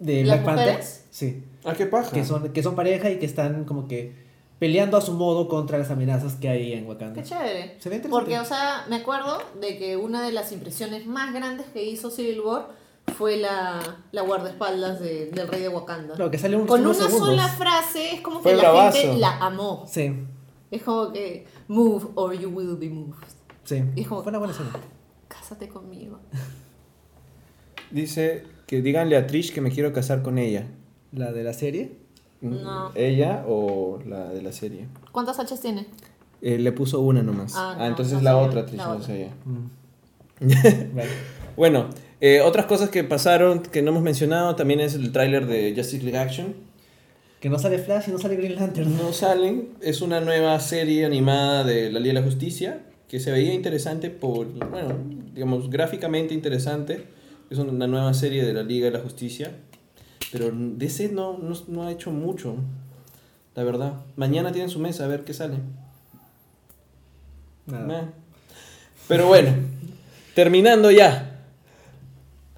de 0.00 0.24
¿Las 0.24 0.42
Black 0.42 0.44
Panther. 0.56 0.82
Sí, 1.10 1.44
¿A 1.68 1.74
qué 1.74 1.86
paja? 1.86 2.10
que 2.10 2.24
son, 2.24 2.52
que 2.52 2.62
son 2.62 2.74
pareja 2.74 3.10
y 3.10 3.18
que 3.18 3.26
están 3.26 3.64
como 3.64 3.86
que 3.88 4.26
peleando 4.58 4.96
a 4.96 5.00
su 5.00 5.12
modo 5.12 5.46
contra 5.48 5.78
las 5.78 5.90
amenazas 5.90 6.34
que 6.34 6.48
hay 6.48 6.72
en 6.72 6.86
Wakanda. 6.86 7.22
Qué 7.22 7.28
chévere. 7.28 7.76
Se 7.78 7.88
ve 7.88 7.96
interesante. 7.96 8.08
Porque, 8.10 8.38
o 8.40 8.44
sea, 8.44 8.84
me 8.88 8.96
acuerdo 8.96 9.38
de 9.60 9.78
que 9.78 9.96
una 9.96 10.22
de 10.22 10.32
las 10.32 10.50
impresiones 10.52 11.06
más 11.06 11.32
grandes 11.32 11.66
que 11.68 11.84
hizo 11.84 12.10
Civil 12.10 12.40
War 12.40 12.68
fue 13.16 13.36
la, 13.36 13.78
la 14.12 14.22
guardaespaldas 14.22 14.98
de- 15.00 15.26
del 15.30 15.46
rey 15.48 15.62
de 15.62 15.68
Wakanda. 15.68 16.14
Claro, 16.14 16.30
que 16.30 16.38
sale 16.38 16.56
un 16.56 16.66
Con 16.66 16.84
una 16.84 16.92
segundos. 16.94 17.28
sola 17.28 17.48
frase 17.48 18.14
es 18.16 18.20
como 18.20 18.40
Fue 18.40 18.50
que 18.52 18.56
la 18.58 18.70
bravazo. 18.72 18.98
gente 18.98 19.16
la 19.18 19.36
amó. 19.38 19.84
Sí, 19.88 20.12
Es 20.70 20.82
como 20.82 21.12
que 21.12 21.46
move 21.68 22.08
or 22.16 22.34
you 22.38 22.48
will 22.50 22.76
be 22.76 22.88
moved. 22.90 23.14
sí. 23.64 23.82
Y 23.96 24.02
es 24.02 24.08
como- 24.08 24.22
Fue 24.22 24.30
una 24.30 24.38
buena 24.38 24.52
escena. 24.52 24.70
Cásate 25.28 25.68
conmigo. 25.68 26.18
Dice 27.90 28.44
que 28.66 28.82
díganle 28.82 29.16
a 29.16 29.26
Trish 29.26 29.52
que 29.54 29.60
me 29.60 29.70
quiero 29.70 29.92
casar 29.92 30.22
con 30.22 30.38
ella. 30.38 30.66
La 31.12 31.32
de 31.32 31.42
la 31.44 31.52
serie. 31.52 31.92
No. 32.40 32.92
¿Ella 32.94 33.44
o 33.48 33.98
la 34.06 34.28
de 34.28 34.42
la 34.42 34.52
serie? 34.52 34.86
¿Cuántas 35.12 35.38
H's 35.38 35.60
tiene? 35.60 35.86
Eh, 36.40 36.58
le 36.58 36.70
puso 36.72 37.00
una 37.00 37.22
nomás. 37.22 37.54
Ah, 37.56 37.72
Ah, 37.74 37.78
no, 37.80 37.86
entonces 37.86 38.14
no 38.14 38.22
la 38.22 38.36
otra 38.36 38.64
Trish, 38.66 38.78
la 38.78 38.86
no 38.86 38.92
otra. 38.92 39.06
sé 39.06 39.22
ella. 39.24 39.32
Mm. 39.44 39.70
Vale. 40.96 41.08
Bueno, 41.56 41.88
eh, 42.20 42.40
otras 42.42 42.66
cosas 42.66 42.90
que 42.90 43.02
pasaron 43.02 43.60
que 43.62 43.82
no 43.82 43.90
hemos 43.90 44.02
mencionado 44.04 44.54
también 44.54 44.78
es 44.80 44.94
el 44.94 45.10
tráiler 45.10 45.46
de 45.46 45.74
Justice 45.76 46.02
League 46.04 46.18
Action. 46.18 46.54
Que 47.40 47.48
no 47.48 47.58
sale 47.58 47.78
Flash 47.78 48.08
y 48.08 48.12
no 48.12 48.18
sale 48.18 48.36
Green 48.36 48.54
Lantern. 48.56 48.96
No 48.96 49.12
salen, 49.12 49.70
es 49.80 50.00
una 50.00 50.20
nueva 50.20 50.58
serie 50.60 51.04
animada 51.04 51.64
de 51.64 51.90
la 51.90 52.00
Liga 52.00 52.14
de 52.14 52.20
la 52.20 52.26
Justicia 52.26 52.82
que 53.08 53.20
se 53.20 53.30
veía 53.32 53.54
interesante 53.54 54.10
por, 54.10 54.46
bueno, 54.68 54.94
digamos, 55.34 55.70
gráficamente 55.70 56.34
interesante. 56.34 57.06
Es 57.48 57.58
una 57.58 57.86
nueva 57.86 58.12
serie 58.12 58.44
de 58.44 58.52
la 58.52 58.62
Liga 58.62 58.86
de 58.86 58.92
la 58.92 59.00
Justicia. 59.00 59.52
Pero 60.32 60.50
DC 60.52 61.10
no, 61.10 61.38
no, 61.38 61.54
no 61.68 61.82
ha 61.84 61.92
hecho 61.92 62.10
mucho, 62.10 62.56
la 63.54 63.64
verdad. 63.64 63.94
Mañana 64.16 64.52
tienen 64.52 64.70
su 64.70 64.78
mesa, 64.78 65.04
a 65.04 65.08
ver 65.08 65.24
qué 65.24 65.34
sale. 65.34 65.58
Nada. 67.66 68.12
Pero 69.08 69.26
bueno, 69.26 69.54
terminando 70.34 70.90
ya. 70.90 71.28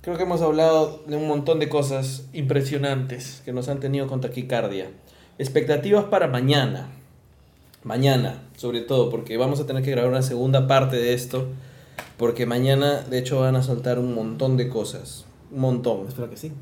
Creo 0.00 0.16
que 0.16 0.22
hemos 0.22 0.40
hablado 0.40 1.02
de 1.06 1.16
un 1.16 1.28
montón 1.28 1.58
de 1.58 1.68
cosas 1.68 2.24
impresionantes 2.32 3.42
que 3.44 3.52
nos 3.52 3.68
han 3.68 3.80
tenido 3.80 4.06
con 4.06 4.20
taquicardia. 4.20 4.88
Expectativas 5.38 6.04
para 6.04 6.26
mañana. 6.26 6.88
Mañana, 7.84 8.42
sobre 8.56 8.80
todo, 8.80 9.10
porque 9.10 9.36
vamos 9.36 9.60
a 9.60 9.66
tener 9.66 9.82
que 9.82 9.90
grabar 9.90 10.10
una 10.10 10.22
segunda 10.22 10.66
parte 10.66 10.96
de 10.96 11.14
esto. 11.14 11.48
Porque 12.16 12.46
mañana, 12.46 13.02
de 13.02 13.18
hecho, 13.18 13.40
van 13.40 13.56
a 13.56 13.62
soltar 13.62 13.98
un 13.98 14.14
montón 14.14 14.56
de 14.56 14.68
cosas. 14.68 15.26
Un 15.52 15.60
montón. 15.60 16.06
Espero 16.08 16.30
que 16.30 16.36
sí. 16.36 16.52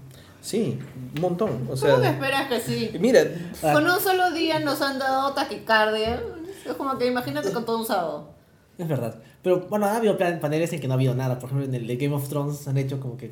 Sí, 0.49 0.79
un 1.15 1.21
montón. 1.21 1.51
O 1.51 1.75
¿Cómo 1.75 1.75
que 1.75 1.79
sea, 2.01 2.11
esperas 2.11 2.49
que 2.49 2.61
sí? 2.61 2.91
mira, 2.99 3.21
Ah. 3.63 3.75
Con 3.75 3.85
un 3.85 4.01
solo 4.01 4.31
día 4.31 4.59
nos 4.61 4.81
han 4.81 4.99
dado 4.99 5.35
taquicardia. 5.35 6.23
Es 6.67 6.73
como 6.75 6.97
que 6.97 7.07
imagínate 7.07 7.53
con 7.53 7.67
todo 7.67 7.79
un 7.79 7.85
sábado. 7.85 8.31
Es 8.79 8.89
verdad. 8.89 9.17
Pero 9.43 9.67
bueno, 9.69 9.85
ha 9.85 9.97
habido 9.97 10.17
paneles 10.17 10.73
en 10.73 10.81
que 10.81 10.89
no 10.89 10.95
ha 10.95 10.97
habido 10.97 11.15
nada. 11.15 11.39
Por 11.39 11.51
ejemplo, 11.51 11.67
en 11.67 11.75
el 11.75 11.87
de 11.87 11.97
Game 11.97 12.15
of 12.15 12.29
Thrones 12.31 12.67
han 12.67 12.79
hecho 12.79 12.99
como 12.99 13.19
que. 13.19 13.31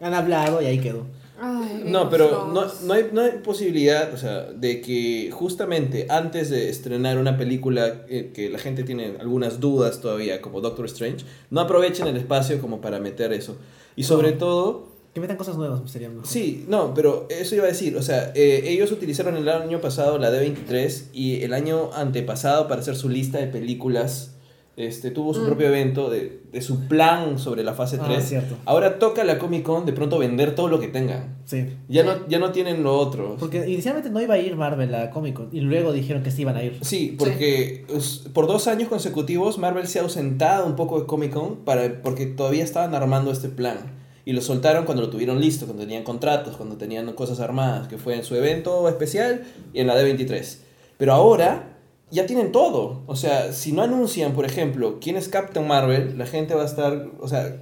Han 0.00 0.12
hablado 0.12 0.60
y 0.60 0.66
ahí 0.66 0.80
quedó. 0.80 1.06
Ay, 1.40 1.84
No, 1.86 2.10
pero 2.10 2.48
of 2.48 2.52
no, 2.52 2.66
no, 2.86 2.92
hay, 2.94 3.10
no 3.12 3.20
hay 3.20 3.30
posibilidad, 3.44 4.12
o 4.12 4.16
sea, 4.16 4.42
de 4.44 4.80
que 4.80 5.30
justamente 5.32 6.06
antes 6.10 6.50
de 6.50 6.68
estrenar 6.68 7.16
una 7.16 7.36
película 7.38 8.04
eh, 8.08 8.32
que 8.34 8.50
la 8.50 8.58
gente 8.58 8.82
tiene 8.82 9.16
algunas 9.20 9.60
dudas 9.60 10.00
todavía, 10.00 10.40
como 10.42 10.60
Doctor 10.60 10.86
Strange, 10.86 11.24
no 11.50 11.60
aprovechen 11.60 12.08
el 12.08 12.16
espacio 12.16 12.60
como 12.60 12.80
para 12.80 12.98
meter 12.98 13.32
eso. 13.32 13.56
Y 13.94 14.02
sobre 14.02 14.32
todo, 14.32 14.88
Que 15.14 15.20
metan 15.20 15.36
cosas 15.36 15.56
nuevas 15.56 15.80
sería 15.90 16.08
mejor. 16.08 16.26
sí, 16.26 16.64
no, 16.68 16.94
pero 16.94 17.26
eso 17.30 17.54
iba 17.56 17.64
a 17.64 17.68
decir, 17.68 17.96
o 17.96 18.02
sea, 18.02 18.30
eh, 18.36 18.62
ellos 18.66 18.92
utilizaron 18.92 19.36
el 19.36 19.48
año 19.48 19.80
pasado 19.80 20.18
la 20.18 20.30
D23 20.30 21.06
y 21.12 21.42
el 21.42 21.52
año 21.52 21.90
antepasado 21.94 22.68
para 22.68 22.80
hacer 22.80 22.94
su 22.96 23.08
lista 23.08 23.38
de 23.38 23.46
películas. 23.48 24.36
Este, 24.76 25.10
tuvo 25.10 25.34
su 25.34 25.42
Mm. 25.42 25.46
propio 25.46 25.66
evento 25.66 26.08
de, 26.08 26.40
de 26.52 26.62
su 26.62 26.86
plan 26.88 27.38
sobre 27.38 27.62
la 27.64 27.74
fase 27.74 27.98
Ah, 28.00 28.04
3. 28.06 28.24
cierto. 28.24 28.54
Ahora 28.64 28.98
toca 28.98 29.24
la 29.24 29.38
Comic 29.38 29.62
Con 29.64 29.84
de 29.84 29.92
pronto 29.92 30.16
vender 30.18 30.54
todo 30.54 30.68
lo 30.68 30.80
que 30.80 30.88
tengan. 30.88 31.36
Sí. 31.44 31.66
Ya, 31.88 32.02
Sí. 32.02 32.08
no, 32.08 32.28
ya 32.28 32.38
no 32.38 32.50
tienen 32.52 32.82
lo 32.82 32.96
otro. 32.96 33.36
Porque 33.38 33.68
inicialmente 33.68 34.08
no 34.08 34.22
iba 34.22 34.34
a 34.34 34.38
ir 34.38 34.56
Marvel 34.56 34.94
a 34.94 35.10
Comic 35.10 35.34
Con. 35.34 35.48
Y 35.52 35.60
luego 35.60 35.92
dijeron 35.92 36.22
que 36.22 36.30
sí 36.30 36.42
iban 36.42 36.56
a 36.56 36.62
ir. 36.62 36.78
Sí, 36.82 37.14
porque 37.18 37.84
por 38.32 38.46
dos 38.46 38.68
años 38.68 38.88
consecutivos 38.88 39.58
Marvel 39.58 39.86
se 39.86 39.98
ha 39.98 40.02
ausentado 40.02 40.64
un 40.66 40.76
poco 40.76 41.00
de 41.00 41.06
Comic 41.06 41.32
Con 41.34 41.56
para, 41.56 42.00
porque 42.00 42.24
todavía 42.26 42.64
estaban 42.64 42.94
armando 42.94 43.32
este 43.32 43.48
plan. 43.50 43.99
Y 44.24 44.32
lo 44.32 44.40
soltaron 44.42 44.84
cuando 44.84 45.02
lo 45.02 45.10
tuvieron 45.10 45.40
listo, 45.40 45.64
cuando 45.66 45.82
tenían 45.84 46.04
contratos, 46.04 46.56
cuando 46.56 46.76
tenían 46.76 47.10
cosas 47.14 47.40
armadas, 47.40 47.88
que 47.88 47.96
fue 47.98 48.14
en 48.16 48.24
su 48.24 48.34
evento 48.36 48.88
especial 48.88 49.44
y 49.72 49.80
en 49.80 49.86
la 49.86 49.96
D23. 50.00 50.56
Pero 50.98 51.12
ahora 51.14 51.76
ya 52.10 52.26
tienen 52.26 52.52
todo. 52.52 53.02
O 53.06 53.16
sea, 53.16 53.52
si 53.52 53.72
no 53.72 53.82
anuncian, 53.82 54.32
por 54.34 54.44
ejemplo, 54.44 54.98
quién 55.00 55.16
es 55.16 55.28
Captain 55.28 55.66
Marvel, 55.66 56.18
la 56.18 56.26
gente 56.26 56.54
va 56.54 56.62
a 56.62 56.66
estar, 56.66 57.06
o 57.20 57.28
sea, 57.28 57.56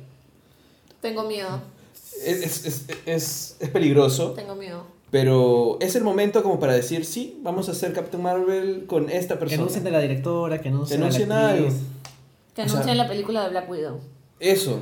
Tengo 1.00 1.24
miedo, 1.24 1.60
es, 2.24 2.42
es, 2.42 2.64
es, 2.66 2.86
es, 3.06 3.56
es 3.60 3.68
peligroso. 3.70 4.32
tengo 4.32 4.56
miedo. 4.56 4.82
Pero 5.10 5.78
es 5.80 5.94
el 5.94 6.02
momento 6.04 6.42
como 6.42 6.58
para 6.60 6.74
decir, 6.74 7.04
sí, 7.06 7.38
vamos 7.42 7.68
a 7.68 7.72
hacer 7.72 7.92
Captain 7.94 8.22
Marvel 8.22 8.84
con 8.86 9.08
esta 9.08 9.34
Que 9.34 9.40
persona. 9.40 9.62
anuncien 9.62 9.86
a 9.86 9.90
la 9.90 10.00
directora, 10.00 10.60
que 10.60 10.68
anuncien, 10.68 11.00
anuncien 11.02 11.32
a 11.32 11.42
la 11.42 11.48
actriz. 11.50 11.66
algo. 11.66 11.78
Que 12.54 12.62
O 12.62 12.64
sea- 12.64 12.72
anuncian 12.74 12.98
la 12.98 13.08
película 13.08 13.44
de 13.44 13.50
Black 13.50 13.70
Widow. 13.70 14.00
Eso. 14.40 14.80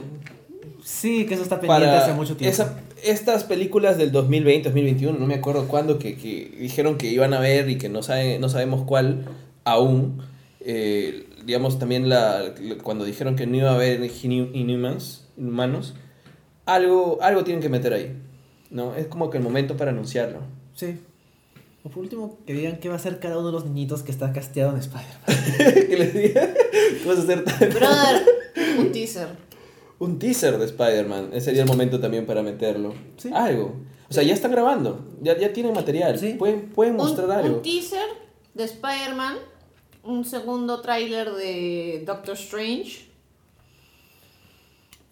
Sí, 0.88 1.26
que 1.26 1.34
eso 1.34 1.42
está 1.42 1.60
pendiente 1.60 1.86
Para 1.86 2.04
hace 2.04 2.12
mucho 2.14 2.36
tiempo. 2.36 2.52
esa- 2.52 2.78
estas 3.02 3.42
películas 3.42 3.98
del 3.98 4.12
2020, 4.12 4.68
2021, 4.68 5.18
no 5.18 5.26
me 5.26 5.34
acuerdo 5.34 5.66
cuándo, 5.66 5.98
que, 5.98 6.16
que 6.16 6.56
dijeron 6.60 6.96
que 6.96 7.08
iban 7.08 7.34
a 7.34 7.40
ver 7.40 7.68
y 7.68 7.76
que 7.76 7.88
no, 7.88 8.04
sabe, 8.04 8.38
no 8.38 8.48
sabemos 8.48 8.84
cuál 8.86 9.24
aún. 9.64 10.22
Eh, 10.60 11.26
digamos 11.44 11.80
también 11.80 12.08
la, 12.08 12.54
cuando 12.84 13.04
dijeron 13.04 13.34
que 13.34 13.46
no 13.48 13.56
iba 13.56 13.70
a 13.70 13.74
haber 13.74 14.00
Inhu- 14.00 14.50
Inhumans, 14.54 15.24
humanos, 15.36 15.94
algo, 16.66 17.18
algo 17.20 17.42
tienen 17.42 17.60
que 17.62 17.68
meter 17.68 17.92
ahí. 17.92 18.16
¿no? 18.70 18.94
Es 18.94 19.06
como 19.08 19.28
que 19.30 19.38
el 19.38 19.42
momento 19.44 19.76
para 19.76 19.90
anunciarlo. 19.90 20.38
Sí. 20.74 20.98
O 21.82 21.88
por 21.88 22.02
último, 22.04 22.38
que 22.46 22.52
digan 22.54 22.78
qué 22.78 22.88
va 22.88 22.94
a 22.94 22.98
hacer 22.98 23.18
cada 23.20 23.38
uno 23.38 23.48
de 23.48 23.52
los 23.52 23.64
niñitos 23.64 24.02
que 24.04 24.10
está 24.12 24.32
casteado 24.32 24.70
en 24.72 24.78
Spider-Man. 24.78 25.86
que 25.88 25.96
les 25.96 26.14
diga, 26.14 26.48
¿qué 27.02 27.08
vas 27.08 27.18
a 27.18 27.22
hacer? 27.22 27.42
Brother, 27.44 28.22
un 28.78 28.92
teaser. 28.92 29.28
Un 29.98 30.18
teaser 30.18 30.58
de 30.58 30.64
Spider-Man. 30.66 31.30
Ese 31.32 31.46
sería 31.46 31.62
el 31.62 31.68
momento 31.68 31.98
también 32.00 32.26
para 32.26 32.42
meterlo. 32.42 32.94
Sí. 33.16 33.30
Algo. 33.32 33.74
O 34.08 34.12
sea, 34.12 34.22
ya 34.22 34.34
están 34.34 34.50
grabando. 34.52 35.04
Ya, 35.22 35.36
ya 35.38 35.52
tienen 35.52 35.72
material. 35.72 36.18
Sí. 36.18 36.34
Pueden, 36.38 36.68
pueden 36.70 36.92
Un, 36.94 36.98
mostrar 36.98 37.30
algo. 37.30 37.56
un 37.56 37.62
teaser 37.62 38.06
de 38.54 38.64
Spider-Man, 38.64 39.36
un 40.04 40.24
segundo 40.24 40.80
tráiler 40.80 41.32
de 41.32 42.02
Doctor 42.06 42.34
Strange. 42.34 43.06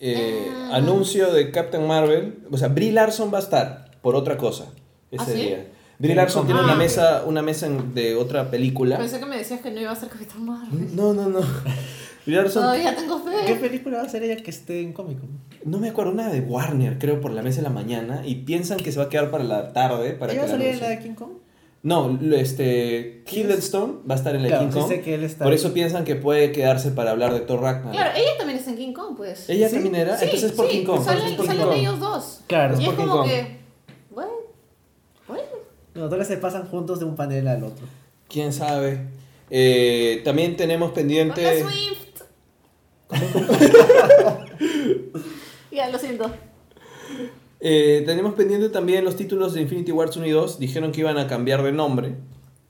Eh, 0.00 0.48
Ah. 0.52 0.76
Anuncio 0.76 1.32
de 1.32 1.50
Captain 1.50 1.86
Marvel. 1.86 2.38
O 2.50 2.58
sea, 2.58 2.68
Brie 2.68 2.92
Larson 2.92 3.32
va 3.32 3.38
a 3.38 3.42
estar 3.42 3.90
por 4.02 4.14
otra 4.16 4.36
cosa 4.36 4.66
ese 5.10 5.22
¿Ah, 5.22 5.26
sí? 5.26 5.32
día. 5.42 5.70
Brie 5.98 6.14
Larson 6.14 6.44
tiene 6.46 6.60
Ah, 6.60 6.64
una 6.64 6.74
mesa, 6.74 7.22
una 7.26 7.40
mesa 7.42 7.68
de 7.68 8.16
otra 8.16 8.50
película. 8.50 8.98
Pensé 8.98 9.18
que 9.20 9.26
me 9.26 9.38
decías 9.38 9.60
que 9.60 9.70
no 9.70 9.80
iba 9.80 9.92
a 9.92 9.96
ser 9.96 10.08
Capitán 10.08 10.44
Marvel. 10.44 10.94
No, 10.94 11.14
no, 11.14 11.28
no. 11.28 11.40
Larson. 12.26 12.62
Todavía 12.62 12.96
tengo 12.96 13.22
¿Qué 13.24 13.54
fe. 13.54 13.60
película 13.60 13.98
va 13.98 14.04
a 14.04 14.08
ser 14.08 14.22
ella 14.22 14.36
que 14.36 14.50
esté 14.50 14.80
en 14.80 14.92
Comic 14.92 15.20
Con? 15.20 15.30
No 15.64 15.78
me 15.78 15.88
acuerdo, 15.90 16.12
una 16.12 16.30
de 16.30 16.40
Warner, 16.40 16.98
creo, 16.98 17.20
por 17.20 17.30
la 17.32 17.42
mesa 17.42 17.58
de 17.58 17.62
la 17.64 17.70
mañana. 17.70 18.22
Y 18.26 18.36
piensan 18.36 18.78
que 18.78 18.92
se 18.92 18.98
va 18.98 19.04
a 19.06 19.08
quedar 19.08 19.30
para 19.30 19.44
la 19.44 19.72
tarde. 19.72 20.12
Para 20.12 20.32
¿Ella 20.32 20.42
que 20.42 20.46
va 20.48 20.54
a 20.54 20.58
salir 20.58 20.74
en 20.74 20.80
la 20.80 20.88
de 20.88 20.98
King 21.00 21.14
Kong? 21.14 21.30
No, 21.82 22.18
este. 22.32 23.22
Hiddleston 23.30 24.02
va 24.08 24.14
a 24.14 24.18
estar 24.18 24.34
en 24.34 24.42
la 24.42 24.48
Claro, 24.48 24.70
King 24.70 24.80
Kong. 24.80 25.00
que 25.02 25.14
él 25.14 25.24
está 25.24 25.44
Por 25.44 25.52
ahí. 25.52 25.58
eso 25.58 25.74
piensan 25.74 26.04
que 26.04 26.14
puede 26.16 26.50
quedarse 26.50 26.90
para 26.92 27.10
hablar 27.10 27.34
de 27.34 27.40
Thor 27.40 27.60
Ragnarok. 27.60 27.92
Claro, 27.92 28.10
ella 28.16 28.30
también 28.38 28.58
está 28.58 28.70
en 28.70 28.76
King 28.78 28.92
Kong, 28.94 29.14
pues. 29.18 29.50
Ella 29.50 29.68
¿Sí? 29.68 29.74
también 29.74 29.94
era. 29.96 30.16
Sí, 30.16 30.24
Entonces 30.24 30.50
es 30.50 30.56
por 30.56 30.66
sí, 30.70 30.78
King 30.78 30.84
Kong. 30.86 31.04
Salen, 31.04 31.26
es 31.26 31.32
por 31.34 31.44
King 31.44 31.50
salen 31.52 31.66
Kong. 31.66 31.76
ellos 31.76 32.00
dos. 32.00 32.40
Claro, 32.46 32.72
Y 32.74 32.76
es 32.76 32.80
es 32.80 32.86
por 32.86 32.96
King 32.96 33.02
como 33.04 33.16
Kong. 33.18 33.28
que. 33.28 33.56
Bueno. 34.10 34.30
Bueno. 35.28 35.42
No, 35.94 36.08
todas 36.08 36.26
se 36.26 36.38
pasan 36.38 36.66
juntos 36.68 37.00
de 37.00 37.04
un 37.04 37.16
panel 37.16 37.46
al 37.48 37.62
otro. 37.64 37.86
Quién 38.28 38.52
sabe. 38.54 39.00
Eh, 39.50 40.22
también 40.24 40.56
tenemos 40.56 40.92
pendiente. 40.92 41.62
Swift. 41.62 42.03
ya, 45.70 45.90
lo 45.90 45.98
siento. 45.98 46.30
Eh, 47.60 48.02
tenemos 48.06 48.34
pendiente 48.34 48.68
también 48.68 49.04
los 49.04 49.16
títulos 49.16 49.54
de 49.54 49.62
Infinity 49.62 49.92
Wars 49.92 50.16
1 50.16 50.26
y 50.26 50.30
2. 50.30 50.58
Dijeron 50.58 50.92
que 50.92 51.00
iban 51.00 51.18
a 51.18 51.26
cambiar 51.26 51.62
de 51.62 51.72
nombre. 51.72 52.14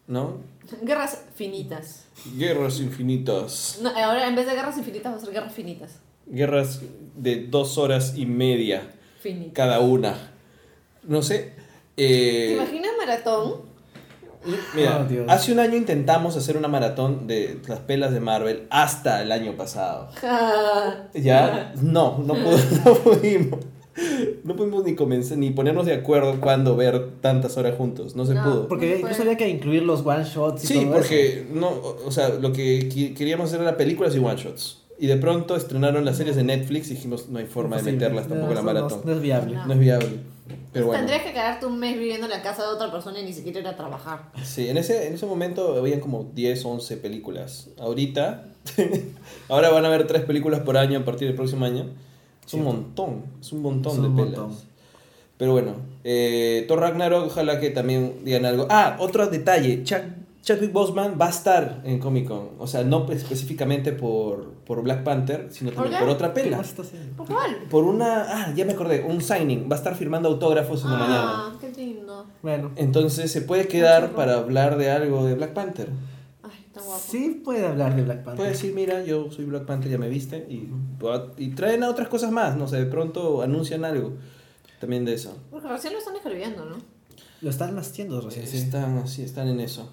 ¿No? 0.06 0.38
Guerras 0.82 1.24
finitas. 1.34 2.04
Guerras 2.36 2.80
infinitas. 2.80 3.78
No, 3.82 3.90
ahora 3.90 4.28
en 4.28 4.34
vez 4.34 4.46
de 4.46 4.54
guerras 4.54 4.78
infinitas 4.78 5.12
va 5.12 5.16
a 5.16 5.20
ser 5.20 5.32
guerras 5.32 5.52
finitas. 5.54 5.98
Guerras 6.26 6.80
de 7.16 7.46
dos 7.46 7.76
horas 7.76 8.14
y 8.16 8.24
media 8.26 8.90
Finitas. 9.20 9.52
cada 9.54 9.80
una. 9.80 10.32
No 11.02 11.22
sé. 11.22 11.52
eh, 11.96 12.46
¿Te 12.48 12.52
imaginas 12.54 12.92
maratón? 12.98 13.62
Mira, 14.74 15.00
Oh, 15.00 15.08
Dios. 15.08 15.26
hace 15.28 15.52
un 15.52 15.58
año 15.60 15.76
intentamos 15.76 16.36
hacer 16.36 16.56
una 16.56 16.68
maratón 16.68 17.26
de 17.26 17.58
las 17.66 17.80
pelas 17.80 18.12
de 18.12 18.20
Marvel 18.20 18.66
hasta 18.70 19.22
el 19.22 19.32
año 19.32 19.56
pasado. 19.56 20.08
Ya, 21.14 21.72
no, 21.80 22.18
no, 22.18 22.34
pudo- 22.34 22.58
no 22.84 22.94
pudimos. 22.94 23.60
No 24.42 24.56
pudimos 24.56 24.84
ni 24.84 24.96
comenzar, 24.96 25.38
ni 25.38 25.50
ponernos 25.50 25.86
de 25.86 25.94
acuerdo 25.94 26.40
cuándo 26.40 26.74
ver 26.74 27.12
tantas 27.20 27.56
horas 27.56 27.76
juntos. 27.78 28.16
No 28.16 28.26
se 28.26 28.34
No. 28.34 28.42
pudo. 28.42 28.68
Porque 28.68 28.98
No 29.00 29.08
había 29.08 29.36
que 29.36 29.48
incluir 29.48 29.82
los 29.84 30.04
one 30.04 30.24
shots 30.24 30.64
y 30.64 30.66
Sí, 30.66 30.74
todo 30.84 30.94
porque 30.94 31.46
no, 31.52 31.70
o 32.04 32.10
sea, 32.10 32.30
lo 32.30 32.52
que 32.52 32.88
queríamos 33.16 33.46
hacer 33.50 33.60
era 33.62 33.76
películas 33.76 34.14
y 34.16 34.18
one 34.18 34.34
shots. 34.36 34.80
Y 34.98 35.06
de 35.08 35.16
pronto 35.16 35.56
estrenaron 35.56 36.04
las 36.04 36.16
series 36.16 36.36
de 36.36 36.44
Netflix 36.44 36.90
y 36.90 36.94
dijimos, 36.94 37.28
no 37.28 37.38
hay 37.40 37.46
forma 37.46 37.76
de 37.76 37.82
meterlas 37.92 38.28
tampoco 38.28 38.50
en 38.50 38.54
la 38.56 38.62
No, 38.62 38.72
no, 38.72 38.80
maratón. 38.80 39.00
No, 39.04 39.12
es 39.12 39.20
viable. 39.20 39.54
No. 39.56 39.66
No 39.66 39.72
es 39.74 39.78
viable. 39.80 40.08
Pero 40.72 40.86
bueno. 40.86 41.00
Tendrías 41.00 41.22
que 41.24 41.32
quedarte 41.32 41.66
un 41.66 41.78
mes 41.78 41.98
viviendo 41.98 42.26
en 42.26 42.30
la 42.30 42.42
casa 42.42 42.62
de 42.62 42.68
otra 42.68 42.90
persona 42.92 43.18
y 43.20 43.24
ni 43.24 43.32
siquiera 43.32 43.60
ir 43.60 43.66
a 43.66 43.76
trabajar. 43.76 44.30
Sí, 44.44 44.68
en 44.68 44.76
ese, 44.76 45.06
en 45.08 45.14
ese 45.14 45.26
momento 45.26 45.76
habían 45.78 46.00
como 46.00 46.30
10, 46.34 46.64
11 46.64 46.96
películas. 46.98 47.68
Ahorita, 47.78 48.46
ahora 49.48 49.70
van 49.70 49.84
a 49.84 49.88
haber 49.88 50.06
3 50.06 50.22
películas 50.24 50.60
por 50.60 50.76
año 50.76 50.98
a 51.00 51.04
partir 51.04 51.26
del 51.28 51.36
próximo 51.36 51.64
año. 51.64 51.86
Es 52.46 52.54
un 52.54 52.64
montón, 52.64 53.22
es 53.40 53.52
un 53.52 53.62
montón 53.62 53.92
Es 53.96 54.02
de 54.02 54.08
un 54.08 54.16
pelas. 54.16 54.38
montón. 54.38 54.58
Pero 55.38 55.52
bueno, 55.52 55.72
eh, 56.04 56.64
Thor 56.68 56.80
Ragnarok, 56.80 57.26
ojalá 57.26 57.58
que 57.58 57.70
también 57.70 58.24
digan 58.24 58.44
algo. 58.44 58.66
Ah, 58.70 58.96
otro 59.00 59.26
detalle, 59.26 59.82
Chad- 59.82 60.04
Chadwick 60.44 60.72
Boseman 60.72 61.16
va 61.18 61.26
a 61.26 61.30
estar 61.30 61.80
en 61.84 61.98
Comic 61.98 62.28
Con. 62.28 62.50
O 62.58 62.66
sea, 62.66 62.84
no 62.84 63.10
específicamente 63.10 63.92
por, 63.92 64.52
por 64.66 64.82
Black 64.82 65.02
Panther, 65.02 65.48
sino 65.50 65.70
¿Por 65.70 65.84
también 65.84 66.00
por 66.00 66.10
otra 66.10 66.34
¿Qué 66.34 66.42
pela. 66.42 66.62
¿Por 67.16 67.26
cuál? 67.26 67.56
Por 67.70 67.84
una, 67.84 68.26
ah, 68.28 68.52
ya 68.54 68.66
me 68.66 68.74
acordé, 68.74 69.02
un 69.02 69.22
signing. 69.22 69.70
Va 69.70 69.76
a 69.76 69.78
estar 69.78 69.94
firmando 69.96 70.28
autógrafos 70.28 70.84
en 70.84 70.90
la 70.90 70.96
mañana. 70.98 71.32
Ah, 71.34 71.52
qué 71.58 71.70
lindo. 71.72 72.26
Bueno, 72.42 72.72
Entonces 72.76 73.32
se 73.32 73.40
puede 73.40 73.68
quedar 73.68 74.12
para 74.12 74.34
hablar 74.34 74.76
de 74.76 74.90
algo 74.90 75.24
de 75.24 75.34
Black 75.34 75.54
Panther. 75.54 75.88
Ay, 76.42 76.62
está 76.66 76.82
guapo. 76.82 77.02
sí 77.08 77.40
puede 77.42 77.66
hablar 77.66 77.96
de 77.96 78.02
Black 78.02 78.18
Panther. 78.18 78.36
Puede 78.36 78.50
decir, 78.50 78.74
mira, 78.74 79.02
yo 79.02 79.30
soy 79.30 79.46
Black 79.46 79.64
Panther, 79.64 79.90
ya 79.90 79.96
me 79.96 80.10
viste. 80.10 80.46
Y, 80.50 80.68
y 81.38 81.48
traen 81.54 81.82
a 81.84 81.88
otras 81.88 82.08
cosas 82.08 82.30
más, 82.30 82.54
no 82.54 82.68
sé, 82.68 82.76
de 82.76 82.86
pronto 82.86 83.40
anuncian 83.40 83.86
algo 83.86 84.12
también 84.78 85.06
de 85.06 85.14
eso. 85.14 85.38
Porque 85.50 85.68
recién 85.68 85.94
lo 85.94 86.00
están 86.00 86.16
escribiendo, 86.16 86.66
¿no? 86.66 86.76
Lo 87.40 87.48
están 87.48 87.78
haciendo 87.78 88.20
recién. 88.20 88.46
sí. 88.46 88.58
Están 88.58 88.98
así, 88.98 89.22
están 89.22 89.48
en 89.48 89.60
eso. 89.60 89.90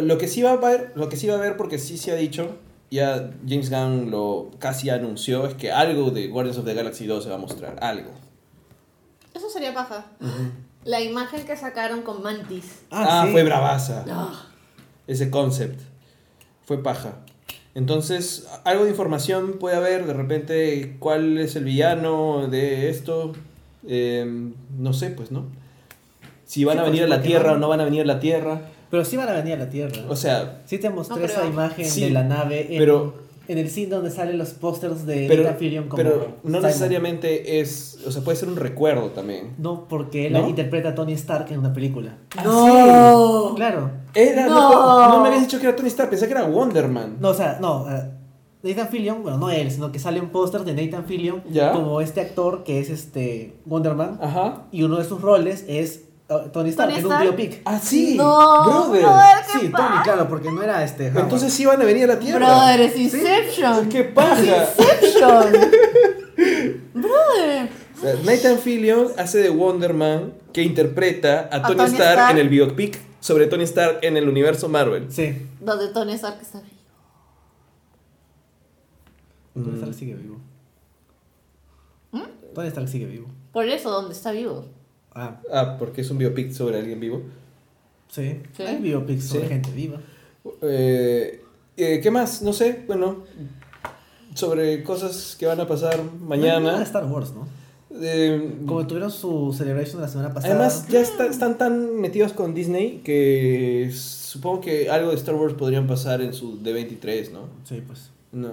Lo 0.00 0.16
que 0.18 0.28
sí 0.28 0.42
va 0.42 0.50
a 0.50 0.52
haber, 0.54 0.92
lo 0.94 1.08
que 1.08 1.16
sí 1.16 1.26
va 1.26 1.34
a 1.34 1.38
haber, 1.38 1.56
porque 1.56 1.78
sí 1.78 1.98
se 1.98 2.12
ha 2.12 2.14
dicho, 2.14 2.56
ya 2.90 3.30
James 3.46 3.70
Gunn 3.70 4.10
lo 4.10 4.50
casi 4.58 4.88
anunció, 4.90 5.46
es 5.46 5.54
que 5.54 5.70
algo 5.72 6.10
de 6.10 6.28
Guardians 6.28 6.58
of 6.58 6.64
the 6.64 6.74
Galaxy 6.74 7.06
2 7.06 7.24
se 7.24 7.30
va 7.30 7.36
a 7.36 7.38
mostrar, 7.38 7.76
algo. 7.82 8.10
Eso 9.34 9.48
sería 9.50 9.72
paja. 9.74 10.06
La 10.84 11.00
imagen 11.00 11.44
que 11.46 11.56
sacaron 11.56 12.02
con 12.02 12.22
Mantis. 12.22 12.80
Ah, 12.90 13.22
sí. 13.26 13.32
fue 13.32 13.44
bravaza. 13.44 14.04
Ah, 14.10 14.46
Ese 15.06 15.30
concept. 15.30 15.80
Fue 16.64 16.82
paja. 16.82 17.16
Entonces, 17.74 18.46
algo 18.64 18.84
de 18.84 18.90
información 18.90 19.54
puede 19.58 19.76
haber, 19.76 20.06
de 20.06 20.12
repente, 20.12 20.96
cuál 20.98 21.38
es 21.38 21.56
el 21.56 21.64
villano 21.64 22.46
de 22.48 22.90
esto. 22.90 23.32
Eh, 23.86 24.52
no 24.78 24.92
sé, 24.92 25.10
pues, 25.10 25.30
¿no? 25.30 25.46
Si 26.44 26.64
van 26.64 26.76
Sí, 26.76 26.80
a 26.80 26.84
venir 26.84 27.02
a 27.04 27.06
la 27.08 27.22
Tierra 27.22 27.50
no- 27.52 27.56
o 27.56 27.58
no 27.58 27.68
van 27.68 27.80
a 27.80 27.84
venir 27.84 28.02
a 28.02 28.04
la 28.04 28.20
Tierra. 28.20 28.60
Pero 28.92 29.04
sí 29.06 29.16
van 29.16 29.26
a 29.28 29.32
venir 29.32 29.54
a 29.54 29.56
la 29.56 29.70
Tierra. 29.70 30.02
O 30.10 30.14
sea, 30.14 30.60
sí 30.66 30.76
te 30.78 30.90
mostré 30.90 31.18
No 31.18 31.24
esa 31.24 31.46
imagen 31.46 31.86
Sí, 31.86 32.02
de 32.02 32.10
la 32.10 32.24
nave 32.24 32.66
en, 32.74 32.78
pero- 32.78 33.14
en 33.48 33.56
el 33.58 33.70
cine 33.70 33.88
donde 33.96 34.10
salen 34.10 34.36
los 34.38 34.50
pósters 34.50 35.06
de 35.06 35.24
pero, 35.28 35.42
Nathan 35.44 35.58
Fillion 35.58 35.84
como 35.88 35.96
pero 35.96 36.28
no 36.44 36.50
Simon. 36.50 36.62
necesariamente 36.62 37.60
es. 37.60 37.98
O 38.06 38.12
sea, 38.12 38.22
puede 38.22 38.36
ser 38.36 38.48
un 38.50 38.56
recuerdo 38.56 39.06
también. 39.08 39.54
No, 39.58 39.88
porque 39.88 40.26
él 40.26 40.34
¿No? 40.34 40.46
interpreta 40.46 40.90
a 40.90 40.94
Tony 40.94 41.14
Stark 41.14 41.50
en 41.50 41.58
una 41.60 41.72
película. 41.72 42.18
¡No! 42.44 43.54
Claro. 43.56 43.90
Era, 44.14 44.46
no. 44.46 44.70
No. 44.72 45.08
no 45.08 45.20
me 45.22 45.28
habías 45.28 45.42
dicho 45.42 45.58
que 45.58 45.66
era 45.66 45.74
Tony 45.74 45.88
Stark, 45.88 46.10
pensé 46.10 46.26
que 46.26 46.32
era 46.32 46.44
Wonder 46.44 46.86
Man. 46.88 47.16
No, 47.18 47.30
o 47.30 47.34
sea, 47.34 47.58
no. 47.60 47.86
Nathan 48.62 48.88
Fillion, 48.88 49.22
bueno, 49.22 49.38
no 49.38 49.50
él, 49.50 49.70
sino 49.72 49.90
que 49.90 49.98
sale 49.98 50.20
un 50.20 50.28
póster 50.28 50.60
de 50.64 50.74
Nathan 50.74 51.04
Fillion 51.06 51.42
Ya. 51.50 51.72
como 51.72 52.00
este 52.00 52.20
actor 52.20 52.62
que 52.62 52.78
es 52.78 52.90
este 52.90 53.56
Wonder 53.64 53.94
Man. 53.94 54.18
Ajá. 54.22 54.66
Y 54.70 54.82
uno 54.84 54.98
de 54.98 55.04
sus 55.04 55.20
roles 55.20 55.64
es 55.66 56.04
Tony 56.52 56.70
Stark 56.70 56.90
¿Tony 56.94 57.00
en 57.00 57.06
un 57.12 57.20
biopic. 57.20 57.62
Ah, 57.64 57.78
sí. 57.78 58.16
No, 58.16 58.64
brother. 58.64 59.02
brother, 59.02 59.36
¿qué 59.52 59.58
Sí, 59.60 59.68
pasa? 59.68 59.88
Tony, 59.88 60.02
claro, 60.02 60.28
porque 60.28 60.50
no 60.50 60.62
era 60.62 60.82
este. 60.84 61.08
Howard. 61.10 61.24
Entonces 61.24 61.52
sí 61.52 61.64
van 61.66 61.80
a 61.80 61.84
venir 61.84 62.04
a 62.04 62.14
la 62.14 62.18
Tierra. 62.18 62.38
Brother, 62.38 62.80
es 62.80 62.96
Inception. 62.98 63.88
¡Qué 63.88 64.04
paja! 64.04 64.42
Inception. 64.78 65.52
Brother. 66.94 67.70
Nathan 68.24 68.58
Fillion 68.58 69.08
hace 69.16 69.38
de 69.38 69.50
Wonder 69.50 69.94
Man 69.94 70.34
que 70.52 70.62
interpreta 70.62 71.48
a, 71.52 71.62
Tony, 71.62 71.76
Tony 71.76 71.88
Stark, 71.90 72.10
Stark. 72.12 72.30
en 72.32 72.38
el 72.38 72.48
biopic 72.48 72.98
sobre 73.20 73.46
Tony 73.46 73.62
Stark 73.64 73.98
en 74.02 74.16
el 74.16 74.28
universo 74.28 74.68
Marvel. 74.68 75.10
Sí, 75.12 75.46
Donde 75.60 75.88
Tony 75.88 76.12
Stark 76.14 76.38
está 76.40 76.60
vivo. 76.60 76.72
Tony 79.54 79.66
Mm. 79.70 79.74
Stark 79.76 79.94
sigue 79.94 80.14
vivo. 80.14 80.40
¿Mm? 82.10 82.22
Tony 82.54 82.68
Stark 82.68 82.88
sigue 82.88 83.06
vivo. 83.06 83.28
Por 83.52 83.68
eso, 83.68 83.90
donde 83.90 84.14
está 84.14 84.32
vivo. 84.32 84.64
Ah, 85.14 85.40
Ah, 85.52 85.76
porque 85.78 86.00
es 86.00 86.10
un 86.10 86.18
biopic 86.18 86.52
sobre 86.52 86.78
alguien 86.78 87.00
vivo. 87.00 87.22
sí. 88.08 88.40
Sí. 88.56 88.62
Hay 88.62 88.78
biopics 88.78 89.24
sobre 89.24 89.42
Sí. 89.44 89.48
gente 89.48 89.70
viva. 89.72 90.00
Eh, 90.62 91.42
eh, 91.76 92.00
¿Qué 92.02 92.10
más? 92.10 92.42
No 92.42 92.52
sé, 92.52 92.84
bueno, 92.86 93.24
sobre 94.34 94.82
cosas 94.82 95.36
que 95.38 95.46
van 95.46 95.60
a 95.60 95.66
pasar 95.66 96.00
Mañana 96.20 96.60
mañana. 96.60 96.82
Star 96.82 97.04
Wars, 97.06 97.32
¿no? 97.34 97.46
Eh, 98.00 98.54
Como 98.66 98.86
tuvieron 98.86 99.10
su 99.10 99.52
celebration 99.56 100.00
la 100.00 100.08
semana 100.08 100.32
pasada. 100.32 100.54
además, 100.54 100.86
ya 100.88 101.00
está- 101.00 101.26
están 101.26 101.58
tan 101.58 102.00
metidos 102.00 102.32
con 102.32 102.54
Disney 102.54 103.02
que 103.04 103.90
supongo 103.94 104.62
que 104.62 104.88
algo 104.88 105.10
de 105.10 105.16
Star 105.16 105.34
Wars 105.34 105.52
podrían 105.54 105.86
pasar 105.86 106.22
en 106.22 106.32
su 106.32 106.58
D23, 106.62 107.30
¿no? 107.32 107.40
Sí, 107.64 107.82
pues. 107.86 108.10
No, 108.32 108.52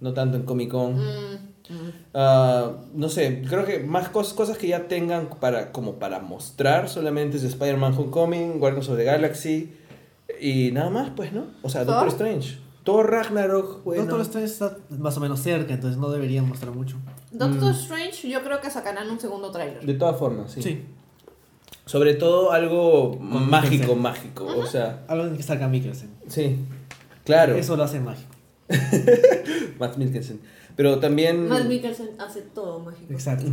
no 0.00 0.14
tanto 0.14 0.38
en 0.38 0.44
Comic 0.44 0.70
Con. 0.70 0.94
Mm, 0.96 1.47
mm. 1.68 1.88
Ah, 2.14 2.72
no 2.94 3.08
sé, 3.08 3.42
creo 3.48 3.64
que 3.64 3.80
más 3.80 4.08
cosas, 4.08 4.34
cosas 4.34 4.58
que 4.58 4.68
ya 4.68 4.88
tengan 4.88 5.28
para, 5.40 5.72
como 5.72 5.94
para 5.94 6.20
mostrar 6.20 6.88
solamente 6.88 7.36
es 7.36 7.44
Spider-Man 7.44 7.94
Homecoming, 7.94 8.58
Guardians 8.58 8.88
of 8.88 8.96
the 8.96 9.04
Galaxy 9.04 9.72
y 10.40 10.70
nada 10.72 10.90
más, 10.90 11.10
pues, 11.16 11.32
¿no? 11.32 11.46
O 11.62 11.68
sea, 11.68 11.84
¿Thor? 11.84 11.94
Doctor 11.94 12.08
Strange. 12.08 12.58
Thor 12.84 13.10
Ragnarok, 13.10 13.84
bueno. 13.84 14.02
Doctor 14.04 14.20
Strange 14.22 14.46
está 14.50 14.78
más 14.98 15.16
o 15.16 15.20
menos 15.20 15.40
cerca, 15.40 15.74
entonces 15.74 15.98
no 15.98 16.10
deberían 16.10 16.48
mostrar 16.48 16.72
mucho. 16.72 16.96
Doctor 17.30 17.72
Strange, 17.72 18.28
yo 18.28 18.42
creo 18.42 18.60
que 18.60 18.70
sacarán 18.70 19.10
un 19.10 19.20
segundo 19.20 19.50
tráiler. 19.50 19.84
De 19.84 19.94
todas 19.94 20.18
formas, 20.18 20.52
sí. 20.52 20.62
Sí. 20.62 20.84
Sobre 21.84 22.14
todo 22.14 22.52
algo 22.52 23.12
Con 23.18 23.50
mágico, 23.50 23.94
Mikkelsen. 23.94 24.02
mágico. 24.02 24.46
O 24.46 24.66
sea, 24.66 25.04
Algo 25.08 25.26
en 25.26 25.36
que 25.36 25.42
salga 25.42 25.68
Mikkelsen. 25.68 26.10
sí. 26.28 26.56
Claro. 27.24 27.56
Eso 27.56 27.76
lo 27.76 27.82
hace 27.82 28.00
mágico. 28.00 28.34
Matt 29.78 29.98
Mikkelsen. 29.98 30.40
Pero 30.78 31.00
también. 31.00 31.48
Matt 31.48 31.64
Mikkelsen 31.64 32.10
hace 32.20 32.40
todo 32.40 32.78
mágico. 32.78 33.12
Exacto. 33.12 33.46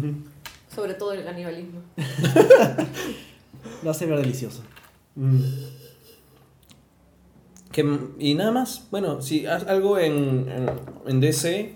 Sobre 0.74 0.94
todo 0.94 1.12
el 1.14 1.24
canibalismo. 1.26 1.82
Lo 3.84 3.90
hace 3.90 4.06
ver 4.06 4.20
delicioso. 4.20 4.62
Mm. 5.16 5.40
Que- 7.72 8.00
y 8.20 8.36
nada 8.36 8.52
más, 8.52 8.88
bueno, 8.92 9.24
si 9.24 9.48
haz 9.48 9.64
algo 9.66 9.98
en, 9.98 10.48
en, 10.50 10.70
en 11.08 11.20
DC, 11.20 11.74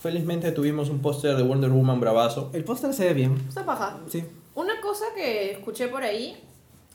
felizmente 0.00 0.50
tuvimos 0.50 0.90
un 0.90 1.00
póster 1.00 1.36
de 1.36 1.44
Wonder 1.44 1.70
Woman 1.70 2.00
bravazo. 2.00 2.50
El 2.52 2.64
póster 2.64 2.92
se 2.92 3.04
ve 3.04 3.14
bien. 3.14 3.40
Esta 3.48 3.64
paja. 3.64 4.00
Sí. 4.08 4.24
Una 4.56 4.80
cosa 4.80 5.04
que 5.14 5.52
escuché 5.52 5.86
por 5.86 6.02
ahí 6.02 6.36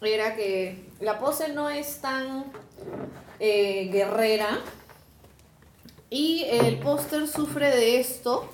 era 0.02 0.36
que 0.36 0.90
la 1.00 1.20
pose 1.20 1.54
no 1.54 1.70
es 1.70 2.00
tan 2.02 2.52
eh, 3.40 3.90
guerrera 3.94 4.60
y 6.10 6.44
el 6.50 6.80
póster 6.80 7.28
sufre 7.28 7.76
de 7.76 8.00
esto, 8.00 8.50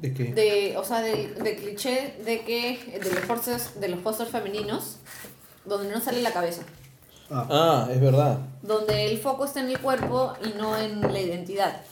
¿De 0.00 0.12
qué? 0.12 0.24
de, 0.34 0.76
o 0.76 0.84
sea, 0.84 1.00
del 1.00 1.34
del 1.42 1.56
cliché 1.56 2.16
de 2.24 2.40
que 2.42 2.98
de 3.02 3.10
los 3.12 3.24
pósters 3.26 3.80
de 3.80 3.88
los 3.88 4.00
pósters 4.00 4.30
femeninos 4.30 4.96
donde 5.64 5.92
no 5.92 6.00
sale 6.00 6.22
la 6.22 6.32
cabeza, 6.32 6.62
Ah, 7.30 7.46
Ah, 7.50 7.88
es 7.92 8.00
verdad. 8.00 8.38
donde 8.62 9.06
el 9.10 9.18
foco 9.18 9.44
está 9.46 9.60
en 9.60 9.70
el 9.70 9.78
cuerpo 9.80 10.32
y 10.44 10.56
no 10.58 10.78
en 10.78 11.00
la 11.00 11.20
identidad. 11.20 11.82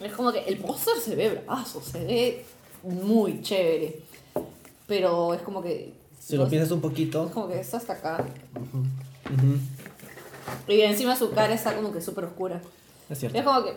Es 0.00 0.12
como 0.14 0.32
que 0.32 0.40
el 0.40 0.56
póster 0.58 0.94
se 1.04 1.14
ve 1.14 1.28
bravazo, 1.30 1.82
se 1.82 2.04
ve 2.04 2.44
muy 2.82 3.42
chévere, 3.42 4.00
pero 4.86 5.34
es 5.34 5.42
como 5.42 5.62
que 5.62 5.92
si 6.18 6.36
lo 6.36 6.48
piensas 6.48 6.70
un 6.72 6.80
poquito. 6.80 7.26
es 7.26 7.32
como 7.32 7.48
que 7.48 7.60
está 7.60 7.76
hasta 7.76 7.92
acá. 7.92 8.24
Y 10.68 10.80
encima 10.80 11.16
su 11.16 11.30
cara 11.30 11.54
está 11.54 11.74
como 11.74 11.92
que 11.92 12.00
súper 12.00 12.24
oscura. 12.24 12.60
Es 13.10 13.18
cierto. 13.18 13.36
es 13.38 13.44
como 13.44 13.64
que... 13.64 13.74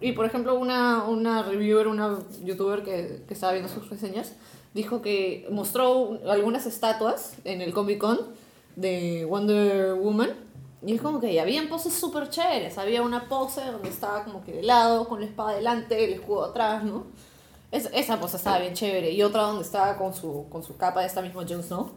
Y 0.00 0.12
por 0.12 0.24
ejemplo, 0.26 0.54
una, 0.54 1.04
una 1.04 1.42
reviewer, 1.42 1.88
una 1.88 2.18
youtuber 2.44 2.84
que, 2.84 3.24
que 3.26 3.34
estaba 3.34 3.52
viendo 3.52 3.68
sus 3.72 3.90
reseñas, 3.90 4.32
dijo 4.72 5.02
que 5.02 5.46
mostró 5.50 6.20
algunas 6.30 6.66
estatuas 6.66 7.34
en 7.44 7.60
el 7.62 7.72
Comic 7.72 7.98
Con 7.98 8.18
de 8.76 9.24
Wonder 9.28 9.94
Woman. 9.94 10.30
Y 10.86 10.94
es 10.94 11.00
como 11.02 11.18
que 11.20 11.40
habían 11.40 11.68
poses 11.68 11.92
súper 11.94 12.30
chéveres. 12.30 12.78
Había 12.78 13.02
una 13.02 13.28
pose 13.28 13.64
donde 13.64 13.88
estaba 13.88 14.22
como 14.24 14.44
que 14.44 14.52
de 14.52 14.62
lado, 14.62 15.08
con 15.08 15.18
la 15.18 15.26
espada 15.26 15.56
delante, 15.56 16.04
el 16.04 16.12
escudo 16.12 16.44
atrás, 16.44 16.84
¿no? 16.84 17.06
Es- 17.72 17.90
esa 17.92 18.20
pose 18.20 18.36
estaba 18.36 18.60
bien 18.60 18.74
chévere. 18.74 19.10
Y 19.10 19.22
otra 19.24 19.42
donde 19.42 19.62
estaba 19.64 19.98
con 19.98 20.14
su, 20.14 20.46
con 20.48 20.62
su 20.62 20.76
capa 20.76 21.00
de 21.00 21.08
esta 21.08 21.20
misma 21.22 21.44
Jon 21.48 21.64
Snow, 21.64 21.90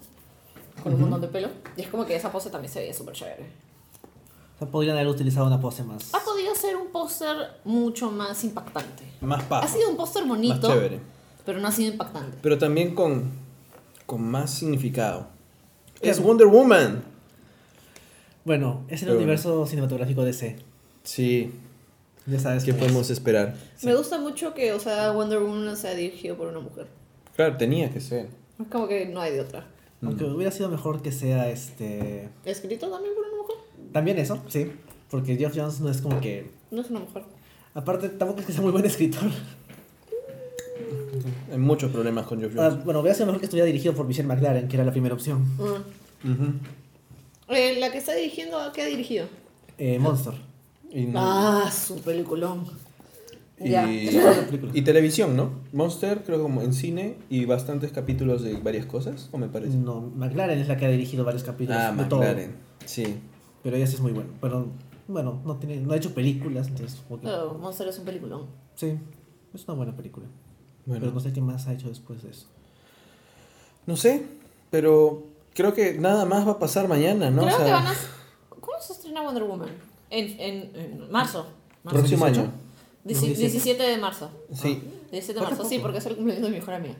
con 0.82 0.96
un 0.96 1.02
montón 1.02 1.22
de 1.22 1.28
pelo. 1.28 1.50
Y 1.78 1.82
es 1.82 1.88
como 1.90 2.08
que 2.08 2.16
esa 2.16 2.32
pose 2.32 2.50
también 2.50 2.74
se 2.74 2.80
veía 2.80 2.96
súper 2.96 3.14
chévere. 3.14 3.46
Sea, 4.62 4.70
podrían 4.72 4.96
haber 4.96 5.08
utilizado 5.08 5.48
una 5.48 5.60
pose 5.60 5.84
más. 5.84 6.14
Ha 6.14 6.20
podido 6.20 6.54
ser 6.56 6.76
un 6.76 6.88
póster 6.92 7.36
mucho 7.66 8.12
más 8.12 8.44
impactante. 8.44 9.04
Más 9.22 9.44
paja. 9.44 9.66
Ha 9.66 9.68
sido 9.68 9.90
un 9.90 9.98
póster 9.98 10.22
Más 10.24 10.38
bonito, 10.38 10.68
chévere. 10.72 11.00
pero 11.46 11.60
no 11.60 11.68
ha 11.68 11.72
sido 11.72 11.92
impactante. 11.92 12.38
Pero 12.42 12.58
también 12.60 12.94
con, 12.94 13.32
con 14.06 14.22
más 14.22 14.52
significado. 14.52 15.28
Es 16.00 16.22
Wonder 16.22 16.48
Woman. 16.48 17.04
Bueno, 18.46 18.84
es 18.88 19.02
el 19.02 19.08
Pero- 19.10 19.18
universo 19.20 19.66
cinematográfico 19.66 20.24
DC. 20.24 20.58
Sí, 21.04 21.52
Ya 22.28 22.40
sabes 22.40 22.64
¿qué 22.64 22.72
cómo 22.72 22.84
es. 22.84 22.88
podemos 22.92 23.10
esperar? 23.10 23.56
Me 23.82 23.96
gusta 23.96 24.20
mucho 24.20 24.54
que, 24.54 24.74
o 24.74 24.80
sea, 24.80 25.12
Wonder 25.12 25.40
Woman 25.40 25.76
sea 25.76 25.96
dirigido 25.96 26.36
por 26.38 26.48
una 26.48 26.60
mujer. 26.60 26.88
Claro, 27.36 27.58
tenía 27.58 27.92
que 27.92 28.00
ser. 28.00 28.28
Es 28.60 28.68
como 28.68 28.88
que 28.88 29.08
no 29.08 29.22
hay 29.22 29.34
de 29.34 29.42
otra. 29.42 29.66
Aunque 30.04 30.24
hubiera 30.26 30.52
sido 30.52 30.70
mejor 30.70 31.02
que 31.02 31.12
sea 31.12 31.50
este. 31.50 32.30
¿Escrito 32.46 32.90
también 32.90 33.14
por 33.16 33.24
una 33.26 33.38
mujer? 33.38 33.41
También 33.92 34.18
eso, 34.20 34.42
sí. 34.48 34.72
Porque 35.10 35.36
Geoff 35.36 35.54
Jones 35.56 35.80
no 35.82 35.90
es 35.90 36.02
como 36.02 36.20
que. 36.22 36.50
No 36.72 36.82
es 36.82 36.90
una 36.90 37.00
mujer. 37.02 37.24
Aparte, 37.74 38.10
tampoco 38.10 38.40
es 38.42 38.46
que 38.46 38.54
sea 38.54 38.62
muy 38.62 38.72
buen 38.72 38.86
escritor. 38.86 39.30
Hay 41.52 41.58
muchos 41.58 41.92
problemas 41.92 42.26
con 42.26 42.40
Geoff 42.40 42.54
Ah, 42.58 42.70
Jones. 42.72 42.86
bueno, 42.86 43.00
hubiera 43.02 43.14
sido 43.14 43.26
mejor 43.28 43.40
que 43.42 43.46
estuviera 43.46 43.66
dirigido 43.66 43.94
por 43.94 44.08
Michelle 44.08 44.28
McLaren, 44.28 44.68
que 44.68 44.76
era 44.78 44.86
la 44.86 44.92
primera 44.92 45.14
opción. 45.16 45.44
Mm. 46.24 46.60
Eh, 47.54 47.78
la 47.80 47.92
que 47.92 47.98
está 47.98 48.14
dirigiendo, 48.14 48.58
¿a 48.60 48.72
qué 48.72 48.84
ha 48.84 48.86
dirigido? 48.86 49.26
Eh, 49.78 50.00
Monster. 50.00 50.34
Y, 50.90 51.10
Ah, 51.16 51.70
su 51.72 52.02
peliculón. 52.02 52.66
y, 53.60 53.74
y 54.74 54.82
televisión, 54.84 55.36
¿no? 55.36 55.52
Monster, 55.74 56.24
creo 56.26 56.42
como 56.42 56.62
en 56.62 56.74
cine 56.74 57.16
y 57.30 57.46
bastantes 57.46 57.92
capítulos 57.92 58.42
de 58.44 58.54
varias 58.56 58.86
cosas, 58.86 59.30
¿o 59.32 59.38
me 59.38 59.48
parece? 59.50 59.76
No, 59.78 60.02
McLaren 60.16 60.60
es 60.60 60.68
la 60.68 60.78
que 60.78 60.86
ha 60.86 60.90
dirigido 60.90 61.24
varios 61.26 61.44
capítulos. 61.44 61.82
ah, 61.82 61.92
de 61.94 62.04
todo. 62.06 62.20
McLaren. 62.22 62.56
Sí. 62.86 63.18
Pero 63.64 63.76
ella 63.76 63.88
sí 63.88 63.96
es 63.96 64.02
muy 64.02 64.12
bueno. 64.12 64.30
Pero 64.42 64.68
bueno, 65.08 65.42
no, 65.46 65.56
tiene, 65.58 65.78
no 65.78 65.94
ha 65.94 65.98
hecho 65.98 66.14
películas, 66.14 66.68
entonces. 66.68 67.02
Pero 67.22 67.54
Monster 67.56 67.88
es 67.88 68.00
un 68.00 68.06
peliculón. 68.06 68.48
Sí, 68.76 68.98
es 69.54 69.64
una 69.68 69.74
buena 69.76 69.96
película. 69.96 70.26
Bueno, 70.86 71.02
Pero 71.02 71.14
no 71.14 71.20
sé 71.20 71.32
qué 71.34 71.42
más 71.42 71.68
ha 71.68 71.74
hecho 71.74 71.88
después 71.90 72.24
de 72.24 72.32
eso. 72.32 72.48
no 73.86 73.96
sé, 73.96 74.26
pero 74.72 75.24
creo 75.54 75.74
que 75.74 75.94
nada 76.00 76.26
más 76.26 76.48
va 76.48 76.54
a 76.54 76.60
pasar 76.60 76.88
mañana, 76.88 77.30
¿no? 77.30 77.44
Creo 77.44 77.54
O 77.54 77.58
sea, 77.58 77.66
que 77.66 77.72
van 77.72 77.88
a... 77.88 77.94
¿Cómo 78.50 78.80
se 78.82 78.94
estrena 78.94 79.22
Wonder 79.22 79.44
Woman? 79.44 79.70
En, 80.10 80.40
en, 80.40 80.76
en 80.76 81.12
marzo. 81.12 81.46
marzo. 81.84 82.00
próximo 82.00 82.26
18? 82.26 82.42
año. 82.42 82.52
Dieci- 83.06 83.36
17. 83.36 83.40
17 83.42 83.84
de 83.84 83.98
marzo. 83.98 84.30
Sí. 84.54 84.82
17 85.12 85.34
de 85.40 85.46
marzo, 85.46 85.66
sí, 85.66 85.80
porque 85.80 85.98
es 86.00 86.06
el 86.08 86.16
cumpleaños 86.16 86.44
de 86.46 86.50
mi 86.52 86.58
mejor 86.58 86.74
amiga. 86.76 86.96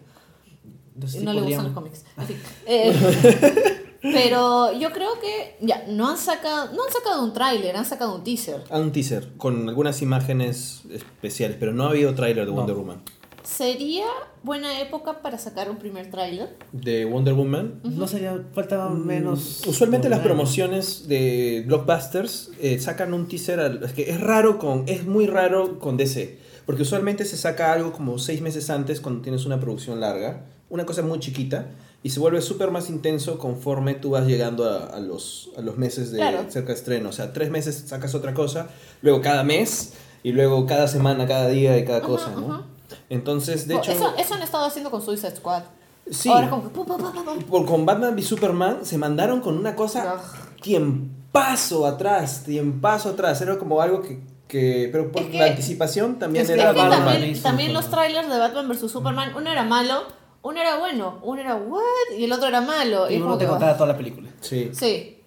Entonces, 0.94 1.16
Y 1.16 1.20
sí 1.20 1.26
no 1.26 1.34
le 1.34 1.40
podrían- 1.42 1.64
gustan 1.64 1.66
los 1.66 1.74
cómics. 1.74 2.06
Fin. 2.28 2.38
Eh, 2.68 3.81
pero 4.02 4.72
yo 4.78 4.92
creo 4.92 5.20
que 5.20 5.58
ya, 5.62 5.84
no 5.88 6.10
han 6.10 6.18
sacado, 6.18 6.74
no 6.74 6.84
han 6.86 6.92
sacado 6.92 7.24
un 7.24 7.34
tráiler, 7.34 7.76
han 7.78 7.86
sacado 7.86 8.16
un 8.16 8.24
teaser. 8.24 8.64
Ah, 8.70 8.80
un 8.80 8.92
teaser 8.92 9.30
con 9.38 9.70
algunas 9.70 10.02
imágenes 10.02 10.82
especiales, 10.92 11.58
pero 11.60 11.74
no 11.74 11.86
ha 11.86 11.90
habido 11.90 12.14
tráiler 12.16 12.46
de 12.46 12.52
No. 12.52 12.58
Wonder 12.58 12.76
Woman. 12.76 13.02
¿Sería 13.44 14.06
buena 14.44 14.80
época 14.82 15.22
para 15.22 15.38
sacar 15.40 15.70
un 15.70 15.78
primer 15.78 16.10
tráiler? 16.12 16.56
De 16.72 17.06
Wonder 17.06 17.34
Woman. 17.34 17.80
No 17.84 18.08
sería, 18.08 18.40
faltaba 18.54 18.90
menos. 18.90 19.64
Mm, 19.66 19.70
Usualmente 19.70 20.06
de 20.10 20.16
las 20.16 20.20
promociones 20.24 21.08
de 21.08 21.64
blockbusters 21.66 22.52
eh, 22.62 22.80
sacan 22.80 23.14
un 23.14 23.28
teaser, 23.28 23.60
al- 23.60 23.84
es 23.84 23.94
que 23.94 24.10
es 24.12 24.22
raro 24.22 24.60
con, 24.60 24.84
es 24.88 25.06
muy 25.06 25.26
raro 25.26 25.80
con 25.80 25.98
DC, 25.98 26.38
porque 26.68 26.84
usualmente 26.84 27.26
se 27.26 27.36
saca 27.36 27.74
algo 27.74 27.92
como 27.92 28.20
seis 28.20 28.42
meses 28.42 28.70
antes 28.70 29.02
cuando 29.02 29.22
tienes 29.22 29.46
una 29.46 29.60
producción 29.60 30.00
larga, 30.00 30.46
una 30.70 30.86
cosa 30.86 31.02
muy 31.02 31.20
chiquita, 31.20 31.72
y 32.04 32.10
se 32.10 32.20
vuelve 32.20 32.42
súper 32.42 32.72
más 32.72 32.90
intenso 32.90 33.38
conforme 33.38 33.94
tú 33.94 34.12
vas 34.12 34.26
llegando 34.26 34.66
a, 34.70 34.86
a 34.88 35.00
los, 35.00 35.50
a 35.58 35.62
los 35.62 35.78
meses 35.78 36.12
de 36.12 36.18
Claro. 36.18 36.46
cerca 36.50 36.70
de 36.70 36.74
estreno, 36.80 37.10
o 37.10 37.12
sea, 37.12 37.32
tres 37.34 37.52
meses 37.52 37.84
sacas 37.88 38.16
otra 38.16 38.34
cosa, 38.34 38.68
luego 39.02 39.22
cada 39.22 39.44
mes, 39.44 39.94
y 40.24 40.32
luego 40.34 40.66
cada 40.68 40.88
semana, 40.88 41.28
cada 41.28 41.48
día 41.48 41.78
y 41.78 41.86
cada 41.86 42.00
Ajá, 42.00 42.08
cosa, 42.08 42.32
¿no? 42.36 42.54
ajá. 42.54 42.64
Entonces, 43.10 43.68
de 43.68 43.76
Oh, 43.76 43.80
hecho... 43.80 43.92
eso, 43.92 44.14
eso 44.18 44.34
han 44.36 44.42
estado 44.44 44.66
haciendo 44.66 44.90
con 44.92 45.02
Suicide 45.02 45.36
Squad. 45.36 45.64
Sí. 46.10 46.30
Ahora 46.30 46.50
como 46.50 46.64
que... 46.64 46.70
pu, 46.70 46.86
pu, 46.86 46.98
pu, 46.98 47.12
pu, 47.12 47.24
pu. 47.24 47.46
Por, 47.46 47.66
con 47.66 47.86
Batman 47.86 48.16
v 48.16 48.22
Superman 48.22 48.80
se 48.86 48.98
mandaron 48.98 49.40
con 49.42 49.58
una 49.58 49.76
cosa 49.76 50.16
Ugh. 50.16 50.62
tiempazo 50.62 51.86
atrás, 51.86 52.44
tiempazo 52.46 53.10
atrás. 53.10 53.42
Era 53.42 53.58
como 53.58 53.82
algo 53.82 54.02
que. 54.02 54.20
que 54.48 54.90
pero 54.92 55.12
por 55.12 55.22
Es 55.24 55.28
que- 55.30 55.38
la 55.40 55.46
anticipación 55.48 56.20
también 56.20 56.44
es 56.44 56.50
que 56.52 56.56
era 56.60 56.72
Batman 56.74 57.06
también, 57.06 57.42
también 57.42 57.74
los 57.74 57.90
trailers 57.90 58.30
de 58.30 58.38
Batman 58.38 58.68
vs 58.68 58.92
Superman, 58.92 59.32
uno 59.36 59.50
era 59.52 59.64
malo, 59.64 60.04
uno 60.44 60.60
era 60.60 60.78
bueno, 60.78 61.20
uno 61.24 61.42
era 61.42 61.56
what 61.56 61.82
y 62.18 62.24
el 62.24 62.32
otro 62.32 62.48
era 62.48 62.62
malo. 62.62 63.10
Y 63.10 63.16
uno 63.18 63.26
como 63.26 63.38
te 63.38 63.48
contaba 63.48 63.74
toda 63.74 63.88
la 63.88 63.98
película. 63.98 64.30
Sí. 64.42 64.70
Sí. 64.74 65.18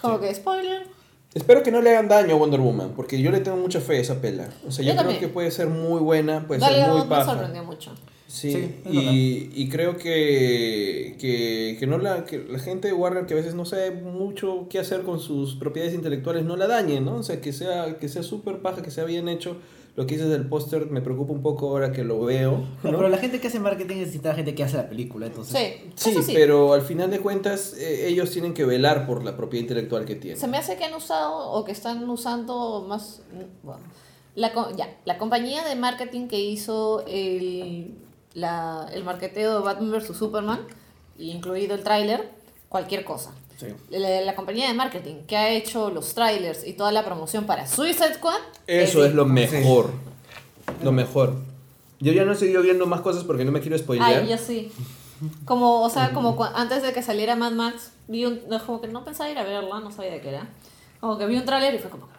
Como 0.00 0.20
que 0.20 0.34
spoiler. 0.34 0.86
Espero 1.34 1.62
que 1.64 1.72
no 1.72 1.80
le 1.80 1.90
hagan 1.90 2.08
daño 2.08 2.34
a 2.36 2.38
Wonder 2.38 2.60
Woman, 2.60 2.92
porque 2.94 3.20
yo 3.20 3.32
le 3.32 3.40
tengo 3.40 3.56
mucha 3.56 3.80
fe 3.80 3.96
a 3.96 4.00
esa 4.00 4.20
pela. 4.20 4.48
O 4.68 4.70
sea, 4.70 4.84
yo, 4.84 4.94
Yo 4.94 5.02
creo 5.02 5.18
que 5.18 5.28
puede 5.28 5.50
ser 5.50 5.66
muy 5.68 6.00
buena, 6.00 6.46
puede 6.46 6.60
ser 6.60 6.70
muy 6.70 6.80
Gadot 6.80 7.04
me 7.04 7.10
paja. 7.10 7.24
sorprendió 7.24 7.64
mucho. 7.64 7.92
Sí, 8.28 8.52
Sí, 8.52 8.74
y, 8.90 9.50
y 9.54 9.68
creo 9.68 9.96
que, 9.96 11.16
que, 11.20 11.76
que 11.78 11.86
no 11.86 11.98
la, 11.98 12.24
que 12.24 12.38
la 12.38 12.58
gente 12.58 12.88
de 12.88 12.94
Warner 12.94 13.26
que 13.26 13.34
a 13.34 13.36
veces 13.36 13.54
no 13.54 13.64
sabe 13.64 13.90
mucho 13.92 14.66
qué 14.70 14.78
hacer 14.80 15.02
con 15.02 15.20
sus 15.20 15.54
propiedades 15.56 15.94
intelectuales 15.94 16.44
no 16.44 16.56
la 16.56 16.66
dañe, 16.66 17.00
¿no? 17.00 17.16
O 17.16 17.22
sea, 17.22 17.40
que 17.40 17.52
sea 17.52 17.96
que 17.98 18.08
sea 18.08 18.22
súper 18.22 18.58
paja, 18.58 18.82
que 18.82 18.90
sea 18.90 19.04
bien 19.04 19.28
hecho. 19.28 19.56
Lo 19.96 20.06
que 20.06 20.14
dices 20.14 20.28
del 20.28 20.48
póster 20.48 20.90
me 20.90 21.00
preocupa 21.00 21.32
un 21.32 21.42
poco 21.42 21.68
ahora 21.68 21.92
que 21.92 22.02
lo 22.02 22.20
veo. 22.20 22.64
No, 22.82 22.90
¿no? 22.90 22.98
Pero 22.98 23.08
la 23.08 23.18
gente 23.18 23.40
que 23.40 23.46
hace 23.46 23.60
marketing 23.60 23.98
necesita 23.98 24.30
la 24.30 24.34
gente 24.34 24.54
que 24.54 24.64
hace 24.64 24.76
la 24.76 24.88
película, 24.88 25.26
entonces. 25.26 25.76
Sí, 25.94 26.14
Sí, 26.20 26.32
pero 26.34 26.72
al 26.72 26.82
final 26.82 27.10
de 27.12 27.20
cuentas 27.20 27.74
eh, 27.78 28.08
ellos 28.08 28.30
tienen 28.30 28.54
que 28.54 28.64
velar 28.64 29.06
por 29.06 29.24
la 29.24 29.36
propiedad 29.36 29.62
intelectual 29.62 30.04
que 30.04 30.16
tienen. 30.16 30.40
Se 30.40 30.48
me 30.48 30.56
hace 30.56 30.76
que 30.76 30.84
han 30.84 30.94
usado 30.94 31.50
o 31.52 31.64
que 31.64 31.70
están 31.70 32.08
usando 32.10 32.84
más. 32.88 33.22
bueno, 33.62 33.82
la, 34.34 34.52
ya, 34.76 34.96
la 35.04 35.16
compañía 35.16 35.64
de 35.64 35.76
marketing 35.76 36.26
que 36.26 36.40
hizo 36.40 37.04
el, 37.06 37.94
la, 38.34 38.88
el 38.92 39.04
marketeo 39.04 39.58
de 39.58 39.64
Batman 39.64 39.92
vs 39.92 40.16
Superman, 40.16 40.66
incluido 41.18 41.76
el 41.76 41.84
tráiler, 41.84 42.30
cualquier 42.68 43.04
cosa. 43.04 43.32
Sí. 43.56 43.66
La, 43.90 44.20
la 44.20 44.34
compañía 44.34 44.68
de 44.68 44.74
marketing 44.74 45.22
que 45.26 45.36
ha 45.36 45.50
hecho 45.50 45.90
los 45.90 46.14
trailers 46.14 46.66
y 46.66 46.72
toda 46.72 46.92
la 46.92 47.04
promoción 47.04 47.44
para 47.44 47.66
Suicide 47.66 48.14
Squad. 48.14 48.40
Eso 48.66 49.04
es 49.04 49.14
lo 49.14 49.24
sí. 49.24 49.30
mejor. 49.30 49.90
Lo 50.82 50.92
mejor. 50.92 51.34
Yo 52.00 52.12
ya 52.12 52.24
no 52.24 52.32
he 52.32 52.36
seguido 52.36 52.62
viendo 52.62 52.86
más 52.86 53.00
cosas 53.00 53.24
porque 53.24 53.44
no 53.44 53.52
me 53.52 53.60
quiero 53.60 53.78
spoilear. 53.78 54.22
Ay, 54.22 54.28
yo 54.28 54.38
sí. 54.38 54.72
Como, 55.44 55.82
o 55.82 55.90
sea, 55.90 56.12
como 56.12 56.42
antes 56.54 56.82
de 56.82 56.92
que 56.92 57.02
saliera 57.02 57.36
Mad 57.36 57.52
Max, 57.52 57.92
vi 58.08 58.26
un, 58.26 58.40
como 58.66 58.80
que 58.80 58.88
no 58.88 59.04
pensaba 59.04 59.30
ir 59.30 59.38
a 59.38 59.44
verla, 59.44 59.80
no 59.80 59.90
sabía 59.90 60.12
de 60.12 60.20
qué 60.20 60.30
era. 60.30 60.48
Como 61.00 61.16
que 61.16 61.26
vi 61.26 61.36
un 61.36 61.44
tráiler 61.44 61.74
y 61.74 61.78
fue 61.78 61.90
como 61.90 62.08
que. 62.08 62.14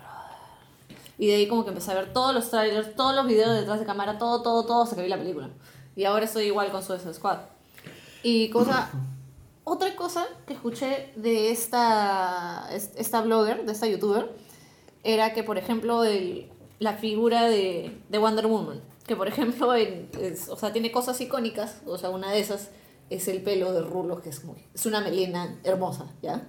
Y 1.18 1.28
de 1.28 1.36
ahí 1.36 1.48
como 1.48 1.64
que 1.64 1.70
empecé 1.70 1.91
a 1.91 1.95
ver 1.95 2.14
todos 2.14 2.34
los 2.34 2.49
trailers, 2.49 2.95
todos 2.95 3.16
los 3.16 3.28
videos 3.28 3.53
detrás 3.57 3.80
de 3.80 3.86
cámara, 3.86 4.18
todo, 4.18 4.41
todo, 4.41 4.66
todo, 4.66 4.84
hasta 4.84 4.95
que 4.95 5.03
vi 5.03 5.07
la 5.07 5.18
película. 5.18 5.49
Y 5.95 6.06
ahora 6.06 6.26
estoy 6.26 6.45
igual 6.45 6.72
con 6.72 6.84
Suicide 6.84 7.14
Squad. 7.14 7.38
Y 8.24 8.49
cosa, 8.49 8.90
otra 9.65 9.95
cosa 9.97 10.25
que 10.47 10.53
escuché 10.53 11.11
de 11.17 11.51
esta, 11.51 12.69
es- 12.71 12.91
esta 12.95 13.21
blogger, 13.21 13.65
de 13.65 13.71
esta 13.73 13.87
youtuber, 13.87 14.29
era 15.03 15.33
que, 15.33 15.43
por 15.43 15.57
ejemplo, 15.57 16.03
el, 16.05 16.49
la 16.79 16.93
figura 16.93 17.43
de, 17.49 17.91
de 18.09 18.17
Wonder 18.17 18.47
Woman, 18.47 18.81
que 19.05 19.15
por 19.15 19.27
ejemplo, 19.27 19.75
en- 19.75 20.09
es- 20.21 20.47
o 20.49 20.55
sea, 20.55 20.71
tiene 20.71 20.91
cosas 20.91 21.19
icónicas, 21.21 21.81
o 21.85 21.97
sea, 21.97 22.09
una 22.09 22.31
de 22.31 22.39
esas 22.39 22.69
es 23.11 23.27
el 23.27 23.41
pelo 23.43 23.71
de 23.71 23.81
rulos, 23.81 24.21
que 24.21 24.29
es, 24.29 24.39
que- 24.39 24.47
es 24.73 24.85
una 24.87 25.01
melena 25.01 25.59
hermosa, 25.63 26.05
¿ya? 26.23 26.47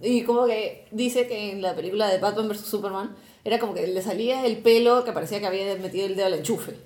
Y 0.00 0.22
como 0.24 0.46
que 0.46 0.88
dice 0.90 1.28
que 1.28 1.52
en 1.52 1.62
la 1.62 1.76
película 1.76 2.08
de 2.08 2.18
Batman 2.18 2.48
vs. 2.48 2.60
Superman 2.62 3.14
era 3.44 3.58
como 3.60 3.72
que 3.74 3.86
le 3.86 4.02
salía 4.02 4.44
el 4.46 4.58
pelo 4.58 5.04
que 5.04 5.12
parecía 5.12 5.38
que 5.40 5.46
había 5.46 5.76
metido 5.76 6.06
el 6.06 6.16
dedo 6.16 6.26
al 6.26 6.34
enchufe. 6.34 6.76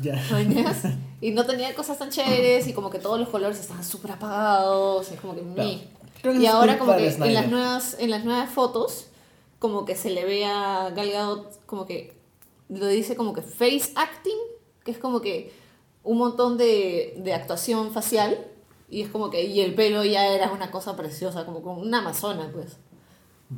Ya. 0.00 0.22
¿mañas? 0.30 0.84
Y 1.20 1.32
no 1.32 1.44
tenía 1.44 1.74
cosas 1.74 1.98
tan 1.98 2.10
chéveres 2.10 2.66
y 2.66 2.72
como 2.72 2.90
que 2.90 2.98
todos 2.98 3.18
los 3.18 3.28
colores 3.28 3.58
estaban 3.60 3.84
súper 3.84 4.12
apagados, 4.12 5.10
y 5.10 5.14
es 5.14 5.20
como 5.20 5.34
que 5.34 5.42
Claro. 6.22 6.40
Y 6.40 6.46
ahora 6.46 6.78
como 6.78 6.96
que 6.96 7.08
en 7.08 7.34
las 7.34 7.50
nuevas 7.50 7.96
en 7.98 8.10
las 8.10 8.24
nuevas 8.24 8.48
fotos 8.48 9.08
como 9.58 9.84
que 9.84 9.96
se 9.96 10.10
le 10.10 10.24
ve 10.24 10.44
a 10.44 10.90
Gal 10.94 11.10
Gadot 11.10 11.66
como 11.66 11.84
que 11.84 12.16
lo 12.68 12.86
dice 12.86 13.16
como 13.16 13.32
que 13.32 13.42
face 13.42 13.92
acting, 13.96 14.38
que 14.84 14.92
es 14.92 14.98
como 14.98 15.20
que 15.20 15.52
un 16.04 16.18
montón 16.18 16.58
de, 16.58 17.14
de 17.18 17.34
actuación 17.34 17.92
facial 17.92 18.38
y 18.88 19.02
es 19.02 19.08
como 19.08 19.30
que 19.30 19.44
y 19.44 19.60
el 19.60 19.74
pelo 19.74 20.04
ya 20.04 20.26
era 20.28 20.52
una 20.52 20.70
cosa 20.70 20.96
preciosa, 20.96 21.46
como 21.46 21.62
con 21.62 21.78
una 21.78 21.98
amazona, 21.98 22.50
pues. 22.52 22.76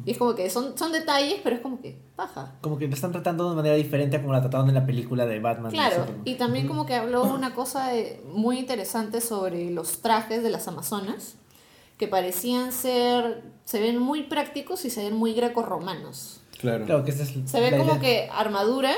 Y 0.04 0.12
es 0.12 0.18
como 0.18 0.34
que 0.34 0.48
son, 0.50 0.76
son 0.76 0.92
detalles, 0.92 1.40
pero 1.42 1.56
es 1.56 1.62
como 1.62 1.80
que 1.80 1.98
baja. 2.16 2.54
Como 2.60 2.78
que 2.78 2.86
lo 2.88 2.94
están 2.94 3.12
tratando 3.12 3.48
de 3.50 3.56
manera 3.56 3.74
diferente 3.74 4.16
a 4.16 4.20
como 4.20 4.32
la 4.32 4.40
trataron 4.40 4.68
en 4.68 4.74
la 4.74 4.86
película 4.86 5.26
de 5.26 5.40
Batman. 5.40 5.72
Claro, 5.72 6.06
y 6.24 6.34
también 6.34 6.66
como 6.68 6.86
que 6.86 6.94
habló 6.94 7.24
una 7.24 7.54
cosa 7.54 7.96
eh, 7.96 8.20
muy 8.32 8.58
interesante 8.58 9.20
sobre 9.20 9.70
los 9.70 10.00
trajes 10.00 10.42
de 10.42 10.50
las 10.50 10.68
Amazonas, 10.68 11.34
que 11.98 12.08
parecían 12.08 12.72
ser, 12.72 13.42
se 13.64 13.80
ven 13.80 13.98
muy 13.98 14.24
prácticos 14.24 14.84
y 14.84 14.90
se 14.90 15.04
ven 15.04 15.14
muy 15.14 15.32
grecorromanos. 15.34 16.40
Claro. 16.58 16.84
Claro 16.86 17.04
que 17.04 17.10
esa 17.10 17.24
es 17.24 17.34
Se 17.46 17.60
ve 17.60 17.76
como 17.76 17.92
idea. 17.92 18.00
que 18.00 18.28
armadura, 18.32 18.92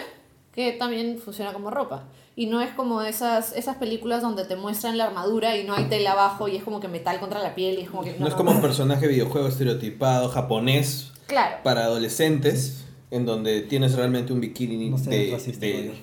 que 0.56 0.72
también 0.72 1.18
funciona 1.24 1.52
como 1.52 1.70
ropa. 1.70 2.04
Y 2.34 2.46
no 2.46 2.60
es 2.60 2.70
como 2.74 3.00
esas, 3.02 3.54
esas 3.56 3.76
películas 3.76 4.20
donde 4.22 4.44
te 4.44 4.56
muestran 4.56 4.98
la 4.98 5.04
armadura 5.04 5.56
y 5.56 5.64
no 5.64 5.74
hay 5.74 5.84
tela 5.84 6.12
abajo 6.12 6.48
y 6.48 6.56
es 6.56 6.64
como 6.64 6.80
que 6.80 6.88
metal 6.88 7.20
contra 7.20 7.40
la 7.40 7.54
piel 7.54 7.78
y 7.78 7.82
es 7.82 7.90
como 7.90 8.02
que... 8.02 8.14
No 8.18 8.26
es 8.26 8.34
como 8.34 8.50
un 8.50 8.60
personaje 8.60 9.02
de 9.06 9.12
videojuego 9.14 9.46
estereotipado 9.48 10.28
japonés 10.28 11.12
Claro. 11.26 11.56
para 11.62 11.84
adolescentes, 11.84 12.84
en 13.10 13.24
donde 13.26 13.60
tienes 13.62 13.94
realmente 13.94 14.32
un 14.32 14.40
bikini 14.40 14.90
No 14.90 14.98
seas 14.98 15.10
de, 15.10 15.30
racista, 15.32 15.66
de- 15.66 15.72
Roger. 15.72 15.94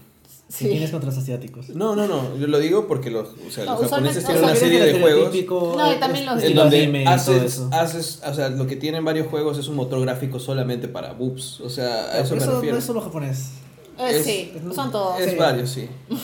Sí. 0.50 0.66
Si 0.66 0.70
tienes 0.70 0.92
contra 0.92 1.10
los 1.10 1.18
asiáticos. 1.18 1.70
No, 1.70 1.96
no, 1.96 2.06
no, 2.08 2.38
yo 2.38 2.46
lo 2.48 2.60
digo 2.60 2.88
porque 2.88 3.10
los, 3.10 3.30
o 3.48 3.50
sea, 3.52 3.66
No, 3.66 3.72
los 3.82 3.90
japoneses 3.90 4.24
tienen 4.24 4.44
o 4.44 4.48
una 4.48 4.56
serie 4.56 4.80
de 4.80 4.92
juegos 5.00 5.10
Estereotípico, 5.34 5.74
No, 5.78 5.92
y 5.94 5.96
también 5.98 6.26
los- 6.28 6.44
en 6.44 6.54
donde 6.56 6.78
anime 6.84 7.02
y 7.02 7.06
todo 7.06 7.14
haces, 7.16 7.44
eso. 7.44 7.70
haces, 7.72 8.22
o 8.28 8.34
sea, 8.36 8.50
lo 8.50 8.68
que 8.68 8.76
tienen 8.76 9.04
varios 9.06 9.28
juegos 9.28 9.58
es 9.58 9.68
un 9.68 9.76
motor 9.76 10.00
gráfico 10.02 10.40
solamente 10.40 10.88
para 10.88 11.14
boobs, 11.14 11.60
o 11.62 11.70
sea, 11.70 12.04
a 12.06 12.12
Pero 12.12 12.24
eso 12.24 12.36
me 12.36 12.42
eso 12.42 12.52
refiero. 12.56 12.74
no 12.76 12.80
es 12.80 12.86
solo 12.86 13.02
japonés. 13.02 13.50
Eh, 13.98 14.10
es- 14.18 14.24
sí, 14.26 14.54
son 14.74 14.92
todos. 14.92 15.20
Es 15.20 15.32
Sí. 15.32 15.38
varios, 15.38 15.70
sí. 15.70 15.90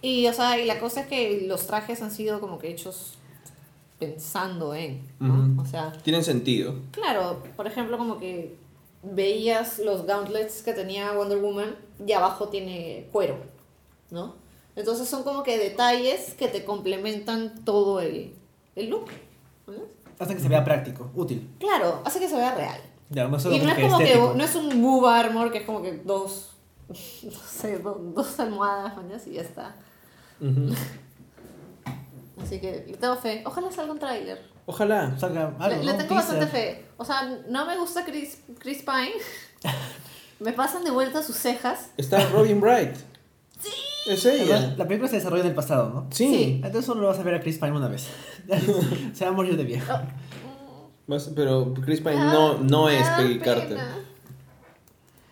Y, 0.00 0.28
o 0.28 0.32
sea, 0.32 0.56
y 0.60 0.64
la 0.64 0.78
cosa 0.78 1.00
es 1.00 1.06
que 1.08 1.42
los 1.48 1.66
trajes 1.66 2.02
han 2.02 2.12
sido 2.12 2.40
como 2.40 2.60
que 2.60 2.70
hechos 2.70 3.14
pensando 3.98 4.72
en, 4.74 5.02
¿no? 5.18 5.60
O 5.60 5.66
sea, 5.66 5.92
Tienen 6.04 6.22
sentido. 6.22 6.76
claro, 6.92 7.42
por 7.56 7.66
ejemplo, 7.66 7.98
como 7.98 8.18
que 8.18 8.56
veías 9.02 9.80
los 9.80 10.06
gauntlets 10.06 10.62
que 10.62 10.72
tenía 10.72 11.12
Wonder 11.12 11.38
Woman 11.38 11.74
y 12.06 12.12
abajo 12.12 12.48
tiene 12.48 13.08
cuero, 13.10 13.38
¿no? 14.10 14.36
Entonces 14.76 15.08
son 15.08 15.24
como 15.24 15.42
que 15.42 15.58
detalles 15.58 16.34
que 16.34 16.46
te 16.46 16.64
complementan 16.64 17.64
todo 17.64 17.98
el, 18.00 18.34
el 18.76 18.90
look. 18.90 19.06
¿no? 19.66 19.74
Hasta 20.20 20.32
que 20.34 20.40
se 20.40 20.48
vea 20.48 20.64
práctico, 20.64 21.10
útil. 21.16 21.48
Claro, 21.58 22.02
hace 22.04 22.20
que 22.20 22.28
se 22.28 22.36
vea 22.36 22.54
real. 22.54 22.80
Ya, 23.10 23.26
no 23.26 23.36
Y 23.36 23.58
no 23.58 23.68
es 23.70 23.74
que 23.74 23.82
como 23.82 23.98
que, 23.98 24.04
estético. 24.04 24.34
no 24.36 24.44
es 24.44 24.54
un 24.54 24.80
boob 24.82 25.06
armor 25.06 25.50
que 25.50 25.58
es 25.58 25.64
como 25.64 25.82
que 25.82 25.92
dos, 26.04 26.50
no 27.24 27.30
sé, 27.46 27.78
do- 27.78 28.12
dos 28.14 28.40
almohadas, 28.40 28.96
mañas, 28.96 29.26
y 29.26 29.32
ya 29.34 29.42
está. 29.42 29.74
Ujú. 30.40 30.74
Así 32.42 32.60
que 32.60 32.84
le 32.86 32.96
tengo 32.96 33.16
fe. 33.16 33.42
Ojalá 33.44 33.70
salga 33.72 33.92
un 33.92 33.98
tráiler. 33.98 34.40
Ojalá. 34.66 35.18
Salga 35.18 35.52
algo, 35.58 35.78
Le, 35.82 35.84
le 35.84 35.92
tengo 35.94 36.08
Teaser. 36.08 36.14
bastante 36.14 36.46
fe. 36.46 36.86
O 36.96 37.04
sea, 37.04 37.22
no 37.48 37.66
me 37.66 37.76
gusta 37.78 38.04
Chris, 38.04 38.42
Chris 38.58 38.82
Pine. 38.82 39.12
me 40.40 40.52
pasan 40.52 40.84
de 40.84 40.90
vuelta 40.90 41.22
sus 41.22 41.36
cejas. 41.36 41.90
Está 41.96 42.24
Robin 42.28 42.60
Bright. 42.60 42.94
Sí. 43.60 43.70
Es 44.06 44.24
ella. 44.24 44.74
La 44.78 44.86
película 44.86 45.08
se 45.10 45.16
desarrolla 45.16 45.42
en 45.42 45.48
el 45.48 45.54
pasado, 45.54 45.88
¿no? 45.90 46.06
Sí. 46.10 46.28
Sí. 46.28 46.52
Entonces 46.64 46.84
solo 46.86 47.00
lo 47.02 47.06
vas 47.08 47.18
a 47.18 47.22
ver 47.22 47.34
a 47.34 47.40
Chris 47.40 47.58
Pine 47.58 47.72
una 47.72 47.88
vez. 47.88 48.06
se 49.12 49.24
va 49.24 49.30
a 49.30 49.34
morir 49.34 49.56
de 49.56 49.64
viejo. 49.64 49.92
Más- 51.08 51.30
Pero 51.34 51.74
Chris 51.84 52.00
Pine 52.00 52.16
Ah, 52.18 52.30
no, 52.32 52.58
no 52.58 52.88
es 52.88 53.06
Peggy 53.10 53.38
pena. 53.40 53.44
Carter. 53.54 53.78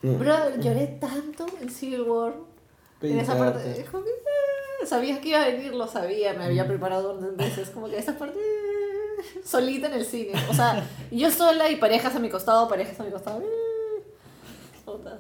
Bro, 0.03 0.57
lloré 0.61 0.87
tanto 1.01 1.47
en 1.61 1.71
Civil 1.71 2.03
War. 2.03 2.35
En 3.03 3.19
esa 3.19 3.37
parte. 3.37 3.85
Como 3.91 4.05
que, 4.05 4.11
ah, 4.11 4.87
sabía 4.87 5.21
que 5.21 5.29
iba 5.31 5.43
a 5.43 5.47
venir, 5.49 5.75
lo 5.75 5.87
sabía, 5.89 6.33
me 6.35 6.45
había 6.45 6.67
preparado 6.67 7.15
dos 7.15 7.37
veces. 7.37 7.71
Como 7.71 7.89
que 7.89 7.99
esa 7.99 8.17
parte. 8.17 8.39
ah, 8.39 9.23
solita 9.45 9.87
en 9.89 9.95
el 9.95 10.05
cine. 10.07 10.33
O 10.51 10.55
sea, 10.55 10.87
yo 11.11 11.31
sola 11.31 11.71
y 11.71 11.77
parejas 11.77 12.15
a 12.15 12.19
mi 12.19 12.29
costado, 12.31 12.69
parejas 12.69 12.99
a 13.01 13.05
mi 13.05 13.11
costado. 13.11 13.43
ah. 14.87 15.19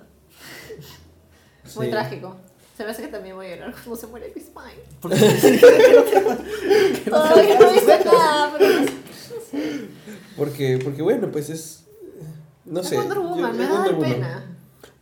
Muy 1.74 1.86
Sí. 1.86 1.90
trágico. 1.90 2.36
Se 2.76 2.84
me 2.84 2.90
hace 2.90 3.02
que 3.02 3.08
también 3.08 3.34
voy 3.36 3.46
a 3.46 3.56
llorar 3.56 3.72
cuando 3.72 3.96
se 3.96 4.06
muere 4.06 4.30
Chris 4.32 4.50
Pine. 4.50 4.82
Porque 5.00 5.16
Todavía 7.10 7.58
no 7.58 7.72
dice 7.72 8.04
nada, 8.04 8.54
pero. 8.58 8.74
Porque, 10.36 10.78
porque 10.84 11.02
bueno, 11.02 11.30
pues 11.32 11.50
es. 11.50 11.84
No 12.64 12.80
Es 12.80 12.88
sé. 12.88 12.96
Wonder 12.96 13.16
yo- 13.16 13.22
Woman, 13.22 13.50
es 13.52 13.56
me 13.56 13.66
da 13.66 13.98
pena. 13.98 14.55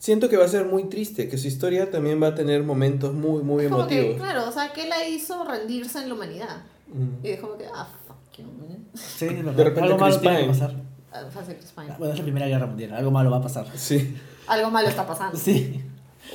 Siento 0.04 0.28
que 0.28 0.36
va 0.36 0.44
a 0.44 0.48
ser 0.48 0.66
muy 0.66 0.84
triste, 0.90 1.30
que 1.30 1.38
su 1.38 1.48
historia 1.48 1.90
también 1.90 2.22
va 2.22 2.26
a 2.26 2.34
tener 2.34 2.62
momentos 2.62 3.14
muy, 3.14 3.42
muy 3.42 3.64
Es 3.64 3.70
como 3.70 3.86
que, 3.86 4.00
emotivos. 4.00 4.20
claro, 4.22 4.46
o 4.50 4.52
sea, 4.52 4.70
¿qué 4.74 4.86
la 4.86 5.08
hizo 5.08 5.44
rendirse 5.44 6.00
en 6.02 6.08
la 6.10 6.14
humanidad? 6.14 6.56
Mm. 6.88 7.24
Y 7.24 7.28
es 7.30 7.40
como 7.40 7.56
que, 7.56 7.64
ah, 7.74 7.88
fuck 8.06 8.16
you, 8.36 8.44
man. 8.44 8.84
Sí. 8.92 9.28
De 9.28 9.64
repente 9.64 9.80
algo 9.80 9.96
malo 9.96 10.20
que 10.20 10.44
pasar. 10.46 10.74
Ah, 11.10 11.22
fácil, 11.32 11.54
Chris 11.56 11.72
Pine. 11.74 11.94
Bueno, 11.98 12.12
es 12.12 12.18
la 12.18 12.22
Primera 12.24 12.46
Guerra 12.46 12.66
Mundial. 12.66 12.92
Algo 12.92 13.10
malo 13.10 13.30
va 13.30 13.38
a 13.38 13.40
pasar. 13.40 13.66
Sí. 13.76 14.14
Algo 14.46 14.70
malo 14.70 14.88
está 14.88 15.06
pasando. 15.06 15.38
Sí. 15.38 15.80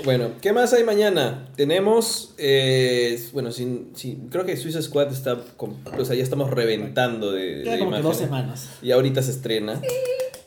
Bueno, 0.04 0.30
¿qué 0.42 0.52
más 0.52 0.74
hay 0.74 0.84
mañana? 0.84 1.48
Tenemos, 1.56 2.34
eh, 2.40 3.24
bueno, 3.34 3.52
sin, 3.52 3.92
sin- 3.96 4.30
creo 4.30 4.46
que 4.48 4.58
Suicide 4.58 4.82
Squad 4.82 5.12
está, 5.12 5.38
con- 5.58 5.76
o 5.96 6.06
sea, 6.06 6.16
ya 6.16 6.24
estamos 6.24 6.50
reventando 6.50 7.32
de, 7.32 7.62
Queda 7.64 7.74
de 7.74 7.80
como 7.80 7.92
que 7.92 8.02
dos 8.02 8.18
semanas. 8.18 8.68
Y 8.82 8.90
ahorita 8.92 9.22
se 9.22 9.30
estrena. 9.30 9.80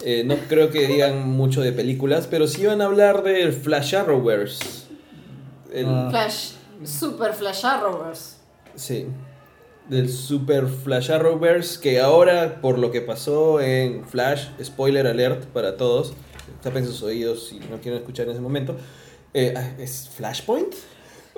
Eh, 0.04 0.24
no 0.24 0.36
creo 0.48 0.70
que 0.70 0.86
digan 0.86 1.28
mucho 1.28 1.60
de 1.60 1.72
películas, 1.72 2.26
pero 2.30 2.46
sí 2.48 2.66
van 2.66 2.80
a 2.82 2.86
hablar 2.86 3.22
del 3.22 3.52
Flash 3.52 3.94
Arrowverse. 3.94 4.64
El- 5.72 5.86
Ah. 5.86 6.08
Flash, 6.10 6.50
super 6.84 7.32
Flash 7.32 7.64
Arrowverse. 7.64 8.36
Sí. 8.74 9.06
Del 9.88 10.08
Super 10.08 10.66
Flash 10.68 11.10
Arrowverse, 11.10 11.80
que 11.80 12.00
ahora, 12.00 12.60
por 12.60 12.78
lo 12.78 12.90
que 12.92 13.00
pasó 13.00 13.60
en 13.60 14.04
Flash, 14.06 14.46
spoiler 14.62 15.06
alert 15.06 15.44
para 15.46 15.76
todos, 15.76 16.14
tapen 16.62 16.86
sus 16.86 17.02
oídos 17.02 17.48
si 17.48 17.58
no 17.58 17.78
quieren 17.80 17.98
escuchar 18.00 18.26
en 18.26 18.32
ese 18.32 18.40
momento, 18.40 18.76
eh, 19.34 19.54
¿es 19.78 20.08
Flashpoint? 20.16 20.72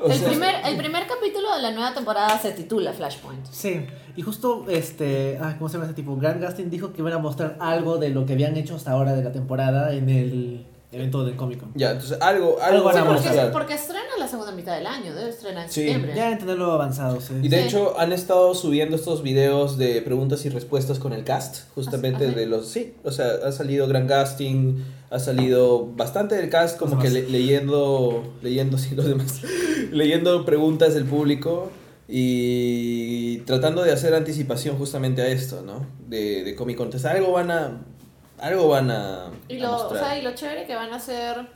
O 0.04 0.10
el, 0.10 0.18
sea, 0.18 0.28
primer, 0.28 0.54
el 0.66 0.76
primer 0.76 1.06
capítulo 1.06 1.54
de 1.56 1.62
la 1.62 1.70
nueva 1.70 1.94
temporada 1.94 2.38
se 2.38 2.52
titula 2.52 2.92
Flashpoint. 2.92 3.46
Sí, 3.50 3.86
y 4.16 4.22
justo 4.22 4.66
este, 4.68 5.38
ah, 5.40 5.54
¿cómo 5.58 5.68
se 5.68 5.74
llama 5.74 5.88
este 5.88 6.00
tipo? 6.02 6.16
Grant 6.16 6.42
Gustin 6.44 6.70
dijo 6.70 6.92
que 6.92 7.00
iban 7.00 7.12
a 7.14 7.18
mostrar 7.18 7.56
algo 7.60 7.96
de 7.98 8.10
lo 8.10 8.26
que 8.26 8.34
habían 8.34 8.56
hecho 8.56 8.76
hasta 8.76 8.90
ahora 8.92 9.14
de 9.14 9.22
la 9.24 9.32
temporada 9.32 9.92
en 9.94 10.08
el 10.08 10.66
evento 10.92 11.24
del 11.24 11.34
Comic 11.34 11.58
Con. 11.58 11.72
Ya, 11.74 11.90
entonces 11.92 12.18
algo, 12.20 12.58
algo 12.60 12.62
Algo 12.62 12.84
van 12.84 12.98
a 12.98 13.04
Porque, 13.04 13.20
mostrar. 13.28 13.50
porque 13.52 13.74
estrena 13.74 14.04
la 14.18 14.28
segunda 14.28 14.52
mitad 14.52 14.76
del 14.76 14.86
año, 14.86 15.12
debe 15.12 15.30
estrenar 15.30 15.64
en 15.64 15.70
Sí. 15.70 15.80
septiembre. 15.80 16.12
Ya 16.14 16.30
en 16.30 16.38
tenerlo 16.38 16.70
avanzado, 16.70 17.20
sí. 17.20 17.34
Y 17.42 17.48
de 17.48 17.62
Sí. 17.62 17.66
hecho 17.68 17.98
han 17.98 18.12
estado 18.12 18.54
subiendo 18.54 18.94
estos 18.94 19.22
videos 19.24 19.76
de 19.76 20.00
preguntas 20.02 20.44
y 20.44 20.50
respuestas 20.50 21.00
con 21.00 21.12
el 21.12 21.24
cast, 21.24 21.68
justamente 21.74 22.26
¿Ah, 22.26 22.28
sí? 22.30 22.34
de 22.36 22.46
los... 22.46 22.68
Sí, 22.68 22.94
o 23.02 23.10
sea, 23.10 23.26
ha 23.44 23.50
salido 23.50 23.88
Gran 23.88 24.06
Casting, 24.06 24.76
ha 25.14 25.18
salido 25.20 25.86
bastante 25.94 26.34
del 26.34 26.50
cast 26.50 26.76
como 26.78 26.98
que 26.98 27.08
le- 27.08 27.28
leyendo, 27.28 28.24
leyendo, 28.42 28.76
sí, 28.84 28.94
los 28.94 29.06
demás, 29.06 29.40
leyendo 29.92 30.44
preguntas 30.44 30.94
del 30.94 31.04
público 31.04 31.70
y 32.08 33.38
tratando 33.46 33.82
de 33.82 33.92
hacer 33.92 34.14
anticipación 34.14 34.76
justamente 34.76 35.22
a 35.22 35.28
esto, 35.28 35.62
¿no? 35.62 35.86
De, 36.08 36.42
de 36.44 36.54
Comic 36.56 36.76
Con. 36.76 36.86
Entonces 36.86 37.10
algo 37.10 37.32
van 37.32 37.50
a... 37.50 37.80
Algo 38.38 38.68
van 38.68 38.90
a, 38.90 39.30
Y 39.48 39.58
a 39.58 39.62
lo, 39.62 39.68
o 39.68 39.72
mostrar. 39.84 40.04
sea, 40.04 40.18
y 40.18 40.22
lo 40.22 40.34
chévere 40.34 40.66
que 40.66 40.74
van 40.74 40.92
a 40.92 40.96
hacer 40.96 41.46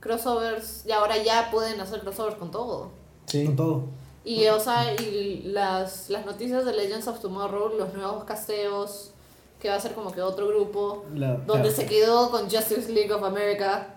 crossovers, 0.00 0.84
y 0.86 0.92
ahora 0.92 1.22
ya 1.22 1.50
pueden 1.50 1.80
hacer 1.80 2.00
crossovers 2.00 2.36
con 2.36 2.50
todo. 2.50 2.90
Sí. 3.26 3.44
Con 3.46 3.56
todo. 3.56 3.84
Y, 4.24 4.46
o 4.48 4.58
sea, 4.60 4.92
y 5.00 5.42
las, 5.46 6.10
las 6.10 6.26
noticias 6.26 6.64
de 6.66 6.72
Legends 6.74 7.06
of 7.08 7.20
Tomorrow, 7.20 7.76
los 7.78 7.94
nuevos 7.94 8.24
casteos, 8.24 9.12
que 9.60 9.68
va 9.68 9.74
a 9.76 9.80
ser 9.80 9.92
como 9.92 10.10
que 10.10 10.22
otro 10.22 10.48
grupo, 10.48 11.04
La- 11.14 11.34
donde 11.34 11.68
claro. 11.68 11.70
se 11.70 11.86
quedó 11.86 12.30
con 12.30 12.50
Justice 12.50 12.90
League 12.92 13.12
of 13.12 13.22
America. 13.22 13.96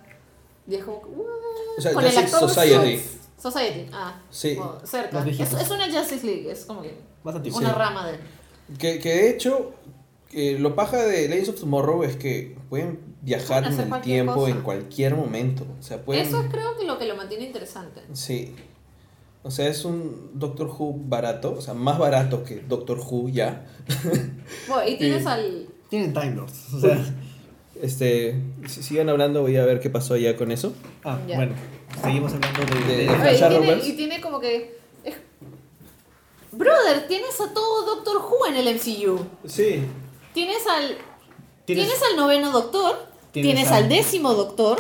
Y 0.68 0.76
es 0.76 0.84
como 0.84 1.02
que, 1.02 1.07
"What?". 1.07 1.27
O 1.77 1.81
sea, 1.81 1.94
con 1.94 2.03
el 2.03 2.11
Justice 2.11 2.35
actor 2.35 2.49
de 2.49 2.53
Society. 2.56 2.98
Suits. 2.98 3.18
Society, 3.41 3.90
ah. 3.94 4.22
Sí. 4.30 4.56
como 4.56 4.80
cerca. 4.85 5.26
Es, 5.27 5.69
una 5.72 5.85
Justice 5.91 6.26
League, 6.26 6.52
es 6.52 6.65
como 6.65 6.81
que 6.81 6.98
antiguo. 7.26 7.60
una 7.60 7.69
Sí. 7.69 7.76
rama 7.77 8.07
de... 8.07 8.19
Que, 8.77 8.99
que 8.99 9.10
de 9.10 9.30
hecho, 9.31 9.73
que 10.30 10.57
lo 10.60 10.76
paja 10.76 11.03
de 11.03 11.27
Legends 11.27 11.49
of 11.49 11.60
Tomorrow 11.60 12.03
es 12.03 12.15
que 12.15 12.56
pueden 12.69 12.99
viajar 13.22 13.64
Pueden 13.64 13.81
en 13.88 13.94
el 13.94 14.02
tiempo 14.02 14.34
cosa. 14.35 14.52
en 14.52 14.61
cualquier 14.61 15.15
momento. 15.15 15.65
O 15.80 15.84
sea, 15.84 16.02
pueden... 16.03 16.26
Eso 16.26 16.41
es 16.41 16.49
creo 16.52 16.77
que 16.77 16.85
lo 16.85 16.98
que 16.98 17.06
lo 17.06 17.15
mantiene 17.15 17.45
interesante. 17.45 18.02
Sí. 18.14 18.56
O 19.45 19.52
sea, 19.52 19.68
es 19.68 19.84
un 19.84 20.32
Doctor 20.36 20.68
Who 20.68 20.95
barato, 21.06 21.53
o 21.57 21.61
sea, 21.61 21.74
más 21.74 21.99
barato 21.99 22.44
que 22.44 22.61
Doctor 22.61 22.98
Who 22.99 23.30
ya. 23.30 23.65
Bueno, 24.68 24.90
y 24.90 24.98
tienes 24.98 25.26
al... 25.26 25.68
Tienen 25.90 26.14
Time 26.14 26.36
Lords. 26.36 26.74
O 26.74 26.80
sea, 26.80 26.98
Este, 27.82 28.40
si 28.68 28.82
sigan 28.84 29.10
hablando, 29.10 29.41
voy 29.41 29.57
a 29.57 29.65
ver 29.65 29.80
qué 29.82 29.90
pasó 29.90 30.15
ya 30.15 30.36
con 30.38 30.52
eso. 30.52 30.74
ah, 31.03 31.20
Ya. 31.28 31.36
bueno, 31.36 31.53
seguimos 32.02 32.32
hablando 32.34 32.60
de. 32.61 32.86
De- 32.86 32.98
de- 32.98 33.03
y, 33.03 33.07
tiene, 33.07 33.45
Arrowverse. 33.45 33.88
y 33.90 33.94
tiene 33.94 34.22
como 34.22 34.40
que... 34.40 34.78
es- 35.03 35.15
Brother, 36.52 37.07
tienes 37.07 37.40
a 37.41 37.53
todo 37.53 37.95
Doctor 37.95 38.18
Who 38.18 38.45
en 38.48 38.56
el 38.56 38.76
MCU. 38.76 39.26
Sí. 39.45 39.84
Tienes 40.34 40.65
al... 40.68 40.95
tienes- 41.65 41.86
Tienes, 41.88 42.02
al 42.11 42.15
noveno 42.18 42.52
doctor, 42.52 42.95
Tienes 43.32 43.53
tienes, 43.56 43.72
al- 43.72 43.84
al 43.84 43.90
décimo 43.90 44.34
doctor, 44.36 44.80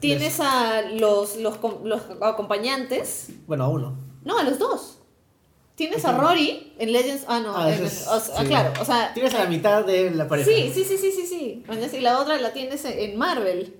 tienes 0.00 0.38
a 0.40 0.82
los, 0.82 1.36
los, 1.36 1.56
com- 1.56 1.84
los 1.84 2.02
acompañantes, 2.20 3.28
Bueno, 3.46 3.64
a 3.64 3.68
uno. 3.68 3.96
No, 4.24 4.38
a 4.38 4.42
los 4.44 4.58
dos. 4.58 4.98
Tienes 5.74 6.04
a 6.04 6.16
Rory 6.18 6.74
en 6.78 6.92
Legends, 6.92 7.24
ah 7.28 7.40
no, 7.40 7.56
Ah, 7.56 7.72
en- 7.72 7.84
es- 7.84 8.06
o 8.06 8.20
sea, 8.20 8.40
sí. 8.40 8.46
claro, 8.46 8.72
o 8.80 8.84
sea, 8.84 9.12
Tienes 9.14 9.34
a 9.34 9.38
la 9.44 9.46
mitad 9.50 9.84
de 9.84 10.10
la 10.10 10.28
pareja. 10.28 10.48
sí, 10.50 10.70
sí, 10.72 10.84
sí, 10.84 10.98
sí, 10.98 11.10
sí, 11.12 11.26
sí, 11.26 11.64
y 11.96 12.00
la 12.00 12.18
otra 12.20 12.36
la 12.38 12.52
tienes 12.52 12.84
en 12.84 13.16
Marvel. 13.18 13.74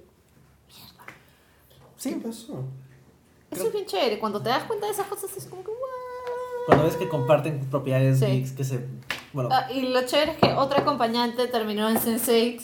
¿Qué 2.03 2.11
pasó? 2.17 2.65
Eso 3.51 3.67
es 3.67 3.73
bien 3.73 3.87
chévere, 3.87 4.19
cuando 4.19 4.41
te 4.43 4.49
das 4.49 4.65
cuenta 4.65 4.87
de 4.87 4.93
esas 4.93 5.07
cosas 5.07 5.31
es 5.37 5.45
como 5.45 5.63
que 5.63 5.71
"What?". 5.71 5.79
Cuando 6.67 6.85
ves 6.85 6.97
que 6.97 7.09
comparten 7.09 7.61
propiedades 7.71 8.19
Sí. 8.19 8.27
geeks 8.27 8.53
que 8.53 8.65
se. 8.65 8.87
Bueno. 9.33 9.51
Ah, 9.53 9.71
y 9.71 9.83
lo 9.83 10.03
chévere 10.05 10.33
es 10.33 10.39
que 10.39 10.53
otra 10.55 10.81
acompañante 10.81 11.47
terminó 11.49 11.89
en 11.89 11.99
Sense8. 11.99 12.63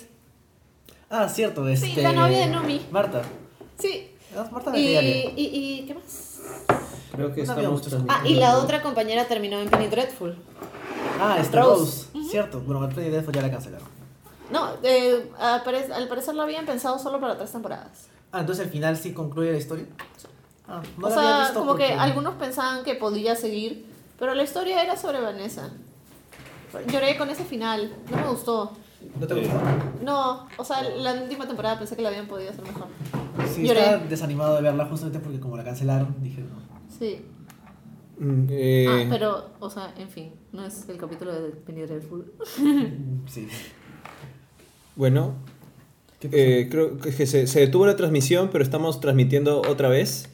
Ah, 1.10 1.28
cierto. 1.28 1.68
Este, 1.68 2.02
la 2.02 2.12
novia 2.12 2.38
de 2.38 2.46
Numi. 2.46 2.84
Marta. 2.90 3.22
Sí. 3.78 4.10
Ah, 4.36 4.48
Marta 4.50 4.76
Y, 4.76 4.96
y, 4.96 5.32
y 5.36 5.86
¿qué 5.86 5.94
más? 5.94 6.40
Creo 7.18 7.34
que 7.34 7.44
No 7.44 7.52
estamos. 7.52 8.04
Ah, 8.08 8.22
y 8.24 8.34
la 8.36 8.58
otra 8.58 8.80
compañera 8.82 9.26
terminó 9.26 9.58
en 9.60 9.68
Penny 9.68 9.88
Dreadful. 9.88 10.36
Ah, 11.20 11.36
Rose. 11.38 11.50
Rose. 11.52 12.06
Cierto. 12.30 12.60
Bueno, 12.60 12.80
Marta 12.80 13.02
y 13.02 13.10
Defo 13.10 13.30
ya 13.32 13.42
la 13.42 13.50
cancelaron. 13.50 13.86
No, 14.50 14.68
eh, 14.82 15.30
al 15.38 15.62
pare- 15.62 15.92
al 15.92 16.08
parecer 16.08 16.34
lo 16.34 16.42
habían 16.42 16.64
pensado 16.64 16.98
solo 16.98 17.20
para 17.20 17.36
tres 17.36 17.52
temporadas. 17.52 18.06
Ah, 18.32 18.40
entonces 18.40 18.64
al 18.66 18.70
final 18.70 18.96
sí 18.96 19.12
concluye 19.12 19.52
la 19.52 19.58
historia. 19.58 19.86
Ah, 20.68 20.80
no 20.96 21.06
o 21.08 21.10
sea, 21.10 21.40
visto 21.40 21.58
como 21.60 21.74
que 21.76 21.92
algunos 21.92 22.34
pensaban 22.34 22.84
que 22.84 22.94
podía 22.94 23.34
seguir, 23.36 23.86
pero 24.18 24.34
la 24.34 24.42
historia 24.44 24.82
era 24.82 24.96
sobre 24.96 25.20
Vanessa. 25.20 25.70
Lloré 26.86 27.16
con 27.16 27.30
ese 27.30 27.44
final, 27.44 27.90
no 28.10 28.16
me 28.16 28.28
gustó. 28.28 28.72
¿No 29.18 29.26
te 29.26 29.34
gustó? 29.34 29.54
No, 30.02 30.46
o 30.58 30.64
sea, 30.64 30.82
la 30.82 31.14
última 31.14 31.46
temporada 31.46 31.78
pensé 31.78 31.96
que 31.96 32.02
la 32.02 32.08
habían 32.10 32.26
podido 32.26 32.50
hacer 32.50 32.62
mejor. 32.64 32.86
Sí, 33.54 33.66
Lloré. 33.66 33.80
estaba 33.80 34.04
desanimado 34.04 34.56
de 34.56 34.62
verla 34.62 34.84
justamente 34.86 35.18
porque 35.20 35.40
como 35.40 35.56
la 35.56 35.64
cancelaron, 35.64 36.14
dije 36.20 36.42
no. 36.42 36.57
Sí. 36.98 37.20
Mm, 38.18 38.46
eh, 38.50 38.86
Ah, 38.88 39.06
pero, 39.08 39.50
o 39.60 39.70
sea, 39.70 39.94
en 39.96 40.08
fin, 40.08 40.32
no 40.52 40.64
es 40.64 40.88
el 40.88 40.96
capítulo 40.96 41.32
de 41.32 41.50
Penny 41.50 41.82
Dreadful. 41.82 42.32
Sí. 43.28 43.46
Bueno, 44.96 45.34
eh, 46.22 46.66
creo 46.70 46.98
que 46.98 47.12
se, 47.26 47.46
se 47.46 47.60
detuvo 47.60 47.86
la 47.86 47.94
transmisión, 47.94 48.48
pero 48.50 48.64
estamos 48.64 49.00
transmitiendo 49.00 49.60
otra 49.60 49.88
vez. 49.88 50.28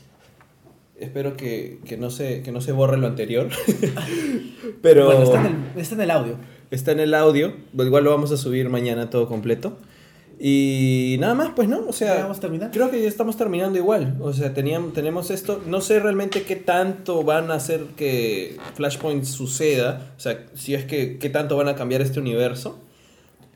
Espero 0.97 1.37
que, 1.37 1.81
que 1.85 1.99
no, 1.99 2.09
se, 2.09 2.43
que 2.43 2.53
no 2.53 2.61
se 2.63 2.73
borre 2.73 2.97
lo 2.97 3.07
anterior. 3.07 3.51
pero 4.83 5.07
Bueno, 5.07 5.25
está 5.25 5.41
en, 5.47 5.47
el, 5.75 5.81
está 5.81 5.95
en 5.97 6.01
el 6.01 6.11
audio. 6.11 6.37
está 6.71 6.93
en 6.93 7.01
el 7.01 7.13
audio. 7.15 7.53
Igual 7.77 8.05
lo 8.05 8.11
vamos 8.11 8.33
a 8.33 8.37
subir 8.39 8.71
mañana 8.71 9.11
todo 9.11 9.29
completo. 9.29 9.77
Y 10.47 11.17
nada 11.21 11.33
más, 11.35 11.53
pues 11.57 11.71
no, 11.71 11.87
o 11.89 11.93
sea, 11.95 12.17
¿Ya 12.17 12.23
vamos 12.25 12.37
a 12.37 12.41
terminar? 12.43 12.71
creo 12.71 12.91
que 12.91 13.01
ya 13.01 13.09
estamos 13.09 13.35
terminando 13.39 13.79
igual. 13.79 14.19
O 14.21 14.31
sea, 14.35 14.53
teníamos, 14.53 14.93
tenemos 14.93 15.31
esto. 15.31 15.63
No 15.67 15.81
sé 15.81 16.01
realmente 16.01 16.43
qué 16.43 16.55
tanto 16.55 17.23
van 17.23 17.51
a 17.51 17.55
hacer 17.55 17.81
que 17.97 18.59
Flashpoint 18.75 19.25
suceda. 19.25 20.13
O 20.19 20.21
sea, 20.21 20.45
si 20.55 20.75
es 20.75 20.85
que 20.85 21.17
qué 21.17 21.31
tanto 21.31 21.57
van 21.57 21.69
a 21.69 21.77
cambiar 21.77 22.03
este 22.03 22.21
universo. 22.21 22.79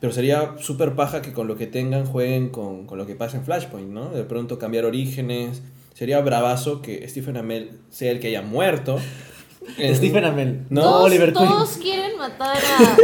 Pero 0.01 0.15
sería 0.15 0.55
súper 0.61 0.95
paja 0.95 1.21
que 1.21 1.35
con 1.35 1.47
lo 1.47 1.57
que 1.57 1.67
tengan 1.67 2.07
jueguen 2.07 2.49
con, 2.49 2.87
con 2.87 2.97
lo 2.97 3.05
que 3.05 3.15
pasa 3.17 3.37
en 3.37 3.45
Flashpoint, 3.45 3.91
¿no? 3.91 4.09
De 4.09 4.25
pronto 4.25 4.59
cambiar 4.59 4.87
orígenes. 4.87 5.61
Sería 5.93 6.23
bravazo 6.23 6.81
que 6.81 7.07
Stephen 7.07 7.37
Amell 7.37 7.71
sea 7.91 8.13
el 8.13 8.19
que 8.19 8.29
haya 8.29 8.41
muerto. 8.41 8.99
En- 9.77 9.95
Stephen 9.95 10.25
Amell. 10.25 10.61
No, 10.71 10.81
todos, 10.81 11.05
Oliver 11.05 11.35
Queen. 11.35 11.49
todos 11.49 11.71
quieren 11.77 12.17
matar 12.17 12.57
a. 12.57 12.97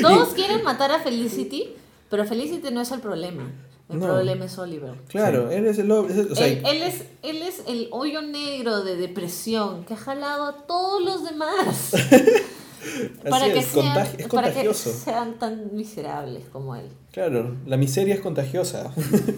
todos 0.00 0.30
quieren 0.30 0.62
matar 0.62 0.90
a 0.92 1.00
Felicity, 1.00 1.74
pero 2.10 2.24
Felicity 2.24 2.70
no 2.72 2.80
es 2.80 2.90
el 2.92 3.00
problema. 3.00 3.50
El 3.88 4.00
No. 4.00 4.06
problema 4.06 4.44
es 4.46 4.58
Oliver. 4.58 4.94
Claro, 5.08 5.48
él 5.50 5.64
es 5.66 5.78
el... 5.78 5.90
es 6.10 6.16
el- 6.16 6.32
o 6.32 6.34
sea, 6.34 6.46
él, 6.48 6.62
él 6.66 6.82
es, 6.82 7.04
él 7.22 7.42
es 7.42 7.62
el 7.68 7.88
hoyo 7.92 8.20
negro 8.22 8.82
de 8.82 8.96
depresión 8.96 9.84
que 9.84 9.94
ha 9.94 9.96
jalado 9.96 10.44
a 10.46 10.66
todos 10.66 11.02
los 11.04 11.22
demás 11.24 11.92
para, 13.30 13.44
así 13.44 13.52
que 13.52 13.58
es, 13.60 13.66
sean, 13.66 14.08
es 14.18 14.26
para 14.28 14.52
que 14.52 14.74
sean 14.74 15.38
tan 15.38 15.74
miserables 15.76 16.44
como 16.52 16.74
él. 16.74 16.86
Claro, 17.12 17.54
la 17.66 17.76
miseria 17.76 18.14
es 18.14 18.20
contagiosa. 18.20 18.92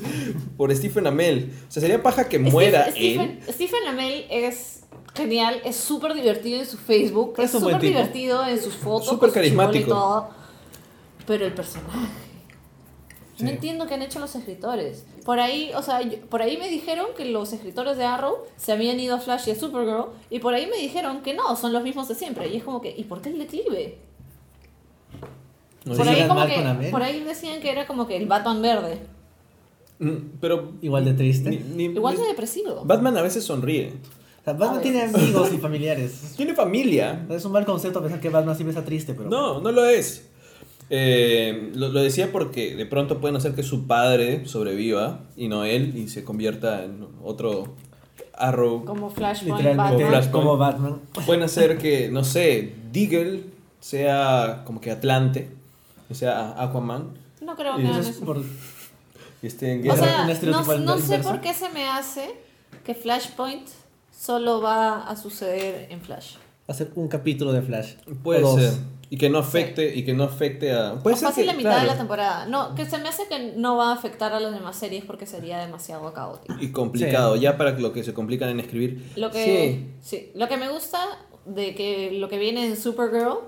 Por 0.57 0.75
Stephen 0.75 1.07
Amell. 1.07 1.53
O 1.69 1.71
sea, 1.71 1.81
sería 1.83 2.03
paja 2.03 2.29
que 2.29 2.39
muera 2.39 2.91
Stephen, 2.91 3.21
él. 3.21 3.39
Stephen, 3.43 3.55
Stephen 3.55 3.87
Amell 3.87 4.27
es 4.31 4.81
genial, 5.15 5.61
es 5.65 5.77
súper 5.77 6.15
divertido 6.15 6.59
en 6.59 6.67
su 6.67 6.79
Facebook, 6.79 7.35
Es 7.39 7.53
es 7.55 7.61
súper 7.61 7.79
divertido 7.81 8.47
en 8.47 8.61
sus 8.61 8.75
fotos, 8.75 9.09
Súper 9.09 9.31
carismático. 9.31 9.91
todo, 9.91 10.29
pero 11.27 11.45
el 11.47 11.53
personaje. 11.53 12.28
Sí. 13.39 13.45
No 13.45 13.51
entiendo 13.51 13.87
qué 13.87 13.95
han 13.95 14.03
hecho 14.03 14.19
los 14.19 14.35
escritores. 14.35 15.07
Por 15.25 15.39
ahí, 15.39 15.71
o 15.77 15.83
sea, 15.83 16.03
yo- 16.03 16.19
por 16.27 16.43
ahí 16.43 16.57
me 16.57 16.69
dijeron 16.69 17.07
que 17.17 17.25
los 17.25 17.53
escritores 17.53 17.97
de 17.97 18.05
Arrow 18.05 18.39
se 18.57 18.73
habían 18.73 18.99
ido 18.99 19.15
a 19.15 19.21
Flash 19.21 19.47
y 19.49 19.53
a 19.53 19.55
Supergirl, 19.55 20.07
y 20.29 20.41
por 20.41 20.55
ahí 20.55 20.67
me 20.67 20.77
dijeron 20.77 21.23
que 21.23 21.35
no, 21.35 21.55
son 21.57 21.73
los 21.73 21.83
mismos 21.85 22.09
de 22.09 22.17
siempre. 22.17 22.49
Y 22.49 22.57
es 22.57 22.65
como 22.65 22.81
que, 22.81 22.93
¿y 22.97 23.05
por 23.05 23.23
qué 23.23 23.29
el 23.31 23.39
declive? 23.39 23.99
No 25.85 25.95
por, 25.95 26.05
sé. 26.05 26.11
ahí 26.11 26.29
como 26.29 26.47
que, 26.47 26.89
por 26.91 27.03
ahí 27.03 27.21
decían 27.23 27.61
que 27.61 27.71
era 27.71 27.87
como 27.87 28.07
que 28.07 28.17
el 28.17 28.27
Batman 28.27 28.61
verde. 28.61 28.99
Mm, 30.01 30.17
Pero... 30.41 30.73
Igual 30.83 31.05
de 31.05 31.15
triste. 31.15 31.51
ni- 31.51 31.57
ni- 31.59 31.95
Igual 31.95 32.17
de 32.17 32.25
depresivo. 32.27 32.83
Batman 32.85 33.17
a 33.17 33.23
veces 33.23 33.45
sonríe. 33.45 33.93
O 34.41 34.45
sea, 34.45 34.53
Batman 34.53 34.83
tiene 34.83 35.03
amigos 35.03 35.53
y 35.53 35.59
familiares. 35.59 36.35
Tiene 36.37 36.55
familia. 36.55 37.27
Es 37.31 37.45
un 37.45 37.53
mal 37.53 37.65
concepto 37.65 38.01
pensar 38.03 38.21
que 38.21 38.29
Batman 38.31 38.55
siempre 38.57 38.71
está 38.73 38.85
triste, 38.85 39.15
pero. 39.15 39.29
No, 39.31 39.61
no 39.61 39.73
lo 39.73 39.85
es. 39.87 40.28
Eh, 40.91 41.71
lo, 41.75 41.89
lo 41.89 42.01
decía 42.03 42.33
porque 42.33 42.75
de 42.75 42.87
pronto 42.87 43.21
pueden 43.21 43.37
hacer 43.37 43.55
que 43.55 43.63
su 43.63 43.87
padre 43.87 44.47
sobreviva 44.47 45.21
y 45.37 45.49
no 45.49 45.65
él 45.65 45.95
y 45.97 46.09
se 46.09 46.25
convierta 46.25 46.85
en 46.85 47.07
otro 47.23 47.75
Arrow. 48.35 48.85
Como 48.85 49.11
Flashpoint, 49.11 49.59
Literalmente 49.59 49.93
Batman. 50.05 50.09
Flashpoint. 50.11 50.33
como 50.33 50.57
Batman. 50.57 51.01
Pueden 51.27 51.43
hacer 51.43 51.77
que, 51.79 52.09
no 52.11 52.25
sé, 52.25 52.75
Deagle 52.93 53.45
sea 53.81 54.63
como 54.65 54.81
que 54.81 54.91
Atlante, 54.91 55.51
o 56.11 56.15
sea 56.15 56.55
Aquaman, 56.63 57.11
No 57.43 57.55
creo 57.55 57.77
que 57.77 57.83
eso 57.83 57.91
hagan 57.93 58.01
Eso 58.01 58.11
es 58.11 58.17
eso. 58.17 58.25
por- 58.25 58.43
y 59.43 59.47
esté 59.47 59.73
en 59.73 59.81
O 59.81 59.83
guerra. 59.95 59.97
sea, 59.97 60.23
un 60.43 60.51
no, 60.51 60.79
no 60.79 60.99
sé 60.99 61.19
por 61.19 61.41
qué 61.41 61.55
se 61.55 61.69
me 61.71 61.87
hace 61.87 62.35
que 62.85 62.95
Flashpoint 62.95 63.69
solo 64.19 64.61
va 64.61 65.07
a 65.07 65.15
suceder 65.17 65.87
en 65.91 66.01
Flash. 66.01 66.35
hacer 66.67 66.91
un 66.97 67.07
capítulo 67.09 67.53
de 67.53 67.63
Flash. 67.63 67.95
Puede 68.23 68.45
ser. 68.55 68.73
Y 69.11 69.17
que 69.17 69.31
no 69.31 69.39
afecte, 69.39 69.95
y 69.95 70.05
que 70.05 70.13
no 70.13 70.25
afecte 70.25 70.73
a. 70.73 70.97
Puede 71.01 71.15
o 71.15 71.19
ser 71.19 71.29
fácil 71.29 71.45
que, 71.45 71.53
la 71.53 71.57
mitad 71.57 71.81
de 71.81 71.87
la 71.87 71.97
temporada. 71.97 72.47
No, 72.47 72.75
que 72.75 72.85
se 72.85 72.99
me 72.99 73.09
hace 73.09 73.27
que 73.27 73.55
no 73.57 73.77
va 73.77 73.91
a 73.91 73.95
afectar 73.95 74.33
a 74.35 74.41
las 74.41 74.53
demás 74.53 74.77
series 74.77 75.05
porque 75.05 75.27
sería 75.27 75.59
demasiado 75.59 76.13
caótico. 76.13 76.55
Y 76.61 76.73
complicado, 76.73 77.37
ya 77.37 77.57
para 77.57 77.71
lo 77.79 77.93
que 77.93 78.05
se 78.05 78.13
complican 78.13 78.51
en 78.51 78.61
escribir. 78.61 79.13
Lo 79.17 79.31
que, 79.31 79.87
sí. 80.03 80.31
lo 80.35 80.49
que 80.49 80.57
me 80.57 80.69
gusta 80.69 80.99
de 81.47 81.75
que 81.75 82.13
lo 82.13 82.29
que 82.29 82.39
viene 82.39 82.67
en 82.67 82.77
Supergirl 82.77 83.39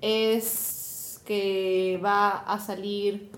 es 0.00 1.20
que 1.26 2.00
va 2.04 2.30
a 2.30 2.60
salir 2.60 3.30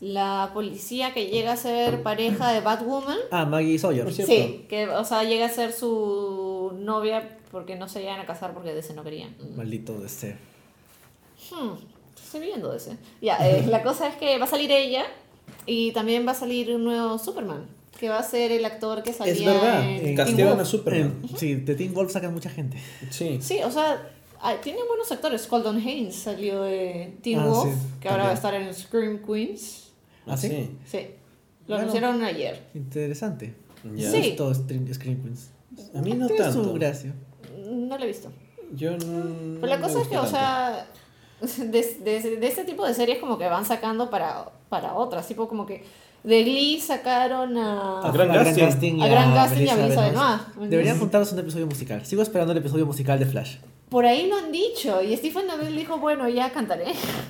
la 0.00 0.50
policía 0.52 1.14
que 1.14 1.26
llega 1.26 1.52
a 1.52 1.56
ser 1.56 2.02
pareja 2.02 2.52
de 2.52 2.60
Batwoman. 2.60 3.16
Ah, 3.30 3.46
Maggie 3.46 3.78
Sawyer. 3.78 4.12
Cierto. 4.12 4.32
Sí, 4.32 4.66
que, 4.68 4.88
o 4.88 5.04
sea, 5.04 5.24
llega 5.24 5.46
a 5.46 5.48
ser 5.48 5.72
su 5.72 6.72
novia 6.78 7.38
porque 7.50 7.76
no 7.76 7.88
se 7.88 8.00
llegan 8.00 8.20
a 8.20 8.26
casar 8.26 8.52
porque 8.52 8.74
de 8.74 8.80
ese 8.80 8.94
no 8.94 9.02
querían. 9.02 9.34
Maldito 9.56 9.98
de 9.98 10.08
ser. 10.08 10.36
Hmm, 11.50 11.74
estoy 12.22 12.40
viendo 12.40 12.70
de 12.70 12.76
ese. 12.78 12.96
Ya, 13.20 13.36
eh, 13.48 13.64
la 13.68 13.82
cosa 13.82 14.08
es 14.08 14.16
que 14.16 14.38
va 14.38 14.44
a 14.44 14.48
salir 14.48 14.70
ella 14.72 15.04
y 15.66 15.92
también 15.92 16.26
va 16.26 16.32
a 16.32 16.34
salir 16.34 16.74
un 16.74 16.84
nuevo 16.84 17.18
Superman. 17.18 17.66
que 17.98 18.10
va 18.10 18.18
a 18.18 18.22
ser 18.22 18.52
el 18.52 18.62
actor 18.66 19.02
que 19.02 19.14
salía 19.14 19.32
Es 19.32 19.42
verdad, 19.42 19.82
en 19.90 20.36
Wolf. 20.48 20.60
a 20.60 20.64
Superman. 20.66 21.18
En- 21.30 21.38
sí, 21.38 21.54
de 21.54 21.74
Teen 21.74 21.94
Wolf 21.94 22.12
sacan 22.12 22.34
mucha 22.34 22.50
gente. 22.50 22.76
Sí. 23.10 23.38
Sí, 23.40 23.60
o 23.64 23.70
sea, 23.70 24.10
ah, 24.42 24.54
tiene 24.62 24.80
buenos 24.86 25.10
actores. 25.10 25.46
Colton 25.46 25.78
Haynes 25.78 26.14
salió 26.14 26.60
de 26.64 27.16
Teen 27.22 27.38
Ah, 27.38 27.46
Wolf, 27.46 27.72
sí, 27.72 27.78
que 28.00 28.08
ahora 28.10 28.24
va 28.24 28.30
a 28.30 28.34
estar 28.34 28.52
en 28.52 28.74
Scream 28.74 29.22
Queens. 29.24 29.92
¿Ah, 30.26 30.36
sí? 30.36 30.76
Sí, 30.86 30.98
lo 30.98 31.68
Bueno. 31.68 31.80
anunciaron 31.84 32.22
ayer. 32.22 32.64
Interesante. 32.74 33.54
Ya. 33.94 34.10
Sí. 34.10 34.36
Es 34.36 34.96
Scream 34.96 35.22
Queens. 35.22 35.50
A 35.94 36.02
mí 36.02 36.12
no 36.12 36.26
tanto. 36.28 36.64
su 36.64 36.72
gracia. 36.74 37.14
No 37.66 37.96
lo 37.96 38.04
he 38.04 38.08
visto. 38.08 38.30
Yo 38.74 38.90
no. 38.98 39.58
Pero 39.60 39.66
la 39.68 39.76
no 39.78 39.86
cosa 39.86 40.02
es 40.02 40.08
que, 40.08 40.18
o 40.18 40.26
sea, 40.26 40.86
de, 41.58 41.96
de, 42.00 42.36
de 42.38 42.46
este 42.46 42.64
tipo 42.64 42.86
de 42.86 42.94
series 42.94 43.18
como 43.18 43.38
que 43.38 43.46
van 43.48 43.64
sacando 43.64 44.10
para, 44.10 44.46
para 44.68 44.94
otras. 44.94 45.26
Tipo 45.26 45.48
como 45.48 45.66
que 45.66 45.84
de 46.24 46.42
Glee 46.42 46.80
sacaron 46.80 47.56
a... 47.56 48.00
A 48.02 48.10
Gran 48.10 48.28
Gustin. 48.54 48.98
y 48.98 49.02
A 49.02 49.08
Gran 49.08 49.32
Gustin 49.34 49.66
y 49.66 49.68
a. 49.70 49.76
Benoist. 49.76 50.48
Deberían 50.58 50.98
juntarlos 50.98 51.32
un 51.32 51.38
episodio 51.38 51.66
musical. 51.66 52.04
Sigo 52.04 52.22
esperando 52.22 52.52
el 52.52 52.58
episodio 52.58 52.86
musical 52.86 53.18
de 53.18 53.26
Flash. 53.26 53.56
Por 53.88 54.04
ahí 54.04 54.26
lo 54.26 54.36
han 54.36 54.50
dicho. 54.50 55.00
Y 55.00 55.16
Stephen 55.16 55.48
Amell 55.48 55.76
dijo, 55.76 55.98
bueno, 55.98 56.28
ya 56.28 56.50
cantaré. 56.50 56.86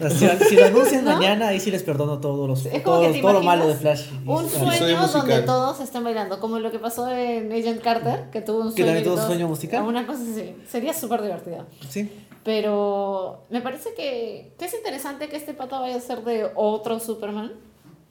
Si, 0.08 0.26
si 0.48 0.56
lo 0.56 0.64
anuncian 0.64 1.04
¿No? 1.04 1.12
mañana, 1.12 1.48
ahí 1.48 1.60
sí 1.60 1.70
les 1.70 1.82
perdono 1.82 2.18
todos 2.18 2.48
los, 2.48 2.64
Es 2.64 2.82
como 2.82 3.00
todo, 3.02 3.12
que 3.12 3.20
lo 3.20 3.42
malo 3.42 3.66
de 3.68 3.74
Flash. 3.74 4.04
Un 4.24 4.48
sueño 4.48 4.96
musical. 4.98 5.10
donde 5.12 5.42
todos 5.42 5.80
están 5.80 6.02
bailando, 6.02 6.40
como 6.40 6.58
lo 6.58 6.70
que 6.70 6.78
pasó 6.78 7.10
en 7.10 7.52
Agent 7.52 7.82
Carter, 7.82 8.30
que 8.30 8.40
tuvo 8.40 8.60
un 8.62 8.68
Que 8.74 8.82
sueño. 8.82 8.86
también 8.86 8.98
y 9.00 9.04
tuvo 9.04 9.12
un 9.12 9.16
todos- 9.18 9.28
sueño 9.28 9.48
musical. 9.48 9.84
Una 9.84 10.06
cosa 10.06 10.22
así. 10.22 10.56
Sería 10.66 10.94
súper 10.94 11.20
divertido. 11.20 11.66
Sí. 11.90 12.10
Pero 12.46 13.44
me 13.50 13.60
parece 13.60 13.90
que, 13.94 14.52
que 14.56 14.64
es 14.66 14.72
interesante 14.74 15.28
que 15.28 15.36
este 15.36 15.52
pata 15.52 15.80
vaya 15.80 15.96
a 15.96 16.00
ser 16.00 16.22
de 16.24 16.46
otro 16.54 17.00
Superman. 17.00 17.52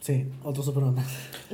Sí, 0.01 0.25
otro 0.43 0.61
Superman. 0.61 0.97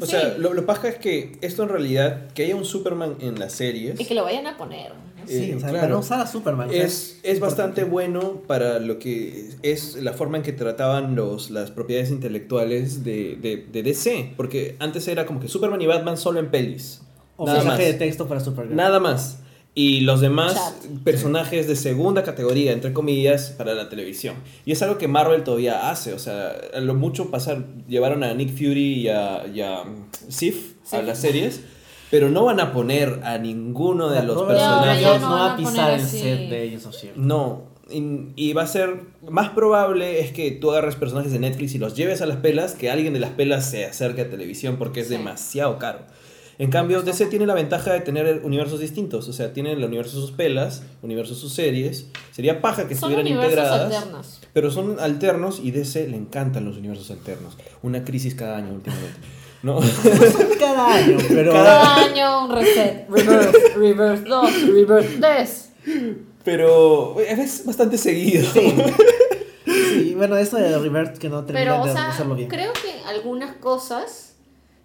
O 0.02 0.06
Sí. 0.06 0.12
sea, 0.12 0.36
lo, 0.40 0.54
lo 0.54 0.66
paja 0.66 0.90
es 0.90 0.98
que 0.98 1.38
esto 1.42 1.62
en 1.64 1.70
realidad, 1.70 2.28
que 2.34 2.44
haya 2.44 2.56
un 2.56 2.66
Superman 2.66 3.16
en 3.22 3.40
las 3.40 3.54
series, 3.54 4.00
Y 4.00 4.06
que 4.06 4.16
lo 4.16 4.24
vayan 4.24 4.48
a 4.48 4.58
poner. 4.58 4.90
¿no? 4.94 5.28
Sí, 5.28 5.52
Eh, 5.52 5.56
o 5.56 5.60
sea, 5.60 5.70
claro. 5.70 5.86
para 5.88 5.98
usar 6.00 6.20
a 6.22 6.28
Superman. 6.28 6.70
o 6.70 6.72
sea, 6.74 6.84
es, 6.84 7.20
es 7.22 7.40
bastante 7.40 7.84
bueno 7.84 8.42
para 8.48 8.80
lo 8.80 8.98
que 8.98 9.52
es 9.62 9.96
la 9.98 10.14
forma 10.14 10.38
en 10.38 10.44
que 10.44 10.52
trataban 10.52 11.16
los, 11.16 11.52
las 11.52 11.70
propiedades 11.70 12.10
intelectuales 12.10 13.04
de, 13.04 13.36
de, 13.40 13.58
de 13.72 13.84
DC. 13.84 14.34
Porque 14.36 14.76
antes 14.80 15.08
era 15.08 15.28
como 15.28 15.40
que 15.40 15.48
Superman 15.48 15.80
y 15.82 15.86
Batman 15.86 16.18
solo 16.18 16.40
en 16.40 16.50
pelis. 16.50 17.04
O 17.38 17.46
Nada 17.46 17.60
mensaje 17.60 17.84
más. 17.84 17.92
de 17.94 17.94
texto 18.00 18.28
para 18.28 18.40
Supergirl. 18.42 18.76
Nada 18.76 19.00
más. 19.00 19.38
Y 19.74 20.02
los 20.02 20.20
demás 20.20 20.54
Chat. 20.56 21.04
personajes 21.06 21.66
de 21.68 21.78
segunda 21.78 22.24
categoría, 22.24 22.74
entre 22.74 22.92
comillas, 22.92 23.52
para 23.58 23.74
la 23.74 23.88
televisión. 23.88 24.36
Y 24.66 24.74
es 24.74 24.82
algo 24.82 24.98
que 24.98 25.08
Marvel 25.08 25.44
todavía 25.44 25.90
hace. 25.90 26.14
O 26.14 26.20
sea, 26.20 26.54
a 26.74 26.80
lo 26.82 26.94
mucho 26.94 27.32
pasar, 27.32 27.64
llevaron 27.88 28.24
a 28.24 28.34
Nick 28.34 28.50
Fury 28.52 28.96
y 29.02 29.08
a, 29.08 29.46
y 29.48 29.62
a 29.62 29.84
Sif 30.28 30.74
a 30.92 31.02
las 31.02 31.20
series, 31.20 31.62
pero 32.10 32.30
no 32.30 32.44
van 32.44 32.60
a 32.60 32.74
poner 32.74 33.22
a 33.24 33.38
ninguno 33.38 34.10
de 34.10 34.24
los 34.24 34.36
No, 34.36 34.46
personajes. 34.48 35.04
no 35.04 35.20
no 35.20 35.30
van 35.30 35.40
va 35.40 35.54
a 35.54 35.58
pisar 35.58 35.94
el 35.94 36.06
set 36.06 36.50
de 36.50 36.68
Agents 36.68 36.86
of 36.88 36.94
S.H.I.E.L.D. 36.94 37.22
No, 37.26 37.72
y, 37.90 38.34
y 38.36 38.52
va 38.54 38.64
a 38.64 38.68
ser 38.68 39.00
más 39.30 39.50
probable 39.52 40.20
es 40.20 40.34
que 40.34 40.52
tú 40.52 40.72
agarres 40.72 40.96
personajes 40.96 41.32
de 41.32 41.40
Netflix 41.40 41.76
y 41.76 41.78
los 41.78 41.96
lleves 41.96 42.22
a 42.22 42.26
las 42.26 42.38
pelas 42.38 42.74
que 42.74 42.90
alguien 42.90 43.14
de 43.14 43.20
las 43.22 43.32
pelas 43.32 43.70
se 43.70 43.86
acerque 43.86 44.22
a 44.22 44.30
televisión 44.30 44.76
porque 44.78 45.00
es 45.00 45.08
Sí. 45.08 45.14
demasiado 45.14 45.78
caro. 45.80 46.00
En 46.62 46.70
cambio, 46.70 47.02
DC 47.02 47.26
tiene 47.26 47.48
la 47.48 47.56
ventaja 47.56 47.92
de 47.92 48.02
tener 48.02 48.42
universos 48.44 48.80
distintos, 48.80 49.28
o 49.28 49.34
sea, 49.34 49.52
tiene 49.52 49.72
el 49.72 49.84
universo 49.84 50.22
sus 50.22 50.30
pelas, 50.32 50.84
universo 51.02 51.34
sus 51.34 51.54
series. 51.54 52.06
Sería 52.32 52.62
paja 52.62 52.88
que 52.88 52.94
Son 52.94 53.12
estuvieran 53.12 53.26
universos 53.26 53.58
integradas, 53.58 53.96
alternos. 53.96 54.42
pero 54.54 54.70
son 54.70 55.00
alternos 55.00 55.60
y 55.64 55.72
DC 55.72 56.08
le 56.08 56.18
encantan 56.18 56.66
los 56.66 56.78
universos 56.78 57.10
alternos. 57.10 57.58
Una 57.82 58.04
crisis 58.04 58.36
cada 58.36 58.58
año 58.58 58.76
últimamente. 58.76 59.18
¿No? 59.64 59.80
Cada 60.60 60.94
año, 60.96 61.18
pero. 61.30 61.52
Cada 61.52 61.96
año 62.06 62.46
un 62.46 62.52
reset. 62.52 63.08
Reverse, 63.10 63.74
reverse 63.76 64.24
2, 64.24 64.68
reverse 64.74 65.18
3. 65.20 65.70
pero 66.44 67.20
es 67.20 67.66
bastante 67.66 67.98
seguido. 67.98 68.46
Sí. 68.54 68.74
Sí, 69.66 70.14
bueno, 70.16 70.36
esto 70.38 70.58
de 70.58 70.78
Revert 70.78 71.18
que 71.18 71.30
no 71.30 71.46
Pero, 71.46 71.60
termina 71.60 71.82
o 71.82 71.86
de 71.86 71.92
sea, 71.94 72.10
hacerlo 72.10 72.36
bien. 72.36 72.50
creo 72.50 72.72
que 72.74 73.08
algunas 73.08 73.56
cosas 73.58 74.31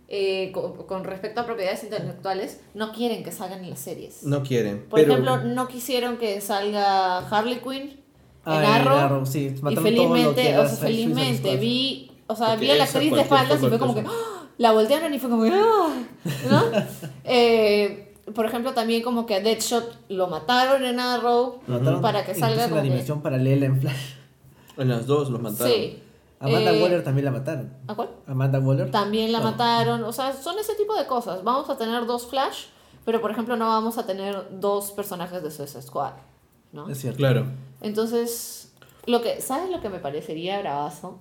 eh, 0.08 0.50
con, 0.52 0.74
con 0.86 1.04
respecto 1.04 1.40
a 1.40 1.46
propiedades 1.46 1.82
intelectuales 1.84 2.60
no 2.74 2.92
quieren 2.92 3.24
que 3.24 3.32
salgan 3.32 3.64
en 3.64 3.70
las 3.70 3.80
series. 3.80 4.22
No 4.22 4.42
quieren. 4.42 4.84
Por 4.88 5.00
pero 5.00 5.12
ejemplo, 5.12 5.38
no 5.38 5.66
quisieron 5.68 6.16
que 6.16 6.40
salga 6.40 7.18
Harley 7.28 7.60
Quinn 7.60 8.00
Ah, 8.48 8.58
en 8.58 8.64
en 8.64 8.70
Arrow. 8.70 8.96
Arrow, 8.96 9.26
sí, 9.26 9.46
y 9.56 9.60
mataron 9.62 9.74
todo 9.74 9.74
lo 9.74 9.82
que 9.82 9.90
felizmente, 9.90 10.48
era 10.50 10.60
o 10.62 10.68
sea, 10.68 10.76
felizmente 10.76 11.56
vi, 11.56 12.12
o 12.28 12.36
sea, 12.36 12.54
vi 12.54 12.70
a 12.70 12.76
la 12.76 12.84
actriz 12.84 13.12
de 13.12 13.20
espaldas 13.22 13.60
y 13.62 13.66
fue 13.68 13.78
como 13.78 13.94
que. 13.94 14.04
¡ah! 14.06 14.48
la 14.58 14.70
voltearon 14.72 15.12
y 15.12 15.18
fue 15.18 15.28
como 15.28 15.42
que 15.42 15.50
¡ah! 15.52 15.88
¿no? 16.50 16.62
Eh, 17.24 18.14
por 18.34 18.46
ejemplo, 18.46 18.72
también 18.72 19.02
como 19.02 19.26
que 19.26 19.34
a 19.34 19.40
Deadshot 19.40 19.98
lo 20.10 20.28
mataron 20.28 20.84
en 20.84 21.00
Arrow 21.00 21.60
mataron 21.66 22.00
para 22.00 22.24
que 22.24 22.34
salga 22.34 22.62
en 22.64 22.70
como 22.70 22.76
la 22.76 22.82
que- 22.82 22.88
dimensión 22.90 23.20
paralela 23.22 23.66
en 23.66 23.80
Flash. 23.80 24.12
En 24.78 24.88
las 24.90 25.06
dos 25.06 25.30
los 25.30 25.40
mataron. 25.40 25.72
Sí. 25.72 25.98
Amanda 26.38 26.72
Eh, 26.72 26.82
Waller 26.82 27.02
también 27.02 27.24
la 27.24 27.30
mataron. 27.30 27.72
¿A 27.88 27.94
cuál? 27.94 28.10
Amanda 28.26 28.58
Waller. 28.60 28.90
También 28.90 29.32
la 29.32 29.38
No. 29.40 29.44
mataron. 29.52 30.04
O 30.04 30.12
sea, 30.12 30.32
son 30.34 30.58
ese 30.58 30.74
tipo 30.74 30.94
de 30.96 31.06
cosas. 31.06 31.42
Vamos 31.44 31.68
a 31.70 31.78
tener 31.78 32.04
dos 32.06 32.26
Flash, 32.26 32.64
pero 33.04 33.20
por 33.20 33.30
ejemplo 33.30 33.56
no 33.56 33.66
vamos 33.68 33.96
a 33.98 34.04
tener 34.06 34.46
dos 34.60 34.92
personajes 34.92 35.42
de 35.42 35.50
Suicide 35.50 35.82
Squad. 35.82 36.12
¿no? 36.72 36.88
Es 36.90 36.98
cierto. 36.98 37.16
Claro. 37.18 37.46
Entonces, 37.80 38.72
lo 39.06 39.22
que, 39.22 39.40
¿sabes 39.40 39.70
lo 39.70 39.80
que 39.80 39.88
me 39.88 39.98
parecería 39.98 40.60
bravazo? 40.60 41.18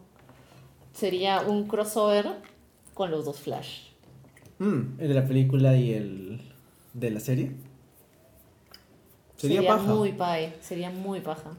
Sería 0.94 1.42
un 1.42 1.68
crossover 1.68 2.28
con 2.94 3.10
los 3.12 3.24
dos 3.26 3.40
Flash. 3.40 3.84
Mm, 4.60 5.00
El 5.00 5.08
de 5.10 5.14
la 5.14 5.26
película 5.26 5.76
y 5.78 5.94
el 5.94 6.42
de 6.94 7.12
la 7.12 7.20
serie. 7.22 7.56
sería, 9.38 9.66
paja. 9.68 9.84
muy 9.84 10.14
pay, 10.14 10.54
sería 10.62 10.90
muy 10.90 11.20
paja. 11.22 11.52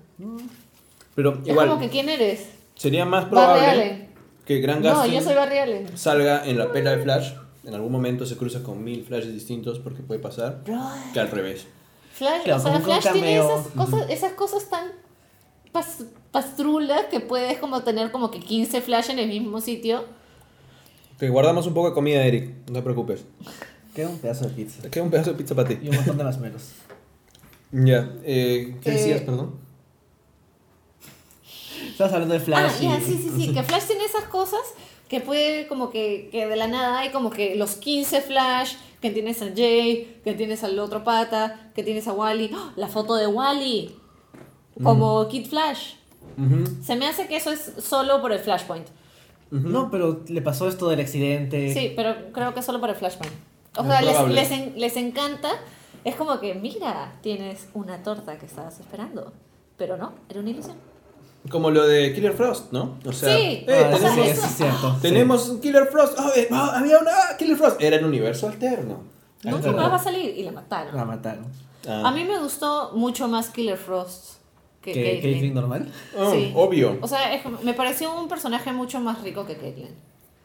Pero 1.15 1.39
Es 1.43 1.49
igual, 1.49 1.69
como 1.69 1.81
que 1.81 1.89
¿quién 1.91 2.09
eres? 2.09 2.49
Sería 2.77 3.05
más 3.05 3.25
probable 3.27 4.09
que 4.45 4.61
Gran 4.61 4.81
No, 4.83 4.95
Gustin 4.95 5.13
yo 5.15 5.21
soy 5.23 5.35
Barry 5.35 5.59
Allen. 5.59 5.99
salga 5.99 6.47
en 6.47 6.57
la 6.59 6.71
pela 6.71 6.93
de 6.97 7.03
Flash. 7.03 7.33
En 7.65 7.75
algún 7.75 7.91
momento 7.91 8.25
se 8.27 8.37
cruza 8.37 8.63
con 8.63 8.85
mil 8.85 9.03
Flashes 9.05 9.33
distintos 9.35 9.81
porque 9.81 10.03
puede 10.03 10.21
pasar. 10.21 10.63
Que 11.13 11.19
al 11.21 11.29
revés. 11.31 11.67
Flash, 12.13 12.45
Claro, 12.45 12.61
o 12.61 12.63
sea, 12.63 12.73
que 12.79 12.85
Flash 12.85 13.13
tiene 13.13 13.37
esas 13.39 13.67
cosas, 13.69 14.09
esas 14.11 14.33
cosas 14.35 14.69
tan 14.71 14.93
pas- 15.75 16.07
pastrulas 16.31 17.07
que 17.11 17.19
puedes 17.21 17.59
como 17.59 17.83
tener 17.83 18.13
como 18.13 18.31
que 18.31 18.39
15 18.39 18.81
Flash 18.83 19.11
en 19.11 19.19
el 19.19 19.29
mismo 19.29 19.61
sitio. 19.61 20.05
Te 21.19 21.29
guardamos 21.29 21.67
un 21.67 21.75
poco 21.75 21.89
de 21.89 21.95
comida, 21.95 22.23
Eric. 22.25 22.53
No 22.69 22.75
te 22.75 22.83
preocupes. 22.83 23.25
Queda 23.95 24.09
un 24.11 24.19
pedazo 24.19 24.45
de 24.45 24.51
pizza. 24.55 24.89
Queda 24.89 25.03
un 25.03 25.11
pedazo 25.11 25.31
de 25.33 25.37
pizza 25.39 25.55
para 25.57 25.69
ti. 25.69 25.79
Y 25.83 25.89
un 25.89 25.97
montón 25.97 26.19
de 26.19 26.25
masmelos. 26.25 26.63
Ya. 27.73 28.11
eh, 28.23 28.77
¿Qué 28.83 28.91
Eh, 28.91 28.93
decías, 28.93 29.23
perdón? 29.23 29.57
Estamos 31.97 32.13
hablando 32.13 32.35
de 32.35 32.41
Flash. 32.41 32.73
ah, 32.77 32.81
ya, 32.83 32.99
y- 32.99 33.01
sí, 33.01 33.19
sí, 33.23 33.31
sí, 33.37 33.55
que 33.55 33.63
Flash 33.63 33.85
tiene 33.85 34.05
esas 34.05 34.25
cosas 34.25 34.61
que 35.09 35.21
puede 35.21 35.67
como 35.67 35.89
que, 35.91 36.29
que 36.31 36.47
de 36.47 36.57
la 36.57 36.67
nada 36.67 36.99
hay 36.99 37.11
como 37.11 37.31
que 37.31 37.55
los 37.55 37.77
15 37.77 38.21
Flash, 38.21 38.75
que 39.01 39.11
tienes 39.11 39.41
a 39.41 39.47
Jay, 39.55 40.21
que 40.25 40.35
tienes 40.35 40.63
al 40.65 40.79
otro 40.79 41.05
pata, 41.05 41.71
que 41.75 41.83
tienes 41.83 42.07
a 42.09 42.13
Wally, 42.13 42.51
¡Ah! 42.55 42.73
la 42.77 42.89
foto 42.89 43.15
de 43.15 43.27
Wally, 43.27 43.95
como 44.83 45.27
Kid 45.29 45.47
Flash. 45.47 45.95
Ujú, 46.39 46.83
Se 46.83 46.97
me 46.97 47.07
hace 47.07 47.29
que 47.29 47.37
eso 47.37 47.51
es 47.51 47.73
solo 47.79 48.21
por 48.21 48.33
el 48.33 48.41
Flashpoint. 48.41 48.87
ujú. 49.51 49.69
No, 49.69 49.91
pero 49.91 50.23
le 50.29 50.43
pasó 50.43 50.69
esto 50.69 50.89
del 50.89 51.01
accidente. 51.01 51.73
Sí, 51.73 51.93
pero 51.97 52.15
creo 52.33 52.53
que 52.53 52.63
solo 52.63 52.79
por 52.81 52.91
el 52.91 52.97
Flashpoint. 52.97 53.33
O 53.79 53.85
sea, 53.85 54.03
les, 54.03 54.29
les, 54.29 54.51
en- 54.51 54.73
les 54.79 54.97
encanta. 54.97 55.51
Es 56.05 56.15
como 56.15 56.39
que, 56.41 56.55
mira, 56.55 57.15
tienes 57.23 57.69
una 57.75 58.03
torta 58.03 58.39
que 58.39 58.47
estabas 58.47 58.79
esperando. 58.81 59.33
Pero 59.79 59.97
no, 59.97 60.13
era 60.29 60.41
una 60.41 60.51
ilusión. 60.51 60.77
Como 61.51 61.71
lo 61.71 61.87
de 61.87 62.13
Killer 62.15 62.33
Frost, 62.33 62.73
¿no? 62.73 62.99
O 63.05 63.13
sea, 63.13 63.37
Sí, 63.37 63.65
eh, 63.67 63.67
Ah, 63.69 63.97
sí, 63.97 64.03
tenemos, 64.05 64.27
eso- 64.29 64.41
sí, 64.43 64.47
es 64.47 64.57
cierto. 64.57 64.97
tenemos 65.03 65.49
un 65.49 65.61
Killer 65.61 65.87
Frost. 65.91 66.15
Ah, 66.19 66.31
eh, 66.37 66.49
ah, 66.51 66.75
había 66.79 66.99
una 66.99 67.11
ah, 67.13 67.37
Killer 67.39 67.57
Frost. 67.57 67.81
Era 67.83 67.97
en 67.97 68.05
universo 68.05 68.49
alterno. 68.49 69.01
Nunca 69.45 69.71
más 69.73 69.91
va 69.93 69.97
a 69.97 70.03
salir 70.03 70.37
y 70.37 70.43
la 70.43 70.53
mataron. 70.53 70.97
La 70.97 71.05
mataron. 71.05 71.47
Ah. 71.89 72.03
A 72.07 72.11
mí 72.13 72.25
me 72.25 72.39
gustó 72.39 72.91
mucho 72.95 73.29
más 73.29 73.51
Killer 73.51 73.77
Frost 73.77 74.37
que 74.83 74.93
¿Que 74.93 75.03
Caitlyn. 75.05 75.33
Caitlyn 75.33 75.55
normal? 75.55 75.93
Oh, 76.17 76.33
Sí. 76.33 76.53
Obvio. 76.55 76.99
O 77.01 77.09
sea, 77.09 77.35
es 77.35 77.43
me 77.63 77.75
pareció 77.75 78.13
un 78.19 78.29
personaje 78.29 78.73
mucho 78.73 78.99
más 79.01 79.23
rico 79.23 79.45
que 79.47 79.57
Caitlyn. 79.57 79.95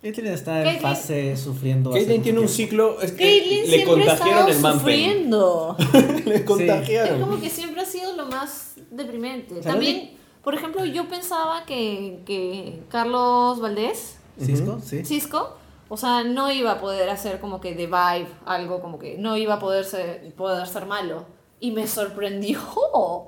Caitlyn 0.02 0.28
está 0.34 0.62
en 0.62 0.68
Caitlyn- 0.68 0.82
fase 0.82 1.38
sufriendo. 1.38 1.92
Caitlyn 1.92 2.22
tiene 2.24 2.40
un 2.40 2.48
ciclo. 2.50 3.00
Es 3.02 3.12
que 3.12 3.24
Caitlyn 3.24 3.62
le 3.62 3.68
siempre 3.68 3.84
ha 3.84 4.08
contagiaron 4.18 4.30
estado 4.32 4.48
el 4.50 4.60
man 4.60 4.80
pain. 4.80 4.80
sufriendo. 4.80 5.78
le 6.26 6.36
Es 6.36 6.42
contagiaron. 6.44 7.22
como 7.22 7.40
que 7.40 7.50
siempre 7.52 7.82
ha 7.82 7.86
sido 7.86 8.14
lo 8.16 8.26
más 8.28 8.74
deprimente. 8.90 9.62
También, 9.62 10.12
por 10.44 10.54
ejemplo, 10.56 10.86
yo 10.86 11.08
pensaba 11.08 11.66
que, 11.66 12.22
que 12.26 12.82
Carlos 12.90 13.60
Valdés, 13.60 14.18
Cisco, 14.40 14.80
sí. 14.84 15.04
Cisco, 15.06 15.56
o 15.90 15.98
sea, 15.98 16.24
no 16.24 16.52
iba 16.52 16.72
a 16.72 16.80
poder 16.80 17.10
hacer 17.10 17.40
como 17.40 17.60
que 17.62 17.76
de 17.76 17.86
vibe, 17.88 18.28
algo 18.46 18.82
como 18.82 18.98
que 18.98 19.18
no 19.18 19.38
iba 19.38 19.56
a 19.56 19.60
poder 19.60 19.86
ser, 19.86 20.34
poder 20.36 20.66
ser 20.68 20.86
malo. 20.86 21.26
Y 21.64 21.70
me 21.72 21.86
sorprendió. 21.86 22.60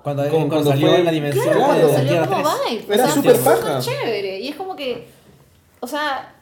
Cuando, 0.04 0.28
cuando 0.28 0.64
salió 0.64 0.88
fue- 0.90 1.00
en 1.00 1.06
la 1.06 1.12
dimensión 1.12 1.44
Claro, 1.46 1.60
Claro, 1.60 1.74
cuando 1.74 1.88
de 1.88 1.94
salió 1.94 2.12
Tierra 2.14 2.28
como 2.28 2.50
3. 2.66 2.82
vibe. 2.88 2.94
Era 2.96 3.04
o 3.04 3.08
sea, 3.08 3.16
súper 3.16 3.40
paja. 3.40 3.80
chévere. 3.80 4.40
Y 4.40 4.48
es 4.48 4.56
como 4.56 4.76
que, 4.76 5.08
o 5.82 5.88
sea, 5.88 6.36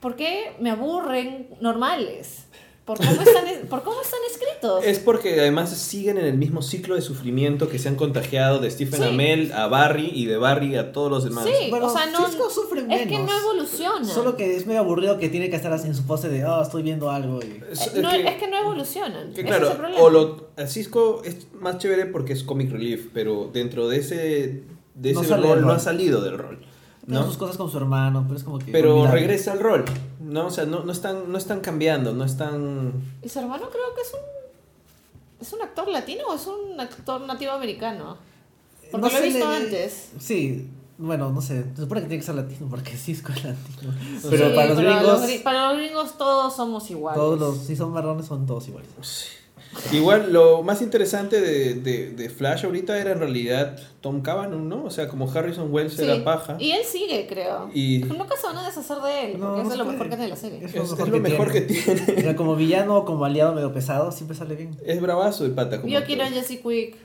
¿por 0.00 0.16
qué 0.16 0.56
me 0.58 0.70
aburren 0.70 1.50
normales? 1.60 2.47
Por 2.88 2.96
cómo 2.96 3.10
están, 3.22 3.44
por 3.68 3.82
cómo 3.82 4.00
están 4.00 4.18
escritos. 4.30 4.82
Es 4.84 4.98
porque 4.98 5.38
además 5.38 5.70
siguen 5.70 6.16
en 6.16 6.24
el 6.24 6.38
mismo 6.38 6.62
ciclo 6.62 6.94
de 6.94 7.02
sufrimiento 7.02 7.68
que 7.68 7.78
se 7.78 7.88
han 7.88 7.96
contagiado 7.96 8.58
de 8.60 8.70
Stephen 8.70 9.02
Sí. 9.02 9.08
Amell 9.10 9.52
a 9.52 9.66
Barry 9.68 10.10
y 10.12 10.24
de 10.24 10.38
Barry 10.38 10.74
a 10.76 10.90
todos 10.90 11.10
los 11.10 11.22
demás. 11.24 11.44
Sí, 11.44 11.68
Bueno, 11.70 11.86
o 11.86 11.90
sea, 11.90 12.06
no. 12.06 12.26
Cisco 12.26 12.48
sufre 12.50 12.80
es 12.80 12.86
que 12.86 13.06
menos. 13.18 13.30
no 13.30 13.38
evoluciona. 13.38 14.04
Solo 14.04 14.36
que 14.36 14.56
es 14.56 14.66
medio 14.66 14.80
aburrido 14.80 15.18
que 15.18 15.28
tiene 15.28 15.50
que 15.50 15.56
estar 15.56 15.72
así 15.72 15.86
en 15.86 15.94
su 15.94 16.06
pose 16.06 16.28
de, 16.30 16.44
oh, 16.46 16.62
estoy 16.62 16.82
viendo 16.82 17.10
algo. 17.10 17.40
Y... 17.42 17.62
Es- 17.70 17.88
Eh, 17.94 18.00
no, 18.00 18.10
es 18.10 18.22
que- 18.22 18.28
es 18.28 18.34
que 18.36 18.48
no 18.48 18.58
evolucionan. 18.58 19.34
Que 19.34 19.40
Ese 19.42 19.44
claro, 19.48 19.66
es 19.66 19.72
el 19.72 19.76
problema. 19.76 20.02
o 20.02 20.10
lo, 20.10 20.48
a 20.56 20.66
Cisco 20.66 21.20
es 21.24 21.46
más 21.60 21.76
chévere 21.78 22.06
porque 22.06 22.32
es 22.32 22.42
comic 22.42 22.70
relief, 22.72 23.08
pero 23.12 23.50
dentro 23.52 23.86
de 23.88 23.98
ese, 23.98 24.62
de 24.94 25.10
ese 25.10 25.36
rol 25.36 25.60
no 25.60 25.72
ha 25.72 25.78
salido 25.78 26.22
del 26.22 26.38
rol. 26.38 26.64
¿No? 27.14 27.24
sus 27.26 27.36
cosas 27.36 27.56
con 27.56 27.70
su 27.70 27.76
hermano, 27.78 28.24
pero 28.26 28.36
es 28.38 28.44
como 28.44 28.58
que. 28.58 28.70
Pero 28.72 28.94
olvidable. 28.96 29.20
regresa 29.20 29.52
al 29.52 29.60
rol, 29.60 29.84
¿no? 30.20 30.46
O 30.46 30.50
sea, 30.50 30.64
no, 30.66 30.84
no, 30.84 30.92
están, 30.92 31.30
no 31.32 31.38
están 31.38 31.60
cambiando, 31.60 32.12
no 32.14 32.24
están... 32.24 32.92
Y 33.22 33.28
su 33.28 33.38
hermano 33.38 33.68
creo 33.70 33.94
que 33.94 34.02
es 34.02 34.12
un. 34.14 34.20
¿Es 35.40 35.52
un 35.52 35.62
actor 35.62 35.88
latino 35.88 36.24
o 36.28 36.34
es 36.34 36.46
un 36.46 36.80
actor 36.80 37.20
nativo 37.20 37.52
americano? 37.52 38.16
Porque 38.90 39.06
No 39.06 39.12
lo 39.12 39.18
he 39.18 39.22
visto 39.28 39.48
le- 39.50 39.56
antes. 39.56 40.10
Sí, 40.18 40.68
bueno, 40.98 41.30
no 41.30 41.40
sé. 41.40 41.64
Se 41.76 41.82
supone 41.82 42.00
que 42.02 42.08
tiene 42.08 42.20
que 42.20 42.26
ser 42.26 42.34
latino 42.34 42.66
porque 42.68 42.96
Cisco 42.96 43.32
es 43.32 43.44
latino. 43.44 43.92
Sí, 44.20 44.26
Pero 44.30 44.54
para 44.54 44.68
los 44.68 44.76
pero 44.78 44.90
gringos, 44.96 45.22
gri- 45.22 45.42
para 45.44 45.68
los 45.68 45.78
gringos 45.78 46.18
todos 46.18 46.56
somos 46.56 46.90
iguales. 46.90 47.20
todos 47.20 47.38
los, 47.38 47.58
si 47.58 47.76
son 47.76 47.92
marrones, 47.92 48.26
son 48.26 48.46
todos 48.46 48.66
iguales. 48.66 48.90
Igual, 49.92 50.32
lo 50.32 50.62
más 50.62 50.82
interesante 50.82 51.40
de, 51.40 51.74
de, 51.74 52.10
de 52.10 52.28
Flash 52.30 52.64
ahorita 52.64 52.98
era 52.98 53.12
en 53.12 53.18
realidad 53.20 53.78
Tom 54.00 54.22
Cavanaugh, 54.22 54.60
¿no? 54.60 54.84
O 54.84 54.90
sea, 54.90 55.08
como 55.08 55.30
Harrison 55.30 55.72
Wells 55.72 55.94
Sí, 55.94 56.04
era 56.04 56.22
paja. 56.24 56.56
Y 56.58 56.72
él 56.72 56.82
sigue, 56.84 57.26
creo. 57.28 57.70
Y- 57.74 58.00
Nunca 58.00 58.36
se 58.36 58.46
van 58.46 58.58
a 58.58 58.66
deshacer 58.66 58.98
de 58.98 59.24
él, 59.32 59.38
No, 59.40 59.46
porque 59.46 59.62
no 59.64 59.72
es 59.72 59.78
lo 59.78 59.84
mejor 59.84 60.08
que 60.08 60.16
tiene 60.16 60.28
la 60.28 60.36
serie. 60.36 60.58
Es 60.64 60.70
Es, 60.70 60.76
lo 60.76 60.82
es 60.84 60.90
mejor 60.90 61.08
lo 61.08 61.14
que 61.14 61.20
mejor 61.20 61.52
que 61.52 61.60
tiene. 61.62 62.02
Pero 62.06 62.36
como 62.36 62.56
villano 62.56 62.96
o 62.98 63.04
como 63.04 63.24
aliado 63.24 63.54
medio 63.54 63.72
pesado, 63.72 64.12
siempre 64.12 64.36
sale 64.36 64.54
bien. 64.56 64.76
Es 64.84 65.00
bravazo 65.00 65.44
el 65.44 65.52
pata. 65.52 65.80
Como 65.80 65.92
Yo 65.92 66.04
quiero 66.04 66.24
a 66.24 66.26
Jessie 66.28 66.60
Quick. 66.60 66.96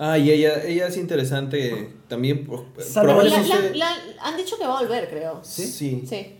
Ah, 0.00 0.16
y 0.16 0.30
ella, 0.30 0.62
ella 0.64 0.86
es 0.86 0.96
interesante 0.96 1.90
también. 2.06 2.46
La- 2.94 3.02
probablemente, 3.02 3.48
la- 3.48 3.86
la- 3.90 3.96
han 4.22 4.36
dicho 4.36 4.56
que 4.56 4.64
va 4.66 4.78
a 4.78 4.82
volver, 4.82 5.08
creo. 5.10 5.40
sí. 5.42 6.04
Sí. 6.06 6.34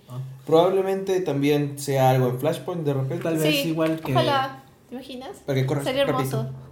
Probablemente 0.47 1.21
también 1.21 1.79
sea 1.79 2.11
algo 2.11 2.29
en 2.29 2.39
Flashpoint 2.39 2.83
de 2.85 2.95
repente. 2.95 3.23
Tal 3.25 3.37
vez 3.37 3.55
Sí, 3.63 3.69
igual 3.69 4.01
que. 4.01 4.13
Ojalá. 4.13 4.65
¿Te 4.89 4.95
imaginas? 4.95 5.37
Para 5.47 5.61
que 5.61 5.67
corra 5.67 5.85
Sería 5.85 6.03
hermoso. 6.03 6.37
rapidito. 6.39 6.69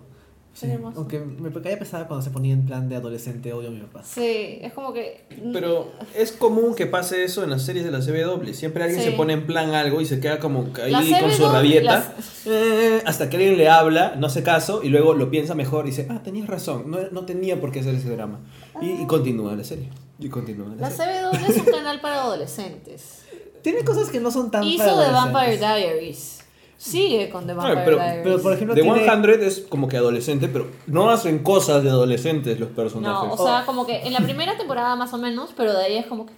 Sí, 0.54 0.60
Sería 0.60 0.76
hermoso. 0.76 0.98
aunque 1.00 1.20
me 1.20 1.52
caía 1.60 1.78
pesada 1.78 2.08
cuando 2.08 2.24
se 2.24 2.30
ponía 2.30 2.54
en 2.54 2.64
plan 2.64 2.88
de 2.88 2.96
adolescente, 2.96 3.52
odio 3.52 3.68
a 3.68 3.72
mi 3.72 3.80
papá. 3.80 4.02
Sí, 4.04 4.58
es 4.62 4.72
como 4.72 4.94
que. 4.94 5.26
Pero 5.52 5.92
es 6.14 6.32
común 6.32 6.74
que 6.74 6.86
pase 6.86 7.24
eso 7.24 7.44
en 7.44 7.50
las 7.50 7.60
series 7.62 7.84
de 7.84 7.90
la 7.90 8.00
CW. 8.00 8.54
Siempre 8.54 8.82
alguien 8.84 9.02
Sí. 9.02 9.10
se 9.10 9.16
pone 9.16 9.34
en 9.34 9.46
plan 9.46 9.74
algo 9.74 10.00
y 10.00 10.06
se 10.06 10.18
queda 10.18 10.38
como 10.38 10.68
ahí 10.82 10.92
La 11.10 11.20
con 11.20 11.30
su 11.30 11.46
rabieta. 11.46 12.14
las- 12.16 12.46
eh, 12.46 13.02
hasta 13.04 13.28
que 13.28 13.36
alguien 13.36 13.58
le 13.58 13.68
habla, 13.68 14.14
no 14.16 14.28
hace 14.28 14.42
caso 14.42 14.82
y 14.82 14.88
luego 14.88 15.12
lo 15.12 15.30
piensa 15.30 15.54
mejor 15.54 15.84
y 15.86 15.90
dice, 15.90 16.06
ah, 16.08 16.22
tenías 16.22 16.46
razón, 16.46 16.90
no, 16.90 16.98
no 17.12 17.26
tenía 17.26 17.60
por 17.60 17.70
qué 17.70 17.80
hacer 17.80 17.94
ese 17.94 18.08
drama. 18.08 18.40
Y, 18.80 18.92
y 19.02 19.06
continúa 19.06 19.54
la 19.54 19.64
serie. 19.64 19.90
Y 20.18 20.30
continúa 20.30 20.68
la, 20.74 20.88
La 20.88 20.90
serie. 20.90 21.16
CW 21.20 21.50
es 21.50 21.56
un 21.58 21.64
canal 21.66 22.00
para 22.00 22.22
adolescentes. 22.22 23.24
Tiene 23.60 23.80
cosas 23.84 24.08
que 24.08 24.20
no 24.20 24.30
son 24.30 24.50
tan 24.50 24.64
Hizo 24.64 24.84
para 24.86 25.04
The 25.06 25.12
Vampire. 25.12 25.56
Diaries. 25.58 26.35
Sigue 26.78 27.30
con 27.30 27.46
The 27.46 27.54
Vampire 27.54 27.82
pero- 27.84 27.96
Diaries. 27.96 28.22
Pero 28.22 28.42
por 28.42 28.52
ejemplo, 28.52 28.74
The 28.74 28.82
tiene- 28.82 29.04
100 29.04 29.42
es 29.42 29.60
como 29.68 29.88
que 29.88 29.96
adolescente, 29.96 30.48
pero 30.48 30.68
no 30.86 31.10
hacen 31.10 31.38
cosas 31.40 31.82
de 31.82 31.90
adolescentes 31.90 32.60
los 32.60 32.68
personajes. 32.70 33.28
No, 33.28 33.34
o 33.34 33.46
sea, 33.46 33.64
como 33.64 33.86
que 33.86 34.06
en 34.06 34.12
la 34.12 34.20
primera 34.20 34.56
temporada 34.56 34.94
más 34.96 35.12
o 35.14 35.18
menos, 35.18 35.50
pero 35.56 35.72
de 35.72 35.84
ahí 35.84 35.96
es 35.96 36.06
como 36.06 36.26
que. 36.26 36.32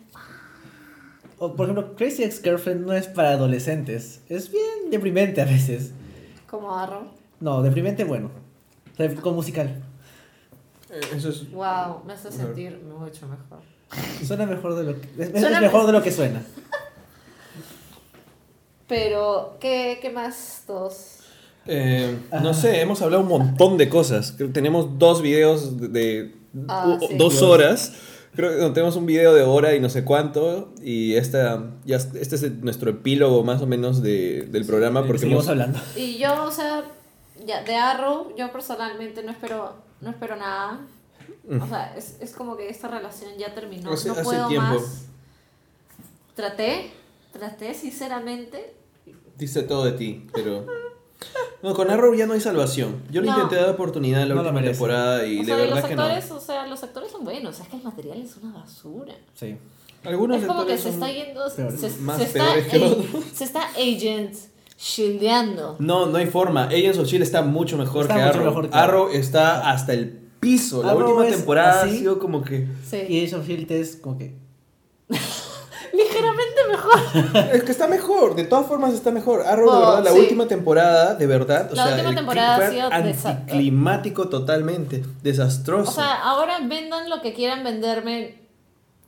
O, 1.41 1.55
por 1.55 1.67
ejemplo, 1.67 1.95
Crazy 1.97 2.25
Ex-Girlfriend 2.25 2.87
no 2.87 2.93
es 2.93 3.07
para 3.07 3.31
adolescentes. 3.31 4.21
Es 4.29 4.51
bien 4.51 4.91
deprimente 4.91 5.41
a 5.41 5.45
veces. 5.45 5.93
Como 6.49 6.75
Arrow. 6.77 7.03
No, 7.41 7.63
deprimente 7.63 8.05
bueno. 8.05 8.31
Con 9.21 9.35
musical. 9.35 9.81
Eh, 10.91 11.01
Eso 11.17 11.29
es... 11.29 11.51
Wow, 11.53 12.03
me 12.05 12.15
hace 12.15 12.33
sentir 12.33 12.81
mucho 12.83 13.29
mejor. 13.29 13.61
Suena 14.27 14.47
mejor 14.47 14.75
de 14.75 14.85
lo 14.85 15.01
que. 15.01 15.09
Es, 15.19 15.33
mejor 15.61 15.87
de 15.87 15.93
lo 15.93 16.03
que 16.03 16.11
suena. 16.11 16.43
Pero, 18.89 19.57
¿qué, 19.61 19.99
qué 20.01 20.11
más 20.11 20.63
todos? 20.67 21.17
Eh, 21.67 22.19
no 22.43 22.55
sé, 22.55 22.81
hemos 22.81 23.03
hablado 23.03 23.23
un 23.23 23.29
montón 23.29 23.77
de 23.77 23.89
cosas. 23.89 24.33
Creo 24.33 24.49
que 24.49 24.55
tenemos 24.55 24.99
dos 24.99 25.21
videos 25.23 25.79
de, 25.81 25.89
de 25.89 26.35
Ah, 26.69 26.99
sí. 27.07 27.15
dos 27.17 27.43
horas. 27.43 27.93
Creo 28.35 28.51
que 28.51 28.57
no, 28.63 28.73
tenemos 28.73 28.97
un 28.97 29.05
video 29.05 29.35
de 29.35 29.43
hora 29.43 29.75
y 29.75 29.81
no 29.81 29.91
sé 29.91 30.05
cuánto. 30.05 30.73
Y 30.83 31.15
esta, 31.17 31.65
ya, 31.85 31.97
este 31.97 32.37
es 32.37 32.53
nuestro 32.63 32.91
epílogo 32.91 33.45
más 33.45 33.61
o 33.61 33.67
menos 33.67 34.03
de, 34.03 34.43
del 34.51 34.65
programa. 34.65 35.03
Porque 35.05 35.19
Seguimos 35.19 35.45
hemos, 35.45 35.51
hablando. 35.51 35.79
Y 35.97 36.17
yo, 36.19 36.45
o 36.45 36.51
sea, 36.51 36.85
ya, 37.45 37.63
de 37.65 37.75
Arrow, 37.77 38.35
yo 38.37 38.51
personalmente 38.53 39.23
no 39.23 39.33
espero, 39.33 39.75
no 40.01 40.11
espero 40.11 40.37
nada. 40.37 40.81
O 41.51 41.67
sea, 41.67 41.95
es, 41.97 42.17
es 42.21 42.33
como 42.33 42.57
que 42.57 42.69
esta 42.71 42.89
relación 42.89 43.33
ya 43.39 43.55
terminó. 43.55 43.93
Hace- 43.93 44.09
no 44.09 44.15
puedo 44.17 44.51
más. 44.51 45.07
Traté, 46.35 46.91
traté 47.33 47.75
sinceramente. 47.75 48.75
Dice 49.39 49.63
todo 49.63 49.85
de 49.85 49.93
ti, 49.93 50.27
pero... 50.33 50.67
No, 51.63 51.75
con 51.75 51.91
Arrow 51.91 52.15
ya 52.15 52.27
no 52.27 52.35
hay 52.35 52.41
salvación. 52.41 53.03
Yo 53.11 53.21
le 53.21 53.27
No. 53.29 53.35
intenté 53.35 53.57
dar 53.57 53.71
oportunidad 53.71 54.23
en 54.23 54.29
la 54.29 54.35
No 54.37 54.43
lo 54.43 54.49
última 54.49 54.61
merece. 54.61 54.79
temporada 54.79 55.27
y 55.27 55.37
o 55.37 55.41
de 55.41 55.45
sea, 55.47 55.57
verdad 55.57 55.77
los 55.77 55.85
que 55.87 55.97
no. 55.97 56.03
actores, 56.03 56.31
o 56.31 56.41
sea, 56.41 56.67
los 56.69 56.83
actores 56.85 57.11
son 57.11 57.25
buenos, 57.25 57.59
es 57.59 57.67
que 57.69 57.77
el 57.77 57.83
material 57.83 58.23
es 58.23 58.37
una 58.37 58.53
basura. 58.53 59.15
Sí. 59.35 59.57
Algunos 60.05 60.41
es 60.41 60.47
como 60.47 60.65
que 60.65 60.75
actores 60.75 60.81
se 60.81 60.93
son- 60.93 61.03
está 61.03 61.13
yendo, 61.13 61.45
peores. 61.57 61.81
se, 61.81 61.91
Más 62.01 62.17
se 62.19 62.25
está, 62.25 62.45
peores 62.45 62.67
que 62.69 63.07
se 63.35 63.45
está 63.45 63.63
agent 63.71 64.35
shieldando. 64.79 65.75
No, 65.81 66.07
no 66.07 66.19
hay 66.19 66.27
forma. 66.27 66.65
Agents 66.67 66.99
of 66.99 67.09
Shield 67.09 67.25
está 67.25 67.43
mucho 67.43 67.77
mejor 67.77 68.03
Está 68.03 68.15
que 68.15 68.21
mucho 68.23 68.35
Arrow. 68.39 68.45
mejor 68.47 68.71
que 68.71 68.77
Arrow 68.77 69.03
Arrow. 69.07 69.13
está 69.19 69.71
hasta 69.73 69.93
el 69.95 70.21
piso. 70.39 70.85
La 70.85 70.93
Arrow 70.93 71.09
última 71.11 71.27
es 71.29 71.35
temporada 71.37 71.83
así. 71.83 71.91
ha 71.97 71.99
sido 71.99 72.19
como 72.21 72.43
que... 72.43 72.69
Sí. 72.89 72.99
Y 73.09 73.25
Age 73.25 73.35
of 73.35 73.47
Shield 73.49 73.73
es 73.73 73.97
como 73.97 74.17
que. 74.19 74.37
Ligeramente 75.99 76.61
mejor. 76.71 77.47
Es 77.55 77.63
que 77.65 77.73
está 77.73 77.87
mejor, 77.89 78.35
de 78.37 78.45
todas 78.45 78.67
formas 78.67 78.95
está 78.95 79.11
mejor. 79.11 79.43
Arrow, 79.47 79.71
de 79.71 79.77
Oh, 79.77 79.81
verdad, 79.81 80.05
la 80.05 80.11
sí. 80.13 80.19
última 80.21 80.47
temporada, 80.47 81.15
de 81.15 81.27
verdad, 81.27 81.69
o 81.73 81.75
La 81.75 81.83
sea, 81.85 81.93
última 81.93 82.11
el 82.11 82.17
temporada 82.17 82.57
ha 82.67 82.71
sido 82.71 82.91
desa- 82.91 83.31
anticlimático 83.31 84.29
totalmente, 84.29 85.03
desastroso. 85.23 85.91
O 85.91 85.95
sea, 85.95 86.15
ahora 86.23 86.59
vendan 86.69 87.11
lo 87.11 87.21
que 87.21 87.33
quieran 87.35 87.65
venderme. 87.65 88.37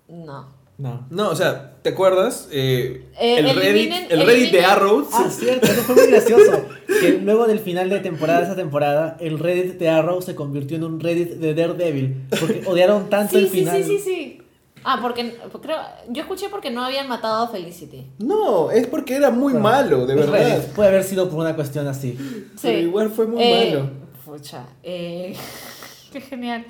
No. 0.09 0.59
No. 0.79 1.07
no, 1.11 1.29
o 1.29 1.37
sea, 1.37 1.75
¿te 1.83 1.91
acuerdas? 1.91 2.49
Eh, 2.51 3.05
Eh, 3.21 3.39
el 3.41 3.55
Reddit, 3.55 3.91
eliminen- 3.93 4.07
el 4.09 4.25
Reddit 4.27 4.51
de 4.51 4.65
Arrow. 4.65 5.07
Ah, 5.13 5.29
cierto, 5.31 5.67
eso 5.67 5.83
fue 5.83 5.95
muy 5.95 6.07
gracioso. 6.07 6.65
Que 7.01 7.13
luego 7.23 7.47
del 7.47 7.61
final 7.61 7.89
de 7.91 8.01
temporada 8.01 8.41
de 8.41 8.47
esa 8.47 8.57
temporada, 8.57 9.17
el 9.21 9.39
Reddit 9.39 9.79
de 9.79 9.89
Arrow 9.91 10.21
se 10.23 10.35
convirtió 10.35 10.77
en 10.79 10.85
un 10.85 10.99
Reddit 11.01 11.33
de 11.35 11.55
Daredevil. 11.55 12.27
Porque 12.31 12.63
odiaron 12.67 13.09
tanto 13.11 13.33
Sí, 13.37 13.45
el 13.45 13.51
sí, 13.51 13.59
final. 13.61 13.77
sí, 13.85 13.99
sí, 13.99 13.99
sí. 14.05 14.40
Ah, 14.85 14.99
porque 15.03 15.39
creo, 15.63 15.77
yo 16.09 16.23
escuché 16.23 16.49
porque 16.49 16.71
no 16.71 16.83
habían 16.85 17.07
matado 17.09 17.45
a 17.45 17.49
Felicity. 17.49 18.07
No, 18.19 18.71
es 18.71 18.87
porque 18.87 19.17
era 19.17 19.31
muy 19.31 19.53
Bueno, 19.53 19.69
malo, 19.69 20.07
de 20.07 20.15
verdad. 20.15 20.67
Puede 20.75 20.89
haber 20.89 21.05
sido 21.05 21.29
por 21.29 21.39
una 21.41 21.55
cuestión 21.55 21.87
así. 21.87 22.17
Pero 22.63 22.79
igual 22.79 23.11
fue 23.11 23.27
muy 23.27 23.43
Eh, 23.43 23.73
malo. 23.75 23.91
Pucha, 24.25 24.67
eh, 24.83 25.37
qué 26.13 26.21
genial. 26.21 26.65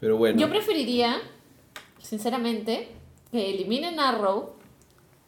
Pero 0.00 0.16
bueno. 0.16 0.38
Yo 0.38 0.48
preferiría, 0.48 1.16
sinceramente, 2.00 2.88
que 3.30 3.50
eliminen 3.54 3.98
Arrow, 4.00 4.54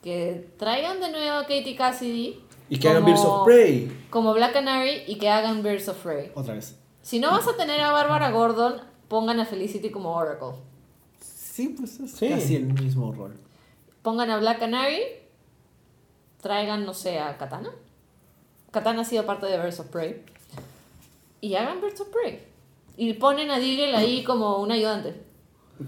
que 0.02 0.48
traigan 0.58 1.00
de 1.00 1.10
nuevo 1.10 1.36
a 1.38 1.42
Katie 1.42 1.76
Cassidy. 1.76 2.40
y 2.68 2.78
que 2.78 2.88
hagan 2.88 3.04
Birds 3.04 3.20
of 3.20 3.44
Prey. 3.46 3.90
Como 4.10 4.32
Black 4.34 4.52
Canary 4.52 5.02
y 5.06 5.16
que 5.18 5.28
hagan 5.28 5.62
Birds 5.62 5.88
of 5.88 5.96
Prey. 6.02 6.30
Otra 6.34 6.54
vez. 6.54 6.76
Si 7.02 7.20
no 7.20 7.30
vas 7.30 7.46
a 7.46 7.56
tener 7.56 7.80
a 7.80 7.92
Bárbara 7.92 8.30
Gordon, 8.30 8.80
pongan 9.08 9.38
a 9.40 9.44
Felicity 9.46 9.90
como 9.90 10.12
Oracle. 10.14 10.58
Sí, 11.56 11.70
pues 11.70 11.98
es 12.00 12.10
Sí. 12.12 12.28
casi 12.28 12.56
el 12.56 12.66
mismo 12.66 13.12
rol. 13.12 13.32
Pongan 14.02 14.28
a 14.30 14.36
Black 14.38 14.58
Canary, 14.58 15.00
traigan, 16.42 16.84
no 16.84 16.92
sé, 16.92 17.18
a 17.18 17.38
Katana. 17.38 17.70
Katana 18.70 19.00
ha 19.00 19.04
sido 19.06 19.24
parte 19.24 19.46
de 19.46 19.56
Birds 19.58 19.80
of 19.80 19.86
Prey. 19.86 20.22
Y 21.40 21.54
hagan 21.54 21.80
Birds 21.80 22.00
of 22.02 22.08
Prey. 22.08 22.42
Y 22.98 23.14
ponen 23.14 23.50
a 23.50 23.58
Deagle 23.58 23.96
ahí 23.96 24.22
como 24.22 24.58
un 24.58 24.70
ayudante. 24.70 25.14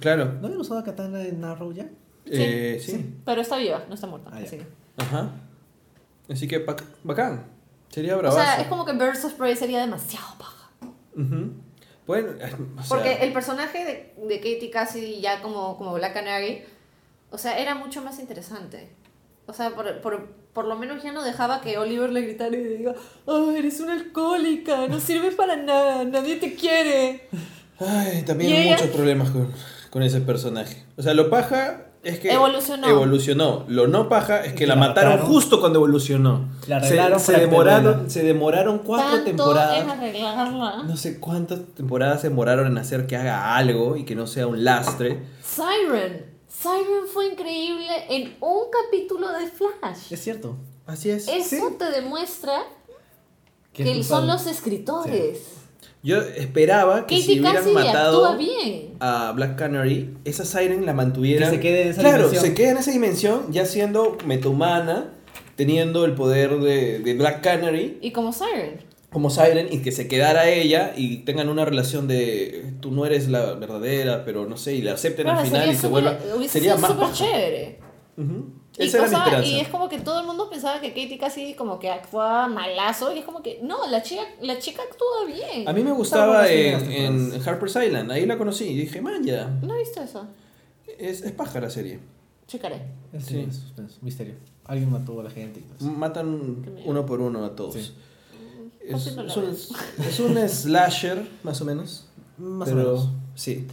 Claro. 0.01 0.33
¿No 0.41 0.47
habían 0.47 0.61
usado 0.61 0.81
a 0.81 0.85
Katana 0.85 1.23
en 1.23 1.45
Arrow 1.45 1.71
ya? 1.73 1.87
Eh, 2.25 2.81
sí. 2.83 3.15
Pero 3.27 3.43
está 3.43 3.59
viva, 3.59 3.85
no 3.89 3.95
está 3.95 4.07
muerta. 4.07 4.31
Ah, 4.33 4.39
así 4.43 4.57
que- 4.57 4.67
Ajá. 4.97 5.31
Así 6.31 6.49
que 6.49 6.65
bac- 6.67 6.85
bacán. 7.05 7.45
Sería 7.91 8.15
O 8.17 8.19
bravazo. 8.21 8.41
sea, 8.43 8.61
es 8.63 8.69
como 8.69 8.87
que 8.87 8.93
Birds 8.93 9.23
of 9.27 9.35
Prey 9.35 9.55
sería 9.55 9.81
demasiado 9.81 10.29
paja. 10.39 10.71
Ujú. 11.15 11.53
Bueno, 12.09 12.31
o 12.79 12.83
sea, 12.83 12.89
Porque 12.89 13.19
el 13.21 13.33
personaje 13.35 13.85
de, 13.85 14.27
de 14.27 14.37
Katie 14.39 14.71
Cassidy 14.71 15.21
ya 15.21 15.43
como, 15.43 15.77
como 15.77 15.93
Black 15.93 16.15
Canary, 16.15 16.63
o 17.31 17.37
sea, 17.39 17.59
era 17.59 17.75
mucho 17.75 18.03
más 18.03 18.19
interesante. 18.19 18.89
O 19.47 19.53
sea, 19.53 19.71
por, 19.71 20.01
por, 20.01 20.27
por 20.55 20.65
lo 20.65 20.77
menos 20.77 21.03
ya 21.03 21.13
no 21.13 21.23
dejaba 21.23 21.61
que 21.61 21.77
Oliver 21.77 22.11
le 22.11 22.23
gritara 22.23 22.57
y 22.57 22.65
le 22.65 22.77
diga, 22.79 22.95
oh, 23.27 23.51
eres 23.51 23.79
una 23.81 23.93
alcohólica, 23.93 24.89
no 24.89 25.01
sirves 25.01 25.35
para 25.35 25.57
nada, 25.57 26.05
nadie 26.05 26.37
te 26.37 26.55
quiere. 26.55 27.29
Ay, 27.79 28.23
también 28.23 28.55
hay 28.55 28.71
muchos 28.71 28.89
problemas 28.89 29.29
con, 29.31 29.53
con 29.91 30.03
ese 30.03 30.23
personaje. 30.23 30.85
O 30.97 31.03
sea, 31.03 31.13
lo 31.13 31.29
paja 31.29 31.88
es 32.03 32.21
que 32.21 32.33
Evolucionó. 32.33 32.89
evolucionó. 32.89 33.65
Lo 33.69 33.87
no 33.89 34.09
paja 34.09 34.45
es 34.45 34.53
que 34.53 34.61
que 34.61 34.67
la 34.67 34.75
la 34.77 34.81
mataron 34.81 35.19
justo 35.27 35.61
cuando 35.61 35.79
evolucionó. 35.79 36.49
La 36.67 36.81
se, 36.81 36.87
arreglaron 36.87 37.21
se 37.21 37.33
demoraron, 37.33 38.11
se 38.11 38.23
demoraron 38.23 38.79
cuatro 38.79 39.11
Tanto 39.11 39.25
temporadas. 39.25 39.83
en 39.83 39.91
arreglarla. 39.91 40.83
No 40.85 40.97
sé 40.97 41.19
cuántas 41.21 41.61
temporadas 41.75 42.21
se 42.21 42.29
demoraron 42.29 42.67
en 42.69 42.79
hacer 42.79 43.07
que 43.07 43.17
haga 43.17 43.57
algo 43.57 43.97
y 43.97 44.05
que 44.05 44.15
no 44.15 44.27
sea 44.27 44.47
un 44.47 44.65
lastre. 44.65 45.23
Siren. 45.43 46.27
Siren 46.49 47.07
fue 47.13 47.27
increíble 47.33 47.87
en 48.09 48.37
un 48.41 48.65
capítulo 48.71 49.31
de 49.33 49.47
Flash. 49.49 50.11
Es 50.13 50.21
cierto. 50.23 50.57
Así 50.87 51.11
es. 51.11 51.29
Eso 51.29 51.73
te 51.79 51.91
demuestra 51.91 52.63
Que 53.73 54.03
son 54.03 54.27
los 54.27 54.47
escritores. 54.47 55.58
Yo 56.03 56.21
esperaba 56.21 57.07
que 57.07 57.21
si 57.21 57.33
hubieran 57.41 57.55
Cassidy 57.57 57.75
matado 57.75 58.37
bien. 58.39 58.93
a 59.01 59.33
Black 59.35 59.57
Canary, 59.57 60.15
esa 60.25 60.45
Siren 60.45 60.87
la 60.87 60.93
mantuvieran. 60.95 61.51
Que 61.51 61.57
se 61.57 61.61
quede 61.63 61.83
en 61.83 61.89
esa 61.89 62.01
claro, 62.01 62.17
dimensión. 62.29 62.45
se 62.45 62.55
queda 62.55 62.71
en 62.71 62.77
esa 62.79 62.91
dimensión, 62.93 63.53
ya 63.53 63.67
siendo 63.67 64.17
metahumana, 64.25 65.15
teniendo 65.57 66.05
el 66.05 66.15
poder 66.15 66.59
de, 66.61 67.01
de 67.01 67.15
Black 67.15 67.43
Canary 67.43 67.99
Y 68.01 68.13
como 68.13 68.33
Siren. 68.33 68.85
como 69.11 69.29
Siren 69.29 69.67
y 69.73 69.79
que 69.79 69.91
se 69.91 70.07
quedara 70.07 70.49
ella 70.49 70.93
y 70.97 71.19
tengan 71.25 71.49
una 71.49 71.65
relación 71.65 72.07
de 72.07 72.75
tú 72.81 72.93
no 72.93 73.05
eres 73.05 73.29
la 73.29 73.55
verdadera, 73.55 74.25
pero 74.25 74.47
no 74.47 74.57
sé, 74.57 74.75
y 74.77 74.83
la 74.83 74.93
acepten 74.93 75.25
Claro, 75.25 75.41
al 75.41 75.47
final 75.47 75.69
y 75.71 75.75
se 75.75 75.89
vuelva. 75.89 76.17
hubiese 76.37 76.53
Sería 76.61 76.77
sido 76.77 76.95
más 76.95 77.13
chévere. 77.13 77.79
Y, 78.79 78.85
Esa 78.85 78.99
era 78.99 79.07
o 79.07 79.09
mi 79.09 79.15
sea, 79.15 79.25
esperanza. 79.25 79.49
y 79.51 79.61
es 79.61 79.69
como 79.69 79.89
que 79.89 79.99
todo 79.99 80.21
el 80.21 80.27
mundo 80.27 80.49
pensaba 80.49 80.81
que 80.81 80.89
Katie 80.91 81.19
casi 81.19 81.55
como 81.55 81.79
que 81.79 81.91
actuaba 81.91 82.47
malazo 82.47 83.13
y 83.15 83.19
es 83.19 83.25
como 83.25 83.43
que 83.43 83.59
no, 83.63 83.87
la 83.91 84.03
chica, 84.03 84.23
la 84.41 84.59
chica 84.59 84.83
actúa 84.83 85.27
bien. 85.27 85.69
A 85.69 85.73
mí 85.73 85.83
me 85.83 85.93
gustaba 85.93 86.43
buenas 86.43 86.83
en, 86.83 87.43
Harper's 87.45 87.75
Island, 87.77 88.13
ahí 88.13 88.25
la 88.25 88.39
conocí 88.39 88.65
y 88.65 88.77
dije, 88.77 89.01
man, 89.01 89.25
ya, 89.25 89.47
No 89.63 89.75
he 89.75 89.79
visto 89.79 90.01
eso. 90.01 90.27
es, 90.99 91.23
es 91.23 91.33
paja 91.33 91.61
la 91.61 91.71
serie. 91.71 91.99
Checaré. 92.47 92.81
Es, 93.13 93.27
Sí. 93.27 93.41
es 93.41 93.57
suspenso, 93.57 93.99
misterio. 94.01 94.35
Alguien 94.65 94.91
mató 94.91 95.21
a 95.21 95.25
la 95.25 95.31
gente 95.31 95.61
y 95.61 95.63
todo 95.65 95.77
eso. 95.77 95.99
Matan 95.99 96.65
uno 96.85 97.05
por 97.05 97.21
uno 97.21 97.45
a 97.45 97.55
todos. 97.57 97.75
Sí. 97.75 97.93
Es, 98.81 99.17
no 99.17 99.23
un, 99.23 99.51
es 100.07 100.21
un 100.21 100.49
slasher, 100.49 101.27
más 101.43 101.61
o 101.61 101.65
menos. 101.67 102.07
Más 102.39 102.69
pero, 102.69 102.81
o 102.81 102.85
menos. 102.97 103.09
Sí. 103.35 103.67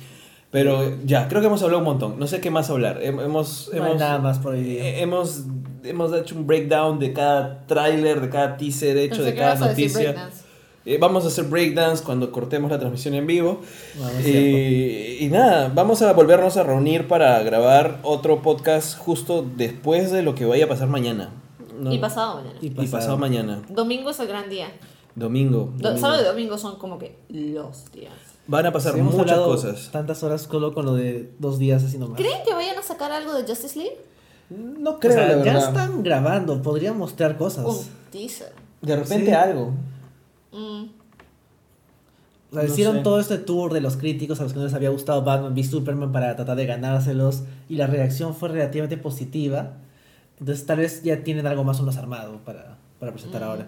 Pero 0.55 0.95
ya, 1.05 1.27
creo 1.27 1.41
que 1.41 1.47
hemos 1.47 1.61
hablado 1.61 1.79
un 1.79 1.85
montón. 1.85 2.17
No 2.19 2.27
sé 2.27 2.39
qué 2.41 2.49
más 2.49 2.69
hablar. 2.69 3.01
Hem- 3.01 3.21
Hemos, 3.23 3.69
No 3.73 3.83
hay 3.83 3.89
hemos, 3.89 3.99
nada 3.99 4.19
más 4.19 4.39
por 4.39 4.53
hoy 4.53 4.77
eh, 4.77 5.01
hemos, 5.01 5.43
hemos 5.83 6.13
hecho 6.13 6.35
un 6.35 6.47
breakdown 6.47 6.97
de 6.99 7.13
cada 7.13 7.65
tráiler, 7.67 8.21
de 8.21 8.29
cada 8.29 8.57
teaser 8.57 8.97
hecho, 8.97 9.17
Pensé 9.17 9.31
de 9.31 9.35
cada 9.35 9.55
noticia. 9.55 10.29
Eh, 10.87 10.97
vamos 10.99 11.23
a 11.25 11.29
hacer 11.29 11.45
breakdance 11.45 12.03
cuando 12.03 12.31
cortemos 12.31 12.69
la 12.69 12.77
transmisión 12.77 13.15
en 13.15 13.25
vivo. 13.25 13.59
No 13.99 14.07
es 14.09 14.23
cierto. 14.23 15.23
Y, 15.23 15.29
nada, 15.31 15.71
vamos 15.73 16.01
a 16.03 16.13
volvernos 16.13 16.57
a 16.57 16.63
reunir 16.63 17.07
para 17.07 17.41
grabar 17.41 17.99
otro 18.03 18.41
podcast 18.43 18.95
justo 18.97 19.43
después 19.57 20.11
de 20.11 20.21
lo 20.21 20.35
que 20.35 20.45
vaya 20.45 20.65
a 20.65 20.67
pasar 20.67 20.87
mañana. 20.87 21.31
¿no? 21.79 21.91
Y 21.91 21.97
pasado 21.97 22.35
mañana. 22.35 22.59
Y 22.61 22.67
Y 22.67 22.87
pasado 22.87 23.17
mañana. 23.17 23.61
Domingo 23.69 24.11
es 24.11 24.19
el 24.19 24.27
gran 24.27 24.47
día. 24.49 24.67
Domingo. 25.15 25.73
Do- 25.75 25.89
domingo. 25.89 25.97
sábado 25.99 26.21
y 26.21 26.25
domingo 26.25 26.57
son 26.57 26.77
como 26.77 26.99
que 26.99 27.17
los 27.29 27.91
días. 27.91 28.13
Van 28.47 28.65
a 28.65 28.71
pasar 28.71 28.95
muchas 28.97 29.37
cosas. 29.39 29.89
Tantas 29.91 30.21
horas 30.23 30.43
solo 30.43 30.73
con 30.73 30.85
lo 30.85 30.93
de 30.95 31.31
dos 31.39 31.57
días 31.57 31.83
así 31.83 31.97
nomás. 31.97 32.17
¿Creen 32.17 32.43
que 32.45 32.53
vayan 32.53 32.77
a 32.77 32.83
sacar 32.83 33.11
algo 33.11 33.33
de 33.33 33.43
Justice 33.47 33.77
League? 33.79 33.97
No 34.49 34.91
O 34.91 34.99
creo, 34.99 35.13
sea, 35.13 35.35
la 35.35 35.43
ya 35.43 35.57
están 35.57 36.03
grabando, 36.03 36.61
podrían 36.61 36.97
mostrar 36.97 37.37
cosas. 37.37 37.65
Un 37.65 37.79
teaser. 38.11 38.53
De 38.81 38.95
repente 38.95 39.25
Sí. 39.27 39.31
algo. 39.31 39.71
Mm. 40.51 40.83
O 42.51 42.53
sea, 42.53 42.63
No 42.63 42.69
hicieron 42.69 42.97
sé. 42.97 43.01
todo 43.01 43.19
este 43.19 43.37
tour 43.39 43.73
de 43.73 43.81
los 43.81 43.97
críticos 43.97 44.39
a 44.39 44.43
los 44.43 44.53
que 44.53 44.59
no 44.59 44.65
les 44.65 44.73
había 44.75 44.89
gustado 44.91 45.23
Batman 45.23 45.53
v 45.53 45.63
Superman 45.63 46.11
para 46.11 46.35
tratar 46.35 46.55
de 46.55 46.65
ganárselos 46.67 47.41
y 47.67 47.75
la 47.77 47.87
reacción 47.87 48.35
fue 48.35 48.49
relativamente 48.49 48.97
positiva. 48.97 49.73
Entonces 50.39 50.65
tal 50.67 50.77
vez 50.77 51.01
ya 51.01 51.23
tienen 51.23 51.47
algo 51.47 51.63
más 51.63 51.79
o 51.79 51.83
menos 51.83 51.97
armado 51.97 52.37
para, 52.45 52.77
para 52.99 53.11
presentar 53.11 53.41
Mm. 53.41 53.45
ahora. 53.45 53.67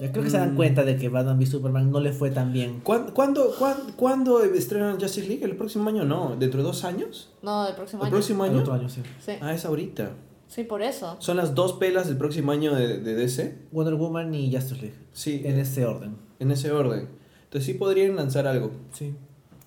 Ya 0.00 0.10
creo 0.12 0.24
que 0.24 0.30
se 0.30 0.38
dan 0.38 0.54
Mm. 0.54 0.56
cuenta 0.56 0.82
de 0.84 0.96
que 0.96 1.08
Batman 1.08 1.36
v 1.38 1.46
Superman 1.46 1.90
no 1.90 2.00
le 2.00 2.12
fue 2.12 2.30
tan 2.30 2.52
bien. 2.52 2.80
¿Cuándo, 2.82 3.12
cuándo, 3.12 3.52
cuándo, 3.58 3.82
cuándo 3.96 4.42
estrenan 4.42 4.98
Justice 4.98 5.26
League? 5.28 5.44
¿El 5.44 5.56
próximo 5.56 5.88
año? 5.90 6.04
No, 6.04 6.36
¿dentro 6.38 6.58
de 6.60 6.64
dos 6.66 6.84
años? 6.84 7.32
No, 7.42 7.68
el 7.68 7.74
próximo 7.74 8.02
¿El 8.02 8.06
año. 8.06 8.12
próximo 8.16 8.44
El 8.46 8.50
año? 8.52 8.60
otro 8.60 8.72
año, 8.72 8.88
sí. 8.88 9.02
Sí. 9.24 9.32
Ah, 9.40 9.52
es 9.54 9.64
ahorita. 9.64 10.12
sí, 10.48 10.64
por 10.64 10.82
eso. 10.82 11.16
¿Son 11.20 11.36
las 11.36 11.54
dos 11.54 11.74
pelas 11.74 12.08
del 12.08 12.16
próximo 12.16 12.50
año 12.50 12.74
de, 12.74 12.98
de 12.98 13.14
DC? 13.14 13.58
Wonder 13.72 13.94
Woman 13.94 14.34
y 14.34 14.50
Justice 14.52 14.80
League. 14.80 14.96
Sí, 15.12 15.42
En 15.44 15.58
ese 15.58 15.84
orden. 15.84 16.16
en 16.38 16.50
ese 16.50 16.72
orden. 16.72 17.08
Entonces 17.44 17.66
sí 17.66 17.74
podrían 17.74 18.16
lanzar 18.16 18.46
algo, 18.46 18.70
Sí. 18.92 19.14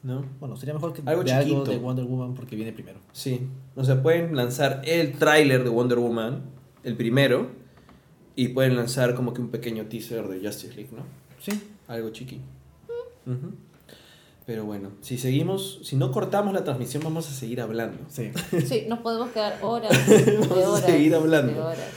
¿no? 0.02 0.26
Bueno, 0.40 0.58
sería 0.58 0.74
mejor 0.74 0.92
que 0.94 1.02
Algo 1.06 1.24
de 1.24 1.32
algo 1.32 1.50
chiquito. 1.58 1.72
de 1.72 1.78
Wonder 1.78 2.06
Woman 2.06 2.34
porque 2.34 2.56
viene 2.56 2.74
primero. 2.74 3.00
Sí. 3.14 3.48
O 3.76 3.84
sea, 3.86 4.02
pueden 4.02 4.36
lanzar 4.36 4.82
el 4.86 5.14
tráiler 5.14 5.64
de 5.64 5.70
Wonder 5.70 6.00
Woman, 6.00 6.42
el 6.84 6.98
primero, 6.98 7.48
y 8.36 8.50
pueden 8.50 8.76
lanzar 8.76 9.16
como 9.16 9.34
que 9.34 9.42
un 9.42 9.50
pequeño 9.50 9.86
teaser 9.86 10.28
de 10.28 10.40
Justice 10.46 10.74
League, 10.76 10.90
¿no? 10.96 11.04
Sí. 11.42 11.52
Algo 11.88 12.10
chiqui. 12.10 12.40
Ujú. 13.26 13.54
Pero 14.46 14.66
bueno, 14.66 14.90
si 15.02 15.18
seguimos, 15.18 15.80
si 15.84 15.96
no 15.96 16.12
cortamos 16.12 16.54
la 16.54 16.64
transmisión, 16.64 17.02
vamos 17.04 17.30
a 17.30 17.34
seguir 17.34 17.62
hablando. 17.62 17.98
Sí. 18.10 18.32
Sí, 18.66 18.86
nos 18.90 19.00
podemos 19.00 19.30
quedar 19.30 19.58
horas. 19.62 20.08
de 20.08 20.38
Vamos 20.50 20.84
a 20.84 20.86
seguir 20.86 21.16
hablando. 21.16 21.54
de 21.54 21.60
horas. 21.60 21.88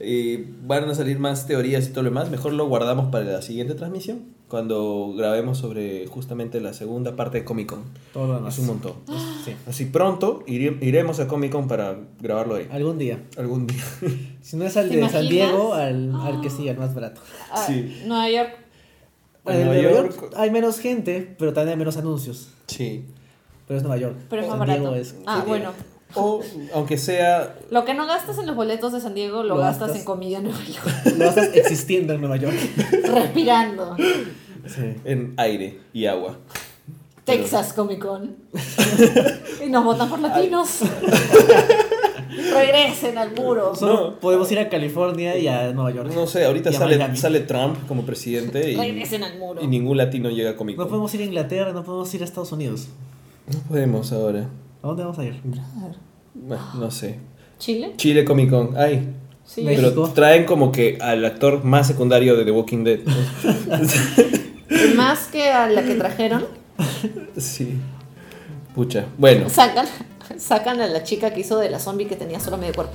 Y 0.00 0.36
van 0.66 0.88
a 0.88 0.94
salir 0.94 1.18
más 1.18 1.46
teorías 1.46 1.86
y 1.86 1.90
todo 1.90 2.02
lo 2.02 2.10
demás. 2.10 2.30
Mejor 2.30 2.52
lo 2.54 2.66
guardamos 2.66 3.10
para 3.12 3.24
la 3.24 3.42
siguiente 3.42 3.74
transmisión, 3.74 4.22
cuando 4.52 5.14
grabemos 5.16 5.56
sobre 5.56 6.06
justamente 6.08 6.60
la 6.60 6.74
segunda 6.74 7.16
parte 7.16 7.38
de 7.38 7.44
Comic 7.46 7.70
Con. 7.70 7.84
Todo 8.12 8.34
demás. 8.34 8.52
Es 8.52 8.60
un 8.60 8.66
montón. 8.66 8.92
Sí. 9.46 9.56
Así 9.66 9.86
pronto 9.86 10.44
ire- 10.46 10.76
iremos 10.82 11.18
a 11.20 11.26
Comic 11.26 11.50
Con 11.52 11.66
para 11.68 11.96
grabarlo 12.20 12.56
ahí. 12.56 12.68
Algún 12.70 12.98
día. 12.98 13.22
Algún 13.38 13.66
día. 13.66 13.82
Si 14.42 14.56
no 14.58 14.66
es 14.66 14.76
al 14.76 14.90
¿Te 14.90 14.98
de 14.98 15.08
San? 15.08 15.26
Diego, 15.26 15.72
al, 15.72 16.14
al 16.14 16.40
que 16.42 16.50
sí, 16.50 16.68
al 16.68 16.76
más 16.76 16.94
barato. 16.94 17.22
Ah, 17.50 17.64
Sí. 17.66 18.02
Nueva 18.06 18.28
York. 18.30 18.50
En 19.46 19.52
En 19.56 19.64
Nueva 19.68 19.82
York- 19.82 20.20
York 20.20 20.34
hay 20.36 20.50
menos 20.50 20.78
gente, 20.80 21.34
pero 21.38 21.54
también 21.54 21.70
hay 21.72 21.78
menos 21.78 21.96
anuncios. 21.96 22.50
Sí. 22.66 23.06
Pero 23.66 23.78
es 23.78 23.82
Nueva 23.84 23.96
York. 23.96 24.16
Pero 24.28 24.42
es 24.42 24.48
más 24.48 24.58
San 24.58 24.66
Diego 24.68 24.84
barato. 24.90 25.00
es- 25.00 25.14
ah, 25.26 25.40
sí. 25.42 25.48
bueno. 25.48 25.70
O 26.14 26.42
aunque 26.74 26.98
sea 26.98 27.56
Lo 27.70 27.86
que 27.86 27.94
no 27.94 28.04
gastas 28.06 28.36
en 28.36 28.46
los 28.46 28.54
boletos 28.54 28.92
de 28.92 29.00
San 29.00 29.14
Diego, 29.14 29.42
lo, 29.42 29.54
Lo 29.54 29.56
gastas, 29.56 29.88
gastas. 29.88 30.00
en 30.00 30.04
comida 30.04 30.36
en 30.38 30.44
Nueva 30.44 30.62
York. 30.62 31.16
Lo 31.16 31.24
estás 31.24 31.48
existiendo 31.54 32.12
en 32.12 32.20
Nueva 32.20 32.36
York. 32.36 32.54
Respirando. 33.14 33.96
Sí. 34.66 34.94
en 35.04 35.34
aire 35.36 35.78
y 35.92 36.06
agua. 36.06 36.38
Texas 37.24 37.72
Comic 37.72 38.00
Con. 38.00 38.36
y 39.64 39.68
nos 39.68 39.84
votan 39.84 40.08
por 40.08 40.18
latinos. 40.20 40.80
Regresen 42.54 43.18
al 43.18 43.32
muro. 43.34 43.74
Solo 43.74 44.18
podemos 44.18 44.50
ir 44.50 44.58
a 44.58 44.68
California 44.68 45.36
y 45.36 45.46
a 45.48 45.72
Nueva 45.72 45.90
York. 45.92 46.12
No 46.14 46.26
sé, 46.26 46.44
ahorita 46.44 46.72
sale, 46.72 47.16
sale 47.16 47.40
Trump 47.40 47.76
como 47.86 48.02
presidente 48.04 48.70
y, 48.70 48.76
Regresen 48.76 49.22
al 49.22 49.38
muro. 49.38 49.62
y 49.62 49.66
ningún 49.66 49.96
latino 49.98 50.30
llega 50.30 50.50
a 50.50 50.56
Comic 50.56 50.76
No 50.76 50.84
Con. 50.84 50.90
podemos 50.90 51.14
ir 51.14 51.20
a 51.20 51.24
Inglaterra, 51.24 51.72
no 51.72 51.84
podemos 51.84 52.12
ir 52.14 52.22
a 52.22 52.24
Estados 52.24 52.50
Unidos. 52.52 52.88
No 53.52 53.58
podemos 53.68 54.12
ahora. 54.12 54.48
¿A 54.82 54.86
dónde 54.86 55.02
vamos 55.02 55.18
a 55.18 55.24
ir? 55.24 55.40
Bueno, 56.34 56.62
no 56.78 56.90
sé. 56.90 57.18
¿Chile? 57.58 57.92
Chile 57.96 58.24
Comic 58.24 58.50
Con. 58.50 58.76
Ay. 58.76 59.08
Sí. 59.44 59.62
México. 59.62 59.90
Pero 59.94 60.08
traen 60.08 60.44
como 60.44 60.72
que 60.72 60.98
al 61.00 61.24
actor 61.24 61.62
más 61.64 61.86
secundario 61.86 62.36
de 62.36 62.44
The 62.44 62.50
Walking 62.50 62.84
Dead. 62.84 63.00
Más 64.96 65.26
que 65.28 65.50
a 65.50 65.68
la 65.68 65.82
que 65.82 65.94
trajeron, 65.94 66.46
sí. 67.36 67.78
Pucha. 68.74 69.04
Bueno, 69.18 69.48
sacan, 69.50 69.86
sacan 70.38 70.80
a 70.80 70.86
la 70.86 71.02
chica 71.02 71.32
que 71.34 71.40
hizo 71.40 71.58
de 71.58 71.68
la 71.70 71.78
zombie 71.78 72.06
que 72.06 72.16
tenía 72.16 72.40
solo 72.40 72.56
medio 72.56 72.74
cuerpo. 72.74 72.92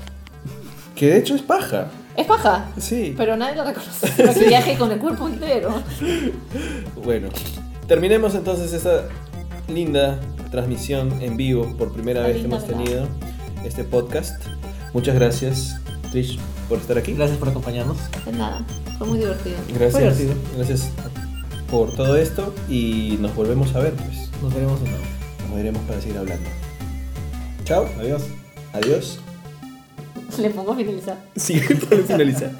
que 0.95 1.07
de 1.07 1.17
hecho 1.19 1.35
es 1.35 1.41
paja. 1.43 1.87
Es 2.15 2.25
paja, 2.25 2.65
Sí. 2.79 3.13
pero 3.15 3.37
nadie 3.37 3.55
la 3.55 3.63
reconoce. 3.65 4.23
Maquillaje 4.25 4.75
con 4.77 4.91
el 4.91 4.97
cuerpo 4.97 5.27
entero. 5.27 5.83
Bueno, 7.03 7.29
terminemos 7.87 8.33
entonces 8.33 8.73
esta 8.73 9.03
linda 9.67 10.19
transmisión 10.49 11.21
en 11.21 11.37
vivo 11.37 11.75
por 11.77 11.93
primera 11.93 12.21
La 12.21 12.27
vez 12.29 12.37
que 12.37 12.45
hemos 12.45 12.65
¿verdad? 12.65 12.83
tenido 12.83 13.07
este 13.63 13.83
podcast. 13.83 14.41
Muchas 14.93 15.13
gracias, 15.13 15.75
Trish, 16.11 16.39
por 16.67 16.79
estar 16.79 16.97
aquí. 16.97 17.13
Gracias 17.13 17.37
por 17.37 17.49
acompañarnos. 17.49 17.97
De 18.25 18.31
nada, 18.31 18.65
fue 18.97 19.05
muy 19.05 19.19
divertido. 19.19 19.57
Gracias. 19.75 20.17
divertido. 20.17 20.33
Gracias 20.57 20.89
por 21.69 21.91
todo 21.93 22.17
esto 22.17 22.53
y 22.69 23.17
nos 23.19 23.35
volvemos 23.35 23.75
a 23.75 23.79
ver, 23.79 23.93
pues. 23.93 24.29
Nos 24.41 24.53
veremos 24.53 24.81
de 24.81 24.89
nuevo. 24.89 25.05
Nos 25.47 25.55
veremos 25.55 25.81
para 25.83 26.01
seguir 26.01 26.17
hablando. 26.17 26.49
Chao. 27.63 27.87
Adiós. 27.99 28.23
Adiós. 28.73 29.19
Le 30.39 30.49
pongo 30.51 30.73
a 30.73 30.75
finalizar. 30.75 31.17
Sí, 31.35 31.59
para 31.89 32.03
finalizar. 32.03 32.51